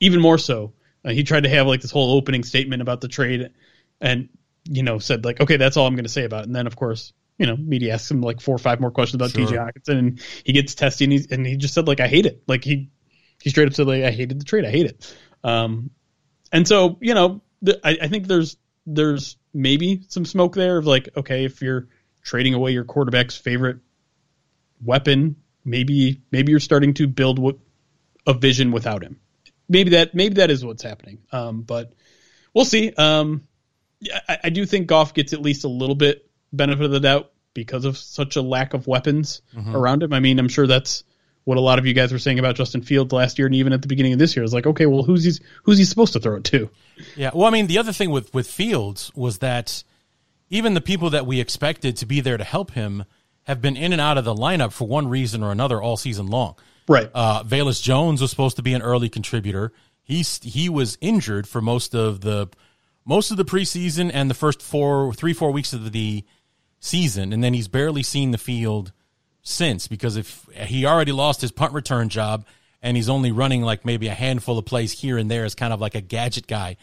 even 0.00 0.20
more 0.20 0.38
so, 0.38 0.72
uh, 1.04 1.10
he 1.10 1.24
tried 1.24 1.44
to 1.44 1.48
have 1.50 1.66
like 1.66 1.80
this 1.80 1.90
whole 1.90 2.16
opening 2.16 2.42
statement 2.42 2.82
about 2.82 3.00
the 3.00 3.08
trade, 3.08 3.50
and 4.00 4.28
you 4.64 4.82
know 4.82 4.98
said 4.98 5.24
like, 5.24 5.40
okay, 5.40 5.56
that's 5.56 5.76
all 5.76 5.86
I'm 5.86 5.94
going 5.94 6.04
to 6.04 6.10
say 6.10 6.24
about 6.24 6.42
it. 6.42 6.46
And 6.46 6.56
then 6.56 6.66
of 6.66 6.74
course, 6.74 7.12
you 7.38 7.46
know, 7.46 7.56
media 7.56 7.94
asks 7.94 8.10
him 8.10 8.22
like 8.22 8.40
four 8.40 8.54
or 8.54 8.58
five 8.58 8.80
more 8.80 8.90
questions 8.90 9.16
about 9.16 9.30
sure. 9.30 9.46
T.J. 9.46 9.56
Hockenson, 9.56 9.98
and 9.98 10.20
he 10.44 10.52
gets 10.52 10.74
testy, 10.74 11.04
and 11.04 11.12
he 11.12 11.26
and 11.30 11.46
he 11.46 11.56
just 11.56 11.74
said 11.74 11.86
like, 11.86 12.00
I 12.00 12.08
hate 12.08 12.26
it. 12.26 12.42
Like 12.46 12.64
he 12.64 12.90
he 13.42 13.50
straight 13.50 13.68
up 13.68 13.74
said 13.74 13.86
like, 13.86 14.04
I 14.04 14.10
hated 14.10 14.40
the 14.40 14.44
trade. 14.44 14.64
I 14.64 14.70
hate 14.70 14.86
it. 14.86 15.16
Um, 15.42 15.90
and 16.50 16.66
so 16.66 16.96
you 17.00 17.14
know, 17.14 17.42
the, 17.60 17.78
I, 17.86 17.98
I 18.02 18.08
think 18.08 18.26
there's 18.26 18.56
there's 18.86 19.36
maybe 19.52 20.02
some 20.08 20.24
smoke 20.24 20.54
there 20.54 20.78
of 20.78 20.86
like, 20.86 21.10
okay, 21.16 21.44
if 21.44 21.60
you're 21.62 21.88
trading 22.22 22.54
away 22.54 22.72
your 22.72 22.84
quarterback's 22.84 23.36
favorite 23.36 23.78
weapon. 24.84 25.36
Maybe 25.64 26.20
maybe 26.30 26.50
you're 26.50 26.60
starting 26.60 26.94
to 26.94 27.06
build 27.06 27.60
a 28.26 28.34
vision 28.34 28.70
without 28.70 29.02
him. 29.02 29.20
Maybe 29.68 29.90
that 29.90 30.14
maybe 30.14 30.34
that 30.34 30.50
is 30.50 30.64
what's 30.64 30.82
happening. 30.82 31.18
Um, 31.32 31.62
but 31.62 31.92
we'll 32.52 32.64
see. 32.64 32.92
Um, 32.92 33.46
I, 34.28 34.38
I, 34.44 34.50
do 34.50 34.66
think 34.66 34.86
Goff 34.86 35.14
gets 35.14 35.32
at 35.32 35.40
least 35.40 35.64
a 35.64 35.68
little 35.68 35.94
bit 35.94 36.28
benefit 36.52 36.84
of 36.84 36.90
the 36.90 37.00
doubt 37.00 37.32
because 37.54 37.84
of 37.84 37.96
such 37.96 38.36
a 38.36 38.42
lack 38.42 38.74
of 38.74 38.86
weapons 38.86 39.40
mm-hmm. 39.54 39.74
around 39.74 40.02
him. 40.02 40.12
I 40.12 40.20
mean, 40.20 40.38
I'm 40.38 40.48
sure 40.48 40.66
that's 40.66 41.04
what 41.44 41.56
a 41.56 41.60
lot 41.60 41.78
of 41.78 41.86
you 41.86 41.94
guys 41.94 42.12
were 42.12 42.18
saying 42.18 42.38
about 42.38 42.56
Justin 42.56 42.82
Fields 42.82 43.12
last 43.12 43.38
year 43.38 43.46
and 43.46 43.54
even 43.54 43.72
at 43.72 43.82
the 43.82 43.88
beginning 43.88 44.14
of 44.14 44.18
this 44.18 44.34
year. 44.34 44.44
It's 44.44 44.52
like, 44.52 44.66
okay, 44.66 44.86
well, 44.86 45.02
who's 45.02 45.24
he, 45.24 45.44
who's 45.62 45.78
he 45.78 45.84
supposed 45.84 46.14
to 46.14 46.20
throw 46.20 46.36
it 46.36 46.44
to? 46.44 46.70
Yeah. 47.16 47.30
Well, 47.34 47.46
I 47.46 47.50
mean, 47.50 47.66
the 47.66 47.78
other 47.78 47.92
thing 47.92 48.10
with 48.10 48.32
with 48.34 48.46
Fields 48.46 49.10
was 49.14 49.38
that 49.38 49.84
even 50.50 50.74
the 50.74 50.80
people 50.80 51.10
that 51.10 51.26
we 51.26 51.40
expected 51.40 51.96
to 51.98 52.06
be 52.06 52.20
there 52.20 52.36
to 52.36 52.44
help 52.44 52.72
him 52.72 53.04
have 53.44 53.60
been 53.60 53.76
in 53.76 53.92
and 53.92 54.00
out 54.00 54.18
of 54.18 54.24
the 54.24 54.34
lineup 54.34 54.72
for 54.72 54.86
one 54.86 55.08
reason 55.08 55.42
or 55.42 55.52
another 55.52 55.80
all 55.80 55.96
season 55.96 56.26
long. 56.26 56.56
Right. 56.88 57.10
Uh, 57.14 57.42
Velus 57.44 57.82
Jones 57.82 58.20
was 58.20 58.30
supposed 58.30 58.56
to 58.56 58.62
be 58.62 58.74
an 58.74 58.82
early 58.82 59.08
contributor. 59.08 59.72
He's 60.02 60.40
he 60.42 60.68
was 60.68 60.98
injured 61.00 61.48
for 61.48 61.60
most 61.60 61.94
of 61.94 62.20
the 62.20 62.48
most 63.06 63.30
of 63.30 63.36
the 63.36 63.44
preseason 63.44 64.10
and 64.12 64.28
the 64.28 64.34
first 64.34 64.60
four 64.60 65.14
three 65.14 65.32
four 65.32 65.50
weeks 65.50 65.72
of 65.72 65.92
the 65.92 66.24
season, 66.80 67.32
and 67.32 67.42
then 67.42 67.54
he's 67.54 67.68
barely 67.68 68.02
seen 68.02 68.30
the 68.30 68.38
field 68.38 68.92
since 69.42 69.88
because 69.88 70.16
if 70.16 70.46
he 70.54 70.86
already 70.86 71.12
lost 71.12 71.40
his 71.40 71.52
punt 71.52 71.72
return 71.72 72.08
job 72.08 72.46
and 72.82 72.96
he's 72.96 73.08
only 73.08 73.30
running 73.30 73.62
like 73.62 73.84
maybe 73.84 74.08
a 74.08 74.14
handful 74.14 74.58
of 74.58 74.64
plays 74.64 74.92
here 74.92 75.18
and 75.18 75.30
there 75.30 75.44
as 75.44 75.54
kind 75.54 75.72
of 75.72 75.80
like 75.80 75.94
a 75.94 76.00
gadget 76.00 76.46
guy 76.46 76.76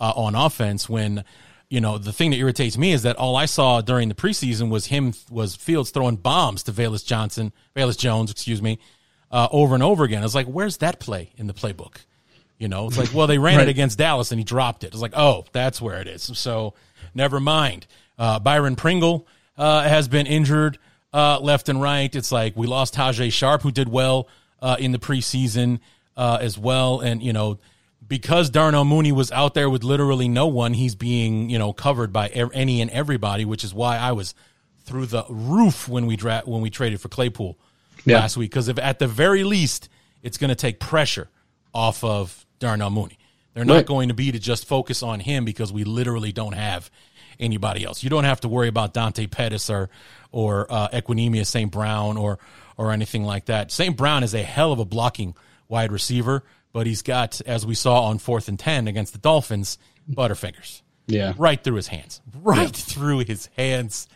uh, 0.00 0.12
on 0.14 0.34
offense 0.34 0.88
when 0.88 1.24
you 1.68 1.80
know, 1.80 1.98
the 1.98 2.12
thing 2.12 2.30
that 2.30 2.36
irritates 2.36 2.78
me 2.78 2.92
is 2.92 3.02
that 3.02 3.16
all 3.16 3.36
I 3.36 3.46
saw 3.46 3.80
during 3.80 4.08
the 4.08 4.14
preseason 4.14 4.70
was 4.70 4.86
him 4.86 5.14
was 5.30 5.56
Fields 5.56 5.90
throwing 5.90 6.16
bombs 6.16 6.62
to 6.64 6.72
Velus 6.72 7.04
Johnson, 7.04 7.52
Velus 7.74 7.98
Jones, 7.98 8.30
excuse 8.30 8.62
me, 8.62 8.78
uh, 9.32 9.48
over 9.50 9.74
and 9.74 9.82
over 9.82 10.04
again. 10.04 10.20
I 10.20 10.24
was 10.24 10.34
like, 10.34 10.46
where's 10.46 10.76
that 10.78 11.00
play 11.00 11.32
in 11.36 11.46
the 11.48 11.54
playbook? 11.54 11.96
You 12.58 12.68
know, 12.68 12.86
it's 12.86 12.96
like, 12.96 13.12
well, 13.12 13.26
they 13.26 13.38
ran 13.38 13.56
Right. 13.58 13.68
it 13.68 13.70
against 13.70 13.98
Dallas 13.98 14.30
and 14.30 14.38
he 14.38 14.44
dropped 14.44 14.84
it. 14.84 14.88
It's 14.88 15.00
like, 15.02 15.12
oh, 15.16 15.44
that's 15.52 15.80
where 15.80 16.00
it 16.00 16.06
is. 16.08 16.22
So 16.38 16.74
never 17.14 17.40
mind. 17.40 17.86
Uh, 18.18 18.38
Byron 18.38 18.76
Pringle 18.76 19.26
uh, 19.58 19.82
has 19.82 20.08
been 20.08 20.26
injured 20.26 20.78
uh, 21.12 21.38
left 21.40 21.68
and 21.68 21.82
right. 21.82 22.14
It's 22.14 22.30
like 22.32 22.56
we 22.56 22.66
lost 22.66 22.94
Tajae 22.94 23.32
Sharpe, 23.32 23.62
who 23.62 23.72
did 23.72 23.88
well 23.88 24.28
uh, 24.62 24.76
in 24.78 24.92
the 24.92 24.98
preseason 24.98 25.80
uh, 26.16 26.38
as 26.40 26.56
well. 26.56 27.00
And, 27.00 27.22
you 27.22 27.32
know, 27.34 27.58
because 28.08 28.50
Darnell 28.50 28.84
Mooney 28.84 29.12
was 29.12 29.32
out 29.32 29.54
there 29.54 29.68
with 29.70 29.82
literally 29.84 30.28
no 30.28 30.46
one, 30.46 30.74
he's 30.74 30.94
being, 30.94 31.50
you 31.50 31.58
know, 31.58 31.72
covered 31.72 32.12
by 32.12 32.28
any 32.28 32.80
and 32.80 32.90
everybody, 32.90 33.44
which 33.44 33.64
is 33.64 33.74
why 33.74 33.96
I 33.98 34.12
was 34.12 34.34
through 34.84 35.06
the 35.06 35.24
roof 35.28 35.88
when 35.88 36.06
we 36.06 36.16
dra- 36.16 36.42
when 36.44 36.60
we 36.60 36.70
traded 36.70 37.00
for 37.00 37.08
Claypool 37.08 37.58
Yeah. 38.04 38.18
last 38.20 38.36
week. 38.36 38.50
Because 38.50 38.68
if 38.68 38.78
at 38.78 38.98
the 38.98 39.08
very 39.08 39.42
least, 39.44 39.88
it's 40.22 40.38
going 40.38 40.50
to 40.50 40.54
take 40.54 40.78
pressure 40.78 41.28
off 41.74 42.04
of 42.04 42.46
Darnell 42.58 42.90
Mooney. 42.90 43.18
They're 43.54 43.64
not 43.64 43.74
Right. 43.74 43.86
going 43.86 44.08
to 44.08 44.14
be 44.14 44.30
to 44.32 44.38
just 44.38 44.66
focus 44.66 45.02
on 45.02 45.20
him 45.20 45.44
because 45.44 45.72
we 45.72 45.84
literally 45.84 46.30
don't 46.30 46.52
have 46.52 46.90
anybody 47.40 47.84
else. 47.84 48.02
You 48.04 48.10
don't 48.10 48.24
have 48.24 48.40
to 48.42 48.48
worry 48.48 48.68
about 48.68 48.94
Dante 48.94 49.26
Pettis 49.26 49.68
or 49.70 49.88
or 50.32 50.66
uh, 50.70 50.88
Equanimeous 50.88 51.46
St. 51.46 51.70
Brown 51.72 52.16
or 52.16 52.38
or 52.76 52.92
anything 52.92 53.24
like 53.24 53.46
that. 53.46 53.72
St. 53.72 53.96
Brown 53.96 54.22
is 54.22 54.34
a 54.34 54.42
hell 54.42 54.72
of 54.72 54.78
a 54.78 54.84
blocking 54.84 55.34
wide 55.68 55.90
receiver, 55.90 56.44
but 56.76 56.86
he's 56.86 57.00
got, 57.00 57.40
as 57.46 57.64
we 57.64 57.74
saw 57.74 58.02
on 58.02 58.18
fourth 58.18 58.48
and 58.48 58.58
ten 58.58 58.86
against 58.86 59.14
the 59.14 59.18
Dolphins, 59.18 59.78
butterfingers 60.10 60.82
Yeah. 61.06 61.32
right 61.38 61.58
through 61.64 61.76
his 61.76 61.86
hands, 61.86 62.20
right 62.42 62.76
through 62.76 63.20
his 63.20 63.46
hands. 63.56 64.06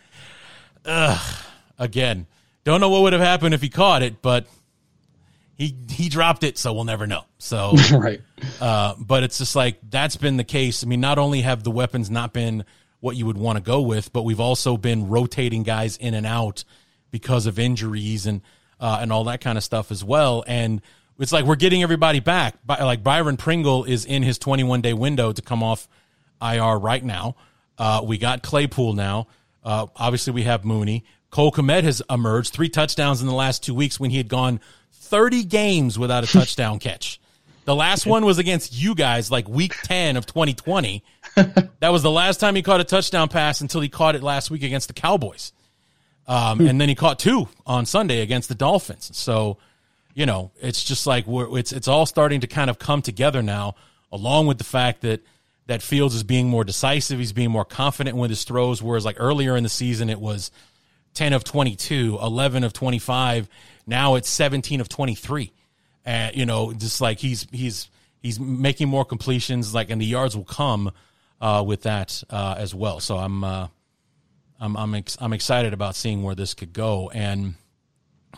Ugh. 0.84 1.36
Again, 1.78 2.26
don't 2.64 2.82
know 2.82 2.90
what 2.90 3.00
would 3.00 3.14
have 3.14 3.22
happened 3.22 3.54
if 3.54 3.62
he 3.62 3.70
caught 3.70 4.02
it, 4.02 4.20
but 4.20 4.46
he 5.56 5.74
he 5.88 6.10
dropped 6.10 6.44
it, 6.44 6.58
so 6.58 6.74
we'll 6.74 6.84
never 6.84 7.06
know. 7.06 7.24
So 7.38 7.72
right. 7.92 8.20
uh, 8.60 8.92
but 8.98 9.22
it's 9.22 9.38
just 9.38 9.56
like 9.56 9.78
that's 9.88 10.16
been 10.16 10.36
the 10.36 10.44
case. 10.44 10.84
I 10.84 10.86
mean, 10.86 11.00
not 11.00 11.16
only 11.18 11.40
have 11.40 11.62
the 11.62 11.70
weapons 11.70 12.10
not 12.10 12.34
been 12.34 12.66
what 13.00 13.16
you 13.16 13.24
would 13.24 13.38
want 13.38 13.56
to 13.56 13.62
go 13.62 13.80
with, 13.80 14.12
but 14.12 14.24
we've 14.24 14.38
also 14.38 14.76
been 14.76 15.08
rotating 15.08 15.62
guys 15.62 15.96
in 15.96 16.12
and 16.12 16.26
out 16.26 16.64
because 17.10 17.46
of 17.46 17.58
injuries 17.58 18.26
and 18.26 18.42
uh, 18.78 18.98
and 19.00 19.10
all 19.10 19.24
that 19.24 19.40
kind 19.40 19.56
of 19.56 19.64
stuff 19.64 19.90
as 19.90 20.04
well. 20.04 20.44
And 20.46 20.82
it's 21.20 21.32
like 21.32 21.44
we're 21.44 21.56
getting 21.56 21.82
everybody 21.82 22.20
back. 22.20 22.54
By, 22.64 22.82
like 22.82 23.02
Byron 23.02 23.36
Pringle 23.36 23.84
is 23.84 24.04
in 24.04 24.22
his 24.22 24.38
21 24.38 24.80
day 24.80 24.92
window 24.92 25.32
to 25.32 25.42
come 25.42 25.62
off 25.62 25.88
IR 26.42 26.78
right 26.78 27.04
now. 27.04 27.36
Uh, 27.78 28.02
we 28.04 28.18
got 28.18 28.42
Claypool 28.42 28.94
now. 28.94 29.26
Uh, 29.62 29.86
obviously, 29.96 30.32
we 30.32 30.42
have 30.42 30.64
Mooney. 30.64 31.04
Cole 31.30 31.52
Kmet 31.52 31.84
has 31.84 32.02
emerged 32.10 32.52
three 32.52 32.68
touchdowns 32.68 33.20
in 33.20 33.26
the 33.26 33.34
last 33.34 33.62
two 33.62 33.74
weeks 33.74 34.00
when 34.00 34.10
he 34.10 34.16
had 34.16 34.28
gone 34.28 34.60
30 34.92 35.44
games 35.44 35.98
without 35.98 36.24
a 36.24 36.26
touchdown 36.32 36.78
catch. 36.78 37.20
The 37.66 37.74
last 37.74 38.06
one 38.06 38.24
was 38.24 38.38
against 38.38 38.74
you 38.74 38.94
guys, 38.94 39.30
like 39.30 39.48
week 39.48 39.74
10 39.84 40.16
of 40.16 40.26
2020. 40.26 41.04
that 41.34 41.92
was 41.92 42.02
the 42.02 42.10
last 42.10 42.40
time 42.40 42.56
he 42.56 42.62
caught 42.62 42.80
a 42.80 42.84
touchdown 42.84 43.28
pass 43.28 43.60
until 43.60 43.80
he 43.80 43.88
caught 43.88 44.16
it 44.16 44.22
last 44.22 44.50
week 44.50 44.62
against 44.62 44.88
the 44.88 44.94
Cowboys. 44.94 45.52
Um, 46.26 46.60
and 46.60 46.80
then 46.80 46.88
he 46.88 46.94
caught 46.94 47.18
two 47.18 47.48
on 47.66 47.86
Sunday 47.86 48.22
against 48.22 48.48
the 48.48 48.54
Dolphins. 48.54 49.10
So, 49.14 49.58
you 50.14 50.26
know, 50.26 50.50
it's 50.60 50.82
just 50.84 51.06
like 51.06 51.26
we're, 51.26 51.58
it's 51.58 51.72
it's 51.72 51.88
all 51.88 52.06
starting 52.06 52.40
to 52.40 52.46
kind 52.46 52.70
of 52.70 52.78
come 52.78 53.02
together 53.02 53.42
now, 53.42 53.74
along 54.10 54.46
with 54.46 54.58
the 54.58 54.64
fact 54.64 55.02
that 55.02 55.22
that 55.70 55.82
Fields 55.82 56.16
is 56.16 56.24
being 56.24 56.48
more 56.48 56.64
decisive. 56.64 57.20
He's 57.20 57.32
being 57.32 57.50
more 57.52 57.64
confident 57.64 58.16
with 58.16 58.30
his 58.30 58.42
throws. 58.42 58.82
Whereas 58.82 59.04
like 59.04 59.16
earlier 59.20 59.56
in 59.56 59.62
the 59.62 59.68
season, 59.68 60.10
it 60.10 60.20
was 60.20 60.50
10 61.14 61.32
of 61.32 61.44
22, 61.44 62.18
11 62.20 62.64
of 62.64 62.72
25. 62.72 63.48
Now 63.86 64.16
it's 64.16 64.28
17 64.28 64.80
of 64.80 64.88
23. 64.88 65.52
And, 66.04 66.34
you 66.34 66.44
know, 66.44 66.72
just 66.72 67.00
like 67.00 67.20
he's, 67.20 67.46
he's, 67.52 67.88
he's 68.20 68.40
making 68.40 68.88
more 68.88 69.04
completions, 69.04 69.72
like, 69.72 69.90
and 69.90 70.00
the 70.00 70.06
yards 70.06 70.36
will 70.36 70.44
come, 70.44 70.90
uh, 71.40 71.62
with 71.64 71.82
that, 71.82 72.22
uh, 72.30 72.56
as 72.58 72.74
well. 72.74 72.98
So 72.98 73.16
I'm, 73.16 73.44
uh, 73.44 73.68
I'm, 74.58 74.76
I'm, 74.76 74.94
ex- 74.94 75.18
I'm 75.20 75.32
excited 75.32 75.72
about 75.72 75.94
seeing 75.94 76.22
where 76.24 76.34
this 76.34 76.54
could 76.54 76.72
go. 76.72 77.10
And, 77.10 77.54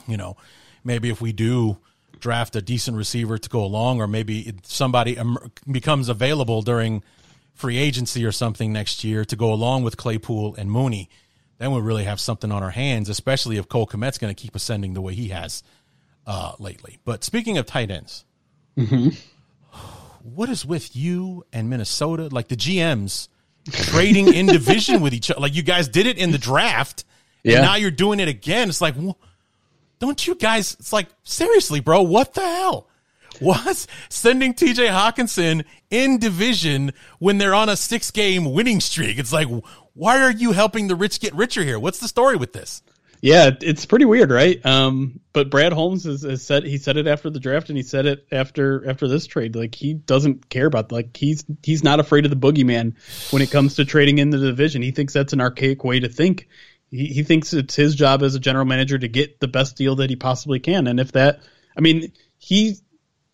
you 0.06 0.18
know, 0.18 0.36
maybe 0.84 1.10
if 1.10 1.20
we 1.20 1.32
do 1.32 1.78
draft 2.18 2.54
a 2.56 2.62
decent 2.62 2.96
receiver 2.96 3.36
to 3.38 3.48
go 3.48 3.64
along, 3.64 4.00
or 4.00 4.06
maybe 4.06 4.52
somebody 4.62 5.18
becomes 5.70 6.08
available 6.08 6.62
during 6.62 7.02
free 7.54 7.76
agency 7.78 8.24
or 8.24 8.32
something 8.32 8.72
next 8.72 9.02
year 9.04 9.24
to 9.24 9.36
go 9.36 9.52
along 9.52 9.82
with 9.82 9.96
Claypool 9.96 10.54
and 10.56 10.70
Mooney, 10.70 11.08
then 11.58 11.70
we'll 11.72 11.82
really 11.82 12.04
have 12.04 12.18
something 12.20 12.50
on 12.52 12.62
our 12.62 12.70
hands, 12.70 13.08
especially 13.08 13.56
if 13.56 13.68
Cole 13.68 13.86
Kmet's 13.86 14.18
going 14.18 14.34
to 14.34 14.40
keep 14.40 14.54
ascending 14.54 14.94
the 14.94 15.00
way 15.00 15.14
he 15.14 15.28
has 15.28 15.62
uh, 16.26 16.52
lately. 16.58 16.98
But 17.04 17.24
speaking 17.24 17.58
of 17.58 17.66
tight 17.66 17.90
ends, 17.90 18.24
what 20.22 20.48
is 20.48 20.64
with 20.64 20.94
you 20.96 21.44
and 21.52 21.68
Minnesota? 21.68 22.28
Like 22.30 22.48
the 22.48 22.56
GMs 22.56 23.28
trading 23.70 24.32
in 24.32 24.46
division 24.46 25.00
with 25.02 25.12
each 25.14 25.30
other. 25.30 25.40
Like 25.40 25.54
you 25.54 25.62
guys 25.62 25.88
did 25.88 26.06
it 26.06 26.18
in 26.18 26.30
the 26.30 26.38
draft, 26.38 27.04
Yeah. 27.42 27.56
and 27.56 27.62
now 27.66 27.74
you're 27.76 27.90
doing 27.90 28.20
it 28.20 28.28
again. 28.28 28.68
It's 28.68 28.80
like, 28.80 28.94
wh- 28.96 29.12
don't 30.02 30.26
you 30.26 30.34
guys? 30.34 30.74
It's 30.80 30.92
like 30.92 31.06
seriously, 31.22 31.78
bro. 31.78 32.02
What 32.02 32.34
the 32.34 32.40
hell? 32.40 32.88
What's 33.38 33.86
sending 34.08 34.52
TJ 34.52 34.88
Hockenson 34.90 35.64
in 35.90 36.18
division 36.18 36.92
when 37.20 37.38
they're 37.38 37.54
on 37.54 37.68
a 37.68 37.76
six 37.76 38.10
game 38.10 38.52
winning 38.52 38.80
streak? 38.80 39.16
It's 39.16 39.32
like, 39.32 39.46
why 39.94 40.20
are 40.20 40.32
you 40.32 40.52
helping 40.52 40.88
the 40.88 40.96
rich 40.96 41.20
get 41.20 41.32
richer 41.34 41.62
here? 41.62 41.78
What's 41.78 42.00
the 42.00 42.08
story 42.08 42.34
with 42.34 42.52
this? 42.52 42.82
Yeah, 43.20 43.50
it's 43.60 43.86
pretty 43.86 44.04
weird, 44.04 44.32
right? 44.32 44.64
Um, 44.66 45.20
but 45.32 45.48
Brad 45.48 45.72
Holmes 45.72 46.02
has, 46.02 46.22
has 46.22 46.42
said 46.42 46.64
he 46.64 46.78
said 46.78 46.96
it 46.96 47.06
after 47.06 47.30
the 47.30 47.38
draft, 47.38 47.68
and 47.68 47.76
he 47.76 47.84
said 47.84 48.04
it 48.04 48.26
after 48.32 48.88
after 48.90 49.06
this 49.06 49.28
trade. 49.28 49.54
Like 49.54 49.76
he 49.76 49.94
doesn't 49.94 50.48
care 50.48 50.66
about 50.66 50.90
like 50.90 51.16
he's 51.16 51.44
he's 51.62 51.84
not 51.84 52.00
afraid 52.00 52.24
of 52.24 52.32
the 52.32 52.36
boogeyman 52.36 52.94
when 53.30 53.40
it 53.40 53.52
comes 53.52 53.76
to 53.76 53.84
trading 53.84 54.18
in 54.18 54.30
the 54.30 54.38
division. 54.38 54.82
He 54.82 54.90
thinks 54.90 55.12
that's 55.12 55.32
an 55.32 55.40
archaic 55.40 55.84
way 55.84 56.00
to 56.00 56.08
think. 56.08 56.48
He, 56.92 57.22
thinks 57.22 57.54
it's 57.54 57.74
his 57.74 57.94
job 57.94 58.22
as 58.22 58.34
a 58.34 58.38
general 58.38 58.66
manager 58.66 58.98
to 58.98 59.08
get 59.08 59.40
the 59.40 59.48
best 59.48 59.76
deal 59.76 59.96
that 59.96 60.10
he 60.10 60.16
possibly 60.16 60.60
can, 60.60 60.86
and 60.86 61.00
if 61.00 61.12
that, 61.12 61.40
I 61.76 61.80
mean, 61.80 62.12
he 62.38 62.76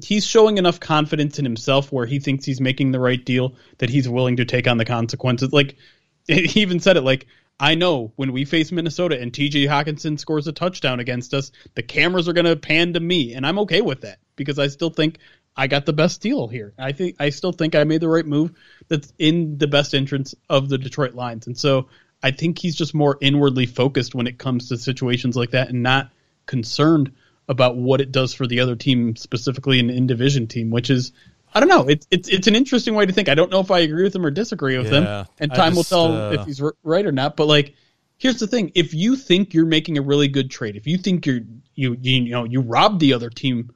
he's 0.01 0.25
showing 0.25 0.59
enough 0.59 0.79
confidence 0.79 1.41
in 1.41 1.45
himself 1.45 1.91
where 1.91 2.07
he 2.07 2.21
thinks 2.21 2.45
he's 2.45 2.61
making 2.61 2.93
the 2.93 3.01
right 3.01 3.25
deal 3.25 3.57
that 3.79 3.91
he's 3.91 4.09
willing 4.09 4.37
to 4.37 4.45
take 4.45 4.69
on 4.69 4.79
the 4.79 4.85
consequences. 4.85 5.53
Like 5.53 5.77
he 6.29 6.61
even 6.61 6.81
said 6.81 6.97
it 6.97 7.03
like 7.03 7.27
I 7.59 7.75
know 7.75 8.13
when 8.15 8.33
we 8.33 8.45
face 8.45 8.71
Minnesota 8.71 9.21
and 9.21 9.33
TJ 9.33 9.67
Hockenson 9.67 10.21
scores 10.21 10.47
a 10.47 10.53
touchdown 10.53 11.01
against 11.01 11.35
us, 11.35 11.51
the 11.75 11.83
cameras 11.83 12.29
are 12.29 12.33
going 12.33 12.45
to 12.45 12.55
pan 12.55 12.93
to 12.93 13.01
me 13.01 13.35
and 13.35 13.45
I'm 13.45 13.59
okay 13.61 13.81
with 13.81 14.03
that 14.03 14.19
because 14.37 14.61
I 14.61 14.69
still 14.69 14.91
think 14.91 15.19
I 15.57 15.67
got 15.67 15.85
the 15.85 15.93
best 15.93 16.21
deal 16.21 16.47
here. 16.47 16.73
I 16.79 16.93
think 16.93 17.17
I 17.19 17.31
still 17.31 17.51
think 17.51 17.75
I 17.75 17.83
made 17.83 18.01
the 18.01 18.09
right 18.09 18.25
move 18.25 18.53
that's 18.87 19.13
in 19.19 19.59
the 19.59 19.67
best 19.67 19.95
interest 19.95 20.37
of 20.49 20.69
the 20.69 20.79
Detroit 20.79 21.15
Lions. 21.15 21.49
And 21.49 21.59
so 21.59 21.89
I 22.23 22.31
think 22.31 22.59
he's 22.59 22.77
just 22.77 22.95
more 22.95 23.17
inwardly 23.21 23.67
focused 23.67 24.15
when 24.15 24.27
it 24.27 24.39
comes 24.39 24.69
to 24.69 24.77
situations 24.77 25.37
like 25.37 25.51
that 25.53 25.69
and 25.69 25.83
not 25.83 26.11
concerned 26.47 27.13
about 27.49 27.77
what 27.77 28.01
it 28.01 28.13
does 28.13 28.35
for 28.35 28.47
the 28.47 28.61
other 28.61 28.77
team, 28.77 29.17
specifically 29.17 29.79
an 29.81 29.91
in 29.91 30.07
division 30.07 30.47
team, 30.47 30.71
which 30.71 30.91
is 30.91 31.13
I 31.55 31.61
don't 31.61 31.69
know. 31.69 31.89
It's 31.89 32.07
it's 32.11 32.29
it's 32.29 32.47
an 32.47 32.55
interesting 32.55 32.95
way 32.95 33.07
to 33.07 33.13
think. 33.13 33.29
I 33.29 33.35
don't 33.35 33.51
know 33.51 33.61
if 33.61 33.71
I 33.71 33.81
agree 33.81 34.03
with 34.03 34.15
him 34.15 34.27
or 34.27 34.31
disagree 34.31 34.77
with 34.77 34.93
Yeah, 34.93 35.21
him, 35.21 35.27
and 35.39 35.55
time 35.55 35.75
just, 35.75 35.93
will 35.93 36.09
tell 36.09 36.13
uh, 36.13 36.33
if 36.33 36.45
he's 36.45 36.63
right 36.83 37.07
or 37.07 37.13
not. 37.13 37.37
But 37.37 37.47
like, 37.47 37.75
here's 38.19 38.39
the 38.39 38.47
thing: 38.47 38.73
if 38.75 38.93
you 38.93 39.17
think 39.17 39.55
you're 39.55 39.67
making 39.67 39.97
a 39.97 40.03
really 40.03 40.29
good 40.29 40.51
trade, 40.51 40.77
if 40.77 40.87
you 40.87 40.99
think 40.99 41.25
you're 41.25 41.41
you 41.75 41.97
you, 42.01 42.23
you 42.23 42.31
know 42.31 42.45
you 42.45 42.61
robbed 42.61 43.01
the 43.01 43.15
other 43.15 43.31
team 43.31 43.71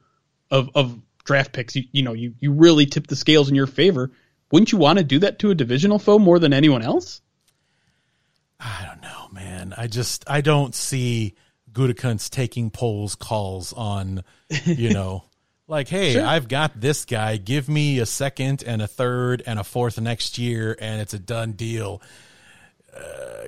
of 0.51 0.69
of 0.75 0.99
draft 1.23 1.51
picks, 1.51 1.75
you 1.75 1.83
you 1.91 2.03
know 2.03 2.13
you 2.13 2.35
you 2.39 2.51
really 2.51 2.85
tip 2.85 3.07
the 3.07 3.15
scales 3.15 3.49
in 3.49 3.55
your 3.55 3.67
favor. 3.67 4.11
Wouldn't 4.51 4.71
you 4.71 4.77
want 4.77 4.99
to 4.99 5.03
do 5.03 5.19
that 5.19 5.39
to 5.39 5.49
a 5.49 5.55
divisional 5.55 5.97
foe 5.97 6.19
more 6.19 6.37
than 6.37 6.53
anyone 6.53 6.83
else? 6.83 7.21
I 8.63 8.85
don't 8.87 9.01
know, 9.01 9.27
man. 9.31 9.73
I 9.77 9.87
just 9.87 10.23
I 10.29 10.41
don't 10.41 10.73
see 10.73 11.35
Gutekunst 11.71 12.29
taking 12.29 12.69
Poles 12.69 13.15
calls 13.15 13.73
on, 13.73 14.23
you 14.65 14.93
know, 14.93 15.25
like, 15.67 15.87
hey, 15.87 16.13
Sure. 16.13 16.25
I've 16.25 16.47
got 16.47 16.79
this 16.79 17.05
guy. 17.05 17.37
Give 17.37 17.67
me 17.67 17.99
a 17.99 18.05
second 18.05 18.63
and 18.65 18.81
a 18.81 18.87
third 18.87 19.43
and 19.45 19.59
a 19.59 19.63
fourth 19.63 19.99
next 19.99 20.37
year, 20.37 20.77
and 20.79 21.01
it's 21.01 21.13
a 21.13 21.19
done 21.19 21.53
deal. 21.53 22.01
Uh, 22.95 23.47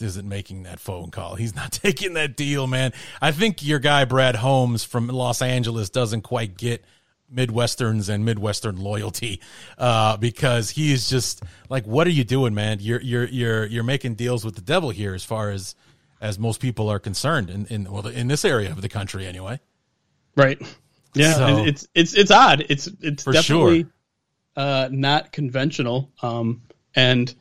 isn't 0.00 0.28
making 0.28 0.62
that 0.62 0.78
phone 0.78 1.10
call. 1.10 1.34
He's 1.34 1.54
not 1.54 1.72
taking 1.72 2.14
that 2.14 2.36
deal, 2.36 2.66
man. 2.66 2.92
I 3.20 3.32
think 3.32 3.64
your 3.64 3.78
guy 3.80 4.04
Brad 4.04 4.36
Holmes 4.36 4.84
from 4.84 5.08
Los 5.08 5.42
Angeles 5.42 5.90
doesn't 5.90 6.22
quite 6.22 6.56
get 6.56 6.84
Midwesterns 7.34 8.08
and 8.08 8.24
Midwestern 8.24 8.76
loyalty, 8.76 9.40
uh, 9.78 10.16
because 10.16 10.70
he 10.70 10.92
is 10.92 11.08
just 11.08 11.42
like, 11.68 11.86
what 11.86 12.06
are 12.06 12.10
you 12.10 12.24
doing, 12.24 12.54
man? 12.54 12.78
You're 12.80 13.00
you're 13.00 13.26
you're 13.28 13.66
you're 13.66 13.84
making 13.84 14.14
deals 14.16 14.44
with 14.44 14.54
the 14.56 14.60
devil 14.62 14.90
here, 14.90 15.14
as 15.14 15.24
far 15.24 15.50
as 15.50 15.74
as 16.20 16.38
most 16.38 16.60
people 16.60 16.88
are 16.90 16.98
concerned 16.98 17.50
in 17.50 17.66
in 17.66 17.90
well 17.90 18.06
in 18.06 18.28
this 18.28 18.44
area 18.44 18.70
of 18.70 18.82
the 18.82 18.88
country 18.88 19.26
anyway. 19.26 19.60
Right. 20.36 20.60
Yeah, 21.14 21.34
So- 21.34 21.64
it's 21.64 21.86
it's 21.94 22.14
it's 22.14 22.30
odd. 22.30 22.66
It's 22.68 22.86
it's 23.00 23.24
definitely 23.24 23.82
sure. 23.82 23.90
uh, 24.56 24.88
not 24.90 25.32
conventional. 25.32 26.10
Um, 26.22 26.62
and 26.94 27.34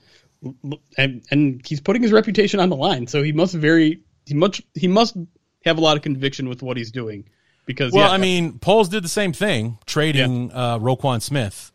and 0.97 1.23
and 1.31 1.65
he's 1.67 1.81
putting 1.81 2.01
his 2.01 2.11
reputation 2.11 2.59
on 2.59 2.69
the 2.69 2.75
line, 2.75 3.07
so 3.07 3.21
he 3.23 3.31
must 3.31 3.53
very 3.55 4.01
he 4.25 4.33
much 4.33 4.61
he 4.73 4.87
must 4.87 5.17
have 5.65 5.77
a 5.77 5.81
lot 5.81 5.97
of 5.97 6.03
conviction 6.03 6.47
with 6.47 6.61
what 6.63 6.77
he's 6.77 6.91
doing 6.91 7.25
because 7.69 7.93
Well, 7.93 8.07
yeah, 8.07 8.11
I 8.11 8.17
mean, 8.17 8.57
Poles 8.57 8.89
did 8.89 9.03
the 9.03 9.09
same 9.09 9.31
thing, 9.31 9.77
trading 9.85 10.51
uh, 10.51 10.79
Roquan 10.79 11.21
Smith. 11.21 11.71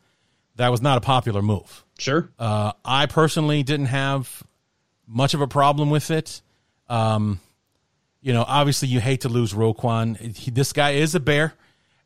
That 0.57 0.71
was 0.71 0.83
not 0.83 0.99
a 0.99 1.01
popular 1.01 1.41
move. 1.41 1.85
sure, 2.01 2.31
Uh, 2.37 2.73
I 2.85 3.07
personally 3.07 3.63
didn't 3.63 3.87
have 3.87 4.43
much 5.07 5.35
of 5.35 5.41
a 5.41 5.47
problem 5.47 5.91
with 5.91 6.11
it. 6.11 6.43
Um, 6.89 7.39
you 8.21 8.33
know, 8.33 8.45
obviously, 8.47 8.89
you 8.89 8.99
hate 8.99 9.21
to 9.21 9.29
lose 9.29 9.53
Roquan. 9.53 10.37
He, 10.37 10.51
this 10.51 10.73
guy 10.73 10.93
is 10.93 11.15
a 11.15 11.21
bear, 11.21 11.55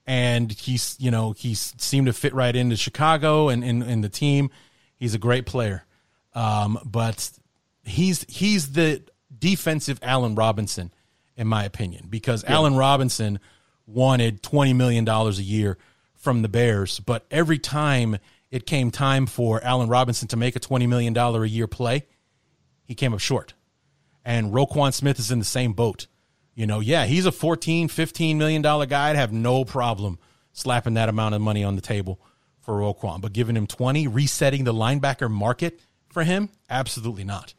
and 0.07 0.53
he's 0.53 0.95
you 0.99 1.11
know 1.11 1.33
he 1.33 1.55
seemed 1.55 2.09
to 2.09 2.13
fit 2.13 2.35
right 2.35 2.55
into 2.55 2.77
Chicago 2.77 3.49
and 3.49 3.65
in, 3.65 3.81
in 3.81 4.03
the 4.03 4.11
team. 4.11 4.51
He's 4.97 5.15
a 5.15 5.19
great 5.19 5.47
player, 5.47 5.87
um, 6.35 6.79
but 6.85 7.31
he's 7.85 8.27
he's 8.29 8.73
the 8.73 9.01
defensive 9.39 9.99
Allen 10.03 10.35
Robinson, 10.35 10.93
in 11.39 11.47
my 11.47 11.65
opinion, 11.65 12.09
because 12.11 12.45
Allen 12.45 12.77
Robinson 12.77 13.41
wanted 13.89 14.43
twenty 14.43 14.73
million 14.73 15.05
dollars 15.05 15.39
a 15.39 15.43
year 15.43 15.79
from 16.15 16.43
the 16.43 16.49
Bears, 16.49 17.01
but 17.01 17.27
every 17.31 17.59
time 17.59 18.19
it 18.51 18.67
came 18.67 18.91
time 18.91 19.27
for 19.27 19.63
Allen 19.65 19.89
Robinson 19.89 20.29
to 20.29 20.37
make 20.37 20.57
a 20.57 20.61
twenty 20.61 20.87
million 20.87 21.13
dollar 21.13 21.43
a 21.45 21.49
year 21.49 21.67
play, 21.67 22.07
he 22.85 22.95
came 22.95 23.13
up 23.13 23.21
short. 23.21 23.55
And 24.25 24.53
Roquan 24.53 24.93
Smith 24.93 25.19
is 25.19 25.31
in 25.31 25.39
the 25.39 25.45
same 25.45 25.73
boat. 25.73 26.07
You 26.55 26.67
know, 26.67 26.81
yeah, 26.81 27.07
he's 27.07 27.25
a 27.25 27.31
$14, 27.31 27.89
15 27.89 28.37
million 28.37 28.63
dollar 28.63 28.85
guy. 28.85 29.11
I'd 29.11 29.17
have 29.17 29.33
no 29.33 29.65
problem 29.65 30.19
slapping 30.53 30.95
that 30.95 31.09
amount 31.09 31.37
of 31.37 31.41
money 31.41 31.63
on 31.63 31.77
the 31.77 31.81
table 31.81 32.21
for 32.59 32.75
Roquan. 32.75 33.21
But 33.21 33.33
giving 33.33 33.57
him 33.57 33.67
20, 33.67 34.09
resetting 34.09 34.65
the 34.65 34.75
linebacker 34.75 35.31
market 35.31 35.81
for 36.09 36.25
him, 36.25 36.51
absolutely 36.69 37.25
not. 37.25 37.55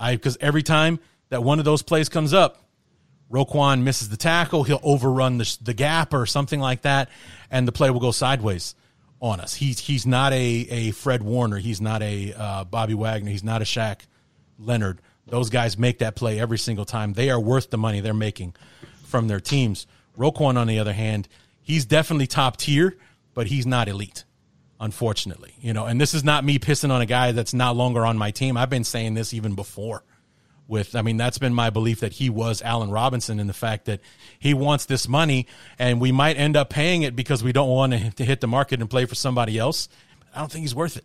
I 0.00 0.16
because 0.16 0.36
every 0.40 0.62
time 0.62 0.98
that 1.28 1.44
one 1.44 1.58
of 1.60 1.64
those 1.64 1.82
plays 1.82 2.08
comes 2.08 2.34
up, 2.34 2.63
Roquan 3.34 3.82
misses 3.82 4.10
the 4.10 4.16
tackle, 4.16 4.62
he'll 4.62 4.78
overrun 4.84 5.38
the, 5.38 5.58
the 5.60 5.74
gap 5.74 6.14
or 6.14 6.24
something 6.24 6.60
like 6.60 6.82
that, 6.82 7.08
and 7.50 7.66
the 7.66 7.72
play 7.72 7.90
will 7.90 7.98
go 7.98 8.12
sideways 8.12 8.76
on 9.20 9.40
us. 9.40 9.54
He's 9.54 9.80
he's 9.80 10.06
not 10.06 10.32
a, 10.32 10.36
a 10.36 10.90
Fred 10.92 11.20
Warner, 11.20 11.58
he's 11.58 11.80
not 11.80 12.00
a 12.00 12.32
uh, 12.32 12.62
Bobby 12.62 12.94
Wagner, 12.94 13.32
he's 13.32 13.42
not 13.42 13.60
a 13.60 13.64
Shaq 13.64 14.02
Leonard. 14.56 15.00
Those 15.26 15.50
guys 15.50 15.76
make 15.76 15.98
that 15.98 16.14
play 16.14 16.38
every 16.38 16.58
single 16.58 16.84
time. 16.84 17.14
They 17.14 17.28
are 17.28 17.40
worth 17.40 17.70
the 17.70 17.78
money 17.78 17.98
they're 17.98 18.14
making 18.14 18.54
from 19.04 19.26
their 19.26 19.40
teams. 19.40 19.88
Roquan, 20.16 20.56
on 20.56 20.68
the 20.68 20.78
other 20.78 20.92
hand, 20.92 21.26
he's 21.60 21.86
definitely 21.86 22.28
top 22.28 22.56
tier, 22.56 22.96
but 23.32 23.48
he's 23.48 23.66
not 23.66 23.88
elite, 23.88 24.22
unfortunately. 24.78 25.54
You 25.60 25.72
know, 25.72 25.86
and 25.86 26.00
this 26.00 26.14
is 26.14 26.22
not 26.22 26.44
me 26.44 26.60
pissing 26.60 26.90
on 26.90 27.00
a 27.00 27.06
guy 27.06 27.32
that's 27.32 27.54
not 27.54 27.74
longer 27.74 28.06
on 28.06 28.16
my 28.16 28.30
team. 28.30 28.56
I've 28.56 28.70
been 28.70 28.84
saying 28.84 29.14
this 29.14 29.34
even 29.34 29.56
before 29.56 30.04
with 30.66 30.96
I 30.96 31.02
mean 31.02 31.16
that's 31.16 31.38
been 31.38 31.54
my 31.54 31.70
belief 31.70 32.00
that 32.00 32.14
he 32.14 32.30
was 32.30 32.62
Allen 32.62 32.90
Robinson 32.90 33.38
and 33.38 33.48
the 33.48 33.54
fact 33.54 33.84
that 33.84 34.00
he 34.38 34.54
wants 34.54 34.86
this 34.86 35.06
money 35.08 35.46
and 35.78 36.00
we 36.00 36.10
might 36.10 36.38
end 36.38 36.56
up 36.56 36.70
paying 36.70 37.02
it 37.02 37.14
because 37.14 37.44
we 37.44 37.52
don't 37.52 37.68
want 37.68 37.92
to 38.16 38.24
hit 38.24 38.40
the 38.40 38.46
market 38.46 38.80
and 38.80 38.88
play 38.88 39.04
for 39.04 39.14
somebody 39.14 39.58
else. 39.58 39.88
I 40.34 40.38
don't 40.38 40.50
think 40.50 40.62
he's 40.62 40.74
worth 40.74 40.96
it. 40.96 41.04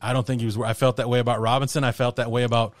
I 0.00 0.12
don't 0.12 0.26
think 0.26 0.40
he 0.40 0.46
was 0.46 0.58
I 0.58 0.74
felt 0.74 0.96
that 0.96 1.08
way 1.08 1.18
about 1.18 1.40
Robinson. 1.40 1.82
I 1.82 1.92
felt 1.92 2.16
that 2.16 2.30
way 2.30 2.44
about 2.44 2.74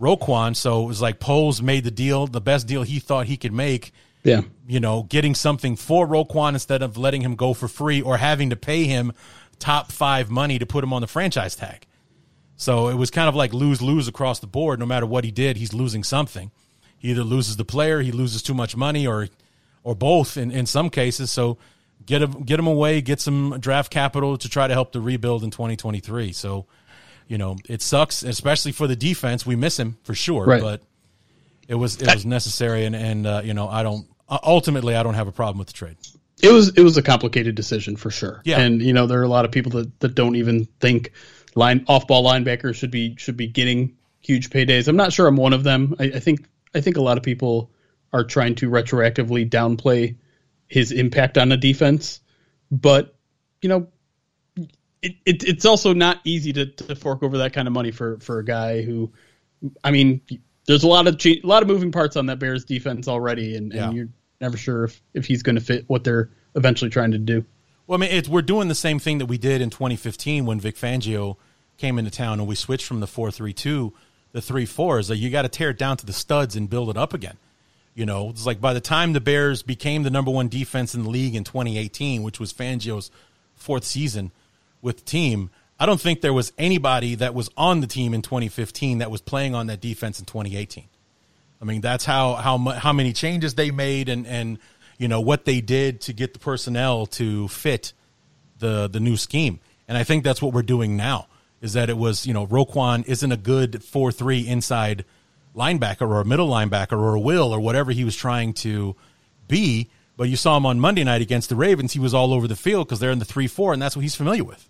Roquan. 0.00 0.54
So 0.56 0.84
it 0.84 0.86
was 0.86 1.00
like 1.00 1.20
Poles 1.20 1.62
made 1.62 1.84
the 1.84 1.90
deal, 1.90 2.26
the 2.26 2.40
best 2.40 2.66
deal 2.66 2.82
he 2.82 2.98
thought 2.98 3.26
he 3.26 3.36
could 3.36 3.52
make. 3.52 3.92
yeah, 4.22 4.42
You 4.66 4.80
know, 4.80 5.04
getting 5.04 5.34
something 5.34 5.76
for 5.76 6.06
Roquan 6.06 6.52
instead 6.52 6.82
of 6.82 6.96
letting 6.96 7.22
him 7.22 7.36
go 7.36 7.54
for 7.54 7.68
free 7.68 8.00
or 8.00 8.16
having 8.16 8.50
to 8.50 8.56
pay 8.56 8.84
him 8.84 9.12
top 9.58 9.90
five 9.90 10.30
money 10.30 10.58
to 10.58 10.66
put 10.66 10.84
him 10.84 10.92
on 10.92 11.00
the 11.00 11.08
franchise 11.08 11.56
tag. 11.56 11.86
So 12.60 12.88
it 12.88 12.94
was 12.96 13.10
kind 13.10 13.28
of 13.28 13.34
like 13.34 13.54
lose 13.54 13.80
lose 13.80 14.08
across 14.08 14.40
the 14.40 14.46
board. 14.46 14.78
No 14.80 14.84
matter 14.86 15.06
what 15.06 15.24
he 15.24 15.30
did, 15.30 15.56
he's 15.56 15.72
losing 15.72 16.02
something. 16.04 16.50
He 16.98 17.10
either 17.10 17.22
loses 17.22 17.56
the 17.56 17.64
player, 17.64 18.00
he 18.02 18.12
loses 18.12 18.42
too 18.42 18.52
much 18.54 18.76
money, 18.76 19.06
or 19.06 19.28
or 19.84 19.94
both 19.94 20.36
in, 20.36 20.50
in 20.50 20.66
some 20.66 20.90
cases. 20.90 21.30
So 21.30 21.56
get 22.04 22.20
him 22.20 22.42
get 22.42 22.58
him 22.58 22.66
away, 22.66 23.00
get 23.00 23.20
some 23.20 23.56
draft 23.60 23.90
capital 23.90 24.36
to 24.36 24.48
try 24.48 24.66
to 24.66 24.74
help 24.74 24.92
the 24.92 25.00
rebuild 25.00 25.44
in 25.44 25.50
2023. 25.50 26.32
So 26.32 26.66
you 27.28 27.38
know 27.38 27.56
it 27.68 27.80
sucks, 27.80 28.22
especially 28.24 28.72
for 28.72 28.86
the 28.88 28.96
defense. 28.96 29.46
We 29.46 29.54
miss 29.56 29.78
him 29.78 29.96
for 30.02 30.14
sure, 30.14 30.44
Right. 30.44 30.60
but 30.60 30.82
it 31.68 31.76
was 31.76 31.96
it 32.02 32.12
was 32.12 32.26
necessary, 32.26 32.84
and 32.86 32.96
and 32.96 33.26
uh, 33.26 33.40
you 33.44 33.54
know 33.54 33.68
I 33.68 33.82
don't 33.84 34.06
ultimately 34.28 34.96
I 34.96 35.02
don't 35.04 35.14
have 35.14 35.28
a 35.28 35.32
problem 35.32 35.58
with 35.58 35.68
the 35.68 35.74
trade. 35.74 35.96
it 36.42 36.50
was 36.52 36.70
it 36.76 36.82
was 36.82 36.96
a 36.96 37.02
complicated 37.02 37.54
decision 37.54 37.94
for 37.96 38.10
sure. 38.10 38.42
Yeah. 38.44 38.58
and 38.60 38.82
you 38.82 38.92
know 38.92 39.06
there 39.06 39.20
are 39.20 39.24
a 39.24 39.28
lot 39.28 39.44
of 39.44 39.52
people 39.52 39.70
that, 39.72 40.00
that 40.00 40.14
don't 40.16 40.34
even 40.36 40.64
think 40.80 41.12
line 41.58 41.84
off 41.88 42.06
ball 42.06 42.24
linebackers 42.24 42.76
should 42.76 42.90
be 42.90 43.16
should 43.16 43.36
be 43.36 43.46
getting 43.46 43.96
huge 44.20 44.50
paydays. 44.50 44.88
I'm 44.88 44.96
not 44.96 45.12
sure 45.12 45.26
I'm 45.26 45.36
one 45.36 45.52
of 45.52 45.64
them. 45.64 45.94
I, 45.98 46.04
I 46.04 46.20
think 46.20 46.48
I 46.74 46.80
think 46.80 46.96
a 46.96 47.02
lot 47.02 47.16
of 47.18 47.22
people 47.22 47.70
are 48.12 48.24
trying 48.24 48.54
to 48.56 48.70
retroactively 48.70 49.48
downplay 49.48 50.16
his 50.66 50.92
impact 50.92 51.36
on 51.38 51.48
the 51.50 51.56
defense, 51.56 52.20
but 52.70 53.14
you 53.60 53.68
know. 53.68 53.88
It, 55.00 55.14
it, 55.24 55.44
it's 55.44 55.64
also 55.64 55.94
not 55.94 56.18
easy 56.24 56.52
to, 56.54 56.66
to 56.66 56.96
fork 56.96 57.22
over 57.22 57.38
that 57.38 57.52
kind 57.52 57.68
of 57.68 57.72
money 57.72 57.92
for, 57.92 58.18
for 58.18 58.40
a 58.40 58.44
guy 58.44 58.82
who, 58.82 59.12
I 59.84 59.92
mean, 59.92 60.20
there's 60.66 60.82
a 60.82 60.88
lot 60.88 61.06
of 61.06 61.24
a 61.24 61.40
lot 61.44 61.62
of 61.62 61.68
moving 61.68 61.92
parts 61.92 62.16
on 62.16 62.26
that 62.26 62.40
Bears 62.40 62.64
defense 62.64 63.06
already, 63.06 63.54
and, 63.54 63.72
Yeah. 63.72 63.92
you're 63.92 64.08
never 64.40 64.56
sure 64.56 64.86
if, 64.86 65.00
if 65.14 65.24
he's 65.24 65.44
going 65.44 65.54
to 65.54 65.60
fit 65.60 65.84
what 65.86 66.02
they're 66.02 66.30
eventually 66.56 66.90
trying 66.90 67.12
to 67.12 67.18
do. 67.18 67.44
Well, 67.86 67.96
I 67.96 68.00
mean, 68.00 68.10
it's, 68.10 68.28
we're 68.28 68.42
doing 68.42 68.66
the 68.66 68.74
same 68.74 68.98
thing 68.98 69.18
that 69.18 69.26
we 69.26 69.38
did 69.38 69.60
in 69.60 69.70
2015 69.70 70.44
when 70.46 70.58
Vic 70.58 70.74
Fangio 70.74 71.36
came 71.78 71.98
into 71.98 72.10
town 72.10 72.38
and 72.38 72.48
we 72.48 72.54
switched 72.54 72.84
from 72.84 73.00
the 73.00 73.06
4 73.06 73.30
3 73.30 73.52
2 73.52 73.92
the 74.32 74.42
3 74.42 74.66
4. 74.66 74.98
Is 74.98 75.10
like 75.10 75.18
you 75.18 75.30
got 75.30 75.42
to 75.42 75.48
tear 75.48 75.70
it 75.70 75.78
down 75.78 75.96
to 75.96 76.06
the 76.06 76.12
studs 76.12 76.56
and 76.56 76.68
build 76.68 76.90
it 76.90 76.96
up 76.96 77.14
again. 77.14 77.38
You 77.94 78.06
know, 78.06 78.30
it's 78.30 78.46
like 78.46 78.60
by 78.60 78.74
the 78.74 78.80
time 78.80 79.12
the 79.12 79.20
Bears 79.20 79.62
became 79.62 80.02
the 80.04 80.10
number 80.10 80.30
one 80.30 80.48
defense 80.48 80.94
in 80.94 81.02
the 81.02 81.10
league 81.10 81.34
in 81.34 81.42
2018, 81.42 82.22
which 82.22 82.38
was 82.38 82.52
Fangio's 82.52 83.10
fourth 83.56 83.84
season 83.84 84.30
with 84.80 84.98
the 84.98 85.04
team, 85.04 85.50
I 85.80 85.86
don't 85.86 86.00
think 86.00 86.20
there 86.20 86.32
was 86.32 86.52
anybody 86.58 87.16
that 87.16 87.34
was 87.34 87.50
on 87.56 87.80
the 87.80 87.86
team 87.86 88.14
in 88.14 88.22
2015 88.22 88.98
that 88.98 89.10
was 89.10 89.20
playing 89.20 89.54
on 89.54 89.66
that 89.68 89.80
defense 89.80 90.20
in 90.20 90.26
2018. 90.26 90.84
I 91.60 91.64
mean, 91.64 91.80
that's 91.80 92.04
how 92.04 92.34
how 92.34 92.58
how 92.58 92.92
many 92.92 93.12
changes 93.12 93.54
they 93.54 93.70
made 93.70 94.08
and 94.08 94.26
and 94.26 94.58
you 94.96 95.08
know 95.08 95.20
what 95.20 95.44
they 95.44 95.60
did 95.60 96.00
to 96.02 96.12
get 96.12 96.32
the 96.32 96.38
personnel 96.38 97.06
to 97.06 97.48
fit 97.48 97.92
the 98.58 98.88
the 98.88 99.00
new 99.00 99.16
scheme. 99.16 99.60
And 99.88 99.96
I 99.96 100.04
think 100.04 100.22
that's 100.22 100.42
what 100.42 100.52
we're 100.52 100.62
doing 100.62 100.96
now. 100.96 101.26
Is 101.60 101.72
that 101.72 101.90
it 101.90 101.96
was 101.96 102.26
you 102.26 102.34
know 102.34 102.46
Roquan 102.46 103.06
isn't 103.06 103.32
a 103.32 103.36
good 103.36 103.82
four 103.82 104.12
three 104.12 104.46
inside 104.46 105.04
linebacker 105.56 106.02
or 106.02 106.20
a 106.20 106.24
middle 106.24 106.48
linebacker 106.48 106.98
or 106.98 107.14
a 107.14 107.20
will 107.20 107.52
or 107.52 107.60
whatever 107.60 107.90
he 107.90 108.04
was 108.04 108.16
trying 108.16 108.54
to 108.54 108.94
be. 109.48 109.90
But 110.16 110.28
you 110.28 110.36
saw 110.36 110.56
him 110.56 110.66
on 110.66 110.80
Monday 110.80 111.04
night 111.04 111.22
against 111.22 111.48
the 111.48 111.56
Ravens. 111.56 111.92
He 111.92 112.00
was 112.00 112.12
all 112.12 112.32
over 112.32 112.48
the 112.48 112.56
field 112.56 112.88
because 112.88 113.00
they're 113.00 113.10
in 113.10 113.18
the 113.18 113.24
three 113.24 113.46
four, 113.46 113.72
and 113.72 113.80
that's 113.80 113.96
what 113.96 114.02
he's 114.02 114.16
familiar 114.16 114.44
with. 114.44 114.68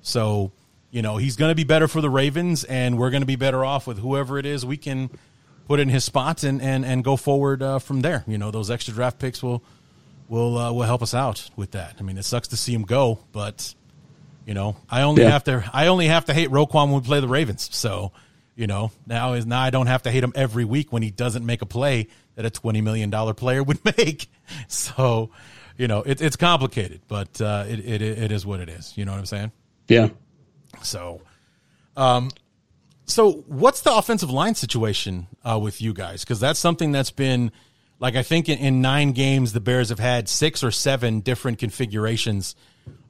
So, 0.00 0.52
you 0.90 1.02
know, 1.02 1.16
he's 1.16 1.36
going 1.36 1.50
to 1.50 1.56
be 1.56 1.64
better 1.64 1.88
for 1.88 2.00
the 2.00 2.10
Ravens, 2.10 2.64
and 2.64 2.98
we're 2.98 3.10
going 3.10 3.22
to 3.22 3.26
be 3.26 3.36
better 3.36 3.64
off 3.64 3.86
with 3.86 3.98
whoever 3.98 4.38
it 4.38 4.46
is 4.46 4.64
we 4.64 4.76
can 4.76 5.10
put 5.66 5.80
in 5.80 5.88
his 5.88 6.04
spots 6.04 6.44
and 6.44 6.62
and 6.62 6.84
and 6.84 7.04
go 7.04 7.16
forward 7.16 7.62
uh, 7.62 7.78
from 7.78 8.00
there. 8.00 8.24
You 8.26 8.38
know, 8.38 8.50
those 8.50 8.70
extra 8.70 8.94
draft 8.94 9.18
picks 9.18 9.42
will 9.42 9.62
will 10.28 10.56
uh, 10.56 10.72
will 10.72 10.82
help 10.82 11.02
us 11.02 11.14
out 11.14 11.50
with 11.56 11.72
that. 11.72 11.96
I 11.98 12.02
mean, 12.02 12.16
it 12.16 12.24
sucks 12.24 12.48
to 12.48 12.56
see 12.56 12.72
him 12.72 12.82
go, 12.82 13.18
but 13.32 13.74
you 14.48 14.54
know, 14.54 14.76
I 14.88 15.02
only 15.02 15.22
Yeah. 15.24 15.30
have 15.30 15.44
to 15.44 15.70
I 15.74 15.88
only 15.88 16.06
have 16.06 16.24
to 16.24 16.32
hate 16.34 16.48
Roquan 16.48 16.86
when 16.90 16.94
we 16.94 17.06
play 17.06 17.20
the 17.20 17.28
Ravens. 17.28 17.68
So, 17.70 18.12
you 18.56 18.66
know, 18.66 18.90
now 19.06 19.34
is 19.34 19.44
now 19.44 19.60
I 19.60 19.68
don't 19.68 19.88
have 19.88 20.02
to 20.04 20.10
hate 20.10 20.24
him 20.24 20.32
every 20.34 20.64
week 20.64 20.90
when 20.90 21.02
he 21.02 21.10
doesn't 21.10 21.44
make 21.44 21.60
a 21.60 21.66
play 21.66 22.08
that 22.34 22.46
a 22.46 22.50
twenty 22.50 22.80
million 22.80 23.10
dollar 23.10 23.34
player 23.34 23.62
would 23.68 23.84
make. 23.84 24.28
So, 24.66 25.28
you 25.76 25.86
know, 25.86 26.00
it, 26.02 26.22
it's 26.22 26.36
complicated, 26.36 27.02
but 27.08 27.38
uh, 27.42 27.66
it, 27.68 27.80
it 27.80 28.00
it 28.00 28.32
is 28.32 28.46
what 28.46 28.60
it 28.60 28.70
is. 28.70 28.94
You 28.96 29.04
know 29.04 29.12
what 29.12 29.18
I'm 29.18 29.26
saying? 29.26 29.52
Yeah. 29.86 30.08
So, 30.82 31.20
um, 31.94 32.30
so 33.04 33.44
what's 33.48 33.82
the 33.82 33.94
offensive 33.94 34.30
line 34.30 34.54
situation 34.54 35.26
uh, 35.44 35.58
with 35.60 35.82
you 35.82 35.92
guys? 35.92 36.24
Because 36.24 36.40
that's 36.40 36.58
something 36.58 36.90
that's 36.90 37.10
been 37.10 37.52
like 38.00 38.16
I 38.16 38.22
think 38.22 38.48
in, 38.48 38.58
in 38.58 38.80
nine 38.80 39.12
games 39.12 39.52
the 39.52 39.60
Bears 39.60 39.90
have 39.90 39.98
had 39.98 40.26
six 40.26 40.64
or 40.64 40.70
seven 40.70 41.20
different 41.20 41.58
configurations 41.58 42.54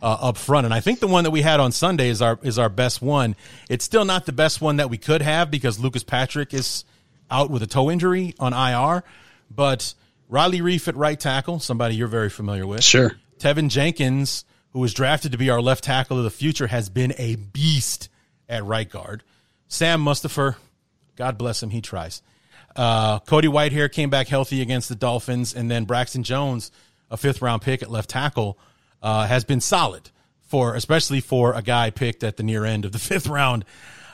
uh, 0.03 0.19
up 0.21 0.37
front, 0.37 0.65
and 0.65 0.75
I 0.75 0.81
think 0.81 1.01
the 1.01 1.07
one 1.07 1.25
that 1.25 1.31
we 1.31 1.43
had 1.43 1.61
on 1.61 1.73
Sunday 1.73 2.09
is 2.09 2.23
our 2.23 2.39
is 2.43 2.59
our 2.59 2.69
best 2.69 3.03
one. 3.03 3.37
It's 3.69 3.85
still 3.85 4.05
not 4.05 4.27
the 4.27 4.33
best 4.33 4.61
one 4.61 4.77
that 4.77 4.91
we 4.91 4.99
could 4.99 5.23
have 5.23 5.51
because 5.51 5.79
Lucas 5.79 6.05
Patrick 6.05 6.55
is 6.55 6.85
out 7.31 7.51
with 7.51 7.63
a 7.63 7.67
toe 7.67 7.91
injury 7.91 8.35
on 8.39 8.53
IR, 8.53 9.03
but 9.51 9.95
Riley 10.29 10.61
Reiff 10.61 10.89
at 10.89 10.97
right 10.97 11.19
tackle, 11.19 11.59
somebody 11.61 11.95
you're 11.95 12.09
very 12.09 12.31
familiar 12.31 12.67
with. 12.67 12.85
Sure. 12.85 13.13
Teven 13.39 13.71
Jenkins, 13.71 14.45
who 14.73 14.81
was 14.81 14.93
drafted 14.93 15.33
to 15.33 15.39
be 15.39 15.51
our 15.51 15.61
left 15.61 15.85
tackle 15.85 16.19
of 16.19 16.25
the 16.25 16.31
future, 16.31 16.67
has 16.67 16.89
been 16.89 17.15
a 17.19 17.37
beast 17.37 18.09
at 18.49 18.65
right 18.65 18.89
guard. 18.89 19.23
Sam 19.69 20.05
Mustipher, 20.05 20.57
God 21.17 21.39
bless 21.39 21.63
him, 21.63 21.71
he 21.71 21.81
tries. 21.81 22.23
Uh, 22.77 23.19
Cody 23.21 23.49
Whitehair 23.49 23.91
came 23.91 24.11
back 24.11 24.29
healthy 24.29 24.61
against 24.61 24.89
the 24.89 24.95
Dolphins, 24.95 25.55
and 25.55 25.71
then 25.71 25.85
Braxton 25.85 26.23
Jones, 26.23 26.71
a 27.11 27.17
fifth 27.17 27.43
round 27.43 27.63
pick 27.63 27.83
at 27.83 27.91
left 27.91 28.11
tackle, 28.11 28.59
uh, 29.03 29.27
has 29.27 29.45
been 29.45 29.61
solid 29.61 30.11
for, 30.43 30.75
especially 30.75 31.21
for 31.21 31.53
a 31.55 31.63
guy 31.63 31.91
picked 31.91 32.25
at 32.25 32.37
the 32.37 32.43
near 32.43 32.65
end 32.65 32.85
of 32.85 32.93
the 32.93 32.99
fifth 33.11 33.27
round. 33.27 33.65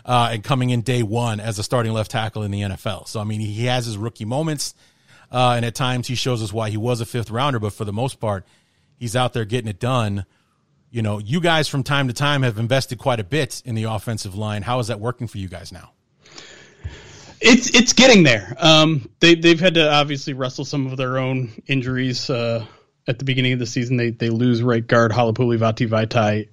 Uh, 0.06 0.28
and 0.32 0.44
coming 0.44 0.69
in 0.69 0.82
day 0.82 1.02
one 1.02 1.40
as 1.40 1.59
a 1.59 1.62
starting 1.62 1.90
left 1.93 2.11
tackle 2.11 2.43
in 2.43 2.51
the 2.51 2.61
NFL. 2.61 3.09
So, 3.09 3.20
I 3.20 3.24
mean, 3.24 3.40
he 3.40 3.65
has 3.65 3.86
his 3.86 3.97
rookie 3.97 4.27
moments. 4.27 4.74
uh, 5.32 5.55
and 5.56 5.65
at 5.65 5.74
times 5.74 6.06
he 6.06 6.15
shows 6.15 6.43
us 6.43 6.52
why 6.52 6.69
he 6.69 6.77
was 6.77 7.01
a 7.01 7.06
fifth 7.06 7.31
rounder. 7.31 7.59
But 7.59 7.73
for 7.73 7.86
the 7.86 7.93
most 7.93 8.20
part, 8.20 8.47
he's 8.98 9.16
out 9.16 9.32
there 9.32 9.47
getting 9.47 9.69
it 9.69 9.81
done. 9.81 10.27
You 10.90 11.01
know, 11.01 11.19
you 11.19 11.40
guys 11.40 11.69
from 11.69 11.85
time 11.85 12.09
to 12.09 12.15
time 12.15 12.43
have 12.43 12.59
invested 12.59 12.98
quite 12.98 13.19
a 13.19 13.24
bit 13.24 13.62
in 13.65 13.74
the 13.74 13.85
offensive 13.85 14.35
line. 14.35 14.61
How 14.61 14.78
is 14.78 14.89
that 14.89 15.01
working 15.01 15.27
for 15.27 15.39
you 15.39 15.48
guys 15.48 15.73
now? 15.73 15.93
It's 17.40 17.69
it's 17.74 17.93
getting 17.93 18.23
there. 18.23 18.55
Um, 18.59 19.09
they 19.20 19.35
they've 19.35 19.59
had 19.59 19.74
to 19.74 19.90
obviously 19.90 20.35
wrestle 20.35 20.65
some 20.65 20.86
of 20.86 20.97
their 20.97 21.19
own 21.19 21.51
injuries. 21.66 22.31
Uh, 22.31 22.65
at 23.06 23.18
the 23.18 23.24
beginning 23.24 23.52
of 23.52 23.59
the 23.59 23.66
season, 23.66 23.97
they 23.97 24.10
they 24.10 24.31
lose 24.31 24.62
right 24.62 24.86
guard 24.86 25.12
Halapoulivaati 25.12 25.89
Vaitai 25.89 26.48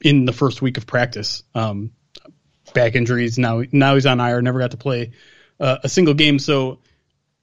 in 0.00 0.24
the 0.24 0.32
first 0.32 0.62
week 0.62 0.76
of 0.76 0.86
practice. 0.86 1.42
Um, 1.54 1.92
back 2.72 2.94
injuries. 2.94 3.38
Now 3.38 3.62
now 3.72 3.94
he's 3.94 4.06
on 4.06 4.20
IR. 4.20 4.42
Never 4.42 4.58
got 4.58 4.72
to 4.72 4.76
play 4.76 5.12
uh, 5.58 5.78
a 5.82 5.88
single 5.88 6.14
game. 6.14 6.38
So 6.38 6.78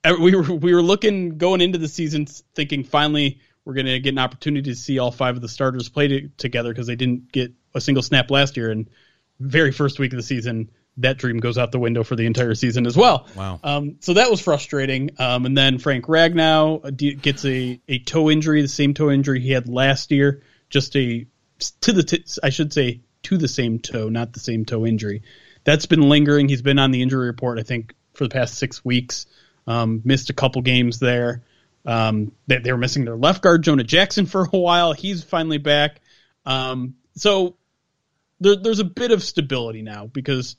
uh, 0.03 0.15
we 0.19 0.35
were 0.35 0.43
we 0.43 0.73
were 0.73 0.81
looking 0.81 1.37
going 1.37 1.61
into 1.61 1.77
the 1.77 1.87
season 1.87 2.25
thinking 2.55 2.83
finally 2.83 3.39
we're 3.65 3.73
going 3.73 3.85
to 3.85 3.99
get 3.99 4.11
an 4.11 4.19
opportunity 4.19 4.71
to 4.71 4.77
see 4.77 4.97
all 4.97 5.11
five 5.11 5.35
of 5.35 5.41
the 5.41 5.49
starters 5.49 5.89
play 5.89 6.07
to, 6.07 6.29
together 6.37 6.71
because 6.71 6.87
they 6.87 6.95
didn't 6.95 7.31
get 7.33 7.51
a 7.75 7.81
single 7.81 8.01
snap 8.01 8.31
last 8.31 8.55
year. 8.55 8.71
And 8.71 8.89
very 9.41 9.73
first 9.73 9.99
week 9.99 10.13
of 10.13 10.17
the 10.17 10.23
season, 10.23 10.71
that 10.97 11.17
dream 11.17 11.37
goes 11.37 11.57
out 11.57 11.71
the 11.71 11.79
window 11.79 12.03
for 12.03 12.15
the 12.15 12.25
entire 12.25 12.55
season 12.55 12.85
as 12.85 12.97
well. 12.97 13.27
Wow. 13.35 13.59
Um, 13.63 13.97
so 13.99 14.13
that 14.13 14.29
was 14.29 14.41
frustrating. 14.41 15.11
Um, 15.19 15.45
and 15.45 15.57
then 15.57 15.77
Frank 15.77 16.05
Ragnow 16.05 17.21
gets 17.21 17.45
a, 17.45 17.79
a 17.87 17.99
toe 17.99 18.29
injury, 18.29 18.61
the 18.61 18.67
same 18.67 18.93
toe 18.93 19.11
injury 19.11 19.39
he 19.39 19.51
had 19.51 19.69
last 19.69 20.11
year, 20.11 20.41
just 20.69 20.95
a 20.95 21.27
to 21.81 21.93
the 21.93 22.03
t- 22.03 22.23
I 22.43 22.49
should 22.49 22.73
say 22.73 23.01
to 23.23 23.37
the 23.37 23.47
same 23.47 23.79
toe, 23.79 24.09
not 24.09 24.33
the 24.33 24.39
same 24.39 24.65
toe 24.65 24.85
injury. 24.85 25.23
That's 25.63 25.85
been 25.85 26.07
lingering. 26.07 26.49
He's 26.49 26.61
been 26.61 26.79
on 26.79 26.91
the 26.91 27.01
injury 27.01 27.27
report, 27.27 27.59
I 27.59 27.63
think, 27.63 27.93
for 28.13 28.23
the 28.23 28.29
past 28.29 28.55
six 28.55 28.83
weeks. 28.85 29.25
Um, 29.65 30.01
missed 30.05 30.29
a 30.29 30.33
couple 30.33 30.61
games 30.61 30.99
there. 30.99 31.43
Um, 31.85 32.31
they, 32.47 32.59
they, 32.59 32.71
were 32.71 32.77
missing 32.77 33.05
their 33.05 33.17
left 33.17 33.41
guard, 33.41 33.63
Jonah 33.63 33.83
Jackson, 33.83 34.25
for 34.25 34.47
a 34.51 34.57
while. 34.57 34.93
He's 34.93 35.23
finally 35.23 35.57
back. 35.57 36.01
Um, 36.45 36.95
so 37.15 37.57
there, 38.39 38.55
there's 38.55 38.79
a 38.79 38.85
bit 38.85 39.11
of 39.11 39.23
stability 39.23 39.81
now 39.81 40.07
because 40.07 40.55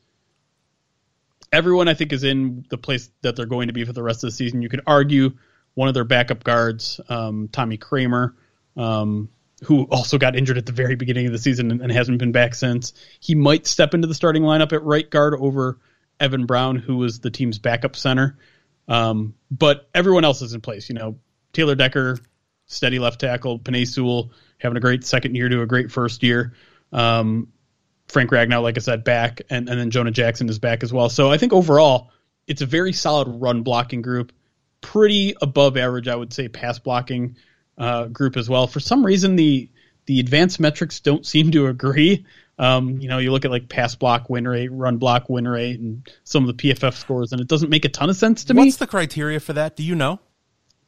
everyone, 1.52 1.88
I 1.88 1.94
think, 1.94 2.12
is 2.12 2.24
in 2.24 2.64
the 2.68 2.78
place 2.78 3.10
that 3.22 3.36
they're 3.36 3.46
going 3.46 3.68
to 3.68 3.72
be 3.72 3.84
for 3.84 3.92
the 3.92 4.02
rest 4.02 4.24
of 4.24 4.28
the 4.28 4.36
season. 4.36 4.62
You 4.62 4.68
could 4.68 4.82
argue 4.86 5.32
one 5.74 5.88
of 5.88 5.94
their 5.94 6.04
backup 6.04 6.44
guards, 6.44 7.00
um, 7.08 7.48
Tommy 7.48 7.78
Kraemer, 7.78 8.34
um, 8.76 9.28
who 9.64 9.84
also 9.84 10.18
got 10.18 10.36
injured 10.36 10.58
at 10.58 10.66
the 10.66 10.72
very 10.72 10.96
beginning 10.96 11.26
of 11.26 11.32
the 11.32 11.38
season 11.38 11.70
and, 11.70 11.80
and, 11.80 11.92
hasn't 11.92 12.18
been 12.18 12.32
back 12.32 12.54
since. 12.54 12.92
He 13.20 13.34
might 13.34 13.66
step 13.66 13.94
into 13.94 14.06
the 14.06 14.14
starting 14.14 14.42
lineup 14.42 14.72
at 14.72 14.82
right 14.82 15.08
guard 15.08 15.34
over 15.34 15.78
Evan 16.20 16.46
Brown, 16.46 16.76
who 16.76 16.96
was 16.96 17.20
the 17.20 17.30
team's 17.30 17.58
backup 17.58 17.96
center. 17.96 18.38
Um, 18.86 19.34
but 19.50 19.88
everyone 19.94 20.24
else 20.24 20.42
is 20.42 20.54
in 20.54 20.60
place. 20.60 20.88
You 20.88 20.94
know, 20.94 21.18
Taylor 21.52 21.74
Decker, 21.74 22.18
steady 22.66 22.98
left 22.98 23.20
tackle. 23.20 23.58
Penei 23.58 23.86
Sewell 23.86 24.32
having 24.58 24.76
a 24.76 24.80
great 24.80 25.04
second 25.04 25.34
year 25.34 25.48
to 25.48 25.62
a 25.62 25.66
great 25.66 25.90
first 25.90 26.22
year. 26.22 26.54
Um, 26.92 27.52
Frank 28.08 28.30
Ragnow, 28.30 28.62
like 28.62 28.76
I 28.76 28.80
said, 28.80 29.04
back, 29.04 29.42
and, 29.50 29.68
and 29.68 29.78
then 29.78 29.90
Jonah 29.90 30.10
Jackson 30.10 30.48
is 30.48 30.58
back 30.58 30.82
as 30.82 30.92
well. 30.92 31.08
So 31.08 31.30
I 31.30 31.38
think 31.38 31.52
overall, 31.52 32.10
it's 32.46 32.62
a 32.62 32.66
very 32.66 32.92
solid 32.92 33.28
run 33.28 33.62
blocking 33.62 34.02
group. 34.02 34.32
Pretty 34.80 35.34
above 35.42 35.76
average, 35.76 36.08
I 36.08 36.16
would 36.16 36.32
say, 36.32 36.48
pass 36.48 36.78
blocking 36.78 37.36
uh, 37.76 38.06
group 38.06 38.36
as 38.36 38.48
well. 38.48 38.66
For 38.66 38.80
some 38.80 39.04
reason, 39.04 39.36
the 39.36 39.68
the 40.06 40.20
advanced 40.20 40.58
metrics 40.58 41.00
don't 41.00 41.26
seem 41.26 41.50
to 41.50 41.66
agree. 41.66 42.24
Um, 42.58 42.98
you 42.98 43.08
know, 43.08 43.18
you 43.18 43.30
look 43.30 43.44
at 43.44 43.50
like 43.50 43.68
pass 43.68 43.94
block 43.94 44.30
win 44.30 44.48
rate, 44.48 44.68
run 44.72 44.96
block 44.96 45.28
win 45.28 45.46
rate, 45.46 45.78
and 45.78 46.08
some 46.24 46.48
of 46.48 46.56
the 46.56 46.72
PFF 46.72 46.94
scores, 46.94 47.32
and 47.32 47.40
it 47.40 47.46
doesn't 47.46 47.68
make 47.68 47.84
a 47.84 47.88
ton 47.88 48.08
of 48.08 48.16
sense 48.16 48.44
to 48.44 48.54
What's 48.54 48.56
me. 48.56 48.68
What's 48.68 48.76
the 48.78 48.86
criteria 48.86 49.38
for 49.38 49.52
that? 49.52 49.76
Do 49.76 49.82
you 49.82 49.94
know? 49.94 50.18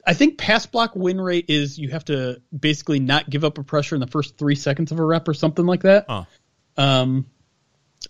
I 0.06 0.14
think 0.14 0.38
pass 0.38 0.66
block 0.66 0.96
win 0.96 1.20
rate 1.20 1.46
is 1.48 1.78
you 1.78 1.90
have 1.90 2.04
to 2.06 2.40
basically 2.58 3.00
not 3.00 3.28
give 3.28 3.44
up 3.44 3.58
a 3.58 3.62
pressure 3.62 3.94
in 3.94 4.00
the 4.00 4.06
first 4.06 4.38
three 4.38 4.54
seconds 4.54 4.92
of 4.92 4.98
a 4.98 5.04
rep 5.04 5.28
or 5.28 5.34
something 5.34 5.66
like 5.66 5.82
that. 5.82 6.06
Huh. 6.08 6.24
Um, 6.80 7.26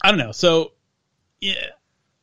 I 0.01 0.11
don't 0.11 0.19
know. 0.19 0.33
So 0.33 0.73
yeah, 1.41 1.55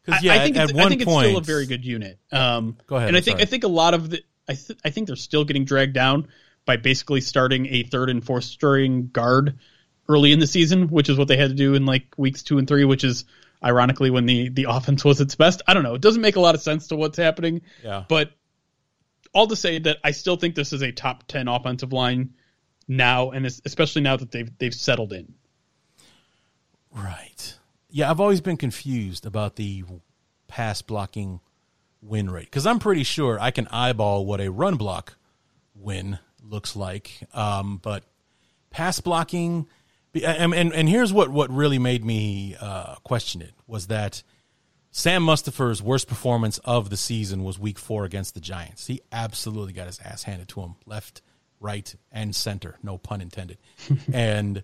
because 0.04 0.24
yeah, 0.24 0.34
I, 0.34 0.36
I 0.36 0.40
think 0.40 0.58
at, 0.58 0.70
it's, 0.70 0.80
at 0.80 0.86
I 0.86 0.90
think 0.90 1.04
point, 1.04 1.26
it's 1.26 1.30
still 1.30 1.38
a 1.40 1.44
very 1.44 1.66
good 1.66 1.86
unit. 1.86 2.20
Um, 2.32 2.78
go 2.88 2.96
ahead. 2.96 3.10
And 3.10 3.18
I 3.18 3.22
think 3.22 3.38
sorry. 3.38 3.44
I 3.44 3.46
think 3.46 3.64
a 3.64 3.70
lot 3.70 3.94
of 3.94 4.10
the 4.10 4.24
I 4.48 4.54
th- 4.54 4.80
I 4.84 4.90
think 4.90 5.08
they're 5.08 5.16
still 5.16 5.44
getting 5.44 5.66
dragged 5.66 5.94
down 5.94 6.28
by 6.66 6.78
basically 6.78 7.22
starting 7.22 7.68
a 7.68 7.84
third 7.84 8.10
and 8.10 8.24
fourth 8.24 8.46
string 8.46 9.10
guard 9.12 9.60
early 10.08 10.32
in 10.32 10.40
the 10.40 10.48
season, 10.48 10.88
which 10.88 11.10
is 11.10 11.18
what 11.18 11.28
they 11.28 11.38
had 11.38 11.50
to 11.50 11.56
do 11.56 11.74
in 11.74 11.86
like 11.86 12.06
weeks 12.18 12.44
two 12.44 12.58
and 12.58 12.68
three, 12.68 12.86
which 12.86 13.04
is 13.04 13.26
ironically 13.64 14.10
when 14.10 14.26
the 14.26 14.50
the 14.50 14.64
offense 14.70 15.04
was 15.04 15.20
its 15.20 15.36
best. 15.36 15.62
I 15.68 15.74
don't 15.74 15.84
know. 15.84 15.96
It 15.96 16.02
doesn't 16.02 16.22
make 16.22 16.38
a 16.38 16.42
lot 16.42 16.56
of 16.56 16.62
sense 16.62 16.88
to 16.88 16.96
what's 16.96 17.18
happening. 17.18 17.62
Yeah. 17.84 18.06
But 18.08 18.32
all 19.34 19.48
to 19.48 19.56
say 19.56 19.80
that 19.80 19.98
I 20.04 20.12
still 20.12 20.38
think 20.38 20.56
this 20.56 20.72
is 20.72 20.82
a 20.82 20.92
top 20.92 21.28
ten 21.28 21.48
offensive 21.48 21.92
line 21.92 22.36
now, 22.88 23.32
and 23.32 23.46
especially 23.46 24.02
now 24.02 24.16
that 24.16 24.32
they've 24.32 24.52
they've 24.58 24.74
settled 24.74 25.12
in. 25.12 25.34
Right. 26.98 27.58
Yeah, 27.90 28.10
I've 28.10 28.20
always 28.20 28.42
been 28.42 28.58
confused 28.58 29.26
about 29.26 29.56
the 29.56 29.84
pass 30.48 30.82
blocking 30.82 31.40
win 32.02 32.30
rate 32.30 32.46
because 32.46 32.66
I'm 32.66 32.80
pretty 32.80 33.04
sure 33.04 33.40
I 33.40 33.52
can 33.52 33.68
eyeball 33.68 34.26
what 34.26 34.42
a 34.42 34.50
run 34.50 34.76
block 34.76 35.16
win 35.76 36.20
looks 36.44 36.76
like, 36.76 37.20
um, 37.34 37.80
but 37.82 38.04
pass 38.70 39.00
blocking. 39.00 39.68
And, 40.24 40.54
and, 40.54 40.74
and 40.74 40.90
here's 40.90 41.14
what, 41.14 41.30
what 41.30 41.52
really 41.52 41.80
made 41.80 42.04
me 42.04 42.56
uh, 42.60 42.96
question 43.04 43.42
it 43.42 43.54
was 43.68 43.88
that 43.88 44.24
Sam 44.92 45.24
Mustipher's 45.24 45.82
worst 45.82 46.08
performance 46.08 46.58
of 46.60 46.90
the 46.90 46.98
season 46.98 47.44
was 47.44 47.60
week 47.60 47.78
four 47.78 48.06
against 48.06 48.34
the 48.34 48.40
Giants. 48.40 48.88
He 48.88 49.02
absolutely 49.12 49.74
got 49.74 49.86
his 49.86 50.00
ass 50.04 50.24
handed 50.24 50.48
to 50.50 50.62
him 50.62 50.76
left, 50.86 51.22
right, 51.60 51.94
and 52.12 52.36
center, 52.36 52.78
no 52.82 52.98
pun 52.98 53.22
intended. 53.22 53.60
and 54.14 54.64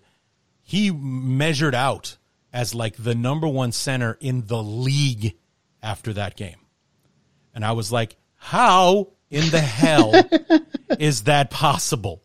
he 0.64 0.90
measured 0.90 1.74
out 1.74 2.16
as 2.54 2.72
like 2.72 2.94
the 2.96 3.16
number 3.16 3.48
one 3.48 3.72
center 3.72 4.16
in 4.20 4.46
the 4.46 4.62
league 4.62 5.36
after 5.82 6.12
that 6.12 6.36
game. 6.36 6.56
And 7.52 7.64
I 7.64 7.72
was 7.72 7.90
like, 7.90 8.16
how 8.36 9.08
in 9.28 9.50
the 9.50 9.60
hell 9.60 10.12
is 10.98 11.24
that 11.24 11.50
possible? 11.50 12.22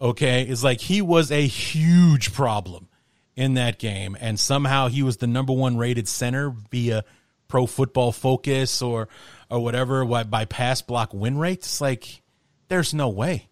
Okay. 0.00 0.42
It's 0.42 0.62
like 0.62 0.80
he 0.80 1.00
was 1.00 1.32
a 1.32 1.46
huge 1.46 2.34
problem 2.34 2.88
in 3.36 3.54
that 3.54 3.78
game. 3.78 4.18
And 4.20 4.38
somehow 4.38 4.88
he 4.88 5.02
was 5.02 5.16
the 5.16 5.26
number 5.26 5.54
one 5.54 5.78
rated 5.78 6.08
center 6.08 6.50
via 6.70 7.04
pro 7.48 7.66
football 7.66 8.12
focus 8.12 8.82
or, 8.82 9.08
or 9.50 9.60
whatever 9.60 10.04
by 10.04 10.44
pass 10.44 10.82
block 10.82 11.14
win 11.14 11.38
rate. 11.38 11.60
It's 11.60 11.80
like, 11.80 12.22
there's 12.68 12.92
no 12.92 13.08
way. 13.08 13.48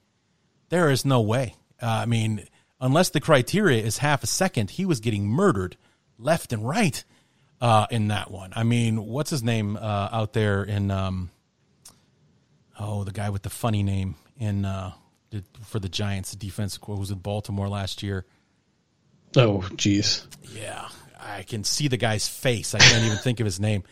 There 0.68 0.90
is 0.90 1.06
no 1.06 1.22
way. 1.22 1.54
Uh, 1.80 1.86
I 1.86 2.06
mean, 2.06 2.46
unless 2.82 3.08
the 3.08 3.20
criteria 3.20 3.82
is 3.82 3.98
half 3.98 4.22
a 4.22 4.26
second, 4.26 4.72
he 4.72 4.84
was 4.84 5.00
getting 5.00 5.26
murdered 5.26 5.78
left 6.18 6.52
and 6.52 6.66
right 6.66 7.04
uh, 7.60 7.86
in 7.90 8.08
that 8.08 8.30
one. 8.30 8.52
I 8.54 8.62
mean, 8.62 9.04
what's 9.06 9.30
his 9.30 9.42
name 9.42 9.76
uh, 9.76 10.08
out 10.12 10.32
there 10.32 10.62
in? 10.64 10.90
Um, 10.90 11.30
oh, 12.78 13.04
the 13.04 13.12
guy 13.12 13.30
with 13.30 13.42
the 13.42 13.50
funny 13.50 13.82
name 13.82 14.16
in 14.38 14.64
uh, 14.64 14.92
for 15.64 15.78
the 15.78 15.88
Giants, 15.88 16.30
the 16.30 16.36
defense 16.36 16.78
who 16.82 16.94
was 16.94 17.10
in 17.10 17.18
Baltimore 17.18 17.68
last 17.68 18.02
year. 18.02 18.24
Oh, 19.36 19.58
jeez. 19.74 20.26
Yeah, 20.54 20.88
I 21.20 21.42
can 21.42 21.64
see 21.64 21.88
the 21.88 21.96
guy's 21.96 22.28
face. 22.28 22.74
I 22.74 22.78
can't 22.78 23.04
even 23.04 23.18
think 23.18 23.40
of 23.40 23.44
his 23.44 23.60
name. 23.60 23.84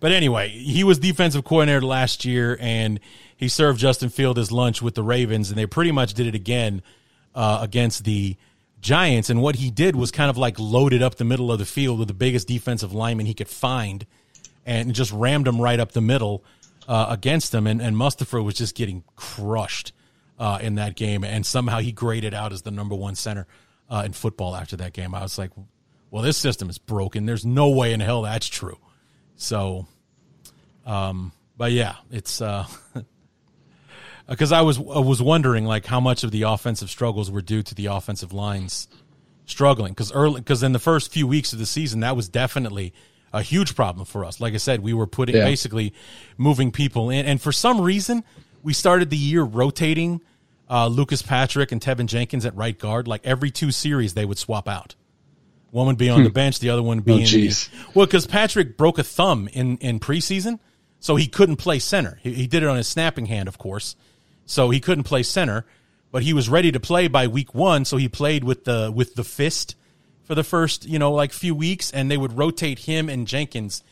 But 0.00 0.12
anyway, 0.12 0.48
he 0.48 0.84
was 0.84 0.98
defensive 0.98 1.44
coordinator 1.44 1.80
last 1.80 2.24
year, 2.24 2.58
and 2.60 3.00
he 3.36 3.48
served 3.48 3.80
Justin 3.80 4.10
Field 4.10 4.36
his 4.36 4.52
lunch 4.52 4.82
with 4.82 4.94
the 4.94 5.02
Ravens, 5.02 5.50
and 5.50 5.58
they 5.58 5.66
pretty 5.66 5.92
much 5.92 6.14
did 6.14 6.26
it 6.26 6.34
again 6.34 6.82
uh, 7.34 7.58
against 7.62 8.04
the 8.04 8.36
Giants. 8.84 9.30
And 9.30 9.40
what 9.40 9.56
he 9.56 9.70
did 9.70 9.96
was 9.96 10.10
kind 10.10 10.28
of 10.28 10.36
like 10.36 10.58
loaded 10.58 11.02
up 11.02 11.14
the 11.16 11.24
middle 11.24 11.50
of 11.50 11.58
the 11.58 11.64
field 11.64 11.98
with 11.98 12.06
the 12.06 12.14
biggest 12.14 12.46
defensive 12.46 12.92
lineman 12.92 13.24
he 13.24 13.32
could 13.32 13.48
find, 13.48 14.06
and 14.66 14.94
just 14.94 15.10
rammed 15.10 15.48
him 15.48 15.60
right 15.60 15.80
up 15.80 15.92
the 15.92 16.02
middle 16.02 16.44
uh, 16.86 17.06
against 17.08 17.54
him. 17.54 17.66
And, 17.66 17.80
and 17.80 17.96
Mustipher 17.96 18.44
was 18.44 18.54
just 18.54 18.74
getting 18.74 19.02
crushed 19.16 19.92
uh, 20.38 20.58
in 20.60 20.74
that 20.74 20.96
game, 20.96 21.24
and 21.24 21.46
somehow 21.46 21.78
he 21.78 21.92
graded 21.92 22.34
out 22.34 22.52
as 22.52 22.62
the 22.62 22.70
number 22.70 22.94
one 22.94 23.14
center 23.14 23.46
uh, 23.88 24.02
in 24.04 24.12
football 24.12 24.54
after 24.54 24.76
that 24.76 24.92
game. 24.92 25.14
I 25.14 25.22
was 25.22 25.38
like, 25.38 25.50
well, 26.10 26.22
this 26.22 26.36
system 26.36 26.68
is 26.68 26.78
broken. 26.78 27.24
There's 27.24 27.46
no 27.46 27.70
way 27.70 27.92
in 27.92 28.00
hell 28.00 28.22
that's 28.22 28.46
true. 28.46 28.78
So, 29.36 29.86
um, 30.84 31.32
but 31.56 31.72
yeah, 31.72 31.96
it's 32.10 32.42
uh, 32.42 32.66
because 34.28 34.52
I 34.52 34.62
was 34.62 34.78
I 34.78 34.98
was 35.00 35.20
wondering 35.22 35.64
like 35.64 35.86
how 35.86 36.00
much 36.00 36.24
of 36.24 36.30
the 36.30 36.42
offensive 36.42 36.90
struggles 36.90 37.30
were 37.30 37.42
due 37.42 37.62
to 37.62 37.74
the 37.74 37.86
offensive 37.86 38.32
lines 38.32 38.88
struggling 39.46 39.92
because 39.92 40.10
early 40.12 40.40
because 40.40 40.62
in 40.62 40.72
the 40.72 40.78
first 40.78 41.12
few 41.12 41.26
weeks 41.26 41.52
of 41.52 41.58
the 41.58 41.66
season 41.66 42.00
that 42.00 42.16
was 42.16 42.28
definitely 42.28 42.92
a 43.32 43.42
huge 43.42 43.74
problem 43.74 44.06
for 44.06 44.24
us. 44.24 44.40
Like 44.40 44.54
I 44.54 44.58
said, 44.58 44.80
we 44.80 44.92
were 44.94 45.06
putting 45.08 45.34
Yeah. 45.36 45.44
basically 45.44 45.92
moving 46.38 46.70
people 46.70 47.10
in, 47.10 47.26
and 47.26 47.40
for 47.42 47.52
some 47.52 47.80
reason 47.80 48.22
we 48.62 48.72
started 48.72 49.10
the 49.10 49.16
year 49.16 49.42
rotating 49.42 50.20
uh, 50.70 50.86
Lucas 50.86 51.20
Patrick 51.20 51.72
and 51.72 51.80
Teven 51.80 52.06
Jenkins 52.06 52.46
at 52.46 52.56
right 52.56 52.78
guard. 52.78 53.06
Like 53.06 53.20
every 53.24 53.50
two 53.50 53.70
series, 53.70 54.14
they 54.14 54.24
would 54.24 54.38
swap 54.38 54.66
out. 54.66 54.94
One 55.72 55.86
would 55.88 55.98
be 55.98 56.08
on 56.08 56.22
the 56.24 56.30
bench, 56.30 56.60
the 56.60 56.70
other 56.70 56.82
one 56.82 56.98
would 56.98 57.04
be 57.04 57.12
Oh, 57.12 57.16
in. 57.18 57.24
The, 57.24 57.68
well, 57.94 58.06
because 58.06 58.26
Patrick 58.26 58.76
broke 58.78 58.98
a 58.98 59.02
thumb 59.02 59.48
in 59.52 59.76
in 59.78 59.98
preseason, 60.00 60.60
so 61.00 61.16
he 61.16 61.26
couldn't 61.26 61.56
play 61.56 61.80
center. 61.80 62.18
He, 62.22 62.32
he 62.32 62.46
did 62.46 62.62
it 62.62 62.68
on 62.68 62.76
his 62.76 62.86
snapping 62.88 63.26
hand, 63.26 63.48
of 63.48 63.58
course, 63.58 63.96
so 64.46 64.70
he 64.70 64.80
couldn't 64.80 65.04
play 65.04 65.22
center. 65.22 65.64
But 66.10 66.22
he 66.22 66.32
was 66.32 66.48
ready 66.48 66.70
to 66.70 66.78
play 66.78 67.08
by 67.08 67.26
week 67.26 67.54
one, 67.54 67.84
so 67.84 67.96
he 67.96 68.08
played 68.08 68.44
with 68.44 68.64
the 68.64 68.92
with 68.94 69.14
the 69.16 69.24
fist 69.24 69.74
for 70.22 70.34
the 70.34 70.44
first 70.44 70.86
you 70.86 70.98
know 70.98 71.12
like 71.12 71.32
few 71.32 71.54
weeks, 71.54 71.90
and 71.90 72.10
they 72.10 72.16
would 72.16 72.38
rotate 72.38 72.80
him 72.80 73.08
and 73.08 73.26
Jenkins 73.26 73.82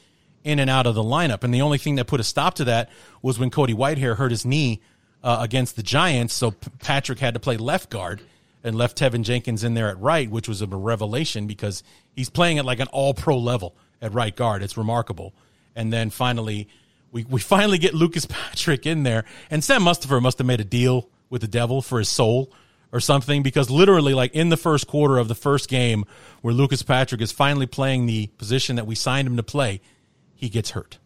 in 0.44 0.58
and 0.58 0.70
out 0.70 0.86
of 0.86 0.94
the 0.94 1.02
lineup. 1.02 1.44
And 1.44 1.52
the 1.52 1.62
only 1.62 1.78
thing 1.78 1.96
that 1.96 2.06
put 2.06 2.20
a 2.20 2.24
stop 2.24 2.54
to 2.54 2.64
that 2.64 2.90
was 3.22 3.38
when 3.38 3.50
Cody 3.50 3.74
Whitehair 3.74 4.16
hurt 4.16 4.30
his 4.30 4.44
knee 4.44 4.80
uh, 5.22 5.38
against 5.40 5.76
the 5.76 5.82
Giants, 5.82 6.34
so 6.34 6.52
P- 6.52 6.70
Patrick 6.80 7.18
had 7.18 7.34
to 7.34 7.40
play 7.40 7.56
left 7.56 7.90
guard 7.90 8.22
and 8.64 8.76
left 8.76 8.98
Teven 8.98 9.22
Jenkins 9.22 9.64
in 9.64 9.74
there 9.74 9.88
at 9.88 10.00
right, 10.00 10.30
which 10.30 10.48
was 10.48 10.62
a 10.62 10.66
revelation 10.66 11.46
because 11.46 11.82
he's 12.14 12.30
playing 12.30 12.58
at 12.58 12.64
like 12.64 12.80
an 12.80 12.88
all 12.88 13.14
pro 13.14 13.38
level 13.38 13.74
at 14.00 14.12
right 14.12 14.34
guard. 14.34 14.62
It's 14.62 14.76
remarkable. 14.76 15.32
And 15.74 15.92
then 15.92 16.10
finally, 16.10 16.68
we, 17.12 17.24
we 17.28 17.40
finally 17.40 17.78
get 17.78 17.94
Lucas 17.94 18.26
Patrick 18.28 18.86
in 18.86 19.04
there. 19.04 19.24
And 19.50 19.62
Sam 19.62 19.82
Mustipher 19.82 20.20
must 20.20 20.38
have 20.38 20.46
made 20.46 20.60
a 20.60 20.64
deal 20.64 21.08
with 21.30 21.42
the 21.42 21.48
devil 21.48 21.80
for 21.82 21.98
his 21.98 22.08
soul 22.08 22.52
or 22.90 23.00
something 23.00 23.42
because 23.42 23.70
literally, 23.70 24.14
like 24.14 24.34
in 24.34 24.48
the 24.48 24.56
first 24.56 24.86
quarter 24.86 25.18
of 25.18 25.28
the 25.28 25.34
first 25.34 25.68
game 25.68 26.04
where 26.40 26.52
Lucas 26.52 26.82
Patrick 26.82 27.20
is 27.20 27.30
finally 27.30 27.66
playing 27.66 28.06
the 28.06 28.26
position 28.38 28.76
that 28.76 28.86
we 28.86 28.94
signed 28.94 29.28
him 29.28 29.36
to 29.36 29.42
play, 29.42 29.80
he 30.34 30.48
gets 30.48 30.70
hurt. 30.70 30.98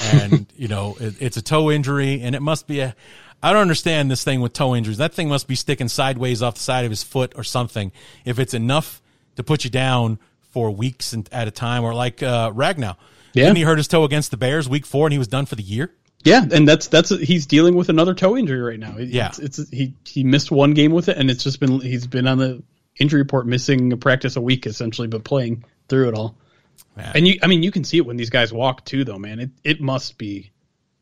And, 0.00 0.46
you 0.56 0.68
know, 0.68 0.96
it, 1.00 1.16
it's 1.20 1.36
a 1.36 1.42
toe 1.42 1.70
injury 1.70 2.22
and 2.22 2.34
it 2.34 2.40
must 2.40 2.66
be 2.66 2.80
a, 2.80 2.94
I 3.42 3.52
don't 3.52 3.62
understand 3.62 4.10
this 4.10 4.22
thing 4.22 4.40
with 4.40 4.52
toe 4.52 4.76
injuries. 4.76 4.98
That 4.98 5.12
thing 5.12 5.28
must 5.28 5.48
be 5.48 5.56
sticking 5.56 5.88
sideways 5.88 6.42
off 6.42 6.54
the 6.54 6.60
side 6.60 6.84
of 6.84 6.90
his 6.90 7.02
foot 7.02 7.32
or 7.36 7.42
something. 7.42 7.90
If 8.24 8.38
it's 8.38 8.54
enough 8.54 9.02
to 9.36 9.42
put 9.42 9.64
you 9.64 9.70
down 9.70 10.18
for 10.52 10.70
weeks 10.70 11.12
and, 11.12 11.28
at 11.32 11.48
a 11.48 11.50
time, 11.50 11.82
or 11.82 11.94
like 11.94 12.22
uh, 12.22 12.52
Ragnow, 12.52 12.96
yeah. 13.32 13.44
didn't 13.44 13.56
he 13.58 13.62
hurt 13.62 13.78
his 13.78 13.88
toe 13.88 14.04
against 14.04 14.30
the 14.30 14.36
Bears 14.36 14.68
week 14.68 14.86
four 14.86 15.06
and 15.06 15.12
he 15.12 15.18
was 15.18 15.28
done 15.28 15.46
for 15.46 15.54
the 15.54 15.62
year? 15.62 15.94
Yeah, 16.24 16.44
and 16.52 16.68
that's 16.68 16.86
that's 16.86 17.10
he's 17.10 17.46
dealing 17.46 17.74
with 17.74 17.88
another 17.88 18.14
toe 18.14 18.36
injury 18.36 18.60
right 18.60 18.78
now. 18.78 18.96
Yeah, 18.98 19.28
it's, 19.28 19.58
it's 19.58 19.70
he 19.70 19.94
he 20.06 20.22
missed 20.22 20.50
one 20.50 20.72
game 20.72 20.92
with 20.92 21.08
it, 21.08 21.16
and 21.16 21.30
it's 21.30 21.42
just 21.42 21.58
been 21.58 21.80
he's 21.80 22.06
been 22.06 22.28
on 22.28 22.38
the 22.38 22.62
injury 22.98 23.22
report, 23.22 23.46
missing 23.46 23.92
a 23.92 23.96
practice 23.96 24.36
a 24.36 24.40
week 24.40 24.66
essentially, 24.66 25.08
but 25.08 25.24
playing 25.24 25.64
through 25.88 26.08
it 26.08 26.14
all. 26.14 26.36
Man. 26.96 27.12
And 27.14 27.28
you, 27.28 27.38
I 27.42 27.46
mean, 27.46 27.62
you 27.62 27.70
can 27.70 27.84
see 27.84 27.96
it 27.96 28.06
when 28.06 28.16
these 28.16 28.30
guys 28.30 28.52
walk 28.52 28.84
too, 28.84 29.04
though, 29.04 29.18
man. 29.18 29.40
It 29.40 29.50
it 29.64 29.80
must 29.80 30.16
be 30.16 30.52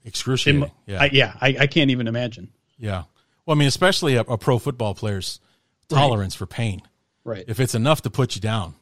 excruciating. 0.05 0.63
It, 0.63 0.71
yeah, 0.87 1.03
I, 1.03 1.11
yeah, 1.13 1.37
I, 1.41 1.57
I, 1.61 1.67
can't 1.67 1.91
even 1.91 2.07
imagine. 2.07 2.51
Yeah, 2.79 3.05
well, 3.45 3.57
I 3.57 3.59
mean, 3.59 3.69
especially 3.69 4.15
a, 4.15 4.23
a 4.23 4.39
pro 4.39 4.59
football 4.59 4.95
player's 4.95 5.41
tolerance 5.89 6.35
right. 6.35 6.39
for 6.39 6.47
pain. 6.47 6.83
Right. 7.25 7.45
If 7.47 7.61
it's 7.61 7.75
enough 7.75 8.03
to 8.03 8.11
put 8.11 8.35
you 8.35 8.41
down, 8.41 8.75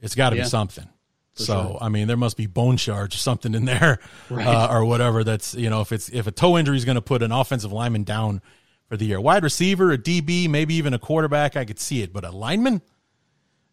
it's 0.00 0.14
got 0.14 0.30
to 0.30 0.36
yeah. 0.36 0.44
be 0.44 0.48
something. 0.48 0.88
So 1.34 1.70
sure. 1.70 1.78
I 1.80 1.88
mean, 1.88 2.06
there 2.06 2.16
must 2.16 2.36
be 2.36 2.46
bone 2.46 2.76
shards 2.76 3.14
or 3.14 3.18
something 3.18 3.54
in 3.54 3.64
there, 3.64 3.98
right. 4.30 4.46
uh, 4.46 4.68
or 4.70 4.84
whatever. 4.84 5.24
That's 5.24 5.54
you 5.54 5.68
know, 5.68 5.80
if 5.80 5.92
it's 5.92 6.08
if 6.08 6.26
a 6.26 6.30
toe 6.30 6.56
injury 6.56 6.76
is 6.76 6.84
going 6.84 6.94
to 6.94 7.02
put 7.02 7.22
an 7.22 7.32
offensive 7.32 7.72
lineman 7.72 8.04
down 8.04 8.40
for 8.88 8.96
the 8.96 9.06
year, 9.06 9.20
wide 9.20 9.42
receiver, 9.42 9.90
a 9.90 9.98
DB, 9.98 10.48
maybe 10.48 10.74
even 10.74 10.94
a 10.94 10.98
quarterback, 10.98 11.56
I 11.56 11.64
could 11.64 11.80
see 11.80 12.02
it, 12.02 12.12
but 12.12 12.24
a 12.24 12.30
lineman, 12.30 12.82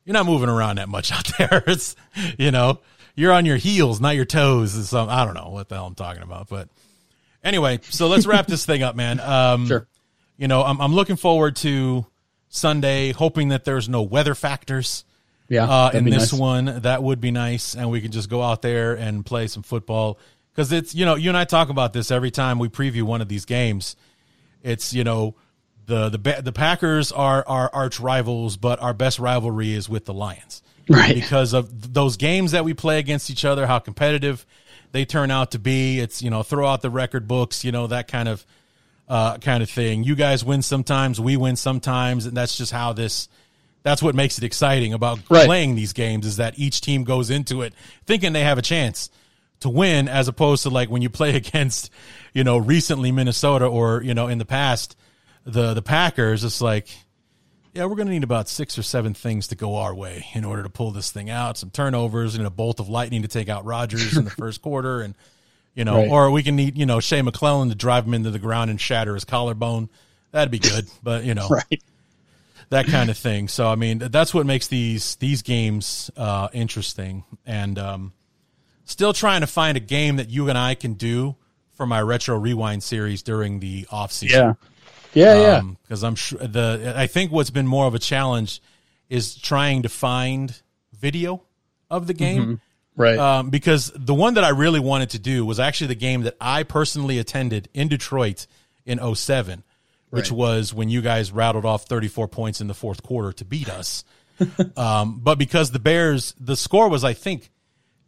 you're 0.06 0.14
not 0.14 0.26
moving 0.26 0.50
around 0.50 0.78
that 0.78 0.90
much 0.90 1.12
out 1.12 1.30
there. 1.38 1.64
It's 1.68 1.96
you 2.38 2.52
know, 2.52 2.80
you're 3.16 3.32
on 3.32 3.46
your 3.46 3.58
heels, 3.58 4.02
not 4.02 4.16
your 4.16 4.26
toes. 4.26 4.76
Is 4.76 4.90
Some 4.90 5.10
I 5.10 5.24
don't 5.24 5.36
know 5.36 5.50
what 5.50 5.70
the 5.70 5.76
hell 5.76 5.86
I'm 5.86 5.96
talking 5.96 6.24
about, 6.24 6.50
but 6.50 6.68
anyway, 7.44 7.80
so 7.84 8.08
let's 8.08 8.26
wrap 8.26 8.48
this 8.48 8.66
thing 8.66 8.82
up, 8.82 8.96
man. 8.96 9.20
Um, 9.20 9.68
sure. 9.68 9.88
You 10.38 10.48
know, 10.48 10.64
I'm 10.64 10.82
I'm 10.82 10.96
looking 10.96 11.16
forward 11.16 11.58
to 11.58 12.08
Sunday, 12.50 13.12
hoping 13.12 13.50
that 13.50 13.66
there's 13.66 13.88
no 13.88 14.02
weather 14.02 14.34
factors. 14.34 15.06
Yeah, 15.52 15.66
uh, 15.66 15.92
in 15.94 16.06
this 16.06 16.32
nice. 16.32 16.40
one, 16.40 16.82
that 16.82 17.04
would 17.04 17.20
be 17.20 17.32
nice, 17.32 17.76
and 17.76 17.92
we 17.92 18.02
can 18.02 18.12
just 18.12 18.30
go 18.30 18.42
out 18.42 18.62
there 18.62 18.94
and 18.94 19.26
play 19.26 19.48
some 19.48 19.64
football 19.64 20.18
because 20.54 20.72
it's 20.72 20.96
you 20.96 21.06
know 21.06 21.16
you 21.16 21.30
and 21.30 21.38
I 21.38 21.44
talk 21.44 21.70
about 21.70 21.94
this 21.94 22.10
every 22.10 22.32
time 22.32 22.58
we 22.58 22.70
preview 22.70 23.04
one 23.04 23.22
of 23.22 23.28
these 23.28 23.46
games. 23.46 23.96
It's 24.64 24.94
you 24.94 25.04
know 25.04 25.36
the 25.86 26.10
the 26.10 26.42
the 26.42 26.54
Packers 26.54 27.12
are 27.12 27.44
our 27.48 27.70
arch 27.74 28.00
rivals, 28.00 28.56
but 28.56 28.82
our 28.82 28.94
best 28.94 29.20
rivalry 29.20 29.74
is 29.74 29.90
with 29.90 30.06
the 30.06 30.14
Lions 30.14 30.64
right? 30.90 31.16
Because 31.16 31.54
of 31.54 31.94
those 31.94 32.18
games 32.18 32.52
that 32.52 32.64
we 32.64 32.74
play 32.74 33.00
against 33.00 33.30
each 33.30 33.46
other, 33.46 33.66
how 33.68 33.80
competitive 33.80 34.46
they 34.92 35.06
turn 35.06 35.32
out 35.32 35.52
to 35.52 35.60
be. 35.60 36.00
It's 36.00 36.22
you 36.22 36.30
know 36.30 36.44
throw 36.44 36.68
out 36.68 36.82
the 36.82 36.90
record 36.90 37.28
books, 37.28 37.64
you 37.64 37.72
know 37.72 37.88
that 37.88 38.08
kind 38.08 38.30
of 38.30 38.46
uh, 39.08 39.38
kind 39.38 39.64
of 39.64 39.70
thing. 39.70 40.04
You 40.04 40.16
guys 40.16 40.44
win 40.44 40.62
sometimes, 40.62 41.20
we 41.20 41.38
win 41.38 41.56
sometimes, 41.56 42.26
and 42.26 42.36
that's 42.36 42.58
just 42.58 42.72
how 42.72 42.94
this. 42.94 43.28
That's 43.84 44.04
what 44.04 44.14
makes 44.14 44.38
it 44.38 44.44
exciting 44.44 44.94
about 44.94 45.20
right. 45.30 45.46
playing 45.46 45.76
these 45.76 45.94
games 45.94 46.26
is 46.26 46.38
that 46.38 46.58
each 46.58 46.82
team 46.82 47.04
goes 47.04 47.30
into 47.30 47.62
it 47.64 47.74
thinking 48.06 48.34
they 48.34 48.44
have 48.44 48.58
a 48.58 48.62
chance 48.62 49.10
to 49.62 49.70
win, 49.70 50.08
as 50.08 50.28
opposed 50.28 50.64
to 50.64 50.70
like 50.70 50.90
when 50.90 51.02
you 51.02 51.10
play 51.10 51.36
against, 51.36 51.92
you 52.34 52.44
know, 52.44 52.58
recently 52.58 53.12
Minnesota 53.12 53.66
or 53.66 54.04
you 54.04 54.14
know 54.14 54.28
in 54.28 54.38
the 54.38 54.46
past 54.46 54.96
the 55.46 55.74
the 55.74 55.82
Packers. 55.82 56.44
It's 56.44 56.62
like 56.62 56.90
yeah, 57.74 57.86
we're 57.86 57.96
going 57.96 58.08
to 58.08 58.14
need 58.14 58.24
about 58.24 58.50
six 58.50 58.78
or 58.78 58.84
seven 58.84 59.14
things 59.14 59.48
to 59.48 59.56
go 59.56 59.78
our 59.78 59.96
way 59.96 60.26
in 60.34 60.44
order 60.44 60.62
to 60.64 60.70
pull 60.70 60.92
this 60.92 61.12
thing 61.12 61.30
out. 61.30 61.58
Some 61.58 61.70
turnovers 61.70 62.36
and 62.36 62.46
a 62.46 62.50
bolt 62.50 62.82
of 62.82 62.90
lightning 62.90 63.22
to 63.22 63.30
take 63.30 63.48
out 63.48 63.64
Rodgers 63.64 64.18
in 64.18 64.26
the 64.26 64.30
first 64.38 64.62
quarter, 64.62 65.02
and 65.02 65.16
you 65.74 65.86
know, 65.86 65.98
right. 65.98 66.10
or 66.10 66.32
we 66.32 66.44
can 66.44 66.56
need 66.56 66.78
you 66.78 66.86
know 66.86 67.00
Shea 67.00 67.22
McClellin 67.22 67.70
to 67.70 67.76
drive 67.76 68.06
him 68.06 68.14
into 68.14 68.32
the 68.32 68.40
ground 68.40 68.70
and 68.70 68.80
shatter 68.80 69.14
his 69.14 69.26
collarbone. 69.26 69.90
That'd 70.32 70.52
be 70.52 70.60
good, 70.60 70.90
but 71.02 71.24
you 71.24 71.34
know, 71.34 71.48
right. 71.50 71.84
That 72.72 72.88
kind 72.88 73.10
of 73.10 73.18
thing. 73.18 73.48
So 73.48 73.68
I 73.68 73.76
mean, 73.76 74.00
that's 74.00 74.34
what 74.34 74.46
makes 74.46 74.68
these 74.68 75.16
these 75.18 75.42
games 75.44 76.10
uh, 76.18 76.48
interesting, 76.54 77.24
and 77.46 77.78
um, 77.78 78.14
still 78.86 79.14
trying 79.14 79.42
to 79.42 79.48
find 79.48 79.78
a 79.78 79.82
game 79.82 80.16
that 80.16 80.30
you 80.30 80.50
and 80.50 80.58
I 80.58 80.76
can 80.76 80.96
do 80.96 81.36
for 81.74 81.86
my 81.86 82.02
retro 82.02 82.38
rewind 82.38 82.82
series 82.82 83.22
during 83.22 83.60
the 83.60 83.88
off 83.92 84.12
season. 84.12 84.40
Yeah. 84.40 84.54
Yeah, 85.14 85.42
yeah. 85.42 85.62
Because 85.84 86.04
um, 86.04 86.08
I'm 86.10 86.16
sure 86.16 86.40
the 86.40 86.94
I 86.96 87.08
think 87.08 87.32
what's 87.32 87.50
been 87.50 87.68
more 87.68 87.86
of 87.86 87.94
a 87.94 88.00
challenge 88.00 88.62
is 89.10 89.36
trying 89.36 89.82
to 89.82 89.90
find 89.90 90.62
video 90.98 91.44
of 91.90 92.08
the 92.08 92.14
game. 92.14 92.42
Mm-hmm. 92.42 92.54
Right. 92.96 93.18
Um, 93.18 93.50
because 93.50 93.92
the 93.96 94.14
one 94.14 94.36
that 94.36 94.46
I 94.46 94.50
really 94.50 94.80
wanted 94.80 95.10
to 95.12 95.20
do 95.20 95.46
was 95.46 95.60
actually 95.60 95.88
the 95.88 95.96
game 95.96 96.22
that 96.22 96.38
I 96.40 96.64
personally 96.64 97.20
attended 97.20 97.68
in 97.74 97.90
Detroit 97.90 98.48
in 98.86 99.00
07, 99.16 99.64
which 100.12 100.30
right. 100.30 100.38
was 100.38 100.74
when 100.74 100.90
you 100.90 101.02
guys 101.02 101.32
rattled 101.32 101.66
off 101.66 101.86
34 101.86 102.28
points 102.28 102.62
in 102.62 102.68
the 102.68 102.74
fourth 102.74 103.02
quarter 103.02 103.34
to 103.34 103.46
beat 103.46 103.70
us. 103.70 104.04
um, 104.78 105.20
but 105.22 105.40
because 105.40 105.72
the 105.72 105.80
Bears, 105.80 106.36
the 106.40 106.56
score 106.56 106.90
was, 106.90 107.04
I 107.04 107.14
think, 107.14 107.50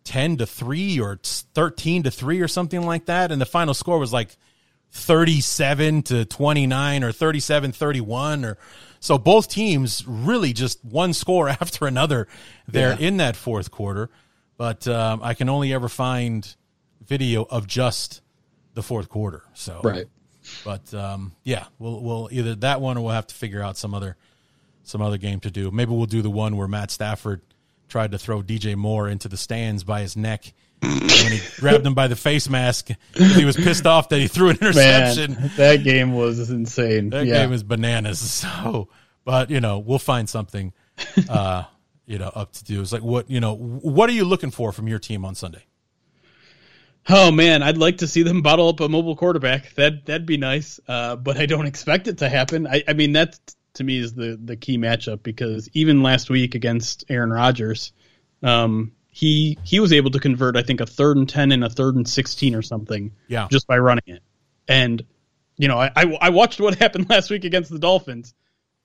10 0.04 0.38
to 0.38 0.46
3 0.46 1.00
or 1.00 1.20
13 1.24 2.04
to 2.04 2.12
3 2.12 2.42
or 2.42 2.48
something 2.48 2.86
like 2.86 3.06
that. 3.06 3.32
And 3.32 3.42
the 3.42 3.46
final 3.46 3.74
score 3.74 3.98
was 4.00 4.14
like 4.14 4.38
37 4.94 6.04
to 6.04 6.26
29 6.26 7.04
or 7.04 7.12
37 7.12 7.72
31 7.72 8.46
or 8.46 8.58
so 9.00 9.18
both 9.18 9.50
teams 9.50 10.06
really 10.08 10.54
just 10.54 10.86
one 10.86 11.14
score 11.14 11.50
after 11.62 11.88
another 11.88 12.28
there 12.68 12.92
yeah. 12.92 13.08
in 13.08 13.18
that 13.18 13.36
fourth 13.36 13.72
quarter 13.72 14.12
but 14.56 14.88
um, 14.88 15.20
i 15.24 15.34
can 15.34 15.50
only 15.50 15.74
ever 15.74 15.90
find 15.90 16.56
video 17.04 17.44
of 17.50 17.66
just 17.66 18.22
the 18.76 18.84
fourth 18.84 19.10
quarter 19.10 19.42
so 19.56 19.82
right 19.84 20.06
but 20.64 20.94
um, 20.94 21.32
yeah 21.44 21.66
we'll 21.80 22.02
we'll 22.02 22.30
either 22.32 22.56
that 22.56 22.82
one 22.82 22.98
or 22.98 23.02
we'll 23.02 23.14
have 23.14 23.28
to 23.28 23.36
figure 23.36 23.62
out 23.62 23.78
some 23.78 23.94
other 23.94 24.18
some 24.84 25.02
other 25.02 25.18
game 25.18 25.40
to 25.40 25.52
do 25.52 25.72
maybe 25.72 25.92
we'll 25.92 26.06
do 26.06 26.22
the 26.22 26.30
one 26.30 26.58
where 26.58 26.68
matt 26.68 26.92
stafford 26.92 27.42
tried 27.88 28.12
to 28.12 28.18
throw 28.18 28.42
dj 28.42 28.76
moore 28.76 29.08
into 29.08 29.28
the 29.28 29.38
stands 29.38 29.84
by 29.84 30.02
his 30.02 30.18
neck 30.18 30.54
when 30.82 31.32
he 31.32 31.40
grabbed 31.60 31.86
him 31.86 31.94
by 31.94 32.08
the 32.08 32.16
face 32.16 32.50
mask 32.50 32.90
he 33.16 33.46
was 33.46 33.56
pissed 33.56 33.86
off 33.86 34.10
that 34.10 34.20
he 34.20 34.28
threw 34.28 34.50
an 34.50 34.58
interception. 34.58 35.34
Man, 35.34 35.52
that 35.58 35.84
game 35.84 36.14
was 36.14 36.50
insane. 36.50 37.10
That 37.12 37.26
yeah. 37.26 37.42
game 37.42 37.50
was 37.50 37.64
bananas. 37.64 38.44
So, 38.44 38.90
but 39.26 39.50
you 39.50 39.62
know, 39.62 39.80
we'll 39.80 40.00
find 40.00 40.28
something, 40.28 40.74
uh, 41.30 41.64
you 42.06 42.18
know, 42.18 42.28
up 42.28 42.52
to 42.54 42.64
do. 42.64 42.82
It's 42.82 42.92
like 42.92 43.04
what 43.04 43.30
you 43.30 43.40
know, 43.40 43.56
what 43.56 44.10
are 44.10 44.14
you 44.14 44.26
looking 44.26 44.52
for 44.52 44.72
from 44.72 44.88
your 44.88 45.00
team 45.00 45.24
on 45.24 45.36
Sunday? 45.36 45.64
Oh 47.10 47.32
man, 47.32 47.64
I'd 47.64 47.78
like 47.78 47.98
to 47.98 48.08
see 48.08 48.24
them 48.24 48.42
bottle 48.44 48.70
up 48.70 48.80
a 48.80 48.90
mobile 48.90 49.16
quarterback. 49.16 49.74
That 49.76 50.06
that'd 50.06 50.26
be 50.26 50.38
nice, 50.38 50.80
uh, 50.88 51.16
but 51.16 51.38
I 51.38 51.46
don't 51.46 51.68
expect 51.68 52.08
it 52.08 52.20
to 52.20 52.30
happen. 52.30 52.68
I, 52.68 52.84
I 52.88 52.94
mean, 52.94 53.14
that 53.14 53.40
to 53.76 53.84
me 53.84 53.98
is 53.98 54.14
the 54.14 54.40
the 54.42 54.56
key 54.56 54.78
matchup 54.78 55.24
because 55.24 55.70
even 55.74 56.04
last 56.04 56.30
week 56.30 56.56
against 56.56 57.06
Aaron 57.10 57.32
Rodgers, 57.32 57.92
um, 58.42 58.94
he 59.10 59.58
he 59.64 59.80
was 59.80 59.92
able 59.94 60.12
to 60.12 60.20
convert 60.20 60.56
I 60.56 60.64
think 60.64 60.82
a 60.82 60.86
third 60.86 61.18
and 61.18 61.28
ten 61.28 61.52
and 61.52 61.64
a 61.64 61.70
third 61.70 61.96
and 61.96 62.08
sixteen 62.08 62.56
or 62.56 62.62
something. 62.62 63.12
Yeah. 63.28 63.48
Just 63.52 63.68
by 63.68 63.78
running 63.78 64.04
it, 64.08 64.24
and 64.68 65.04
you 65.58 65.68
know 65.68 65.78
I, 65.78 65.92
I, 65.96 66.18
I 66.22 66.30
watched 66.30 66.60
what 66.60 66.76
happened 66.80 67.10
last 67.10 67.30
week 67.30 67.44
against 67.44 67.70
the 67.70 67.80
Dolphins. 67.80 68.34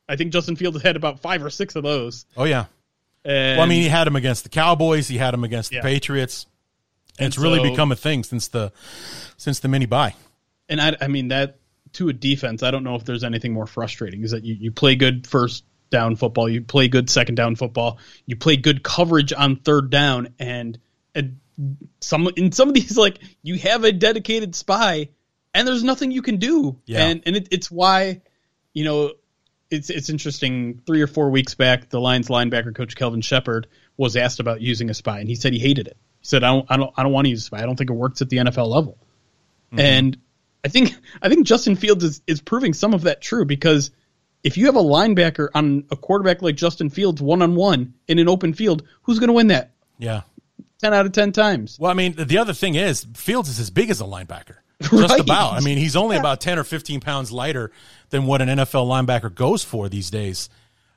I 0.08 0.16
think 0.16 0.32
Justin 0.32 0.56
Fields 0.56 0.82
had 0.82 0.96
about 0.96 1.20
five 1.20 1.44
or 1.44 1.50
six 1.50 1.76
of 1.76 1.82
those. 1.82 2.26
Oh 2.36 2.44
yeah. 2.44 2.66
And, 3.24 3.58
well, 3.58 3.66
I 3.66 3.68
mean, 3.68 3.82
he 3.82 3.88
had 3.88 4.06
him 4.06 4.16
against 4.16 4.44
the 4.44 4.48
Cowboys. 4.48 5.08
He 5.08 5.18
had 5.18 5.34
him 5.34 5.44
against 5.44 5.72
yeah. 5.72 5.80
the 5.80 5.88
Patriots. 5.88 6.46
And, 7.18 7.28
it's 7.28 7.36
so, 7.36 7.42
really 7.42 7.68
become 7.68 7.92
a 7.92 7.96
thing 7.96 8.24
since 8.24 8.48
the 8.48 8.72
since 9.36 9.60
the 9.60 9.68
mini 9.68 9.86
bye. 9.86 10.14
And 10.68 10.80
I, 10.80 10.96
I 11.00 11.08
mean 11.08 11.28
that 11.28 11.58
to 11.94 12.08
a 12.08 12.12
defense, 12.12 12.62
I 12.62 12.70
don't 12.70 12.84
know 12.84 12.94
if 12.94 13.04
there's 13.04 13.24
anything 13.24 13.52
more 13.52 13.66
frustrating. 13.66 14.22
Is 14.22 14.32
that 14.32 14.44
you, 14.44 14.54
you 14.54 14.72
play 14.72 14.96
good 14.96 15.26
first 15.26 15.64
down 15.90 16.16
football. 16.16 16.48
You 16.48 16.62
play 16.62 16.88
good 16.88 17.08
second 17.08 17.36
down 17.36 17.56
football. 17.56 17.98
You 18.26 18.36
play 18.36 18.56
good 18.56 18.82
coverage 18.82 19.32
on 19.32 19.56
third 19.56 19.90
down, 19.90 20.34
and, 20.38 20.78
and 21.14 21.40
some 22.00 22.28
in 22.36 22.52
some 22.52 22.68
of 22.68 22.74
these 22.74 22.96
like 22.96 23.18
you 23.42 23.58
have 23.58 23.84
a 23.84 23.92
dedicated 23.92 24.54
spy 24.54 25.08
and 25.54 25.66
there's 25.66 25.84
nothing 25.84 26.10
you 26.10 26.22
can 26.22 26.36
do. 26.36 26.78
Yeah. 26.86 27.06
And 27.06 27.22
and 27.26 27.36
it, 27.36 27.48
it's 27.50 27.70
why 27.70 28.22
you 28.72 28.84
know 28.84 29.12
it's 29.70 29.90
it's 29.90 30.08
interesting. 30.08 30.80
Three 30.86 31.02
or 31.02 31.06
four 31.06 31.30
weeks 31.30 31.54
back, 31.54 31.88
the 31.90 32.00
Lions 32.00 32.28
linebacker 32.28 32.74
coach 32.74 32.96
Kelvin 32.96 33.20
Sheppard 33.20 33.66
was 33.96 34.16
asked 34.16 34.40
about 34.40 34.60
using 34.60 34.90
a 34.90 34.94
spy, 34.94 35.20
and 35.20 35.28
he 35.28 35.34
said 35.34 35.52
he 35.52 35.58
hated 35.58 35.88
it. 35.88 35.96
He 36.20 36.26
said, 36.26 36.44
"I 36.44 36.48
don't, 36.48 36.66
I 36.68 36.76
don't, 36.76 36.92
I 36.96 37.02
don't 37.02 37.12
want 37.12 37.26
to 37.26 37.30
use 37.30 37.42
a 37.42 37.44
spy. 37.44 37.58
I 37.58 37.66
don't 37.66 37.76
think 37.76 37.90
it 37.90 37.94
works 37.94 38.22
at 38.22 38.28
the 38.28 38.38
NFL 38.38 38.68
level." 38.68 38.98
Mm-hmm. 39.68 39.80
And 39.80 40.18
I 40.64 40.68
think 40.68 40.94
I 41.22 41.28
think 41.28 41.46
Justin 41.46 41.76
Fields 41.76 42.04
is 42.04 42.22
is 42.26 42.40
proving 42.40 42.72
some 42.72 42.94
of 42.94 43.02
that 43.02 43.20
true 43.20 43.44
because 43.44 43.90
if 44.42 44.56
you 44.56 44.66
have 44.66 44.76
a 44.76 44.82
linebacker 44.82 45.48
on 45.54 45.84
a 45.90 45.96
quarterback 45.96 46.42
like 46.42 46.56
Justin 46.56 46.90
Fields 46.90 47.20
one 47.20 47.42
on 47.42 47.54
one 47.54 47.94
in 48.06 48.18
an 48.18 48.28
open 48.28 48.54
field, 48.54 48.86
who's 49.02 49.18
going 49.18 49.28
to 49.28 49.34
win 49.34 49.48
that? 49.48 49.72
Yeah. 49.98 50.22
Ten 50.80 50.94
out 50.94 51.06
of 51.06 51.12
ten 51.12 51.32
times. 51.32 51.76
Well, 51.78 51.90
I 51.90 51.94
mean, 51.94 52.14
the 52.16 52.38
other 52.38 52.52
thing 52.52 52.76
is 52.76 53.06
Fields 53.14 53.48
is 53.48 53.58
as 53.58 53.70
big 53.70 53.90
as 53.90 54.00
a 54.00 54.04
linebacker. 54.04 54.56
Just 54.82 54.92
Right. 54.92 55.20
about. 55.20 55.54
I 55.54 55.60
mean, 55.60 55.76
he's 55.76 55.96
only 55.96 56.16
about 56.16 56.40
10 56.40 56.56
or 56.56 56.62
15 56.62 57.00
pounds 57.00 57.32
lighter 57.32 57.72
than 58.10 58.26
what 58.26 58.40
an 58.40 58.48
NFL 58.48 58.86
linebacker 58.86 59.34
goes 59.34 59.64
for 59.64 59.88
these 59.88 60.08
days 60.08 60.48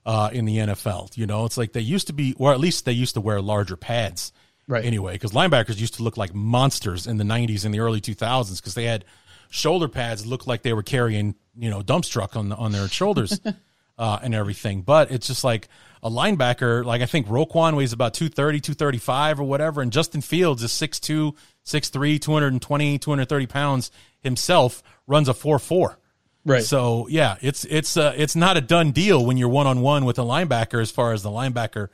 uh, 0.05 0.29
in 0.31 0.45
the 0.45 0.57
NFL. 0.57 1.17
You 1.17 1.25
know, 1.25 1.45
it's 1.45 1.57
like 1.57 1.73
they 1.73 1.81
used 1.81 2.05
to 2.07 2.13
be, 2.13 2.35
or 2.37 2.53
at 2.53 2.59
least 2.59 2.85
they 2.85 2.91
used 2.91 3.15
to 3.15 3.21
wear 3.21 3.41
larger 3.41 3.75
pads 3.75 4.31
Right. 4.71 4.85
anyway, 4.85 5.13
because 5.13 5.33
linebackers 5.33 5.81
used 5.81 5.95
to 5.95 6.03
look 6.03 6.15
like 6.15 6.33
monsters 6.33 7.05
in 7.05 7.17
the 7.17 7.25
90s 7.25 7.65
and 7.65 7.73
the 7.73 7.81
early 7.81 7.99
2000s 7.99 8.55
because 8.55 8.73
they 8.73 8.85
had 8.85 9.03
shoulder 9.49 9.89
pads 9.89 10.25
looked 10.25 10.47
like 10.47 10.61
they 10.61 10.71
were 10.71 10.81
carrying, 10.81 11.35
you 11.57 11.69
know, 11.69 11.81
dump 11.81 12.05
truck 12.05 12.37
on, 12.37 12.53
on 12.53 12.71
their 12.71 12.87
shoulders 12.87 13.41
uh, 13.97 14.19
and 14.23 14.33
everything. 14.33 14.81
But 14.81 15.11
it's 15.11 15.27
just 15.27 15.43
like 15.43 15.67
a 16.01 16.09
linebacker, 16.09 16.85
like 16.85 17.01
I 17.01 17.05
think 17.05 17.27
Roquan 17.27 17.75
weighs 17.75 17.91
about 17.91 18.13
230, 18.13 18.61
235 18.61 19.41
or 19.41 19.43
whatever, 19.43 19.81
and 19.81 19.91
Justin 19.91 20.21
Fields 20.21 20.63
is 20.63 20.71
6'2, 20.71 21.35
6'3, 21.65 22.21
220, 22.21 22.97
230 22.97 23.47
pounds 23.47 23.91
himself, 24.21 24.81
runs 25.05 25.27
a 25.27 25.33
4'4. 25.33 25.97
Right. 26.45 26.63
So 26.63 27.07
yeah, 27.09 27.35
it's 27.41 27.65
it's 27.65 27.97
uh, 27.97 28.13
it's 28.15 28.37
not 28.37 28.55
a 28.55 28.61
done 28.61 28.91
deal 28.91 29.23
when 29.25 29.35
you're 29.35 29.49
one 29.49 29.67
on 29.67 29.81
one 29.81 30.05
with 30.05 30.17
a 30.17 30.23
linebacker 30.23 30.81
as 30.81 30.89
far 30.89 31.11
as 31.11 31.21
the 31.23 31.29
linebacker 31.29 31.89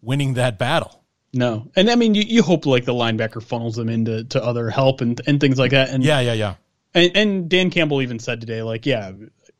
winning 0.00 0.34
that 0.34 0.58
battle. 0.58 0.99
No, 1.32 1.70
and 1.76 1.88
I 1.88 1.94
mean 1.94 2.14
you, 2.14 2.22
you 2.22 2.42
hope 2.42 2.66
like 2.66 2.84
the 2.84 2.92
linebacker 2.94 3.42
funnels 3.42 3.76
them 3.76 3.88
into 3.88 4.24
to 4.24 4.44
other 4.44 4.68
help 4.68 5.00
and 5.00 5.20
and 5.26 5.40
things 5.40 5.58
like 5.58 5.70
that. 5.70 5.90
And 5.90 6.02
Yeah, 6.02 6.20
yeah, 6.20 6.32
yeah. 6.32 6.54
and, 6.94 7.16
and 7.16 7.48
Dan 7.48 7.70
Campbell 7.70 8.02
even 8.02 8.18
said 8.18 8.40
today, 8.40 8.62
like, 8.62 8.84
yeah, 8.84 9.12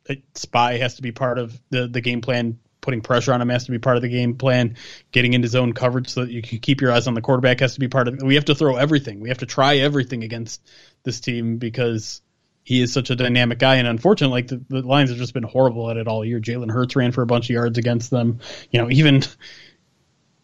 a 0.08 0.22
spy 0.34 0.78
has 0.78 0.96
to 0.96 1.02
be 1.02 1.12
part 1.12 1.38
of 1.38 1.58
the 1.70 1.86
the 1.86 2.00
game 2.00 2.20
plan. 2.20 2.58
Putting 2.80 3.02
pressure 3.02 3.34
on 3.34 3.42
him 3.42 3.50
has 3.50 3.66
to 3.66 3.72
be 3.72 3.78
part 3.78 3.96
of 3.96 4.02
the 4.02 4.08
game 4.08 4.36
plan. 4.36 4.76
Getting 5.12 5.34
into 5.34 5.48
zone 5.48 5.74
coverage 5.74 6.08
so 6.08 6.24
that 6.24 6.32
you 6.32 6.40
can 6.40 6.60
keep 6.60 6.80
your 6.80 6.90
eyes 6.90 7.06
on 7.06 7.12
the 7.12 7.20
quarterback 7.20 7.60
has 7.60 7.74
to 7.74 7.80
be 7.80 7.88
part 7.88 8.08
of 8.08 8.14
it. 8.14 8.22
We 8.22 8.36
have 8.36 8.46
to 8.46 8.54
throw 8.54 8.76
everything. 8.76 9.20
We 9.20 9.28
have 9.28 9.38
to 9.38 9.46
try 9.46 9.76
everything 9.76 10.24
against 10.24 10.62
this 11.02 11.20
team 11.20 11.58
because 11.58 12.22
he 12.64 12.80
is 12.80 12.90
such 12.90 13.10
a 13.10 13.16
dynamic 13.16 13.58
guy. 13.58 13.76
And 13.76 13.86
unfortunately, 13.86 14.34
like 14.42 14.48
the, 14.48 14.64
the 14.68 14.80
Lions 14.86 15.10
have 15.10 15.18
just 15.18 15.34
been 15.34 15.42
horrible 15.42 15.90
at 15.90 15.98
it 15.98 16.08
all 16.08 16.24
year. 16.24 16.40
Jalen 16.40 16.70
Hurts 16.70 16.96
ran 16.96 17.12
for 17.12 17.20
a 17.20 17.26
bunch 17.26 17.46
of 17.46 17.50
yards 17.50 17.76
against 17.76 18.10
them. 18.10 18.40
You 18.70 18.80
know, 18.80 18.90
even 18.90 19.22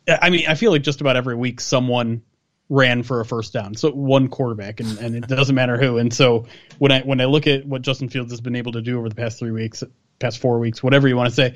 I 0.09 0.31
mean, 0.31 0.47
I 0.49 0.55
feel 0.55 0.71
like 0.71 0.83
just 0.83 1.01
about 1.01 1.17
every 1.17 1.35
week 1.35 1.61
someone 1.61 2.23
ran 2.69 3.03
for 3.03 3.21
a 3.21 3.25
first 3.25 3.53
down. 3.53 3.75
So 3.75 3.91
one 3.91 4.29
quarterback, 4.29 4.81
and, 4.81 4.99
and 4.99 5.17
it 5.17 5.29
doesn't 5.29 5.55
matter 5.55 5.77
who. 5.79 5.99
And 5.99 6.13
so 6.13 6.47
when 6.79 6.93
I 6.93 7.01
when 7.03 7.21
I 7.21 7.27
look 7.27 7.47
at 7.47 7.67
what 7.67 7.83
Justin 7.83 8.09
Fields 8.09 8.33
has 8.33 8.41
been 8.41 8.57
able 8.57 8.73
to 8.73 8.83
do 8.83 8.99
over 8.99 9.09
the 9.09 9.15
past 9.15 9.39
three 9.39 9.51
weeks, 9.51 9.83
past 10.19 10.39
four 10.39 10.59
weeks, 10.59 10.83
whatever 10.83 11.09
you 11.09 11.17
want 11.17 11.29
to 11.29 11.35
say, 11.35 11.55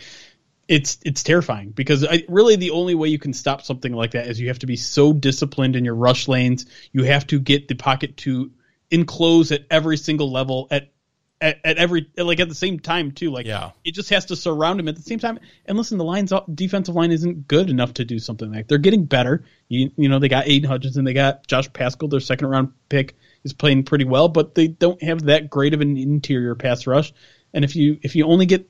it's 0.69 0.99
it's 1.05 1.23
terrifying 1.23 1.71
because 1.71 2.05
I, 2.05 2.25
really 2.29 2.57
the 2.57 2.71
only 2.71 2.95
way 2.95 3.09
you 3.09 3.19
can 3.19 3.33
stop 3.33 3.63
something 3.63 3.93
like 3.93 4.13
that 4.13 4.27
is 4.29 4.41
you 4.41 4.49
have 4.49 4.61
to 4.61 4.67
be 4.67 4.77
so 4.77 5.13
disciplined 5.13 5.77
in 5.77 5.85
your 5.85 5.97
rush 5.97 6.29
lanes. 6.29 6.67
You 6.93 7.05
have 7.05 7.27
to 7.29 7.41
get 7.41 7.69
the 7.69 7.75
pocket 7.75 8.17
to 8.19 8.53
enclose 8.91 9.53
at 9.53 9.67
every 9.71 9.97
single 9.97 10.31
level 10.31 10.69
at 10.71 10.93
at, 11.41 11.59
at 11.65 11.79
every 11.79 12.11
like 12.17 12.41
at 12.41 12.49
the 12.49 12.55
same 12.55 12.79
time 12.79 13.13
too. 13.13 13.31
Like 13.31 13.47
Yeah. 13.47 13.71
it 13.85 13.95
just 13.95 14.11
has 14.11 14.27
to 14.27 14.37
surround 14.37 14.79
him 14.81 14.89
at 14.89 14.97
the 14.97 15.03
same 15.03 15.19
time. 15.19 15.39
And 15.67 15.79
listen, 15.79 15.99
the 15.99 16.05
Lions 16.05 16.33
defensive 16.55 16.95
line 16.95 17.13
isn't 17.13 17.49
good 17.49 17.71
enough 17.71 17.95
to 17.95 18.05
do 18.05 18.19
something 18.19 18.53
like. 18.53 18.69
They're 18.69 18.79
getting 18.79 19.05
better. 19.07 19.45
You 19.69 19.91
you 19.97 20.09
know 20.09 20.19
they 20.19 20.29
got 20.29 20.47
Aidan 20.49 20.69
Hutchinson, 20.71 21.05
they 21.05 21.15
got 21.15 21.47
Josh 21.47 21.73
Paschal, 21.73 22.09
their 22.09 22.21
second 22.21 22.49
round 22.49 22.73
pick 22.89 23.17
is 23.45 23.53
playing 23.53 23.85
pretty 23.85 24.05
well, 24.05 24.29
but 24.29 24.55
they 24.55 24.69
don't 24.69 25.03
have 25.03 25.23
that 25.25 25.49
great 25.49 25.73
of 25.73 25.81
an 25.81 25.97
interior 25.97 26.55
pass 26.55 26.87
rush. 26.87 27.13
And 27.55 27.65
if 27.65 27.75
you 27.75 27.99
if 28.03 28.15
you 28.17 28.27
only 28.27 28.47
get 28.47 28.69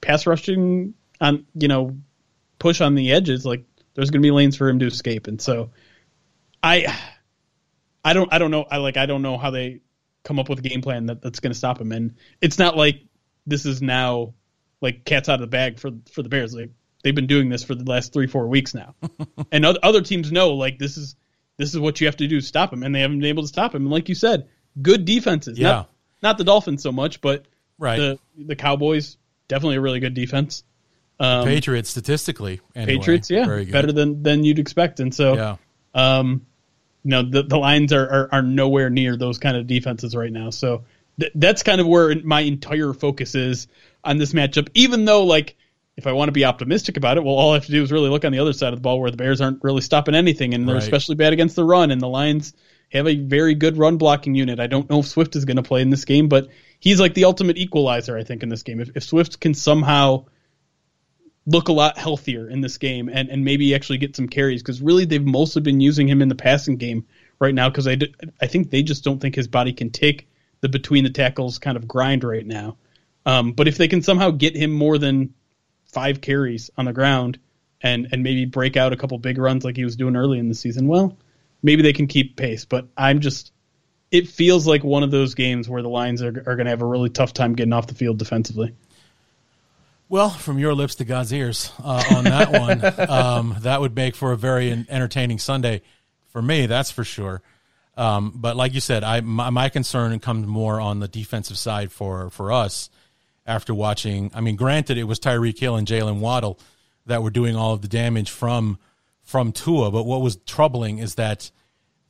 pass 0.00 0.26
rushing 0.26 0.94
on 1.20 1.46
you 1.54 1.68
know 1.68 1.96
push 2.58 2.80
on 2.80 2.94
the 2.94 3.12
edges, 3.12 3.44
like 3.44 3.64
there's 3.94 4.10
going 4.10 4.22
to 4.22 4.26
be 4.26 4.30
lanes 4.30 4.56
for 4.56 4.68
him 4.68 4.78
to 4.78 4.86
escape. 4.86 5.26
And 5.26 5.40
so 5.40 5.70
I 6.62 6.96
I 8.04 8.12
don't 8.12 8.32
I 8.32 8.38
don't 8.38 8.50
know 8.50 8.64
I 8.70 8.76
like 8.78 8.96
I 8.96 9.06
don't 9.06 9.22
know 9.22 9.36
how 9.38 9.50
they 9.50 9.80
come 10.24 10.38
up 10.38 10.48
with 10.48 10.58
a 10.58 10.62
game 10.62 10.82
plan 10.82 11.06
that, 11.06 11.22
that's 11.22 11.38
going 11.40 11.52
to 11.52 11.58
stop 11.58 11.80
him. 11.80 11.92
And 11.92 12.16
it's 12.40 12.58
not 12.58 12.76
like 12.76 13.02
this 13.46 13.66
is 13.66 13.80
now 13.80 14.34
like 14.80 15.04
cats 15.04 15.28
out 15.28 15.34
of 15.34 15.40
the 15.42 15.46
bag 15.46 15.78
for 15.78 15.90
for 16.10 16.22
the 16.22 16.28
Bears. 16.28 16.54
Like 16.54 16.70
they've 17.02 17.14
been 17.14 17.26
doing 17.26 17.48
this 17.48 17.62
for 17.62 17.74
the 17.74 17.84
last 17.84 18.12
three 18.12 18.26
four 18.26 18.48
weeks 18.48 18.74
now, 18.74 18.94
and 19.52 19.64
other, 19.64 20.00
teams 20.00 20.32
know 20.32 20.54
like 20.54 20.78
this 20.78 20.96
is 20.96 21.14
this 21.56 21.72
is 21.72 21.78
what 21.78 22.00
you 22.00 22.08
have 22.08 22.16
to 22.16 22.26
do 22.26 22.40
to 22.40 22.46
stop 22.46 22.72
him, 22.72 22.82
and 22.82 22.94
they 22.94 23.00
haven't 23.00 23.20
been 23.20 23.28
able 23.28 23.42
to 23.44 23.48
stop 23.48 23.74
him. 23.74 23.82
And 23.82 23.90
like 23.90 24.08
you 24.08 24.14
said, 24.14 24.48
good 24.80 25.04
defenses. 25.04 25.58
Yeah. 25.58 25.68
Not, 25.68 25.90
not 26.22 26.38
the 26.38 26.44
Dolphins 26.44 26.82
so 26.82 26.90
much, 26.90 27.20
but 27.20 27.44
Right. 27.78 27.98
the 27.98 28.18
the 28.36 28.56
Cowboys 28.56 29.16
definitely 29.48 29.76
a 29.76 29.80
really 29.80 30.00
good 30.00 30.14
defense. 30.14 30.64
Um, 31.20 31.44
Patriots 31.46 31.90
statistically, 31.90 32.60
anyway, 32.74 32.98
Patriots, 32.98 33.30
yeah, 33.30 33.44
very 33.46 33.64
good. 33.64 33.72
better 33.72 33.92
than 33.92 34.22
than 34.22 34.44
you'd 34.44 34.58
expect. 34.58 35.00
And 35.00 35.14
so, 35.14 35.34
yeah. 35.34 35.56
um, 35.94 36.46
you 37.04 37.10
know, 37.10 37.22
the 37.22 37.42
the 37.42 37.58
Lions 37.58 37.92
are, 37.92 38.08
are 38.08 38.28
are 38.32 38.42
nowhere 38.42 38.90
near 38.90 39.16
those 39.16 39.38
kind 39.38 39.56
of 39.56 39.66
defenses 39.66 40.16
right 40.16 40.32
now. 40.32 40.50
So 40.50 40.84
th- 41.20 41.32
that's 41.34 41.62
kind 41.62 41.80
of 41.80 41.86
where 41.86 42.14
my 42.24 42.40
entire 42.40 42.92
focus 42.92 43.34
is 43.34 43.68
on 44.02 44.18
this 44.18 44.32
matchup. 44.32 44.68
Even 44.74 45.04
though, 45.04 45.24
like, 45.24 45.56
if 45.96 46.06
I 46.06 46.12
want 46.12 46.28
to 46.28 46.32
be 46.32 46.44
optimistic 46.44 46.96
about 46.96 47.18
it, 47.18 47.24
well, 47.24 47.34
all 47.34 47.52
I 47.52 47.54
have 47.54 47.66
to 47.66 47.72
do 47.72 47.82
is 47.82 47.92
really 47.92 48.08
look 48.08 48.24
on 48.24 48.32
the 48.32 48.38
other 48.40 48.52
side 48.52 48.72
of 48.72 48.78
the 48.78 48.82
ball 48.82 49.00
where 49.00 49.10
the 49.10 49.16
Bears 49.16 49.40
aren't 49.40 49.62
really 49.62 49.82
stopping 49.82 50.14
anything, 50.14 50.54
and 50.54 50.66
they're 50.66 50.74
Right. 50.76 50.82
especially 50.82 51.14
bad 51.14 51.32
against 51.32 51.56
the 51.56 51.64
run. 51.64 51.90
And 51.90 52.00
the 52.00 52.08
Lions 52.08 52.54
have 52.90 53.06
a 53.06 53.16
very 53.16 53.54
good 53.54 53.76
run 53.76 53.96
blocking 53.98 54.34
unit. 54.34 54.58
I 54.58 54.66
don't 54.66 54.88
know 54.88 55.00
if 55.00 55.06
Swift 55.06 55.36
is 55.36 55.44
going 55.44 55.56
to 55.56 55.62
play 55.62 55.82
in 55.82 55.90
this 55.90 56.04
game, 56.04 56.28
but 56.28 56.48
he's 56.80 57.00
like 57.00 57.14
the 57.14 57.24
ultimate 57.26 57.58
equalizer, 57.58 58.16
I 58.16 58.24
think, 58.24 58.42
in 58.42 58.48
this 58.48 58.62
game. 58.62 58.80
If, 58.80 58.90
if 58.96 59.02
Swift 59.04 59.40
can 59.40 59.54
somehow 59.54 60.24
look 61.46 61.68
a 61.68 61.72
lot 61.72 61.98
healthier 61.98 62.48
in 62.48 62.60
this 62.60 62.78
game 62.78 63.08
and, 63.08 63.28
and 63.28 63.44
maybe 63.44 63.74
actually 63.74 63.98
get 63.98 64.16
some 64.16 64.28
carries 64.28 64.62
because 64.62 64.80
really 64.80 65.04
they've 65.04 65.24
mostly 65.24 65.60
been 65.60 65.80
using 65.80 66.08
him 66.08 66.22
in 66.22 66.28
the 66.28 66.34
passing 66.34 66.76
game 66.76 67.06
right 67.38 67.54
now 67.54 67.68
because 67.68 67.86
I 67.86 67.98
I 68.40 68.46
think 68.46 68.70
they 68.70 68.82
just 68.82 69.04
don't 69.04 69.20
think 69.20 69.34
his 69.34 69.48
body 69.48 69.72
can 69.72 69.90
take 69.90 70.28
the 70.60 70.68
between 70.68 71.04
the 71.04 71.10
tackles 71.10 71.58
kind 71.58 71.76
of 71.76 71.86
grind 71.86 72.24
right 72.24 72.46
now. 72.46 72.78
Um, 73.26 73.52
but 73.52 73.68
if 73.68 73.76
they 73.76 73.88
can 73.88 74.02
somehow 74.02 74.30
get 74.30 74.56
him 74.56 74.72
more 74.72 74.98
than 74.98 75.34
five 75.92 76.20
carries 76.20 76.70
on 76.76 76.84
the 76.86 76.92
ground 76.92 77.38
and, 77.80 78.08
and 78.12 78.22
maybe 78.22 78.44
break 78.46 78.76
out 78.76 78.92
a 78.92 78.96
couple 78.96 79.18
big 79.18 79.38
runs 79.38 79.64
like 79.64 79.76
he 79.76 79.84
was 79.84 79.96
doing 79.96 80.16
early 80.16 80.38
in 80.38 80.48
the 80.48 80.54
season, 80.54 80.88
well, 80.88 81.16
maybe 81.62 81.82
they 81.82 81.92
can 81.92 82.06
keep 82.06 82.36
pace. 82.36 82.64
But 82.64 82.88
I'm 82.96 83.20
just, 83.20 83.52
it 84.10 84.28
feels 84.28 84.66
like 84.66 84.84
one 84.84 85.02
of 85.02 85.10
those 85.10 85.34
games 85.34 85.68
where 85.68 85.82
the 85.82 85.88
Lions 85.88 86.22
are, 86.22 86.28
are 86.28 86.56
going 86.56 86.64
to 86.64 86.70
have 86.70 86.82
a 86.82 86.86
really 86.86 87.10
tough 87.10 87.32
time 87.32 87.54
getting 87.54 87.72
off 87.72 87.86
the 87.86 87.94
field 87.94 88.18
defensively. 88.18 88.74
Well, 90.14 90.30
from 90.30 90.60
your 90.60 90.74
lips 90.74 90.94
to 90.96 91.04
God's 91.04 91.32
ears 91.32 91.72
uh, 91.82 92.04
on 92.14 92.22
that 92.22 92.52
one, 92.52 92.84
um, 93.10 93.56
that 93.62 93.80
would 93.80 93.96
make 93.96 94.14
for 94.14 94.30
a 94.30 94.36
very 94.36 94.70
entertaining 94.70 95.40
Sunday 95.40 95.82
for 96.28 96.40
me. 96.40 96.66
That's 96.66 96.92
for 96.92 97.02
sure. 97.02 97.42
Um, 97.96 98.32
but 98.32 98.54
like 98.54 98.74
you 98.74 98.80
said, 98.80 99.02
I 99.02 99.22
my, 99.22 99.50
my 99.50 99.68
concern 99.70 100.16
comes 100.20 100.46
more 100.46 100.80
on 100.80 101.00
the 101.00 101.08
defensive 101.08 101.58
side 101.58 101.90
for 101.90 102.30
for 102.30 102.52
us 102.52 102.90
after 103.44 103.74
watching. 103.74 104.30
I 104.32 104.40
mean, 104.40 104.54
granted, 104.54 104.98
it 104.98 105.02
was 105.02 105.18
Tyreek 105.18 105.58
Hill 105.58 105.74
and 105.74 105.84
Jaylen 105.84 106.20
Waddle 106.20 106.60
that 107.06 107.24
were 107.24 107.30
doing 107.30 107.56
all 107.56 107.74
of 107.74 107.82
the 107.82 107.88
damage 107.88 108.30
from 108.30 108.78
from 109.24 109.50
Tua, 109.50 109.90
but 109.90 110.04
what 110.04 110.22
was 110.22 110.36
troubling 110.46 110.98
is 110.98 111.16
that 111.16 111.50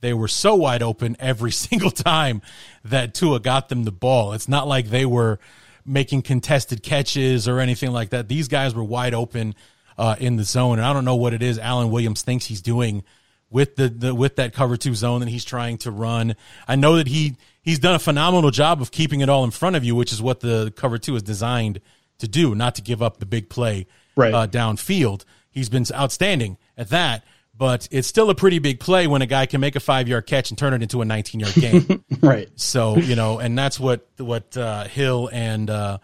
they 0.03 0.13
were 0.13 0.29
so 0.29 0.57
wide 0.57 0.83
open 0.83 1.17
every 1.21 1.53
single 1.67 1.91
time 1.91 2.43
that 2.85 3.15
Tua 3.15 3.41
got 3.41 3.71
them 3.71 3.85
the 3.85 3.93
ball. 3.93 4.35
It's 4.35 4.47
not 4.47 4.69
like 4.69 4.89
they 4.89 5.07
were 5.07 5.39
making 5.87 6.23
contested 6.23 6.83
catches 6.83 7.47
or 7.49 7.61
anything 7.61 7.93
like 7.93 8.11
that. 8.11 8.29
These 8.29 8.49
guys 8.49 8.75
were 8.75 8.85
wide 8.85 9.15
open 9.15 9.55
uh, 9.99 10.17
in 10.19 10.37
the 10.37 10.45
zone, 10.45 10.79
and 10.79 10.87
I 10.87 10.93
don't 10.93 11.05
know 11.05 11.17
what 11.17 11.35
it 11.35 11.43
is 11.43 11.59
Alan 11.59 11.91
Williams 11.91 12.23
thinks 12.23 12.47
he's 12.47 12.63
doing 12.63 13.05
with 13.51 13.77
the, 13.77 13.89
the 13.89 14.15
with 14.15 14.37
that 14.37 14.53
cover 14.53 14.77
two 14.77 14.95
zone 14.95 15.21
that 15.21 15.29
he's 15.29 15.45
trying 15.45 15.79
to 15.79 15.91
run. 15.91 16.35
I 16.67 16.75
know 16.77 16.97
that 16.97 17.07
he 17.07 17.37
he's 17.63 17.79
done 17.79 17.95
a 17.95 17.99
phenomenal 18.01 18.51
job 18.51 18.81
of 18.83 18.91
keeping 18.91 19.21
it 19.21 19.29
all 19.29 19.45
in 19.45 19.51
front 19.53 19.77
of 19.77 19.85
you, 19.85 19.95
which 19.95 20.13
is 20.13 20.21
what 20.21 20.41
the 20.41 20.73
cover 20.77 20.99
two 20.99 21.15
is 21.17 21.23
designed 21.23 21.81
to 22.19 22.27
do, 22.29 22.55
not 22.55 22.75
to 22.77 22.83
give 22.83 23.03
up 23.03 23.19
the 23.19 23.27
big 23.27 23.49
play 23.49 23.87
Right. 24.17 24.33
uh, 24.33 24.47
downfield. 24.47 25.25
He's 25.51 25.69
been 25.69 25.85
outstanding 25.93 26.57
at 26.79 26.89
that, 26.91 27.25
but 27.57 27.87
it's 27.91 28.09
still 28.09 28.31
a 28.31 28.35
pretty 28.35 28.59
big 28.59 28.81
play 28.81 29.07
when 29.07 29.23
a 29.23 29.27
guy 29.27 29.47
can 29.47 29.61
make 29.61 29.77
a 29.77 29.81
five 29.81 30.09
yard 30.09 30.27
catch 30.27 30.51
and 30.51 30.59
turn 30.59 30.73
it 30.75 30.83
into 30.83 31.01
a 31.03 31.05
19 31.05 31.41
yard 31.41 31.55
game. 31.55 32.05
Right. 32.21 32.49
so 32.57 32.97
you 32.97 33.15
know, 33.17 33.39
and 33.39 33.57
that's 33.57 33.79
what 33.79 34.07
what 34.19 34.57
uh, 34.57 34.85
Hill 34.85 35.29
and 35.33 35.71
uh, 35.71 35.99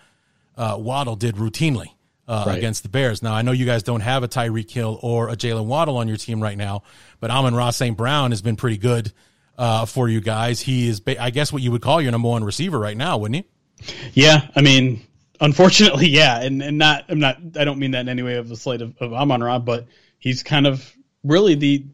uh, 0.56 0.76
Waddle 0.78 1.16
did 1.16 1.36
routinely 1.36 1.88
uh, 2.28 2.44
Right. 2.46 2.58
against 2.58 2.82
the 2.82 2.88
Bears. 2.88 3.22
Now 3.22 3.34
I 3.34 3.42
know 3.42 3.52
you 3.52 3.66
guys 3.66 3.82
don't 3.82 4.00
have 4.02 4.22
a 4.22 4.28
Tyreek 4.28 4.70
Hill 4.70 4.98
or 5.02 5.28
a 5.28 5.36
Jaylen 5.36 5.66
Waddle 5.66 5.96
on 5.98 6.06
your 6.08 6.16
team 6.16 6.40
right 6.42 6.56
now, 6.56 6.82
but 7.18 7.30
Amon 7.30 7.54
Ra 7.54 7.70
St. 7.70 7.96
Brown 7.96 8.30
has 8.30 8.42
been 8.42 8.56
pretty 8.56 8.78
good 8.78 9.12
uh, 9.58 9.84
for 9.86 10.08
you 10.08 10.20
guys. 10.20 10.60
He 10.60 10.88
is, 10.88 11.00
ba- 11.00 11.20
I 11.22 11.30
guess, 11.30 11.52
what 11.52 11.62
you 11.62 11.70
would 11.72 11.82
call 11.82 12.00
your 12.00 12.12
number 12.12 12.28
one 12.28 12.44
receiver 12.44 12.78
right 12.78 12.96
now, 12.96 13.18
wouldn't 13.18 13.44
he? 13.44 13.92
Yeah, 14.14 14.46
I 14.54 14.60
mean, 14.62 15.00
unfortunately, 15.40 16.08
yeah, 16.10 16.40
and 16.40 16.62
and 16.62 16.78
not 16.78 17.04
I'm 17.08 17.18
not 17.18 17.38
I 17.58 17.64
don't 17.64 17.78
mean 17.78 17.90
that 17.92 18.00
in 18.00 18.08
any 18.08 18.22
way 18.22 18.36
of 18.36 18.50
a 18.50 18.56
slight 18.56 18.82
of, 18.82 18.96
of 19.00 19.12
Amon 19.12 19.42
Ra, 19.42 19.58
but 19.58 19.86
he's 20.18 20.42
kind 20.42 20.66
of 20.66 20.94
really 21.24 21.54
the, 21.54 21.86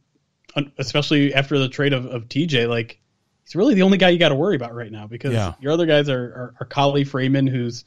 especially 0.78 1.34
after 1.34 1.58
the 1.58 1.68
trade 1.68 1.92
of, 1.92 2.06
of 2.06 2.28
TJ, 2.28 2.68
like 2.68 2.98
he's 3.44 3.54
really 3.56 3.74
the 3.74 3.82
only 3.82 3.98
guy 3.98 4.10
you 4.10 4.18
got 4.18 4.30
to 4.30 4.34
worry 4.34 4.56
about 4.56 4.74
right 4.74 4.90
now 4.90 5.06
because 5.06 5.32
Yeah. 5.32 5.54
your 5.60 5.72
other 5.72 5.86
guys 5.86 6.08
are 6.08 6.22
are, 6.22 6.54
are 6.60 6.66
Kalif 6.66 7.12
Raymond, 7.14 7.48
who's 7.48 7.84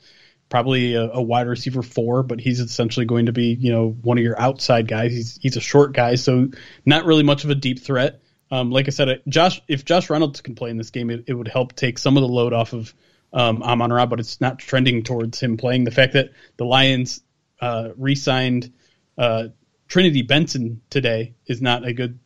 probably 0.49 0.95
a, 0.95 1.03
a 1.11 1.21
wide 1.21 1.47
receiver 1.47 1.83
four, 1.83 2.23
but 2.23 2.39
he's 2.39 2.59
essentially 2.59 3.05
going 3.05 3.27
to 3.27 3.31
be 3.31 3.53
you 3.59 3.71
know 3.71 3.89
one 4.01 4.17
of 4.17 4.23
your 4.23 4.39
outside 4.39 4.87
guys. 4.87 5.11
He's 5.13 5.37
he's 5.41 5.57
a 5.57 5.61
short 5.61 5.93
guy, 5.93 6.15
so 6.15 6.49
not 6.85 7.05
really 7.05 7.23
much 7.23 7.43
of 7.43 7.49
a 7.49 7.55
deep 7.55 7.79
threat. 7.79 8.21
Um, 8.51 8.71
like 8.71 8.87
I 8.87 8.89
said, 8.89 9.21
Josh, 9.27 9.61
if 9.67 9.85
Josh 9.85 10.09
Reynolds 10.09 10.41
can 10.41 10.55
play 10.55 10.71
in 10.71 10.77
this 10.77 10.89
game, 10.89 11.11
it, 11.11 11.25
it 11.27 11.33
would 11.35 11.47
help 11.47 11.75
take 11.75 11.99
some 11.99 12.17
of 12.17 12.21
the 12.21 12.27
load 12.27 12.51
off 12.51 12.73
of 12.73 12.93
um, 13.31 13.61
Amon 13.61 13.93
Ra, 13.93 14.07
but 14.07 14.19
it's 14.19 14.41
not 14.41 14.57
trending 14.57 15.03
towards 15.03 15.39
him 15.39 15.55
playing. 15.55 15.83
The 15.83 15.91
fact 15.91 16.13
that 16.13 16.31
the 16.57 16.65
Lions 16.65 17.21
uh, 17.61 17.89
re-signed 17.95 18.73
uh, 19.19 19.49
Trinity 19.89 20.21
Benson 20.21 20.81
today 20.89 21.33
is 21.45 21.61
not 21.61 21.85
a 21.85 21.91
good 21.91 22.19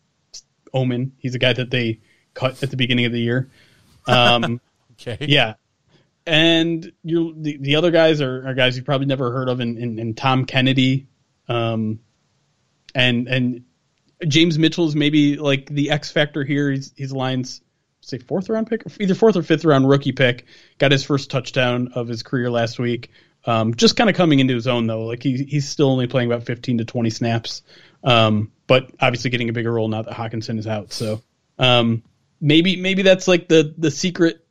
omen. 0.74 1.14
He's 1.18 1.34
a 1.34 1.40
guy 1.40 1.54
that 1.54 1.72
they 1.72 2.02
cut 2.36 2.62
at 2.62 2.70
the 2.70 2.78
beginning 2.78 3.06
of 3.06 3.12
the 3.12 3.22
year. 3.22 3.50
Um, 4.08 4.62
Okay. 5.02 5.26
yeah. 5.28 5.56
And 6.28 6.92
you're, 7.04 7.34
the, 7.36 7.58
the 7.58 7.76
other 7.78 7.90
guys 7.90 8.22
are, 8.22 8.48
are 8.48 8.54
guys 8.54 8.78
you've 8.78 8.86
probably 8.86 9.08
never 9.08 9.32
heard 9.32 9.50
of, 9.50 9.60
and, 9.60 9.78
and, 9.78 10.00
and 10.00 10.16
Tom 10.16 10.46
Kennedy, 10.46 11.08
um, 11.50 12.00
and 12.96 13.28
and 13.28 13.66
James 14.26 14.58
Mitchell's 14.58 14.96
maybe 14.96 15.36
like 15.36 15.66
the 15.66 15.90
X 15.90 16.12
factor 16.12 16.44
here. 16.44 16.72
He's 16.72 16.94
he's 16.96 17.12
Lions 17.12 17.62
say 18.02 18.20
fourth 18.20 18.50
round 18.50 18.68
pick, 18.68 18.84
either 19.00 19.16
fourth 19.16 19.36
or 19.36 19.44
fifth 19.44 19.66
round 19.66 19.90
rookie 19.90 20.12
pick. 20.12 20.46
Got 20.78 20.92
his 20.92 21.04
first 21.04 21.30
touchdown 21.32 21.92
of 21.96 22.08
his 22.08 22.24
career 22.24 22.50
last 22.50 22.80
week. 22.80 23.10
Um, 23.46 23.74
just 23.76 23.98
kind 23.98 24.10
of 24.10 24.16
coming 24.16 24.40
into 24.40 24.54
his 24.54 24.68
own 24.68 24.88
though. 24.88 25.06
Like 25.06 25.22
he, 25.22 25.44
he's 25.44 25.68
still 25.68 25.90
only 25.90 26.08
playing 26.08 26.32
about 26.32 26.46
15 26.46 26.78
to 26.78 26.86
20 26.86 27.10
snaps, 27.10 27.62
um, 28.04 28.52
but 28.68 28.90
obviously 29.00 29.32
getting 29.32 29.50
a 29.50 29.54
bigger 29.54 29.72
role 29.72 29.88
now 29.88 30.02
that 30.02 30.14
Hockenson 30.14 30.60
is 30.60 30.68
out. 30.68 30.94
So 30.94 31.22
um, 31.60 32.04
maybe 32.40 32.78
maybe 32.78 33.02
that's 33.02 33.28
like 33.28 33.48
the 33.48 33.74
the 33.78 33.92
secret 33.92 34.44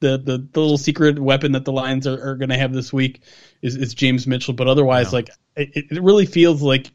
the, 0.00 0.18
the, 0.18 0.48
the 0.52 0.60
little 0.60 0.78
secret 0.78 1.18
weapon 1.18 1.52
that 1.52 1.64
the 1.64 1.72
Lions 1.72 2.06
are, 2.06 2.30
are 2.30 2.36
going 2.36 2.50
to 2.50 2.58
have 2.58 2.72
this 2.72 2.92
week 2.92 3.22
is, 3.62 3.76
is 3.76 3.94
James 3.94 4.26
Mitchell. 4.26 4.52
But 4.54 4.68
otherwise, 4.68 5.12
like 5.12 5.30
it, 5.56 5.86
it 5.90 6.02
really 6.02 6.26
feels 6.26 6.60
like 6.62 6.90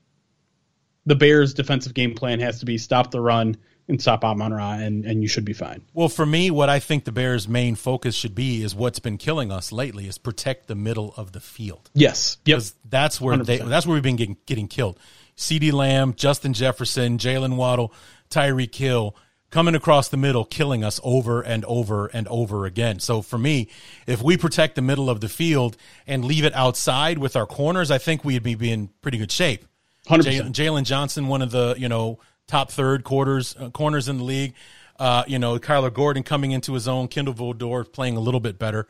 the 1.06 1.16
Bears' 1.16 1.54
defensive 1.54 1.94
game 1.94 2.14
plan 2.14 2.40
has 2.40 2.60
to 2.60 2.66
be 2.66 2.78
stop 2.78 3.12
the 3.12 3.20
run 3.20 3.58
and 3.92 4.02
stop 4.02 4.24
Amon 4.24 4.54
Ra, 4.54 4.74
and, 4.74 5.06
and 5.06 5.22
you 5.22 5.28
should 5.28 5.46
be 5.46 5.54
fine. 5.54 5.84
Well, 5.94 6.10
for 6.10 6.26
me, 6.26 6.50
what 6.50 6.70
I 6.70 6.80
think 6.80 7.04
the 7.06 7.12
Bears' 7.12 7.48
main 7.48 7.76
focus 7.76 8.16
should 8.16 8.34
be 8.34 8.64
is 8.64 8.74
what's 8.74 9.00
been 9.00 9.18
killing 9.18 9.52
us 9.52 9.72
lately 9.72 10.08
is 10.08 10.18
protect 10.18 10.68
the 10.68 10.76
middle 10.76 11.14
of 11.18 11.32
the 11.32 11.40
field. 11.40 11.90
Yes. 11.94 12.38
Yep. 12.46 12.64
that's 12.90 13.22
where 13.22 13.38
they 13.38 13.60
100%. 13.60 13.70
that's 13.70 13.86
where 13.86 13.94
we've 13.94 14.04
been 14.04 14.16
getting 14.16 14.38
getting 14.46 14.68
killed. 14.68 14.98
CeeDee 15.38 15.72
Lamb, 15.72 16.14
Justin 16.16 16.54
Jefferson, 16.54 17.18
Jaylen 17.18 17.56
Waddle, 17.56 17.94
Tyreek 18.30 18.74
Hill 18.76 19.16
coming 19.50 19.76
across 19.76 20.08
the 20.08 20.18
middle, 20.18 20.46
killing 20.46 20.84
us 20.84 21.00
over 21.04 21.42
and 21.42 21.64
over 21.66 22.08
and 22.08 22.28
over 22.30 22.66
again. 22.66 23.00
So 23.00 23.22
for 23.22 23.38
me, 23.38 23.70
if 24.08 24.22
we 24.22 24.38
protect 24.38 24.76
the 24.76 24.82
middle 24.82 25.10
of 25.10 25.20
the 25.20 25.30
field 25.30 25.78
and 26.08 26.24
leave 26.26 26.46
it 26.46 26.54
outside 26.56 27.18
with 27.18 27.36
our 27.36 27.46
corners, 27.46 27.92
I 27.92 27.98
think 27.98 28.24
we'd 28.24 28.44
be 28.44 28.72
in 28.72 28.90
pretty 29.02 29.18
good 29.18 29.32
shape. 29.32 29.66
100%. 30.08 30.24
Jaylon 30.24 30.52
Jaylon 30.52 30.84
Johnson, 30.84 31.28
one 31.28 31.42
of 31.42 31.52
the 31.52 31.76
you 31.78 31.88
know 31.88 32.20
top 32.52 32.70
third 32.70 33.04
quarters 33.06 33.56
uh, 33.58 33.70
corners 33.70 34.10
in 34.10 34.18
the 34.18 34.24
league. 34.24 34.54
Uh, 35.00 35.24
you 35.26 35.40
know, 35.40 35.58
Kyler 35.58 35.92
Gordon 35.92 36.22
coming 36.22 36.52
into 36.52 36.74
his 36.74 36.88
own. 36.88 37.08
Kindle 37.08 37.34
Vildor 37.34 37.92
playing 37.92 38.18
a 38.18 38.20
little 38.20 38.42
bit 38.42 38.60
better. 38.60 38.88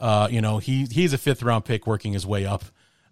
Uh, 0.00 0.26
you 0.30 0.40
know, 0.40 0.58
he 0.58 0.86
he's 0.86 1.12
a 1.12 1.18
fifth 1.18 1.42
round 1.42 1.64
pick, 1.64 1.86
working 1.86 2.14
his 2.14 2.26
way 2.26 2.46
up 2.46 2.64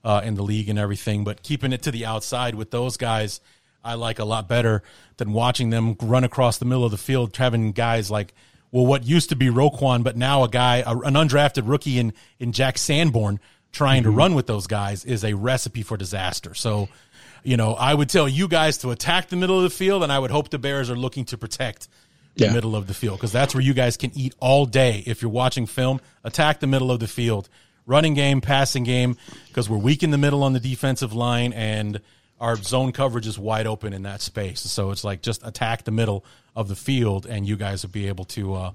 uh, 0.03 0.23
in 0.25 0.35
the 0.35 0.43
league 0.43 0.69
and 0.69 0.79
everything. 0.79 1.23
But 1.23 1.43
keeping 1.43 1.73
it 1.73 1.83
to 1.83 1.91
the 1.91 2.07
outside 2.07 2.55
with 2.55 2.71
those 2.71 2.97
guys, 2.97 3.41
I 3.85 3.95
like 3.95 4.19
a 4.19 4.25
lot 4.25 4.49
better 4.49 4.83
than 5.19 5.33
watching 5.33 5.71
them 5.71 5.97
run 6.01 6.25
across 6.25 6.59
the 6.59 6.65
middle 6.65 6.85
of 6.85 6.91
the 6.91 6.99
field, 6.99 7.37
having 7.37 7.73
guys 7.73 8.11
like. 8.11 8.35
Well, 8.73 8.87
what 8.87 9.05
used 9.05 9.31
to 9.31 9.37
be 9.37 9.47
Roquan, 9.47 10.05
but 10.05 10.17
now 10.17 10.45
a 10.45 10.49
guy, 10.49 10.77
a, 10.87 10.97
an 10.99 11.15
undrafted 11.15 11.69
rookie 11.69 11.99
in 11.99 12.13
in 12.39 12.53
Jack 12.53 12.79
Sanborn, 12.79 13.41
trying 13.73 14.05
to 14.05 14.11
run 14.11 14.35
with 14.35 14.47
those 14.47 14.69
guys 14.69 15.05
is 15.05 15.25
a 15.25 15.35
recipe 15.35 15.83
for 15.83 15.97
disaster. 15.97 16.55
So, 16.55 16.89
you 17.43 17.57
know, 17.57 17.75
I 17.75 17.95
would 17.95 18.09
tell 18.09 18.29
you 18.29 18.49
guys 18.49 18.79
to 18.79 18.91
attack 18.91 19.29
the 19.29 19.37
middle 19.37 19.57
of 19.57 19.63
the 19.63 19.71
field, 19.71 20.03
and 20.03 20.13
I 20.13 20.19
would 20.19 20.31
hope 20.31 20.51
the 20.51 20.59
Bears 20.59 20.91
are 20.91 20.97
looking 20.97 21.25
to 21.27 21.39
protect 21.39 21.89
the 22.37 22.45
Yeah. 22.47 22.53
middle 22.53 22.77
of 22.77 22.87
the 22.87 22.95
field 22.95 23.19
because 23.19 23.33
that's 23.33 23.55
where 23.55 23.63
you 23.63 23.75
guys 23.75 23.97
can 23.97 24.13
eat 24.15 24.35
all 24.41 24.67
day. 24.67 25.03
If 25.07 25.21
you're 25.23 25.31
watching 25.31 25.67
film, 25.67 26.01
attack 26.25 26.61
the 26.61 26.67
middle 26.67 26.91
of 26.93 27.01
the 27.01 27.09
field, 27.09 27.49
running 27.87 28.15
game, 28.15 28.41
passing 28.41 28.85
game, 28.85 29.17
because 29.49 29.69
we're 29.69 29.79
weak 29.79 30.03
in 30.03 30.11
the 30.11 30.19
middle 30.19 30.43
on 30.43 30.53
the 30.53 30.61
defensive 30.61 31.13
line, 31.13 31.53
and 31.53 32.01
our 32.41 32.57
zone 32.57 32.93
coverage 32.93 33.27
is 33.27 33.39
wide 33.39 33.67
open 33.67 33.93
in 33.93 34.03
that 34.05 34.21
space. 34.23 34.61
So 34.61 34.91
it's 34.93 35.05
like 35.05 35.23
just 35.23 35.45
attack 35.45 35.85
the 35.85 35.91
middle 35.91 36.25
of 36.57 36.69
the 36.69 36.77
field, 36.77 37.27
and 37.27 37.47
you 37.47 37.57
guys 37.57 37.83
will 37.83 37.91
be 37.91 38.07
able 38.09 38.25
to, 38.27 38.55
uh, 38.55 38.71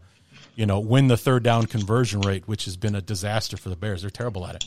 you 0.55 0.65
know, 0.65 0.79
win 0.79 1.07
the 1.07 1.17
third 1.17 1.43
down 1.43 1.65
conversion 1.65 2.21
rate, 2.21 2.47
which 2.47 2.65
has 2.65 2.77
been 2.77 2.93
a 2.95 3.01
disaster 3.01 3.57
for 3.57 3.69
the 3.69 3.75
Bears. 3.75 4.01
They're 4.01 4.09
terrible 4.09 4.45
at 4.45 4.55
it. 4.55 4.65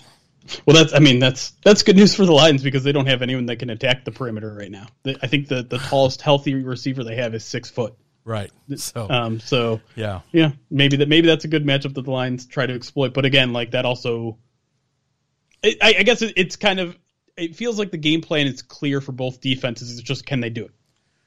Well, 0.66 0.77
that's 0.77 0.94
I 0.94 0.98
mean 0.98 1.19
that's 1.19 1.51
that's 1.62 1.82
good 1.82 1.97
news 1.97 2.15
for 2.15 2.24
the 2.24 2.32
Lions 2.32 2.62
because 2.62 2.85
they 2.85 2.93
don't 2.93 3.06
have 3.06 3.23
anyone 3.23 3.47
that 3.47 3.56
can 3.56 3.70
attack 3.70 4.05
the 4.05 4.12
perimeter 4.12 4.52
right 4.55 4.70
now. 4.70 4.86
I 5.23 5.27
think 5.27 5.48
the 5.48 5.62
the 5.62 5.78
tallest 5.90 6.23
healthy 6.23 6.55
receiver 6.55 7.05
they 7.05 7.16
have 7.16 7.35
is 7.35 7.44
six 7.44 7.70
foot. 7.70 7.94
Right. 8.24 8.51
So 8.77 9.09
Um, 9.09 9.40
so 9.40 9.81
yeah. 9.97 10.20
yeah, 10.32 10.52
maybe 10.70 10.98
that 10.98 11.09
maybe 11.09 11.27
that's 11.27 11.44
a 11.44 11.48
good 11.48 11.65
matchup 11.65 11.94
that 11.94 12.02
the 12.02 12.10
Lions 12.10 12.47
try 12.47 12.66
to 12.66 12.74
exploit. 12.74 13.15
But 13.15 13.24
again, 13.24 13.52
like 13.52 13.70
that 13.70 13.85
also, 13.86 14.39
it, 15.62 15.78
I, 15.82 15.97
I 16.01 16.02
guess 16.02 16.23
it, 16.23 16.35
it's 16.36 16.56
kind 16.56 16.78
of 16.78 16.97
it 17.39 17.56
feels 17.56 17.78
like 17.78 17.90
the 17.90 17.98
game 17.98 18.20
plan 18.20 18.47
is 18.47 18.62
clear 18.62 19.01
for 19.01 19.12
both 19.12 19.40
defenses. 19.40 19.93
It's 19.93 20.02
just 20.02 20.27
can 20.27 20.40
they 20.40 20.51
do 20.51 20.66
it? 20.66 20.73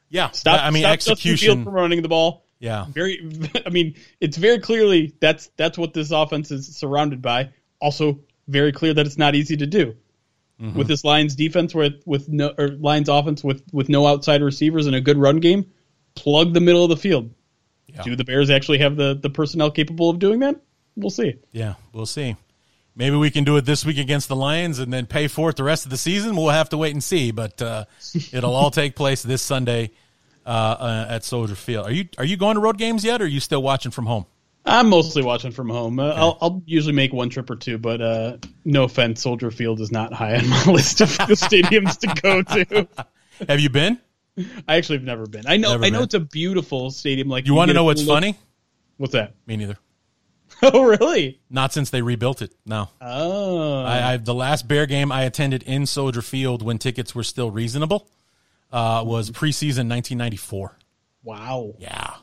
Yeah. 0.09 0.29
Stop. 0.31 0.61
I 0.61 0.69
mean, 0.69 0.83
stop 0.83 0.93
execution. 0.93 1.63
from 1.63 1.73
running 1.73 2.01
the 2.01 2.09
ball. 2.09 2.45
Yeah. 2.59 2.85
Very. 2.89 3.27
I 3.65 3.69
mean, 3.69 3.95
it's 4.19 4.37
very 4.37 4.59
clearly 4.59 5.15
that's 5.19 5.49
that's 5.57 5.77
what 5.77 5.93
this 5.93 6.11
offense 6.11 6.51
is 6.51 6.77
surrounded 6.77 7.21
by. 7.21 7.49
Also, 7.79 8.19
very 8.51 8.71
clear 8.71 8.93
that 8.93 9.05
it's 9.05 9.17
not 9.17 9.35
easy 9.35 9.57
to 9.57 9.65
do. 9.65 9.95
Mm-hmm. 10.61 10.77
With 10.77 10.87
this 10.87 11.03
Lions 11.03 11.35
defense, 11.35 11.73
with 11.73 12.03
with 12.05 12.29
no 12.29 12.53
or 12.57 12.69
Lions 12.69 13.09
offense 13.09 13.43
with 13.43 13.63
with 13.73 13.89
no 13.89 14.05
outside 14.05 14.43
receivers 14.43 14.85
and 14.85 14.95
a 14.95 15.01
good 15.01 15.17
run 15.17 15.39
game, 15.39 15.65
plug 16.13 16.53
the 16.53 16.59
middle 16.59 16.83
of 16.83 16.89
the 16.89 16.97
field. 16.97 17.33
Yeah. 17.87 18.03
Do 18.03 18.15
the 18.15 18.23
Bears 18.23 18.51
actually 18.51 18.77
have 18.77 18.95
the 18.95 19.17
the 19.19 19.29
personnel 19.29 19.71
capable 19.71 20.09
of 20.11 20.19
doing 20.19 20.39
that? 20.39 20.61
We'll 20.95 21.09
see. 21.09 21.39
Yeah, 21.51 21.75
we'll 21.93 22.05
see. 22.05 22.35
Maybe 22.95 23.15
we 23.15 23.31
can 23.31 23.43
do 23.43 23.55
it 23.57 23.65
this 23.65 23.85
week 23.85 23.97
against 23.97 24.27
the 24.27 24.35
Lions 24.35 24.77
and 24.77 24.91
then 24.91 25.05
pay 25.05 25.27
for 25.27 25.49
it 25.49 25.55
the 25.55 25.63
rest 25.63 25.85
of 25.85 25.91
the 25.91 25.97
season. 25.97 26.35
We'll 26.35 26.49
have 26.49 26.69
to 26.69 26.77
wait 26.77 26.91
and 26.91 27.03
see, 27.03 27.31
but 27.31 27.61
uh, 27.61 27.85
it'll 28.33 28.53
all 28.53 28.69
take 28.69 28.95
place 28.95 29.23
this 29.23 29.41
Sunday 29.41 29.91
uh, 30.45 30.49
uh, 30.49 31.05
at 31.09 31.23
Soldier 31.23 31.55
Field. 31.55 31.87
Are 31.87 31.91
you 31.91 32.09
are 32.17 32.25
you 32.25 32.37
going 32.37 32.55
to 32.55 32.61
road 32.61 32.77
games 32.77 33.03
yet, 33.03 33.21
or 33.21 33.25
are 33.25 33.27
you 33.27 33.39
still 33.39 33.63
watching 33.63 33.91
from 33.91 34.05
home? 34.05 34.25
I'm 34.65 34.89
mostly 34.89 35.23
watching 35.23 35.51
from 35.51 35.69
home. 35.69 35.99
Uh, 35.99 36.13
I'll, 36.15 36.37
I'll 36.41 36.63
usually 36.65 36.93
make 36.93 37.11
one 37.13 37.29
trip 37.29 37.49
or 37.49 37.55
two, 37.55 37.77
but 37.77 37.99
uh, 38.01 38.37
no 38.63 38.83
offense, 38.83 39.21
Soldier 39.21 39.49
Field 39.51 39.81
is 39.81 39.91
not 39.91 40.13
high 40.13 40.37
on 40.37 40.47
my 40.49 40.63
list 40.65 41.01
of 41.01 41.09
stadiums 41.09 41.97
to 41.99 42.21
go 42.21 42.43
to. 42.43 42.87
Have 43.49 43.59
you 43.59 43.69
been? 43.69 43.99
I 44.67 44.75
actually 44.77 44.97
have 44.99 45.05
never 45.05 45.25
been. 45.25 45.43
I 45.47 45.57
know. 45.57 45.71
Never 45.71 45.85
I 45.85 45.89
know 45.89 45.97
been. 45.99 46.03
it's 46.05 46.13
a 46.13 46.19
beautiful 46.19 46.89
stadium. 46.91 47.27
Like 47.27 47.45
You 47.47 47.53
want 47.53 47.69
to 47.69 47.73
know 47.73 47.83
what's 47.83 48.03
look- 48.03 48.15
funny? 48.15 48.37
What's 48.97 49.13
that? 49.13 49.33
Me 49.45 49.57
neither. 49.57 49.77
Oh, 50.63 50.83
really? 50.83 51.39
Not 51.49 51.73
since 51.73 51.89
they 51.89 52.03
rebuilt 52.03 52.43
it. 52.43 52.53
No, 52.67 52.89
Oh, 53.01 53.83
I, 53.83 54.13
I 54.13 54.17
the 54.17 54.35
last 54.35 54.67
Bear 54.67 54.85
game 54.85 55.11
I 55.11 55.23
attended 55.23 55.63
in 55.63 55.87
Soldier 55.87 56.21
Field 56.21 56.61
when 56.61 56.77
tickets 56.77 57.15
were 57.15 57.23
still 57.23 57.49
reasonable 57.49 58.07
uh, 58.71 59.01
was 59.03 59.31
preseason 59.31 59.89
1994. 59.89 60.77
wow. 61.23 61.73
Yeah, 61.79 62.13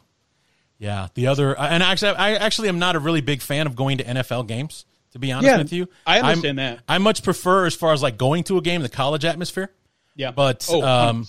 yeah. 0.79 1.09
The 1.15 1.27
other, 1.29 1.59
and 1.59 1.83
actually, 1.83 2.13
I 2.13 2.35
actually 2.35 2.69
am 2.69 2.79
not 2.79 2.97
a 2.97 2.99
really 2.99 3.21
big 3.21 3.43
fan 3.43 3.67
of 3.67 3.77
going 3.77 3.99
to 3.99 4.05
NFL 4.05 4.47
games. 4.49 4.85
To 5.13 5.19
be 5.19 5.33
honest 5.33 5.47
Yeah, 5.47 5.57
with 5.59 5.73
you, 5.73 5.89
I 6.07 6.21
understand 6.21 6.61
I'm- 6.61 6.75
that. 6.77 6.85
I 6.87 6.99
much 6.99 7.23
prefer, 7.23 7.65
as 7.65 7.75
far 7.75 7.95
as 7.95 8.03
like 8.03 8.19
going 8.19 8.45
to 8.45 8.59
a 8.59 8.61
game, 8.61 8.83
the 8.83 8.91
college 8.91 9.25
atmosphere. 9.25 9.71
Yeah, 10.15 10.33
But, 10.33 10.67
oh, 10.71 10.83
um, 10.83 11.27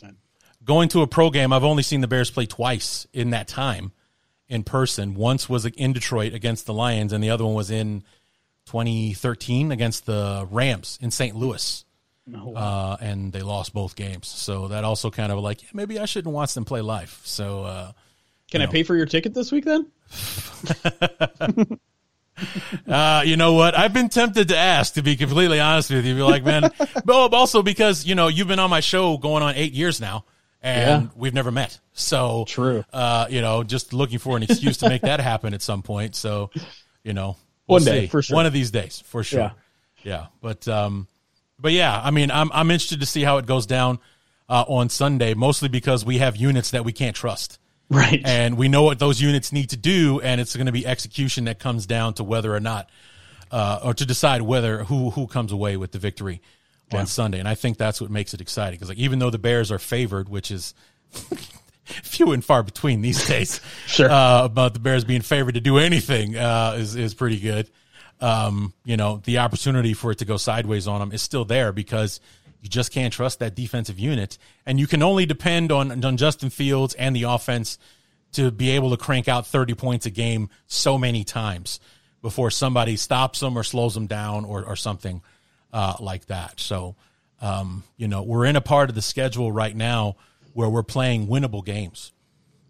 Going 0.66 0.90
to 0.90 1.02
a 1.02 1.08
pro 1.08 1.30
game, 1.30 1.54
I've 1.54 1.64
only 1.64 1.84
seen 1.84 2.02
the 2.02 2.08
Bears 2.08 2.30
play 2.30 2.46
twice 2.46 3.08
in 3.14 3.30
that 3.30 3.48
time 3.48 3.94
in 4.50 4.64
person. 4.64 5.16
Once 5.16 5.48
was 5.48 5.66
in 5.66 5.94
Detroit 5.94 6.34
against 6.34 6.66
the 6.66 6.74
Lions, 6.74 7.14
and 7.14 7.24
the 7.24 7.30
other 7.30 7.46
one 7.46 7.54
was 7.54 7.72
in 7.72 8.04
2013 8.66 9.72
against 9.72 10.06
the 10.06 10.48
Rams 10.52 11.00
in 11.02 11.12
St. 11.12 11.36
Louis. 11.36 11.86
No. 12.28 12.54
Uh, 12.56 12.98
and 13.00 13.32
they 13.34 13.42
lost 13.42 13.74
both 13.74 13.96
games. 13.96 14.28
So 14.28 14.68
that 14.68 14.84
also 14.84 15.10
kind 15.10 15.32
of 15.32 15.40
like, 15.40 15.64
yeah, 15.64 15.70
maybe 15.74 15.98
I 16.00 16.06
shouldn't 16.06 16.34
watch 16.34 16.54
them 16.54 16.66
play 16.66 16.82
live. 16.82 17.20
So, 17.24 17.64
uh, 17.64 17.92
Can 18.52 18.62
I 18.62 18.66
know. 18.66 18.72
pay 18.72 18.84
for 18.84 18.96
your 18.96 19.06
ticket 19.06 19.34
this 19.34 19.52
week 19.52 19.66
then? 19.66 19.88
uh, 22.88 23.24
you 23.26 23.36
know 23.38 23.54
what? 23.54 23.78
I've 23.78 23.94
been 23.94 24.10
tempted 24.10 24.48
to 24.50 24.58
ask, 24.58 24.94
to 24.94 25.02
be 25.02 25.16
completely 25.16 25.60
honest 25.60 25.90
with 25.92 26.06
you. 26.06 26.16
Be 26.16 26.22
like, 26.22 26.44
man, 26.44 26.72
but 27.06 27.34
also 27.34 27.62
because 27.62 28.06
you 28.06 28.16
know 28.16 28.28
you've 28.28 28.48
been 28.48 28.60
on 28.60 28.70
my 28.70 28.80
show 28.80 29.18
going 29.18 29.44
on 29.44 29.56
eight 29.56 29.74
years 29.74 30.00
now, 30.00 30.26
and 30.62 31.04
Yeah. 31.04 31.10
we've 31.16 31.34
never 31.34 31.52
met. 31.52 31.80
So 31.94 32.46
True. 32.48 32.84
Uh, 32.94 33.28
you 33.30 33.42
know, 33.42 33.64
just 33.64 33.94
looking 33.94 34.20
for 34.20 34.38
an 34.38 34.44
excuse 34.44 34.78
to 34.78 34.90
make 34.90 35.02
that 35.02 35.20
happen 35.20 35.54
at 35.54 35.62
some 35.62 35.82
point. 35.82 36.16
So, 36.16 36.50
you 37.04 37.14
know, 37.14 37.36
we'll 37.68 37.78
One 37.80 37.84
day, 37.84 38.02
see. 38.02 38.08
for 38.08 38.22
sure. 38.22 38.36
One 38.36 38.46
of 38.46 38.54
these 38.54 38.72
days, 38.72 39.04
for 39.06 39.24
sure. 39.24 39.40
Yeah. 39.40 39.52
Yeah, 40.02 40.26
but 40.42 40.66
um, 40.70 41.08
but 41.60 41.74
yeah, 41.74 42.00
I 42.02 42.12
mean, 42.12 42.32
I'm 42.32 42.50
I'm 42.54 42.72
interested 42.72 43.02
to 43.02 43.06
see 43.06 43.22
how 43.24 43.38
it 43.38 43.46
goes 43.46 43.66
down 43.66 44.00
uh, 44.48 44.64
on 44.66 44.88
Sunday, 44.88 45.34
mostly 45.34 45.68
because 45.68 46.06
we 46.06 46.20
have 46.20 46.38
units 46.38 46.72
that 46.72 46.86
we 46.86 46.94
can't 46.94 47.14
trust 47.18 47.60
Right. 48.02 48.22
and 48.24 48.56
we 48.58 48.68
know 48.68 48.84
what 48.84 49.00
those 49.00 49.20
units 49.20 49.52
need 49.52 49.72
to 49.72 49.78
do, 49.78 50.20
and 50.22 50.40
it's 50.40 50.56
going 50.56 50.68
to 50.68 50.72
be 50.72 50.86
execution 50.86 51.46
that 51.46 51.58
comes 51.58 51.86
down 51.88 52.14
to 52.16 52.24
whether 52.24 52.54
or 52.56 52.60
not, 52.60 52.88
uh, 53.52 53.80
or 53.84 53.94
to 53.96 54.06
decide 54.06 54.44
whether 54.44 54.84
who 54.84 55.10
who 55.10 55.26
comes 55.26 55.52
away 55.52 55.76
with 55.76 55.92
the 55.92 55.98
victory 56.00 56.40
on 56.92 57.08
Sunday. 57.08 57.40
And 57.40 57.48
I 57.48 57.56
think 57.56 57.78
that's 57.78 58.00
what 58.00 58.12
makes 58.12 58.34
it 58.36 58.42
exciting 58.42 58.76
because, 58.78 58.90
like, 58.90 59.00
even 59.00 59.18
though 59.20 59.32
the 59.32 59.40
Bears 59.40 59.72
are 59.72 59.80
favored, 59.80 60.30
which 60.30 60.52
is 60.52 60.74
few 61.86 62.32
and 62.32 62.44
far 62.46 62.64
between 62.64 63.02
these 63.02 63.26
days, 63.28 63.62
Sure. 63.88 64.10
uh, 64.10 64.46
about 64.46 64.74
the 64.74 64.80
Bears 64.80 65.04
being 65.04 65.22
favored 65.22 65.56
to 65.56 65.62
do 65.62 65.78
anything 65.78 66.36
uh, 66.38 66.76
is 66.78 66.96
is 66.96 67.14
pretty 67.14 67.40
good. 67.40 67.70
Um, 68.22 68.74
you 68.84 68.98
know, 68.98 69.22
the 69.24 69.38
opportunity 69.40 69.94
for 69.94 70.12
it 70.12 70.18
to 70.20 70.26
go 70.26 70.38
sideways 70.38 70.88
on 70.88 71.00
them 71.00 71.12
is 71.12 71.22
still 71.22 71.46
there 71.46 71.72
because 71.72 72.20
you 72.62 72.70
just 72.70 72.92
can't 72.92 73.14
trust 73.14 73.40
that 73.40 73.56
defensive 73.56 74.00
unit, 74.00 74.38
and 74.66 74.80
you 74.80 74.88
can 74.88 75.02
only 75.02 75.26
depend 75.26 75.72
on 75.72 76.04
on 76.04 76.18
Justin 76.18 76.50
Fields 76.50 76.94
and 76.96 77.16
the 77.16 77.24
offense 77.24 77.78
to 78.34 78.52
be 78.52 78.72
able 78.72 78.92
to 78.92 78.98
crank 78.98 79.28
out 79.28 79.48
30 79.48 79.74
points 79.74 80.06
a 80.06 80.10
game 80.10 80.50
so 80.68 80.98
many 80.98 81.24
times 81.24 81.80
before 82.22 82.52
somebody 82.52 82.96
stops 82.96 83.40
them 83.40 83.58
or 83.58 83.64
slows 83.64 83.94
them 83.94 84.08
down 84.08 84.46
or, 84.46 84.64
or 84.64 84.76
something 84.76 85.22
uh, 85.74 85.96
like 86.00 86.26
that. 86.28 86.60
So, 86.60 86.96
um, 87.42 87.84
you 87.98 88.08
know, 88.08 88.22
we're 88.22 88.46
in 88.46 88.56
a 88.56 88.62
part 88.62 88.90
of 88.90 88.96
the 88.96 89.02
schedule 89.02 89.52
right 89.52 89.76
now 89.76 90.16
where 90.54 90.70
we're 90.70 90.84
playing 90.84 91.28
winnable 91.28 91.64
games. 91.64 92.12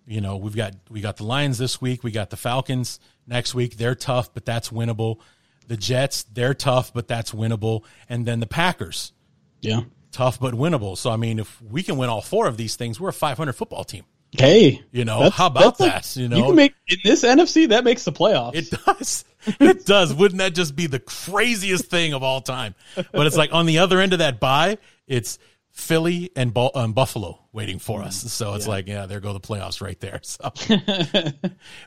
You 0.05 0.21
know, 0.21 0.37
we've 0.37 0.55
got 0.55 0.73
we 0.89 1.01
got 1.01 1.17
the 1.17 1.23
Lions 1.23 1.57
this 1.57 1.79
week, 1.79 2.03
we 2.03 2.11
got 2.11 2.29
the 2.29 2.37
Falcons 2.37 2.99
next 3.27 3.53
week. 3.53 3.77
They're 3.77 3.95
tough, 3.95 4.33
but 4.33 4.45
that's 4.45 4.69
winnable. 4.69 5.19
The 5.67 5.77
Jets, 5.77 6.23
they're 6.23 6.55
tough, 6.55 6.91
but 6.93 7.07
that's 7.07 7.31
winnable. 7.31 7.83
And 8.07 8.25
then 8.25 8.39
the 8.39 8.47
Packers, 8.47 9.13
yeah. 9.61 9.81
tough 10.11 10.39
but 10.39 10.53
winnable. 10.53 10.97
So 10.97 11.09
I 11.09 11.15
mean, 11.17 11.39
if 11.39 11.61
we 11.61 11.83
can 11.83 11.97
win 11.97 12.09
all 12.09 12.21
four 12.21 12.47
of 12.47 12.57
these 12.57 12.75
things, 12.75 12.99
we're 12.99 13.09
a 13.09 13.13
500 13.13 13.53
football 13.53 13.83
team. 13.83 14.03
Hey. 14.31 14.83
You 14.91 15.05
know, 15.05 15.29
how 15.29 15.47
about 15.47 15.77
that's 15.77 15.79
like- 15.79 16.03
that? 16.03 16.15
you 16.15 16.27
know, 16.27 16.37
you 16.37 16.43
can 16.43 16.55
make 16.55 16.73
in 16.87 16.97
this 17.03 17.23
NFC 17.23 17.69
that 17.69 17.83
makes 17.83 18.03
the 18.03 18.11
playoffs. 18.11 18.55
It 18.55 18.71
does. 18.85 19.25
It 19.61 19.85
does. 19.85 20.13
Wouldn't 20.13 20.39
that 20.39 20.53
just 20.53 20.75
be 20.75 20.85
the 20.85 20.99
craziest 20.99 21.85
thing 21.85 22.13
of 22.13 22.23
all 22.23 22.41
time? 22.41 22.75
But 22.95 23.25
it's 23.25 23.37
like 23.37 23.53
on 23.53 23.67
the 23.67 23.79
other 23.79 24.01
end 24.01 24.11
of 24.11 24.19
that 24.19 24.41
bye, 24.41 24.77
it's 25.07 25.39
Philly 25.71 26.29
and, 26.35 26.55
um, 26.75 26.91
Buffalo 26.91 27.39
waiting 27.53 27.79
for 27.79 28.03
us. 28.03 28.17
So 28.33 28.55
it's 28.55 28.67
like, 28.67 28.87
yeah, 28.87 29.05
there 29.05 29.21
go 29.21 29.31
the 29.31 29.39
playoffs 29.39 29.81
right 29.81 29.97
there. 30.01 30.19
So 30.23 30.51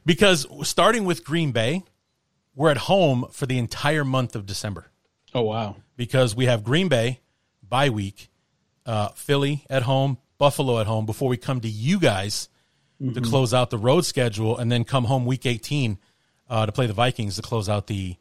because 0.07 0.47
starting 0.67 1.05
with 1.05 1.25
Green 1.25 1.53
Bay, 1.53 1.85
we're 2.55 2.71
at 2.71 2.79
home 2.79 3.27
for 3.31 3.45
the 3.45 3.59
entire 3.59 4.05
month 4.05 4.35
of 4.35 4.47
December 4.47 4.91
oh 5.35 5.43
wow. 5.43 5.77
because 5.97 6.35
we 6.35 6.47
have 6.47 6.65
Green 6.65 6.89
Bay 6.89 7.21
bye 7.73 7.89
week, 7.89 8.29
uh, 8.85 9.09
Philly 9.15 9.65
at 9.71 9.83
home, 9.85 10.19
Buffalo 10.37 10.79
at 10.79 10.87
home 10.87 11.07
before 11.07 11.31
we 11.31 11.39
come 11.39 11.59
to 11.63 11.69
you 11.69 11.99
guys 11.99 12.51
to 13.15 13.21
close 13.23 13.53
out 13.55 13.71
the 13.71 13.79
road 13.79 14.03
schedule 14.05 14.57
and 14.59 14.71
then 14.71 14.85
come 14.85 15.05
home 15.05 15.25
week 15.25 15.47
18 15.47 15.99
uh, 16.51 16.67
to 16.67 16.71
play 16.71 16.87
the 16.87 16.93
Vikings 16.93 17.35
to 17.37 17.43
close 17.43 17.69
out 17.69 17.87
the 17.87 18.15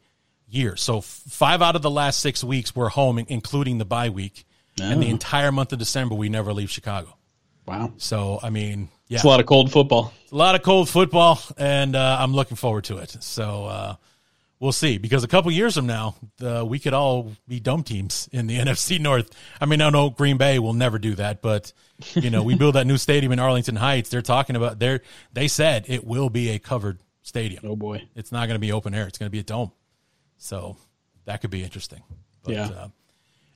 year. 0.48 0.74
So 0.76 0.98
f- 0.98 1.04
five 1.04 1.60
out 1.62 1.76
of 1.76 1.82
the 1.82 1.90
last 1.90 2.18
six 2.20 2.42
weeks 2.42 2.74
we're 2.74 2.88
home, 2.88 3.18
in- 3.18 3.26
including 3.28 3.76
the 3.78 3.84
bye 3.84 4.08
week, 4.08 4.44
and 4.80 5.02
the 5.02 5.06
Oh. 5.06 5.10
entire 5.10 5.52
month 5.52 5.72
of 5.74 5.78
December 5.78 6.14
we 6.14 6.28
never 6.30 6.52
leave 6.54 6.70
Chicago. 6.70 7.16
Wow. 7.66 7.92
So 7.98 8.40
I 8.42 8.48
mean, 8.50 8.88
yeah, 9.08 9.16
It's 9.16 9.24
a 9.24 9.28
lot 9.28 9.38
of 9.40 9.46
cold 9.46 9.70
football. 9.70 10.12
a 10.32 10.34
lot 10.34 10.54
of 10.56 10.62
cold 10.62 10.88
football, 10.88 11.38
and 11.58 11.94
uh, 11.94 12.16
I'm 12.18 12.32
looking 12.34 12.56
forward 12.56 12.84
to 12.84 12.96
it. 12.98 13.16
So 13.20 13.66
uh, 13.66 13.96
we'll 14.62 14.72
see. 14.72 14.96
Because 14.96 15.24
a 15.24 15.28
couple 15.28 15.50
years 15.50 15.74
from 15.74 15.86
now, 15.86 16.14
the, 16.38 16.64
we 16.64 16.78
could 16.78 16.94
all 16.94 17.32
be 17.48 17.60
dome 17.60 17.82
teams 17.82 18.28
in 18.32 18.46
the 18.46 18.58
NFC 18.58 18.98
North. 18.98 19.30
I 19.60 19.66
mean, 19.66 19.82
I 19.82 19.90
know 19.90 20.08
Green 20.08 20.38
Bay 20.38 20.58
will 20.58 20.72
never 20.72 20.98
do 20.98 21.14
that, 21.16 21.42
but 21.42 21.72
you 22.14 22.30
know, 22.30 22.42
we 22.42 22.54
build 22.54 22.76
that 22.76 22.86
new 22.86 22.96
stadium 22.96 23.32
in 23.32 23.38
Arlington 23.38 23.76
Heights. 23.76 24.08
They're 24.08 24.22
talking 24.22 24.56
about 24.56 24.78
they 24.78 25.00
they 25.32 25.48
said 25.48 25.84
it 25.88 26.06
will 26.06 26.30
be 26.30 26.50
a 26.50 26.58
covered 26.58 27.00
stadium. 27.22 27.64
Oh 27.66 27.76
boy. 27.76 28.08
It's 28.14 28.32
not 28.32 28.46
going 28.46 28.54
to 28.54 28.60
be 28.60 28.72
open 28.72 28.94
air. 28.94 29.06
It's 29.06 29.18
going 29.18 29.26
to 29.26 29.32
be 29.32 29.40
a 29.40 29.44
dome. 29.44 29.72
So 30.38 30.76
that 31.24 31.40
could 31.40 31.50
be 31.50 31.62
interesting. 31.62 32.02
But, 32.42 32.54
Yeah. 32.54 32.66
Uh, 32.66 32.88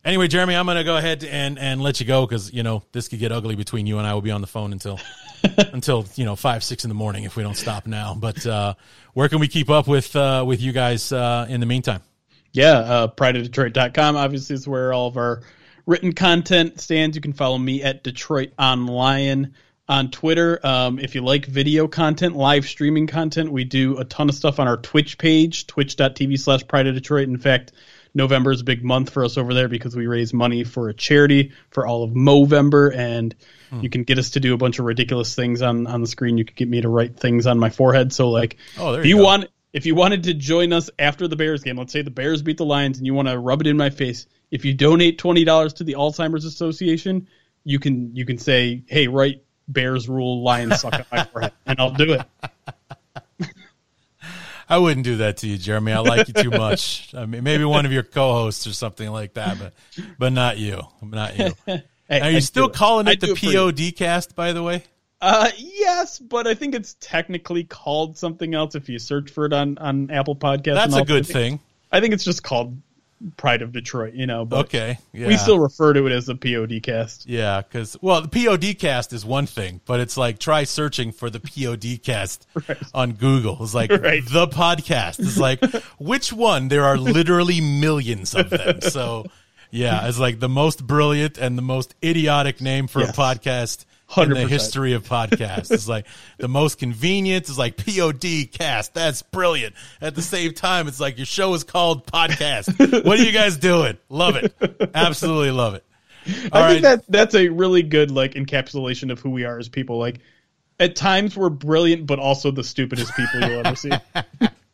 anyway, 0.05 0.28
Jeremy, 0.28 0.57
I'm 0.57 0.66
going 0.66 0.77
to 0.77 0.85
go 0.85 0.97
ahead 0.97 1.24
and, 1.24 1.59
and 1.59 1.81
let 1.81 2.01
you 2.01 2.07
go 2.07 2.27
because 2.27 2.53
you 2.53 2.62
know 2.62 2.83
this 2.93 3.09
could 3.09 3.20
get 3.20 3.33
ugly 3.33 3.55
between 3.55 3.87
you 3.87 3.99
and 3.99 4.07
I. 4.07 4.12
We'll 4.12 4.23
be 4.23 4.31
on 4.33 4.41
the 4.41 4.47
phone 4.47 4.73
until 4.73 5.01
until 5.73 6.07
you 6.15 6.25
know 6.25 6.37
five 6.37 6.63
six 6.65 6.85
in 6.85 6.89
the 6.89 6.95
morning 6.95 7.25
if 7.25 7.37
we 7.37 7.43
don't 7.43 7.57
stop 7.57 7.87
now. 7.87 8.15
But 8.15 8.47
uh, 8.47 8.75
where 9.15 9.29
can 9.29 9.41
we 9.41 9.49
keep 9.49 9.71
up 9.71 9.87
with 9.87 10.15
uh, 10.15 10.45
with 10.47 10.61
you 10.61 10.73
guys 10.73 11.13
uh, 11.13 11.47
in 11.49 11.61
the 11.61 11.67
meantime? 11.67 12.03
Yeah, 12.53 12.79
uh, 12.79 13.09
prideofdetroit.com 13.09 14.17
obviously 14.17 14.55
is 14.55 14.67
where 14.67 14.93
all 14.93 15.09
of 15.09 15.17
our 15.17 15.43
written 15.85 16.13
content 16.13 16.81
stands. 16.81 17.17
You 17.17 17.23
can 17.23 17.33
follow 17.33 17.59
me 17.59 17.83
at 17.83 18.03
Detroit 18.03 18.53
on 18.59 18.87
Lion 18.87 19.55
on 19.89 20.11
Twitter. 20.11 20.59
Um, 20.65 20.99
if 20.99 21.15
you 21.15 21.23
like 21.23 21.47
video 21.47 21.87
content, 21.87 22.35
live 22.35 22.67
streaming 22.67 23.07
content, 23.07 23.53
we 23.53 23.65
do 23.65 23.99
a 23.99 24.05
ton 24.05 24.29
of 24.29 24.35
stuff 24.35 24.59
on 24.59 24.69
our 24.69 24.77
Twitch 24.77 25.19
page, 25.19 25.67
twitch.tv 25.67 26.39
slash 26.39 26.67
pride 26.67 26.87
of 26.87 26.95
Detroit. 26.95 27.29
In 27.29 27.39
fact, 27.39 27.73
November 28.15 28.51
is 28.51 28.63
a 28.63 28.65
big 28.65 28.83
month 28.83 29.11
for 29.11 29.25
us 29.25 29.37
over 29.37 29.55
there 29.55 29.69
because 29.69 29.95
we 29.95 30.07
raise 30.07 30.33
money 30.33 30.65
for 30.65 30.89
a 30.89 30.95
charity 30.95 31.53
for 31.71 31.87
all 31.87 32.03
of 32.03 32.13
Movember, 32.13 32.95
and 32.95 33.35
Hmm. 33.71 33.81
you 33.81 33.91
can 33.91 34.05
get 34.05 34.19
us 34.19 34.31
to 34.31 34.41
do 34.41 34.55
a 34.55 34.57
bunch 34.57 34.79
of 34.79 34.85
ridiculous 34.85 35.35
things 35.35 35.63
on, 35.63 35.87
on 35.87 36.01
the 36.01 36.07
screen. 36.07 36.39
You 36.39 36.45
can 36.45 36.55
get 36.55 36.69
me 36.69 36.81
to 36.81 36.89
write 36.89 37.19
things 37.19 37.47
on 37.47 37.59
my 37.59 37.71
forehead. 37.71 38.13
So, 38.13 38.31
like, 38.31 38.57
Oh, 38.79 38.93
there 38.93 39.01
if 39.01 39.07
you 39.07 39.19
you 39.19 39.23
want 39.25 39.47
if 39.73 39.85
you 39.87 39.95
wanted 39.95 40.25
to 40.25 40.35
join 40.35 40.73
us 40.73 40.89
after 40.99 41.29
the 41.29 41.37
Bears 41.37 41.63
game, 41.63 41.77
let's 41.77 41.93
say 41.93 42.03
the 42.03 42.11
Bears 42.11 42.43
beat 42.43 42.57
the 42.57 42.65
Lions 42.65 42.99
and 42.99 43.07
you 43.07 43.15
want 43.15 43.29
to 43.29 43.39
rub 43.39 43.61
it 43.61 43.67
in 43.67 43.77
my 43.77 43.91
face, 43.91 44.27
if 44.51 44.65
you 44.65 44.73
donate 44.73 45.19
twenty 45.19 45.45
dollars 45.45 45.75
to 45.75 45.85
the 45.85 45.95
Alzheimer's 45.95 46.45
Association, 46.45 47.29
you 47.65 47.79
can 47.79 48.15
you 48.15 48.25
can 48.25 48.39
say, 48.39 48.83
Hey, 48.87 49.09
write 49.09 49.43
Bears 49.69 50.09
rule 50.09 50.43
Lions 50.43 50.81
suck 50.81 50.95
at 50.95 51.11
my 51.11 51.25
forehead 51.25 51.53
and 51.67 51.79
I'll 51.81 51.91
do 51.91 52.13
it. 52.15 52.23
I 54.69 54.79
wouldn't 54.79 55.05
do 55.05 55.19
that 55.19 55.37
to 55.39 55.47
you, 55.47 55.59
Jeremy. 55.59 55.93
I 55.93 56.01
like 56.01 56.27
you 56.27 56.35
too 56.35 56.51
much. 56.51 57.15
I 57.15 57.25
mean, 57.27 57.45
maybe 57.45 57.65
one 57.65 57.87
of 57.87 57.93
your 57.93 58.03
co-hosts 58.03 58.67
or 58.67 58.73
something 58.73 59.09
like 59.11 59.35
that, 59.35 59.59
but 59.59 59.75
but 60.19 60.33
not 60.33 60.59
you. 60.59 60.83
Not 61.03 61.39
you. 61.39 61.53
Hey, 62.09 62.20
Are 62.20 62.31
you 62.31 62.37
I 62.37 62.41
still 62.41 62.66
do 62.69 62.73
it. 62.73 62.77
calling 62.77 63.07
it 63.09 63.20
the 63.20 63.28
do 63.28 63.35
for 63.37 63.47
you. 63.47 63.73
POD 63.73 63.97
cast? 63.97 64.35
By 64.37 64.53
the 64.53 64.62
way. 64.62 64.85
Uh 65.20 65.51
yes, 65.57 66.19
but 66.19 66.47
I 66.47 66.55
think 66.55 66.74
it's 66.74 66.95
technically 67.01 67.65
called 67.65 68.19
something 68.19 68.55
else 68.55 68.74
if 68.74 68.89
you 68.89 68.99
search 68.99 69.31
for 69.31 69.47
it 69.47 69.53
on, 69.53 69.78
on 69.78 70.11
Apple 70.11 70.37
Podcasts. 70.37 70.66
and 70.69 70.93
That's 70.93 70.97
a 70.97 71.05
good 71.05 71.27
thing. 71.27 71.59
I 71.91 72.01
think 72.01 72.12
it's 72.12 72.24
just 72.24 72.43
called 72.43 72.77
Pride 73.39 73.62
of 73.62 73.73
Detroit, 73.73 74.12
you 74.12 74.27
know, 74.27 74.45
but 74.45 74.66
Okay. 74.66 74.99
Yeah. 75.15 75.27
we 75.28 75.39
still 75.39 75.59
refer 75.59 75.95
to 75.95 76.07
it 76.07 76.12
as 76.12 76.27
the 76.27 76.35
POD 76.35 76.83
cast. 76.83 77.27
Yeah, 77.27 77.62
because 77.62 77.97
well, 78.03 78.20
the 78.20 78.28
POD 78.28 78.78
cast 78.78 79.15
is 79.15 79.24
one 79.24 79.47
thing, 79.47 79.81
but 79.87 80.01
it's 80.01 80.19
like 80.19 80.39
try 80.39 80.65
searching 80.65 81.12
for 81.12 81.31
the 81.31 81.41
POD 81.41 82.03
cast 82.03 82.47
on 82.95 83.12
Google. 83.15 83.57
It's 83.62 83.73
like 83.74 83.91
Right. 83.91 84.23
the 84.23 84.47
podcast. 84.49 85.19
It's 85.20 85.39
like 85.39 85.65
which 85.99 86.31
one? 86.31 86.69
There 86.69 86.85
are 86.85 86.99
literally 86.99 87.62
millions 87.62 88.35
of 88.35 88.51
them. 88.51 88.83
So 88.83 89.24
yeah, 89.71 90.09
it's 90.09 90.19
like 90.19 90.39
the 90.41 90.49
most 90.49 90.87
brilliant 90.87 91.39
and 91.39 91.57
the 91.59 91.63
most 91.63 91.95
idiotic 92.05 92.61
name 92.61 92.87
for 92.87 93.01
Yes. 93.01 93.11
a 93.11 93.13
podcast 93.21 93.85
in 94.17 94.31
the 94.31 94.47
history 94.47 94.93
of 94.93 95.03
podcasts. 95.05 95.71
it's 95.73 95.89
like 95.89 96.07
the 96.39 96.47
most 96.49 96.79
convenient. 96.79 97.49
It's 97.49 97.59
like 97.59 97.77
POD 97.77 98.49
cast. 98.53 98.95
That's 98.95 99.23
brilliant. 99.23 99.75
At 100.01 100.15
the 100.15 100.23
same 100.23 100.55
time, 100.55 100.87
it's 100.87 101.01
like 101.01 101.17
your 101.19 101.27
show 101.27 101.53
is 101.55 101.65
called 101.65 102.07
podcast. 102.07 102.79
what 103.05 103.19
are 103.19 103.23
you 103.25 103.33
guys 103.33 103.57
doing? 103.57 103.99
Love 104.09 104.37
it. 104.37 104.55
Absolutely 104.95 105.51
love 105.51 105.75
it. 105.75 105.85
All 106.53 106.61
I 106.61 106.61
right. 106.61 106.71
think 106.73 106.83
that 106.83 107.05
that's 107.09 107.35
a 107.35 107.49
really 107.49 107.83
good 107.83 108.11
like 108.11 108.35
encapsulation 108.35 109.11
of 109.11 109.21
who 109.21 109.31
we 109.31 109.45
are 109.45 109.59
as 109.59 109.69
people. 109.69 109.99
Like 109.99 110.21
at 110.79 110.95
times 110.95 111.37
we're 111.37 111.51
brilliant, 111.51 112.07
but 112.07 112.19
also 112.19 112.51
the 112.51 112.65
stupidest 112.65 113.13
people 113.17 113.41
you'll 113.49 113.67
ever 113.67 113.77
see. 113.77 113.91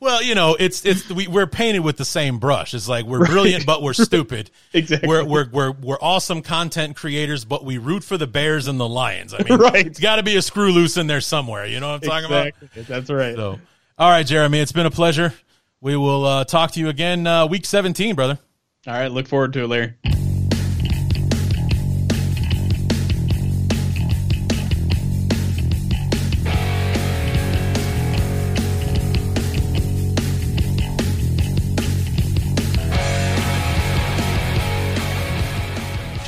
Well, 0.00 0.22
you 0.22 0.34
know, 0.36 0.56
it's 0.58 0.84
it's 0.84 1.08
we, 1.10 1.26
we're 1.26 1.48
painted 1.48 1.80
with 1.80 1.96
the 1.96 2.04
same 2.04 2.38
brush. 2.38 2.72
It's 2.72 2.88
like 2.88 3.04
we're 3.04 3.26
brilliant, 3.26 3.66
but 3.66 3.82
we're 3.82 3.92
stupid. 3.94 4.50
Exactly. 4.72 5.08
We're 5.08 5.24
we're 5.24 5.48
we're 5.50 5.72
we're 5.72 5.98
awesome 6.00 6.42
content 6.42 6.94
creators, 6.96 7.44
but 7.44 7.64
we 7.64 7.78
root 7.78 8.04
for 8.04 8.16
the 8.16 8.26
Bears 8.28 8.68
and 8.68 8.78
the 8.78 8.88
Lions. 8.88 9.34
I 9.34 9.42
mean, 9.48 9.58
Right. 9.58 9.86
It's 9.86 9.98
got 9.98 10.16
to 10.16 10.22
be 10.22 10.36
a 10.36 10.42
screw 10.42 10.70
loose 10.70 10.96
in 10.96 11.08
there 11.08 11.20
somewhere. 11.20 11.66
You 11.66 11.80
know 11.80 11.88
what 11.88 12.02
I'm 12.04 12.08
talking 12.08 12.26
about? 12.26 12.46
Exactly. 12.48 12.82
That's 12.82 13.10
right. 13.10 13.34
So, 13.34 13.58
all 13.98 14.10
right, 14.10 14.24
Jeremy, 14.26 14.60
it's 14.60 14.72
been 14.72 14.86
a 14.86 14.90
pleasure. 14.90 15.34
We 15.80 15.96
will 15.96 16.24
uh, 16.24 16.44
talk 16.44 16.72
to 16.72 16.80
you 16.80 16.88
again 16.88 17.26
uh, 17.26 17.46
week 17.46 17.64
17, 17.66 18.14
brother. 18.14 18.38
All 18.86 18.94
right, 18.94 19.10
look 19.10 19.26
forward 19.28 19.52
to 19.54 19.64
it, 19.64 19.66
Larry. 19.66 19.94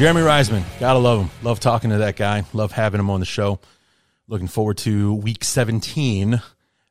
Jeremy 0.01 0.23
Reisman, 0.23 0.65
gotta 0.81 0.99
love 0.99 1.21
him. 1.21 1.31
Love 1.43 1.61
talking 1.61 1.91
to 1.91 1.99
that 1.99 2.17
guy. 2.17 2.45
Love 2.55 2.73
having 2.73 3.01
him 3.01 3.11
on 3.11 3.21
the 3.21 3.27
show. 3.27 3.61
Looking 4.29 4.49
forward 4.49 4.79
to 4.79 5.13
week 5.13 5.45
17 5.45 6.41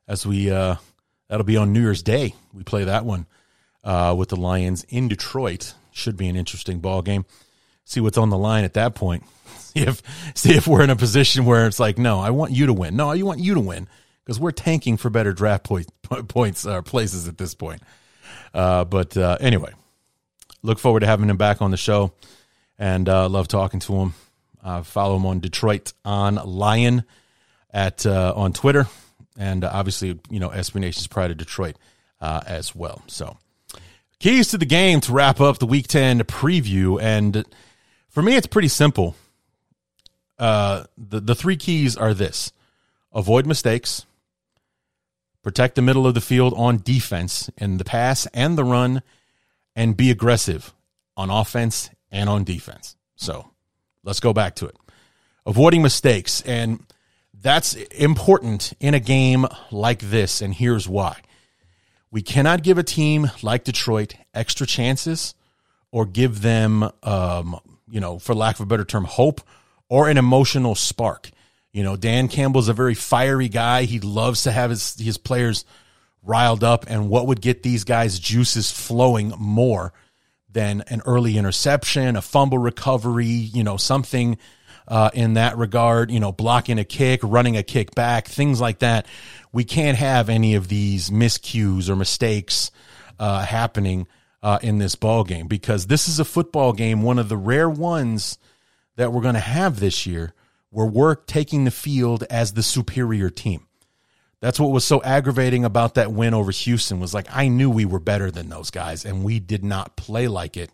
as 0.06 0.24
we, 0.24 0.48
uh, 0.48 0.76
that'll 1.28 1.42
be 1.42 1.56
on 1.56 1.72
New 1.72 1.80
Year's 1.80 2.04
Day. 2.04 2.36
We 2.54 2.62
play 2.62 2.84
that 2.84 3.04
one 3.04 3.26
uh, 3.82 4.14
with 4.16 4.28
the 4.28 4.36
Lions 4.36 4.84
in 4.84 5.08
Detroit. 5.08 5.74
Should 5.90 6.16
be 6.16 6.28
an 6.28 6.36
interesting 6.36 6.78
ball 6.78 7.02
game. 7.02 7.24
See 7.82 7.98
what's 7.98 8.16
on 8.16 8.30
the 8.30 8.38
line 8.38 8.62
at 8.62 8.74
that 8.74 8.94
point. 8.94 9.24
See 9.56 9.80
if 9.80 10.02
see 10.36 10.54
if 10.54 10.68
we're 10.68 10.84
in 10.84 10.90
a 10.90 10.94
position 10.94 11.46
where 11.46 11.66
it's 11.66 11.80
like, 11.80 11.98
no, 11.98 12.20
I 12.20 12.30
want 12.30 12.52
you 12.52 12.66
to 12.66 12.72
win. 12.72 12.94
No, 12.94 13.10
I 13.10 13.20
want 13.22 13.40
you 13.40 13.54
to 13.54 13.60
win 13.60 13.88
because 14.24 14.38
we're 14.38 14.52
tanking 14.52 14.96
for 14.96 15.10
better 15.10 15.32
draft 15.32 15.64
point, 15.64 15.88
points 16.28 16.64
or 16.64 16.78
uh, 16.78 16.82
places 16.82 17.26
at 17.26 17.38
this 17.38 17.54
point. 17.54 17.82
Uh, 18.54 18.84
but 18.84 19.16
uh, 19.16 19.36
anyway, 19.40 19.72
look 20.62 20.78
forward 20.78 21.00
to 21.00 21.06
having 21.06 21.28
him 21.28 21.38
back 21.38 21.60
on 21.60 21.72
the 21.72 21.76
show, 21.76 22.12
and 22.80 23.08
uh, 23.08 23.28
love 23.28 23.46
talking 23.46 23.78
to 23.78 23.92
him. 23.94 24.14
Uh, 24.64 24.82
follow 24.82 25.16
him 25.16 25.26
on 25.26 25.38
Detroit 25.38 25.92
on 26.04 26.34
Lion 26.34 27.04
at 27.70 28.04
uh, 28.04 28.32
on 28.34 28.52
Twitter, 28.52 28.88
and 29.38 29.62
obviously 29.62 30.18
you 30.28 30.40
know 30.40 30.48
SB 30.48 30.80
Nation's 30.80 31.06
Pride 31.06 31.30
of 31.30 31.36
Detroit 31.36 31.76
as 32.20 32.74
well. 32.74 33.02
So 33.06 33.36
keys 34.18 34.48
to 34.48 34.58
the 34.58 34.66
game 34.66 35.00
to 35.02 35.12
wrap 35.12 35.40
up 35.40 35.58
the 35.58 35.66
Week 35.66 35.86
Ten 35.86 36.18
preview, 36.20 37.00
and 37.00 37.44
for 38.08 38.22
me, 38.22 38.34
it's 38.34 38.46
pretty 38.46 38.68
simple. 38.68 39.14
Uh, 40.38 40.84
the 40.96 41.20
the 41.20 41.34
three 41.34 41.56
keys 41.56 41.96
are 41.96 42.14
this: 42.14 42.52
avoid 43.12 43.46
mistakes, 43.46 44.06
protect 45.42 45.74
the 45.74 45.82
middle 45.82 46.06
of 46.06 46.14
the 46.14 46.20
field 46.20 46.54
on 46.56 46.78
defense 46.78 47.50
in 47.58 47.76
the 47.78 47.84
pass 47.84 48.26
and 48.32 48.56
the 48.56 48.64
run, 48.64 49.02
and 49.76 49.96
be 49.96 50.10
aggressive 50.10 50.74
on 51.16 51.30
offense 51.30 51.90
and 52.10 52.28
on 52.28 52.44
defense. 52.44 52.96
So 53.16 53.50
let's 54.04 54.20
go 54.20 54.32
back 54.32 54.56
to 54.56 54.66
it. 54.66 54.76
Avoiding 55.46 55.82
mistakes, 55.82 56.42
and 56.42 56.84
that's 57.32 57.74
important 57.74 58.72
in 58.80 58.94
a 58.94 59.00
game 59.00 59.46
like 59.70 60.00
this, 60.00 60.42
and 60.42 60.54
here's 60.54 60.88
why. 60.88 61.20
We 62.10 62.22
cannot 62.22 62.62
give 62.62 62.76
a 62.76 62.82
team 62.82 63.30
like 63.42 63.64
Detroit 63.64 64.14
extra 64.34 64.66
chances 64.66 65.34
or 65.92 66.06
give 66.06 66.42
them, 66.42 66.90
um, 67.02 67.58
you 67.88 68.00
know, 68.00 68.18
for 68.18 68.34
lack 68.34 68.56
of 68.56 68.62
a 68.62 68.66
better 68.66 68.84
term, 68.84 69.04
hope 69.04 69.40
or 69.88 70.08
an 70.08 70.18
emotional 70.18 70.74
spark. 70.74 71.30
You 71.72 71.84
know, 71.84 71.96
Dan 71.96 72.28
Campbell's 72.28 72.68
a 72.68 72.72
very 72.72 72.94
fiery 72.94 73.48
guy. 73.48 73.84
He 73.84 74.00
loves 74.00 74.42
to 74.42 74.52
have 74.52 74.70
his, 74.70 74.98
his 74.98 75.18
players 75.18 75.64
riled 76.22 76.64
up. 76.64 76.84
And 76.88 77.08
what 77.08 77.26
would 77.28 77.40
get 77.40 77.62
these 77.62 77.84
guys' 77.84 78.18
juices 78.18 78.72
flowing 78.72 79.32
more 79.38 79.92
than 80.52 80.82
an 80.88 81.02
early 81.06 81.38
interception, 81.38 82.16
a 82.16 82.22
fumble 82.22 82.58
recovery, 82.58 83.26
you 83.26 83.62
know, 83.64 83.76
something 83.76 84.38
uh, 84.88 85.10
in 85.14 85.34
that 85.34 85.56
regard, 85.56 86.10
you 86.10 86.20
know, 86.20 86.32
blocking 86.32 86.78
a 86.78 86.84
kick, 86.84 87.20
running 87.22 87.56
a 87.56 87.62
kick 87.62 87.94
back, 87.94 88.26
things 88.26 88.60
like 88.60 88.80
that. 88.80 89.06
We 89.52 89.64
can't 89.64 89.96
have 89.96 90.28
any 90.28 90.54
of 90.54 90.68
these 90.68 91.10
miscues 91.10 91.88
or 91.88 91.96
mistakes 91.96 92.70
uh, 93.18 93.44
happening 93.44 94.08
uh, 94.42 94.58
in 94.62 94.78
this 94.78 94.94
ball 94.94 95.24
game 95.24 95.46
because 95.46 95.86
this 95.86 96.08
is 96.08 96.18
a 96.18 96.24
football 96.24 96.72
game, 96.72 97.02
one 97.02 97.18
of 97.18 97.28
the 97.28 97.36
rare 97.36 97.70
ones– 97.70 98.38
that 99.00 99.14
we're 99.14 99.22
going 99.22 99.34
to 99.34 99.40
have 99.40 99.80
this 99.80 100.06
year 100.06 100.34
where 100.68 100.84
we're 100.84 101.14
taking 101.14 101.64
the 101.64 101.70
field 101.70 102.22
as 102.28 102.52
the 102.52 102.62
superior 102.62 103.30
team. 103.30 103.66
That's 104.40 104.58
what 104.58 104.70
was 104.70 104.84
so 104.84 105.02
aggravating 105.02 105.64
about 105.64 105.94
that 105.94 106.12
win 106.12 106.32
over 106.32 106.50
Houston 106.50 106.98
was 106.98 107.12
like 107.12 107.26
I 107.30 107.48
knew 107.48 107.68
we 107.68 107.84
were 107.84 108.00
better 108.00 108.30
than 108.30 108.48
those 108.48 108.70
guys 108.70 109.04
and 109.04 109.22
we 109.22 109.38
did 109.38 109.64
not 109.64 109.96
play 109.96 110.28
like 110.28 110.56
it 110.56 110.70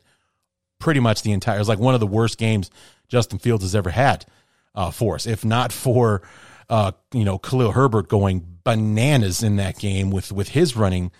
pretty 0.78 1.00
much 1.00 1.22
the 1.22 1.32
entire 1.32 1.56
it 1.56 1.60
was 1.60 1.68
like 1.68 1.78
one 1.78 1.94
of 1.94 2.00
the 2.00 2.06
worst 2.06 2.38
games 2.38 2.70
Justin 3.08 3.38
Fields 3.38 3.64
has 3.64 3.74
ever 3.74 3.90
had 3.90 4.26
uh, 4.74 4.90
for 4.90 5.14
us. 5.14 5.26
If 5.26 5.44
not 5.44 5.72
for 5.72 6.22
uh, 6.68 6.92
you 7.12 7.24
know 7.24 7.38
Khalil 7.38 7.72
Herbert 7.72 8.08
going 8.08 8.44
bananas 8.64 9.42
in 9.42 9.56
that 9.56 9.78
game 9.78 10.10
with 10.10 10.30
with 10.32 10.48
his 10.48 10.76
running 10.76 11.10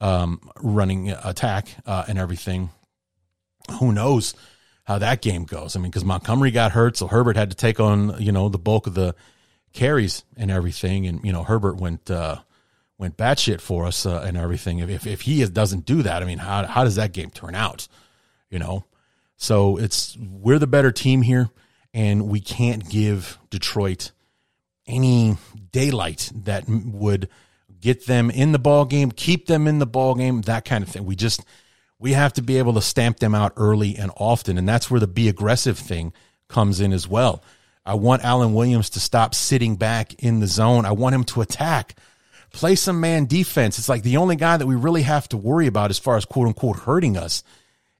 um, 0.00 0.40
running 0.60 1.10
attack 1.10 1.68
uh, 1.86 2.04
and 2.08 2.18
everything, 2.18 2.70
who 3.78 3.92
knows 3.92 4.34
how 4.84 4.98
that 4.98 5.20
game 5.22 5.44
goes. 5.44 5.76
I 5.76 5.80
mean, 5.80 5.90
because 5.90 6.04
Montgomery 6.04 6.50
got 6.50 6.72
hurt, 6.72 6.96
so 6.96 7.06
Herbert 7.06 7.36
had 7.36 7.50
to 7.50 7.56
take 7.56 7.80
on 7.80 8.20
you 8.20 8.32
know 8.32 8.48
the 8.48 8.58
bulk 8.58 8.86
of 8.86 8.94
the 8.94 9.14
carries 9.72 10.24
and 10.36 10.50
everything, 10.50 11.06
and 11.06 11.24
you 11.24 11.32
know 11.32 11.42
Herbert 11.42 11.76
went 11.76 12.10
uh, 12.10 12.40
went 12.98 13.16
batshit 13.16 13.60
for 13.60 13.86
us 13.86 14.06
uh, 14.06 14.24
and 14.26 14.36
everything. 14.36 14.78
If 14.78 15.06
if 15.06 15.22
he 15.22 15.44
doesn't 15.46 15.86
do 15.86 16.02
that, 16.02 16.22
I 16.22 16.26
mean, 16.26 16.38
how 16.38 16.66
how 16.66 16.84
does 16.84 16.96
that 16.96 17.12
game 17.12 17.30
turn 17.30 17.54
out? 17.54 17.88
You 18.50 18.58
know, 18.58 18.84
so 19.36 19.76
it's 19.76 20.16
we're 20.18 20.58
the 20.58 20.66
better 20.66 20.92
team 20.92 21.22
here, 21.22 21.50
and 21.94 22.28
we 22.28 22.40
can't 22.40 22.88
give 22.88 23.38
Detroit 23.50 24.12
any 24.86 25.36
daylight 25.72 26.30
that 26.34 26.64
would 26.68 27.28
get 27.80 28.06
them 28.06 28.30
in 28.30 28.52
the 28.52 28.58
ball 28.58 28.84
game, 28.84 29.10
keep 29.10 29.46
them 29.46 29.66
in 29.66 29.78
the 29.78 29.86
ball 29.86 30.14
game, 30.14 30.42
that 30.42 30.64
kind 30.64 30.84
of 30.84 30.90
thing. 30.90 31.04
We 31.04 31.16
just 31.16 31.44
we 31.98 32.12
have 32.14 32.32
to 32.34 32.42
be 32.42 32.58
able 32.58 32.74
to 32.74 32.82
stamp 32.82 33.18
them 33.18 33.34
out 33.34 33.52
early 33.56 33.96
and 33.96 34.10
often. 34.16 34.58
And 34.58 34.68
that's 34.68 34.90
where 34.90 35.00
the 35.00 35.06
be 35.06 35.28
aggressive 35.28 35.78
thing 35.78 36.12
comes 36.48 36.80
in 36.80 36.92
as 36.92 37.06
well. 37.06 37.42
I 37.84 37.94
want 37.94 38.24
Alan 38.24 38.54
Williams 38.54 38.90
to 38.90 39.00
stop 39.00 39.34
sitting 39.34 39.76
back 39.76 40.14
in 40.22 40.40
the 40.40 40.46
zone. 40.46 40.84
I 40.84 40.92
want 40.92 41.14
him 41.14 41.24
to 41.24 41.40
attack, 41.40 41.96
play 42.52 42.74
some 42.74 43.00
man 43.00 43.26
defense. 43.26 43.78
It's 43.78 43.88
like 43.88 44.02
the 44.02 44.18
only 44.18 44.36
guy 44.36 44.56
that 44.56 44.66
we 44.66 44.74
really 44.74 45.02
have 45.02 45.28
to 45.30 45.36
worry 45.36 45.66
about 45.66 45.90
as 45.90 45.98
far 45.98 46.16
as 46.16 46.24
quote 46.24 46.46
unquote 46.46 46.80
hurting 46.80 47.16
us 47.16 47.42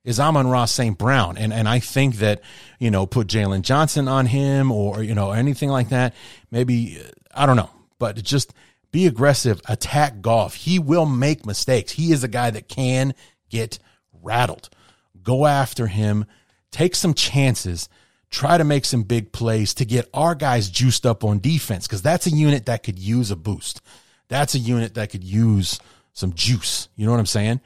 is 0.04 0.20
Amon 0.20 0.46
Ra 0.46 0.64
St. 0.64 0.96
Brown. 0.96 1.36
And 1.36 1.52
and 1.52 1.68
I 1.68 1.78
think 1.78 2.16
that, 2.16 2.40
you 2.78 2.90
know, 2.90 3.06
put 3.06 3.26
Jaylon 3.26 3.62
Johnson 3.62 4.08
on 4.08 4.26
him 4.26 4.70
or, 4.70 5.02
you 5.02 5.14
know, 5.14 5.32
anything 5.32 5.70
like 5.70 5.90
that. 5.90 6.14
Maybe, 6.50 7.00
I 7.34 7.46
don't 7.46 7.56
know, 7.56 7.70
but 7.98 8.22
just 8.22 8.52
be 8.92 9.06
aggressive, 9.06 9.60
attack 9.68 10.20
Goff. 10.20 10.54
He 10.54 10.78
will 10.78 11.06
make 11.06 11.46
mistakes. 11.46 11.92
He 11.92 12.12
is 12.12 12.24
a 12.24 12.28
guy 12.28 12.50
that 12.50 12.68
can 12.68 13.14
get 13.48 13.78
rattled. 14.22 14.68
Go 15.22 15.46
after 15.46 15.86
him, 15.86 16.24
take 16.70 16.94
some 16.94 17.14
chances, 17.14 17.88
try 18.30 18.56
to 18.56 18.64
make 18.64 18.84
some 18.84 19.02
big 19.02 19.32
plays 19.32 19.74
to 19.74 19.84
get 19.84 20.08
our 20.14 20.34
guys 20.34 20.70
juiced 20.70 21.04
up 21.04 21.24
on 21.24 21.40
defense 21.40 21.86
because 21.86 22.02
that's 22.02 22.26
a 22.26 22.30
unit 22.30 22.66
that 22.66 22.82
could 22.82 22.98
use 22.98 23.30
a 23.30 23.36
boost. 23.36 23.82
That's 24.28 24.54
a 24.54 24.58
unit 24.58 24.94
that 24.94 25.10
could 25.10 25.24
use 25.24 25.80
some 26.12 26.32
juice. 26.32 26.88
You 26.96 27.06
know 27.06 27.12
what 27.12 27.18
I'm 27.18 27.26
saying? 27.26 27.60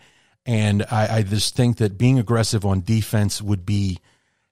And 0.46 0.84
I, 0.90 1.18
I 1.18 1.22
just 1.22 1.56
think 1.56 1.78
that 1.78 1.98
being 1.98 2.18
aggressive 2.18 2.64
on 2.64 2.82
defense 2.82 3.40
would 3.42 3.64
be 3.66 3.98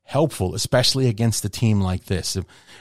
helpful, 0.04 0.54
especially 0.54 1.08
against 1.08 1.44
a 1.44 1.48
team 1.48 1.80
like 1.80 2.04
this. 2.04 2.36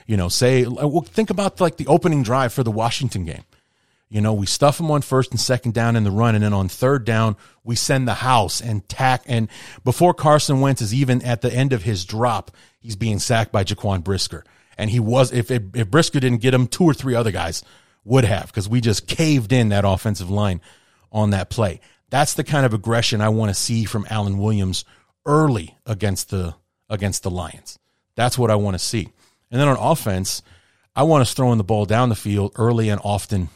You 0.07 0.17
know, 0.17 0.29
say, 0.29 0.65
uh, 0.65 0.87
well, 0.87 1.01
think 1.01 1.29
about 1.29 1.59
like 1.61 1.77
the 1.77 1.87
opening 1.87 2.23
drive 2.23 2.53
for 2.53 2.63
the 2.63 2.71
Washington 2.71 3.25
game. 3.25 3.43
You 4.11 4.19
know, 4.19 4.33
we 4.33 4.45
stuff 4.45 4.77
them 4.77 4.91
on 4.91 5.03
first 5.03 5.31
and 5.31 5.39
second 5.39 5.73
down 5.73 5.95
in 5.95 6.03
the 6.03 6.11
run, 6.11 6.35
and 6.35 6.43
then 6.43 6.51
on 6.51 6.67
third 6.67 7.05
down, 7.05 7.38
we 7.63 7.77
send 7.77 8.09
the 8.09 8.15
house 8.15 8.59
and 8.59 8.88
tack. 8.89 9.23
And 9.25 9.47
before 9.85 10.13
Carson 10.13 10.59
Wentz 10.59 10.81
is 10.81 10.93
even 10.93 11.21
at 11.21 11.39
the 11.39 11.51
end 11.51 11.71
of 11.71 11.83
his 11.83 12.03
drop, 12.03 12.51
he's 12.77 12.97
being 12.97 13.19
sacked 13.19 13.53
by 13.53 13.63
Jaquan 13.63 14.03
Brisker. 14.03 14.43
And 14.77 14.89
he 14.89 14.99
was, 14.99 15.31
if, 15.31 15.49
if, 15.49 15.63
if 15.73 15.89
Brisker 15.89 16.19
didn't 16.19 16.41
get 16.41 16.53
him, 16.53 16.67
two 16.67 16.83
or 16.83 16.93
three 16.93 17.15
other 17.15 17.31
guys 17.31 17.63
would 18.03 18.25
have, 18.25 18.47
because 18.47 18.67
we 18.67 18.81
just 18.81 19.07
caved 19.07 19.53
in 19.53 19.69
that 19.69 19.85
offensive 19.85 20.29
line 20.29 20.59
on 21.09 21.29
that 21.29 21.49
play. 21.49 21.79
That's 22.09 22.33
the 22.33 22.43
kind 22.43 22.65
of 22.65 22.73
aggression 22.73 23.21
I 23.21 23.29
want 23.29 23.49
to 23.49 23.55
see 23.55 23.85
from 23.85 24.05
Alan 24.09 24.39
Williams 24.39 24.83
early 25.25 25.77
against 25.85 26.31
the 26.31 26.55
against 26.89 27.23
the 27.23 27.31
Lions. 27.31 27.79
That's 28.15 28.38
what 28.38 28.51
I 28.51 28.55
want 28.55 28.75
to 28.75 28.79
see. 28.79 29.07
And 29.49 29.61
then 29.61 29.69
on 29.69 29.77
offense, 29.77 30.41
I 30.97 31.03
want 31.03 31.21
us 31.21 31.33
throwing 31.33 31.59
the 31.59 31.63
ball 31.63 31.85
down 31.85 32.09
the 32.09 32.15
field 32.15 32.51
early 32.57 32.89
and 32.89 32.99
often 33.05 33.47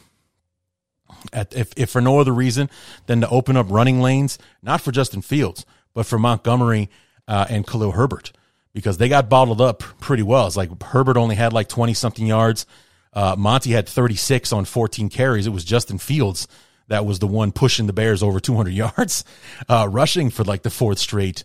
at, 1.32 1.54
if, 1.54 1.72
if 1.76 1.90
for 1.90 2.00
no 2.00 2.18
other 2.18 2.32
reason 2.32 2.70
than 3.06 3.20
to 3.20 3.28
open 3.28 3.56
up 3.56 3.66
running 3.70 4.00
lanes, 4.00 4.38
not 4.62 4.80
for 4.80 4.92
Justin 4.92 5.22
Fields, 5.22 5.64
but 5.94 6.06
for 6.06 6.18
Montgomery 6.18 6.88
uh, 7.28 7.46
and 7.48 7.66
Khalil 7.66 7.92
Herbert, 7.92 8.32
because 8.72 8.98
they 8.98 9.08
got 9.08 9.28
bottled 9.28 9.60
up 9.60 9.80
pretty 10.00 10.22
well. 10.22 10.46
It's 10.46 10.56
like 10.56 10.82
Herbert 10.82 11.16
only 11.16 11.34
had 11.34 11.52
like 11.52 11.68
20 11.68 11.94
something 11.94 12.26
yards. 12.26 12.66
Uh, 13.12 13.34
Monty 13.36 13.70
had 13.70 13.88
36 13.88 14.52
on 14.52 14.64
14 14.64 15.08
carries. 15.08 15.46
It 15.46 15.50
was 15.50 15.64
Justin 15.64 15.98
Fields 15.98 16.46
that 16.88 17.04
was 17.04 17.18
the 17.18 17.26
one 17.26 17.52
pushing 17.52 17.86
the 17.86 17.92
Bears 17.92 18.22
over 18.22 18.40
200 18.40 18.70
yards, 18.74 19.24
uh, 19.68 19.88
rushing 19.90 20.30
for 20.30 20.44
like 20.44 20.62
the 20.62 20.70
fourth 20.70 20.98
straight 20.98 21.44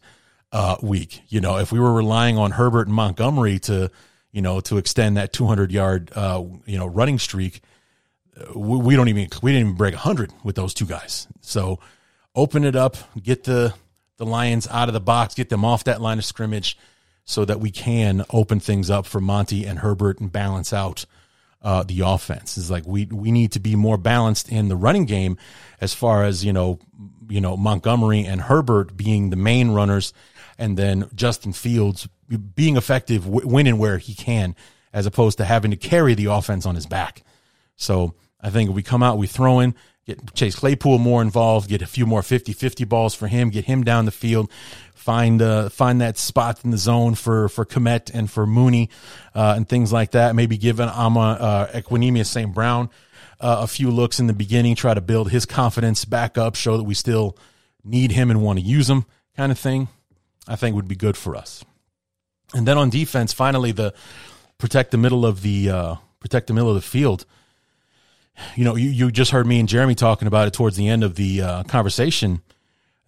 uh, 0.51 0.77
week. 0.81 1.21
You 1.29 1.41
know, 1.41 1.57
if 1.57 1.71
we 1.71 1.79
were 1.79 1.93
relying 1.93 2.37
on 2.37 2.51
Herbert 2.51 2.87
and 2.87 2.95
Montgomery 2.95 3.59
to, 3.59 3.89
you 4.31 4.41
know, 4.41 4.59
to 4.61 4.77
extend 4.77 5.17
that 5.17 5.33
200 5.33 5.71
yard, 5.71 6.11
uh, 6.15 6.43
you 6.65 6.77
know, 6.77 6.85
running 6.85 7.19
streak, 7.19 7.61
we 8.55 8.95
don't 8.95 9.07
even 9.07 9.27
we 9.41 9.51
didn't 9.51 9.67
even 9.67 9.77
break 9.77 9.93
100 9.93 10.31
with 10.43 10.55
those 10.55 10.73
two 10.73 10.85
guys 10.85 11.27
so 11.41 11.79
open 12.35 12.63
it 12.63 12.75
up 12.75 12.97
get 13.21 13.43
the 13.43 13.73
the 14.17 14.25
lions 14.25 14.67
out 14.69 14.87
of 14.87 14.93
the 14.93 14.99
box 14.99 15.33
get 15.33 15.49
them 15.49 15.65
off 15.65 15.83
that 15.83 16.01
line 16.01 16.17
of 16.17 16.25
scrimmage 16.25 16.77
so 17.23 17.45
that 17.45 17.59
we 17.59 17.71
can 17.71 18.23
open 18.31 18.59
things 18.59 18.89
up 18.89 19.05
for 19.05 19.19
monty 19.19 19.65
and 19.65 19.79
herbert 19.79 20.19
and 20.19 20.31
balance 20.31 20.73
out 20.73 21.05
uh, 21.63 21.83
the 21.83 22.01
offense 22.01 22.57
is 22.57 22.71
like 22.71 22.85
we 22.87 23.05
we 23.05 23.31
need 23.31 23.51
to 23.51 23.59
be 23.59 23.75
more 23.75 23.97
balanced 23.97 24.49
in 24.49 24.67
the 24.67 24.75
running 24.75 25.05
game 25.05 25.37
as 25.79 25.93
far 25.93 26.23
as 26.23 26.43
you 26.43 26.51
know 26.51 26.79
you 27.29 27.39
know 27.39 27.55
montgomery 27.55 28.25
and 28.25 28.41
herbert 28.41 28.97
being 28.97 29.29
the 29.29 29.35
main 29.35 29.69
runners 29.69 30.11
and 30.61 30.77
then 30.77 31.09
Justin 31.15 31.53
Fields 31.53 32.07
being 32.55 32.77
effective, 32.77 33.25
w- 33.25 33.47
winning 33.47 33.79
where 33.79 33.97
he 33.97 34.13
can, 34.13 34.55
as 34.93 35.07
opposed 35.07 35.39
to 35.39 35.45
having 35.45 35.71
to 35.71 35.77
carry 35.77 36.13
the 36.13 36.25
offense 36.25 36.67
on 36.67 36.75
his 36.75 36.85
back. 36.85 37.23
So 37.75 38.13
I 38.41 38.49
think 38.49 38.73
we 38.73 38.83
come 38.83 39.03
out, 39.03 39.17
we 39.17 39.27
throw 39.27 39.59
in, 39.59 39.75
get 40.05 40.33
Chase 40.33 40.55
Claypool 40.55 40.97
more 40.97 41.21
involved, 41.21 41.69
get 41.69 41.81
a 41.81 41.87
few 41.87 42.05
more 42.05 42.21
50-50 42.21 42.87
balls 42.87 43.13
for 43.13 43.27
him, 43.27 43.49
get 43.49 43.65
him 43.65 43.83
down 43.83 44.05
the 44.05 44.11
field, 44.11 44.51
find 44.95 45.41
uh, 45.41 45.69
find 45.69 46.01
that 46.01 46.17
spot 46.17 46.63
in 46.63 46.71
the 46.71 46.77
zone 46.77 47.15
for 47.15 47.49
for 47.49 47.65
Kmet 47.65 48.11
and 48.13 48.29
for 48.29 48.45
Mooney 48.45 48.89
uh, 49.33 49.53
and 49.55 49.67
things 49.67 49.91
like 49.91 50.11
that. 50.11 50.35
Maybe 50.35 50.57
give 50.57 50.79
an 50.79 50.89
Ama 50.89 51.19
uh, 51.19 51.67
Equanimeous 51.71 52.27
St. 52.27 52.53
Brown 52.53 52.89
uh, 53.39 53.57
a 53.61 53.67
few 53.67 53.89
looks 53.89 54.19
in 54.19 54.27
the 54.27 54.33
beginning, 54.33 54.75
try 54.75 54.93
to 54.93 55.01
build 55.01 55.31
his 55.31 55.45
confidence 55.45 56.05
back 56.05 56.37
up, 56.37 56.55
show 56.55 56.77
that 56.77 56.83
we 56.83 56.93
still 56.93 57.35
need 57.83 58.11
him 58.11 58.29
and 58.29 58.41
want 58.41 58.59
to 58.59 58.65
use 58.65 58.89
him, 58.89 59.05
kind 59.35 59.51
of 59.51 59.57
thing. 59.57 59.87
I 60.47 60.55
think 60.55 60.75
would 60.75 60.87
be 60.87 60.95
good 60.95 61.17
for 61.17 61.35
us. 61.35 61.63
And 62.53 62.67
then 62.67 62.77
on 62.77 62.89
defense, 62.89 63.33
finally 63.33 63.71
the 63.71 63.93
protect 64.57 64.91
the 64.91 64.97
middle 64.97 65.25
of 65.25 65.41
the 65.41 65.69
uh, 65.69 65.95
protect 66.19 66.47
the 66.47 66.53
middle 66.53 66.69
of 66.69 66.75
the 66.75 66.81
field. 66.81 67.25
You 68.55 68.65
know, 68.65 68.75
you, 68.75 68.89
you 68.89 69.11
just 69.11 69.31
heard 69.31 69.47
me 69.47 69.59
and 69.59 69.69
Jeremy 69.69 69.95
talking 69.95 70.27
about 70.27 70.47
it 70.47 70.53
towards 70.53 70.77
the 70.77 70.87
end 70.87 71.03
of 71.03 71.15
the 71.15 71.41
uh, 71.41 71.63
conversation. 71.63 72.41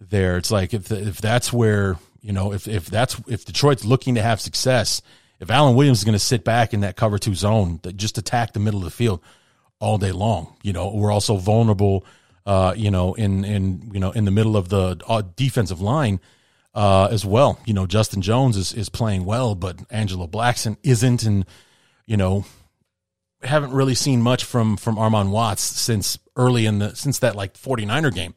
There, 0.00 0.36
it's 0.36 0.50
like 0.50 0.74
if 0.74 0.90
if 0.90 1.20
that's 1.20 1.52
where 1.52 1.96
you 2.20 2.32
know 2.32 2.52
if 2.52 2.68
if 2.68 2.86
that's 2.86 3.20
if 3.26 3.44
Detroit's 3.44 3.84
looking 3.84 4.16
to 4.16 4.22
have 4.22 4.40
success, 4.40 5.00
if 5.40 5.50
Alan 5.50 5.76
Williams 5.76 5.98
is 5.98 6.04
going 6.04 6.14
to 6.14 6.18
sit 6.18 6.44
back 6.44 6.74
in 6.74 6.80
that 6.80 6.96
cover 6.96 7.18
two 7.18 7.34
zone, 7.34 7.80
that 7.82 7.96
just 7.96 8.18
attack 8.18 8.52
the 8.52 8.60
middle 8.60 8.80
of 8.80 8.84
the 8.84 8.90
field 8.90 9.20
all 9.80 9.98
day 9.98 10.12
long. 10.12 10.56
You 10.62 10.72
know, 10.72 10.92
we're 10.94 11.12
also 11.12 11.36
vulnerable. 11.36 12.04
Uh, 12.46 12.74
you 12.76 12.90
know, 12.90 13.14
in 13.14 13.44
in 13.44 13.90
you 13.94 14.00
know 14.00 14.10
in 14.10 14.26
the 14.26 14.30
middle 14.30 14.56
of 14.56 14.68
the 14.68 15.00
uh, 15.08 15.22
defensive 15.36 15.80
line 15.80 16.20
uh, 16.74 17.08
as 17.10 17.24
well. 17.24 17.58
You 17.64 17.74
know, 17.74 17.86
Justin 17.86 18.22
Jones 18.22 18.56
is 18.56 18.72
is 18.72 18.88
playing 18.88 19.24
well, 19.24 19.54
but 19.54 19.78
Angelo 19.90 20.26
Blackson 20.26 20.76
isn't, 20.82 21.22
and 21.22 21.46
you 22.06 22.16
know, 22.16 22.44
haven't 23.44 23.72
really 23.72 23.94
seen 23.94 24.22
much 24.22 24.44
from 24.44 24.76
from 24.76 24.96
Armon 24.96 25.30
Watts 25.30 25.62
since 25.62 26.18
early 26.36 26.66
in 26.66 26.78
the 26.78 26.94
since 26.94 27.20
that 27.20 27.36
like 27.36 27.54
49er 27.54 28.14
game 28.14 28.34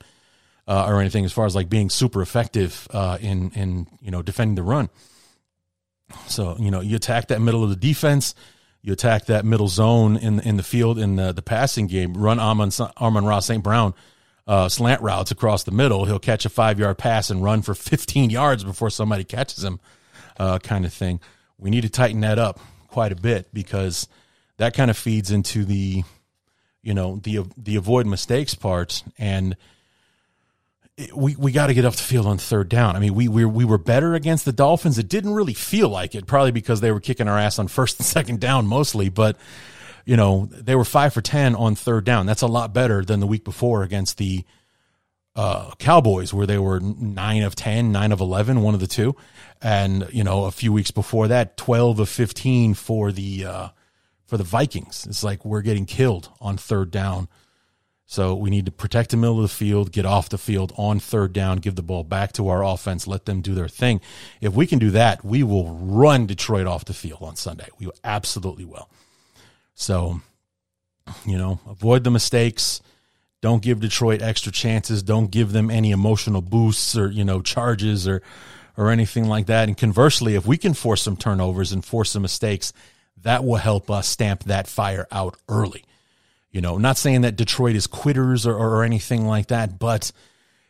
uh, 0.68 0.86
or 0.88 1.00
anything 1.00 1.26
as 1.26 1.32
far 1.32 1.46
as 1.46 1.56
like 1.56 1.70
being 1.70 1.90
super 1.90 2.22
effective 2.22 2.88
uh, 2.92 3.18
in 3.22 3.52
in 3.52 3.88
you 4.02 4.12
know 4.12 4.22
defending 4.22 4.56
the 4.56 4.64
run. 4.64 4.90
So 6.28 6.56
you 6.60 6.72
know, 6.72 6.82
you 6.82 6.96
attack 6.96 7.30
that 7.30 7.42
middle 7.42 7.64
of 7.64 7.70
the 7.70 7.76
defense. 7.76 8.36
You 8.82 8.94
attack 8.94 9.26
that 9.26 9.46
middle 9.46 9.68
zone 9.68 10.18
in 10.18 10.40
in 10.40 10.58
the 10.58 10.64
field 10.64 11.00
in 11.00 11.16
the, 11.16 11.32
the 11.32 11.42
passing 11.42 11.88
game. 11.88 12.14
Run 12.14 12.40
Amon 12.40 12.72
Amon-Ra 13.00 13.40
St. 13.40 13.64
Brown 13.64 13.94
uh, 14.48 14.70
slant 14.70 15.02
routes 15.02 15.32
across 15.32 15.64
the 15.64 15.72
middle. 15.72 16.06
He'll 16.06 16.20
catch 16.20 16.46
a 16.46 16.50
five 16.50 16.80
yard 16.80 16.98
pass 16.98 17.30
and 17.30 17.44
run 17.44 17.62
for 17.62 17.74
15 17.74 18.30
yards 18.30 18.64
before 18.64 18.90
somebody 18.90 19.24
catches 19.24 19.64
him, 19.64 19.80
uh, 20.38 20.60
kind 20.60 20.86
of 20.86 20.94
thing. 20.94 21.20
We 21.58 21.70
need 21.70 21.82
to 21.82 21.90
tighten 21.90 22.22
that 22.22 22.40
up 22.40 22.60
quite 22.88 23.12
a 23.12 23.16
bit 23.16 23.54
because 23.54 24.08
that 24.58 24.74
kind 24.74 24.92
of 24.92 24.98
feeds 24.98 25.32
into 25.32 25.66
the, 25.66 26.04
you 26.84 26.94
know, 26.94 27.18
the 27.18 27.46
the 27.58 27.76
avoid 27.76 28.06
mistakes 28.06 28.56
part 28.56 29.04
and. 29.18 29.56
we 31.14 31.36
we 31.36 31.52
got 31.52 31.68
to 31.68 31.76
get 31.76 31.86
off 31.86 31.96
the 31.96 32.02
field 32.02 32.26
on 32.26 32.40
third 32.40 32.70
down. 32.70 32.96
I 32.96 33.00
mean, 33.00 33.14
we 33.14 33.28
we 33.28 33.46
we 33.46 33.66
were 33.66 33.78
better 33.78 34.16
against 34.16 34.46
the 34.46 34.52
Dolphins. 34.52 34.98
It 34.98 35.08
didn't 35.08 35.34
really 35.36 35.54
feel 35.54 35.90
like 35.90 36.16
it, 36.16 36.26
probably 36.26 36.52
because 36.52 36.82
they 36.82 36.92
were 36.92 37.00
kicking 37.00 37.28
our 37.28 37.38
ass 37.38 37.60
on 37.60 37.68
first 37.68 38.00
and 38.00 38.06
second 38.18 38.40
down 38.40 38.66
mostly. 38.66 39.10
But 39.10 39.38
you 40.08 40.16
know, 40.16 40.48
they 40.50 40.74
were 40.74 40.86
five 40.86 41.14
for 41.14 41.22
10 41.22 41.54
on 41.54 41.76
third 41.76 42.06
down. 42.06 42.26
That's 42.26 42.42
a 42.42 42.48
lot 42.48 42.74
better 42.74 43.04
than 43.04 43.20
the 43.20 43.28
week 43.28 43.44
before 43.44 43.84
against 43.84 44.18
the 44.18 44.46
uh, 45.36 45.72
Cowboys, 45.80 46.34
where 46.34 46.48
they 46.48 46.58
were 46.58 46.80
nine 46.80 47.44
of 47.44 47.56
10, 47.56 47.92
nine 47.92 48.14
of 48.14 48.22
11, 48.22 48.62
one 48.62 48.74
of 48.74 48.80
the 48.80 48.88
two. 48.88 49.18
And, 49.62 50.08
you 50.14 50.24
know, 50.24 50.46
a 50.46 50.52
few 50.52 50.72
weeks 50.72 50.92
before 50.92 51.28
that, 51.28 51.58
12 51.58 52.00
of 52.00 52.08
15 52.08 52.74
for 52.74 53.12
the, 53.12 53.46
uh, 53.46 53.70
for 54.28 54.38
the 54.38 54.44
Vikings. 54.44 55.08
It's 55.08 55.24
like 55.24 55.44
we're 55.44 55.62
getting 55.62 55.86
killed 55.86 56.30
on 56.40 56.58
third 56.58 56.92
down. 56.92 57.28
So 58.06 58.36
we 58.36 58.50
need 58.50 58.66
to 58.66 58.72
protect 58.72 59.10
the 59.10 59.18
middle 59.18 59.38
of 59.38 59.42
the 59.42 59.48
field, 59.50 59.92
get 59.92 60.06
off 60.06 60.30
the 60.30 60.38
field 60.38 60.72
on 60.78 61.00
third 61.00 61.34
down, 61.34 61.58
give 61.58 61.76
the 61.76 61.82
ball 61.82 62.04
back 62.04 62.32
to 62.34 62.48
our 62.48 62.64
offense, 62.64 63.06
let 63.06 63.26
them 63.26 63.42
do 63.42 63.54
their 63.54 63.68
thing. 63.68 64.00
If 64.40 64.54
we 64.54 64.66
can 64.66 64.80
do 64.80 64.92
that, 64.92 65.26
we 65.26 65.44
will 65.44 65.74
run 65.74 66.26
Detroit 66.26 66.68
off 66.68 66.86
the 66.86 66.94
field 66.94 67.22
on 67.22 67.36
Sunday. 67.36 67.68
We 67.80 67.90
absolutely 68.06 68.64
will. 68.64 68.90
So, 69.76 70.22
you 71.26 71.38
know, 71.38 71.60
avoid 71.68 72.06
the 72.06 72.12
mistakes. 72.12 72.82
Don't 73.42 73.62
give 73.62 73.82
Detroit 73.82 74.22
extra 74.22 74.54
chances. 74.54 75.04
Don't 75.04 75.30
give 75.30 75.52
them 75.52 75.70
any 75.70 75.92
emotional 75.92 76.42
boosts 76.42 76.98
or, 76.98 77.10
you 77.10 77.26
know, 77.26 77.42
charges 77.42 78.08
or 78.08 78.22
or 78.78 78.92
anything 78.92 79.28
like 79.28 79.48
that. 79.48 79.68
And 79.68 79.76
conversely, 79.76 80.36
if 80.36 80.46
we 80.46 80.58
can 80.58 80.74
force 80.74 81.02
some 81.02 81.18
turnovers 81.18 81.72
and 81.72 81.84
force 81.84 82.12
some 82.12 82.22
mistakes, 82.22 82.72
that 83.24 83.44
will 83.44 83.56
help 83.58 83.90
us 83.90 84.08
stamp 84.08 84.44
that 84.46 84.68
fire 84.68 85.08
out 85.12 85.38
early. 85.50 85.84
You 86.52 86.62
know, 86.62 86.78
not 86.78 86.98
saying 86.98 87.22
that 87.22 87.36
Detroit 87.36 87.76
is 87.76 87.88
quitters 87.88 88.48
or, 88.48 88.56
or 88.56 88.84
anything 88.84 89.28
like 89.28 89.48
that, 89.48 89.78
but 89.78 90.12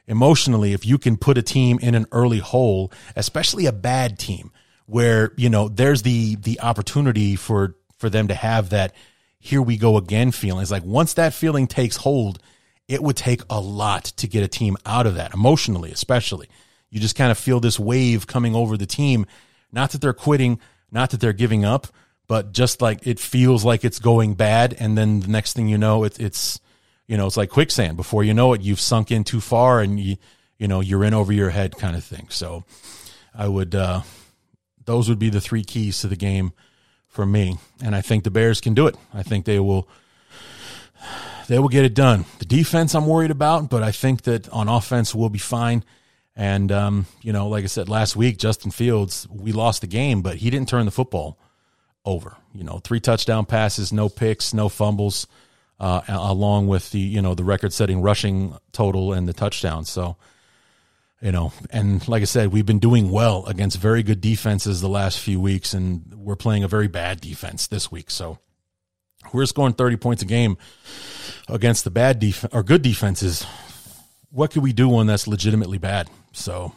emotionally, 0.08 0.74
if 0.74 0.86
you 0.86 0.98
can 0.98 1.18
put 1.18 1.38
a 1.38 1.42
team 1.42 1.80
in 1.82 1.96
an 1.96 2.08
early 2.12 2.40
hole, 2.40 2.92
especially 3.16 3.66
a 3.66 3.72
bad 3.72 4.18
team, 4.18 4.52
where, 4.86 5.34
you 5.38 5.50
know, 5.50 5.68
there's 5.68 6.02
the 6.02 6.36
the 6.36 6.60
opportunity 6.62 7.36
for 7.36 7.76
for 7.98 8.10
them 8.10 8.28
to 8.30 8.36
have 8.36 8.70
that 8.70 8.94
here 9.40 9.62
we 9.62 9.78
go 9.78 9.98
again 9.98 10.32
feeling. 10.32 10.62
It's 10.62 10.72
like 10.72 10.84
once 10.84 11.14
that 11.14 11.34
feeling 11.34 11.68
takes 11.68 11.98
hold, 11.98 12.40
it 12.88 13.04
would 13.04 13.16
take 13.16 13.42
a 13.50 13.60
lot 13.60 14.06
to 14.06 14.28
get 14.28 14.44
a 14.44 14.48
team 14.48 14.78
out 14.86 15.06
of 15.06 15.16
that, 15.16 15.34
emotionally, 15.34 15.92
especially. 15.92 16.50
You 16.90 17.00
just 17.00 17.16
kind 17.16 17.32
of 17.32 17.38
feel 17.38 17.60
this 17.60 17.80
wave 17.80 18.28
coming 18.28 18.56
over 18.56 18.78
the 18.78 18.86
team. 18.86 19.26
Not 19.72 19.92
that 19.92 20.02
they're 20.02 20.14
quitting, 20.14 20.60
not 20.92 21.12
that 21.12 21.20
they're 21.20 21.34
giving 21.34 21.66
up, 21.66 21.88
but 22.28 22.52
just 22.52 22.82
like 22.82 23.06
it 23.08 23.20
feels 23.20 23.64
like 23.64 23.86
it's 23.86 24.00
going 24.00 24.36
bad. 24.36 24.76
And 24.80 24.98
then 24.98 25.22
the 25.22 25.28
next 25.28 25.54
thing 25.54 25.68
you 25.68 25.78
know, 25.78 26.04
it, 26.04 26.20
it's, 26.20 26.60
you 27.08 27.18
know, 27.18 27.26
it's 27.26 27.38
like 27.38 27.50
quicksand. 27.50 27.98
Before 27.98 28.24
you 28.24 28.34
know 28.34 28.54
it, 28.54 28.62
you've 28.62 28.82
sunk 28.82 29.12
in 29.12 29.24
too 29.24 29.42
far 29.42 29.80
and 29.80 30.00
you, 30.00 30.18
you 30.58 30.68
know, 30.68 30.82
you're 30.82 31.04
in 31.04 31.14
over 31.14 31.32
your 31.32 31.50
head 31.52 31.78
kind 31.78 31.96
of 31.96 32.04
thing. 32.04 32.28
So 32.30 32.64
I 33.34 33.48
would, 33.48 33.74
uh, 33.74 34.02
those 34.86 35.08
would 35.10 35.20
be 35.20 35.30
the 35.30 35.42
three 35.42 35.64
keys 35.64 36.00
to 36.02 36.08
the 36.08 36.16
game 36.16 36.54
for 37.08 37.26
me, 37.26 37.58
and 37.84 37.96
I 37.96 38.02
think 38.02 38.24
the 38.24 38.32
Bears 38.32 38.62
can 38.62 38.74
do 38.74 38.88
it. 38.88 38.96
I 39.14 39.24
think 39.24 39.46
they 39.46 39.60
will 39.60 39.88
they 41.48 41.60
will 41.60 41.68
get 41.68 41.84
it 41.84 41.94
done. 41.94 42.26
The 42.40 42.46
defense 42.46 42.94
I'm 42.94 43.08
worried 43.08 43.32
about, 43.32 43.70
but 43.70 43.84
I 43.84 43.92
think 43.92 44.24
that 44.24 44.48
on 44.50 44.68
offense 44.68 45.16
we'll 45.16 45.30
be 45.30 45.40
fine. 45.40 45.84
And 46.36 46.72
um, 46.72 47.06
you 47.22 47.34
know, 47.34 47.48
like 47.48 47.64
I 47.64 47.68
said 47.68 47.90
last 47.90 48.16
week, 48.16 48.38
Justin 48.38 48.72
Fields, 48.72 49.28
we 49.30 49.52
lost 49.52 49.82
the 49.82 49.88
game, 49.88 50.22
but 50.22 50.38
he 50.38 50.50
didn't 50.50 50.70
turn 50.70 50.86
the 50.86 50.92
football 50.92 51.40
over. 52.08 52.38
You 52.54 52.64
know, 52.64 52.80
three 52.80 53.00
touchdown 53.00 53.46
passes, 53.46 53.94
no 53.94 54.10
picks, 54.10 54.54
no 54.54 54.70
fumbles, 54.70 55.28
uh, 55.80 56.02
along 56.08 56.68
with 56.68 56.90
the 56.92 57.00
you 57.00 57.22
know 57.22 57.36
the 57.36 57.44
record-setting 57.44 58.02
rushing 58.02 58.58
total 58.72 59.14
and 59.14 59.28
the 59.28 59.34
touchdown. 59.34 59.86
So 59.86 60.16
you 61.22 61.32
know, 61.32 61.52
and 61.70 62.08
like 62.08 62.22
I 62.22 62.26
said, 62.26 62.52
we've 62.52 62.66
been 62.66 62.80
doing 62.80 63.12
well 63.12 63.46
against 63.46 63.78
very 63.78 64.04
good 64.04 64.22
defenses 64.22 64.82
the 64.82 64.90
last 64.90 65.20
few 65.20 65.40
weeks, 65.40 65.74
and 65.74 66.14
we're 66.16 66.36
playing 66.36 66.64
a 66.64 66.68
very 66.68 66.88
bad 66.88 67.22
defense 67.22 67.68
this 67.68 67.92
week. 67.92 68.10
So 68.10 68.40
we're 69.34 69.46
scoring 69.46 69.74
30 69.74 69.98
points 69.98 70.22
a 70.24 70.26
game 70.26 70.58
against 71.50 71.84
the 71.84 71.92
bad 71.92 72.20
defense 72.20 72.54
or 72.54 72.64
good 72.64 72.82
defenses. 72.82 73.46
What 74.32 74.52
can 74.52 74.62
we 74.62 74.74
do 74.74 74.88
one 74.88 75.08
that's 75.08 75.28
legitimately 75.28 75.80
bad? 75.80 76.10
So 76.34 76.72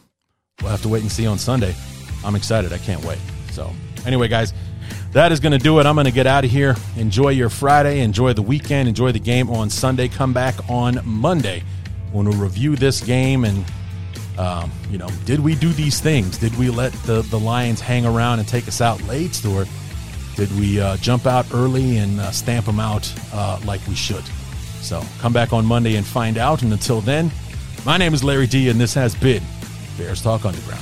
we'll 0.61 0.71
have 0.71 0.81
to 0.81 0.89
wait 0.89 1.03
and 1.03 1.11
see 1.11 1.27
on 1.27 1.37
Sunday. 1.37 1.75
I'm 2.23 2.35
excited. 2.35 2.73
I 2.73 2.77
can't 2.79 3.03
wait. 3.05 3.19
So, 3.51 3.71
anyway, 4.05 4.27
guys, 4.27 4.53
that 5.13 5.31
is 5.31 5.39
going 5.39 5.51
to 5.51 5.57
do 5.57 5.79
it. 5.79 5.85
I'm 5.85 5.95
going 5.95 6.05
to 6.05 6.11
get 6.11 6.27
out 6.27 6.45
of 6.45 6.51
here. 6.51 6.75
Enjoy 6.97 7.29
your 7.29 7.49
Friday. 7.49 7.99
Enjoy 7.99 8.33
the 8.33 8.41
weekend. 8.41 8.87
Enjoy 8.87 9.11
the 9.11 9.19
game 9.19 9.49
on 9.49 9.69
Sunday. 9.69 10.07
Come 10.07 10.33
back 10.33 10.55
on 10.69 10.99
Monday 11.03 11.63
when 12.11 12.27
we 12.29 12.35
review 12.35 12.75
this 12.75 13.01
game 13.01 13.45
and 13.45 13.65
um, 14.37 14.71
you 14.89 14.97
know, 14.97 15.09
did 15.25 15.39
we 15.39 15.55
do 15.55 15.71
these 15.73 15.99
things? 15.99 16.37
Did 16.37 16.57
we 16.57 16.69
let 16.69 16.93
the, 17.03 17.21
the 17.23 17.39
Lions 17.39 17.79
hang 17.79 18.05
around 18.05 18.39
and 18.39 18.47
take 18.47 18.67
us 18.67 18.81
out 18.81 19.01
late, 19.03 19.45
or 19.45 19.65
did 20.35 20.51
we 20.57 20.79
uh, 20.79 20.97
jump 20.97 21.25
out 21.25 21.45
early 21.53 21.97
and 21.97 22.19
uh, 22.19 22.31
stamp 22.31 22.65
them 22.65 22.79
out 22.79 23.13
uh, 23.33 23.59
like 23.65 23.85
we 23.87 23.95
should? 23.95 24.23
So 24.81 25.03
come 25.19 25.33
back 25.33 25.53
on 25.53 25.65
Monday 25.65 25.95
and 25.95 26.05
find 26.05 26.37
out. 26.37 26.63
And 26.63 26.71
until 26.71 27.01
then, 27.01 27.29
my 27.85 27.97
name 27.97 28.13
is 28.13 28.23
Larry 28.23 28.47
D, 28.47 28.69
and 28.69 28.79
this 28.79 28.93
has 28.93 29.13
been 29.13 29.43
Bears 29.97 30.21
Talk 30.21 30.45
Underground. 30.45 30.81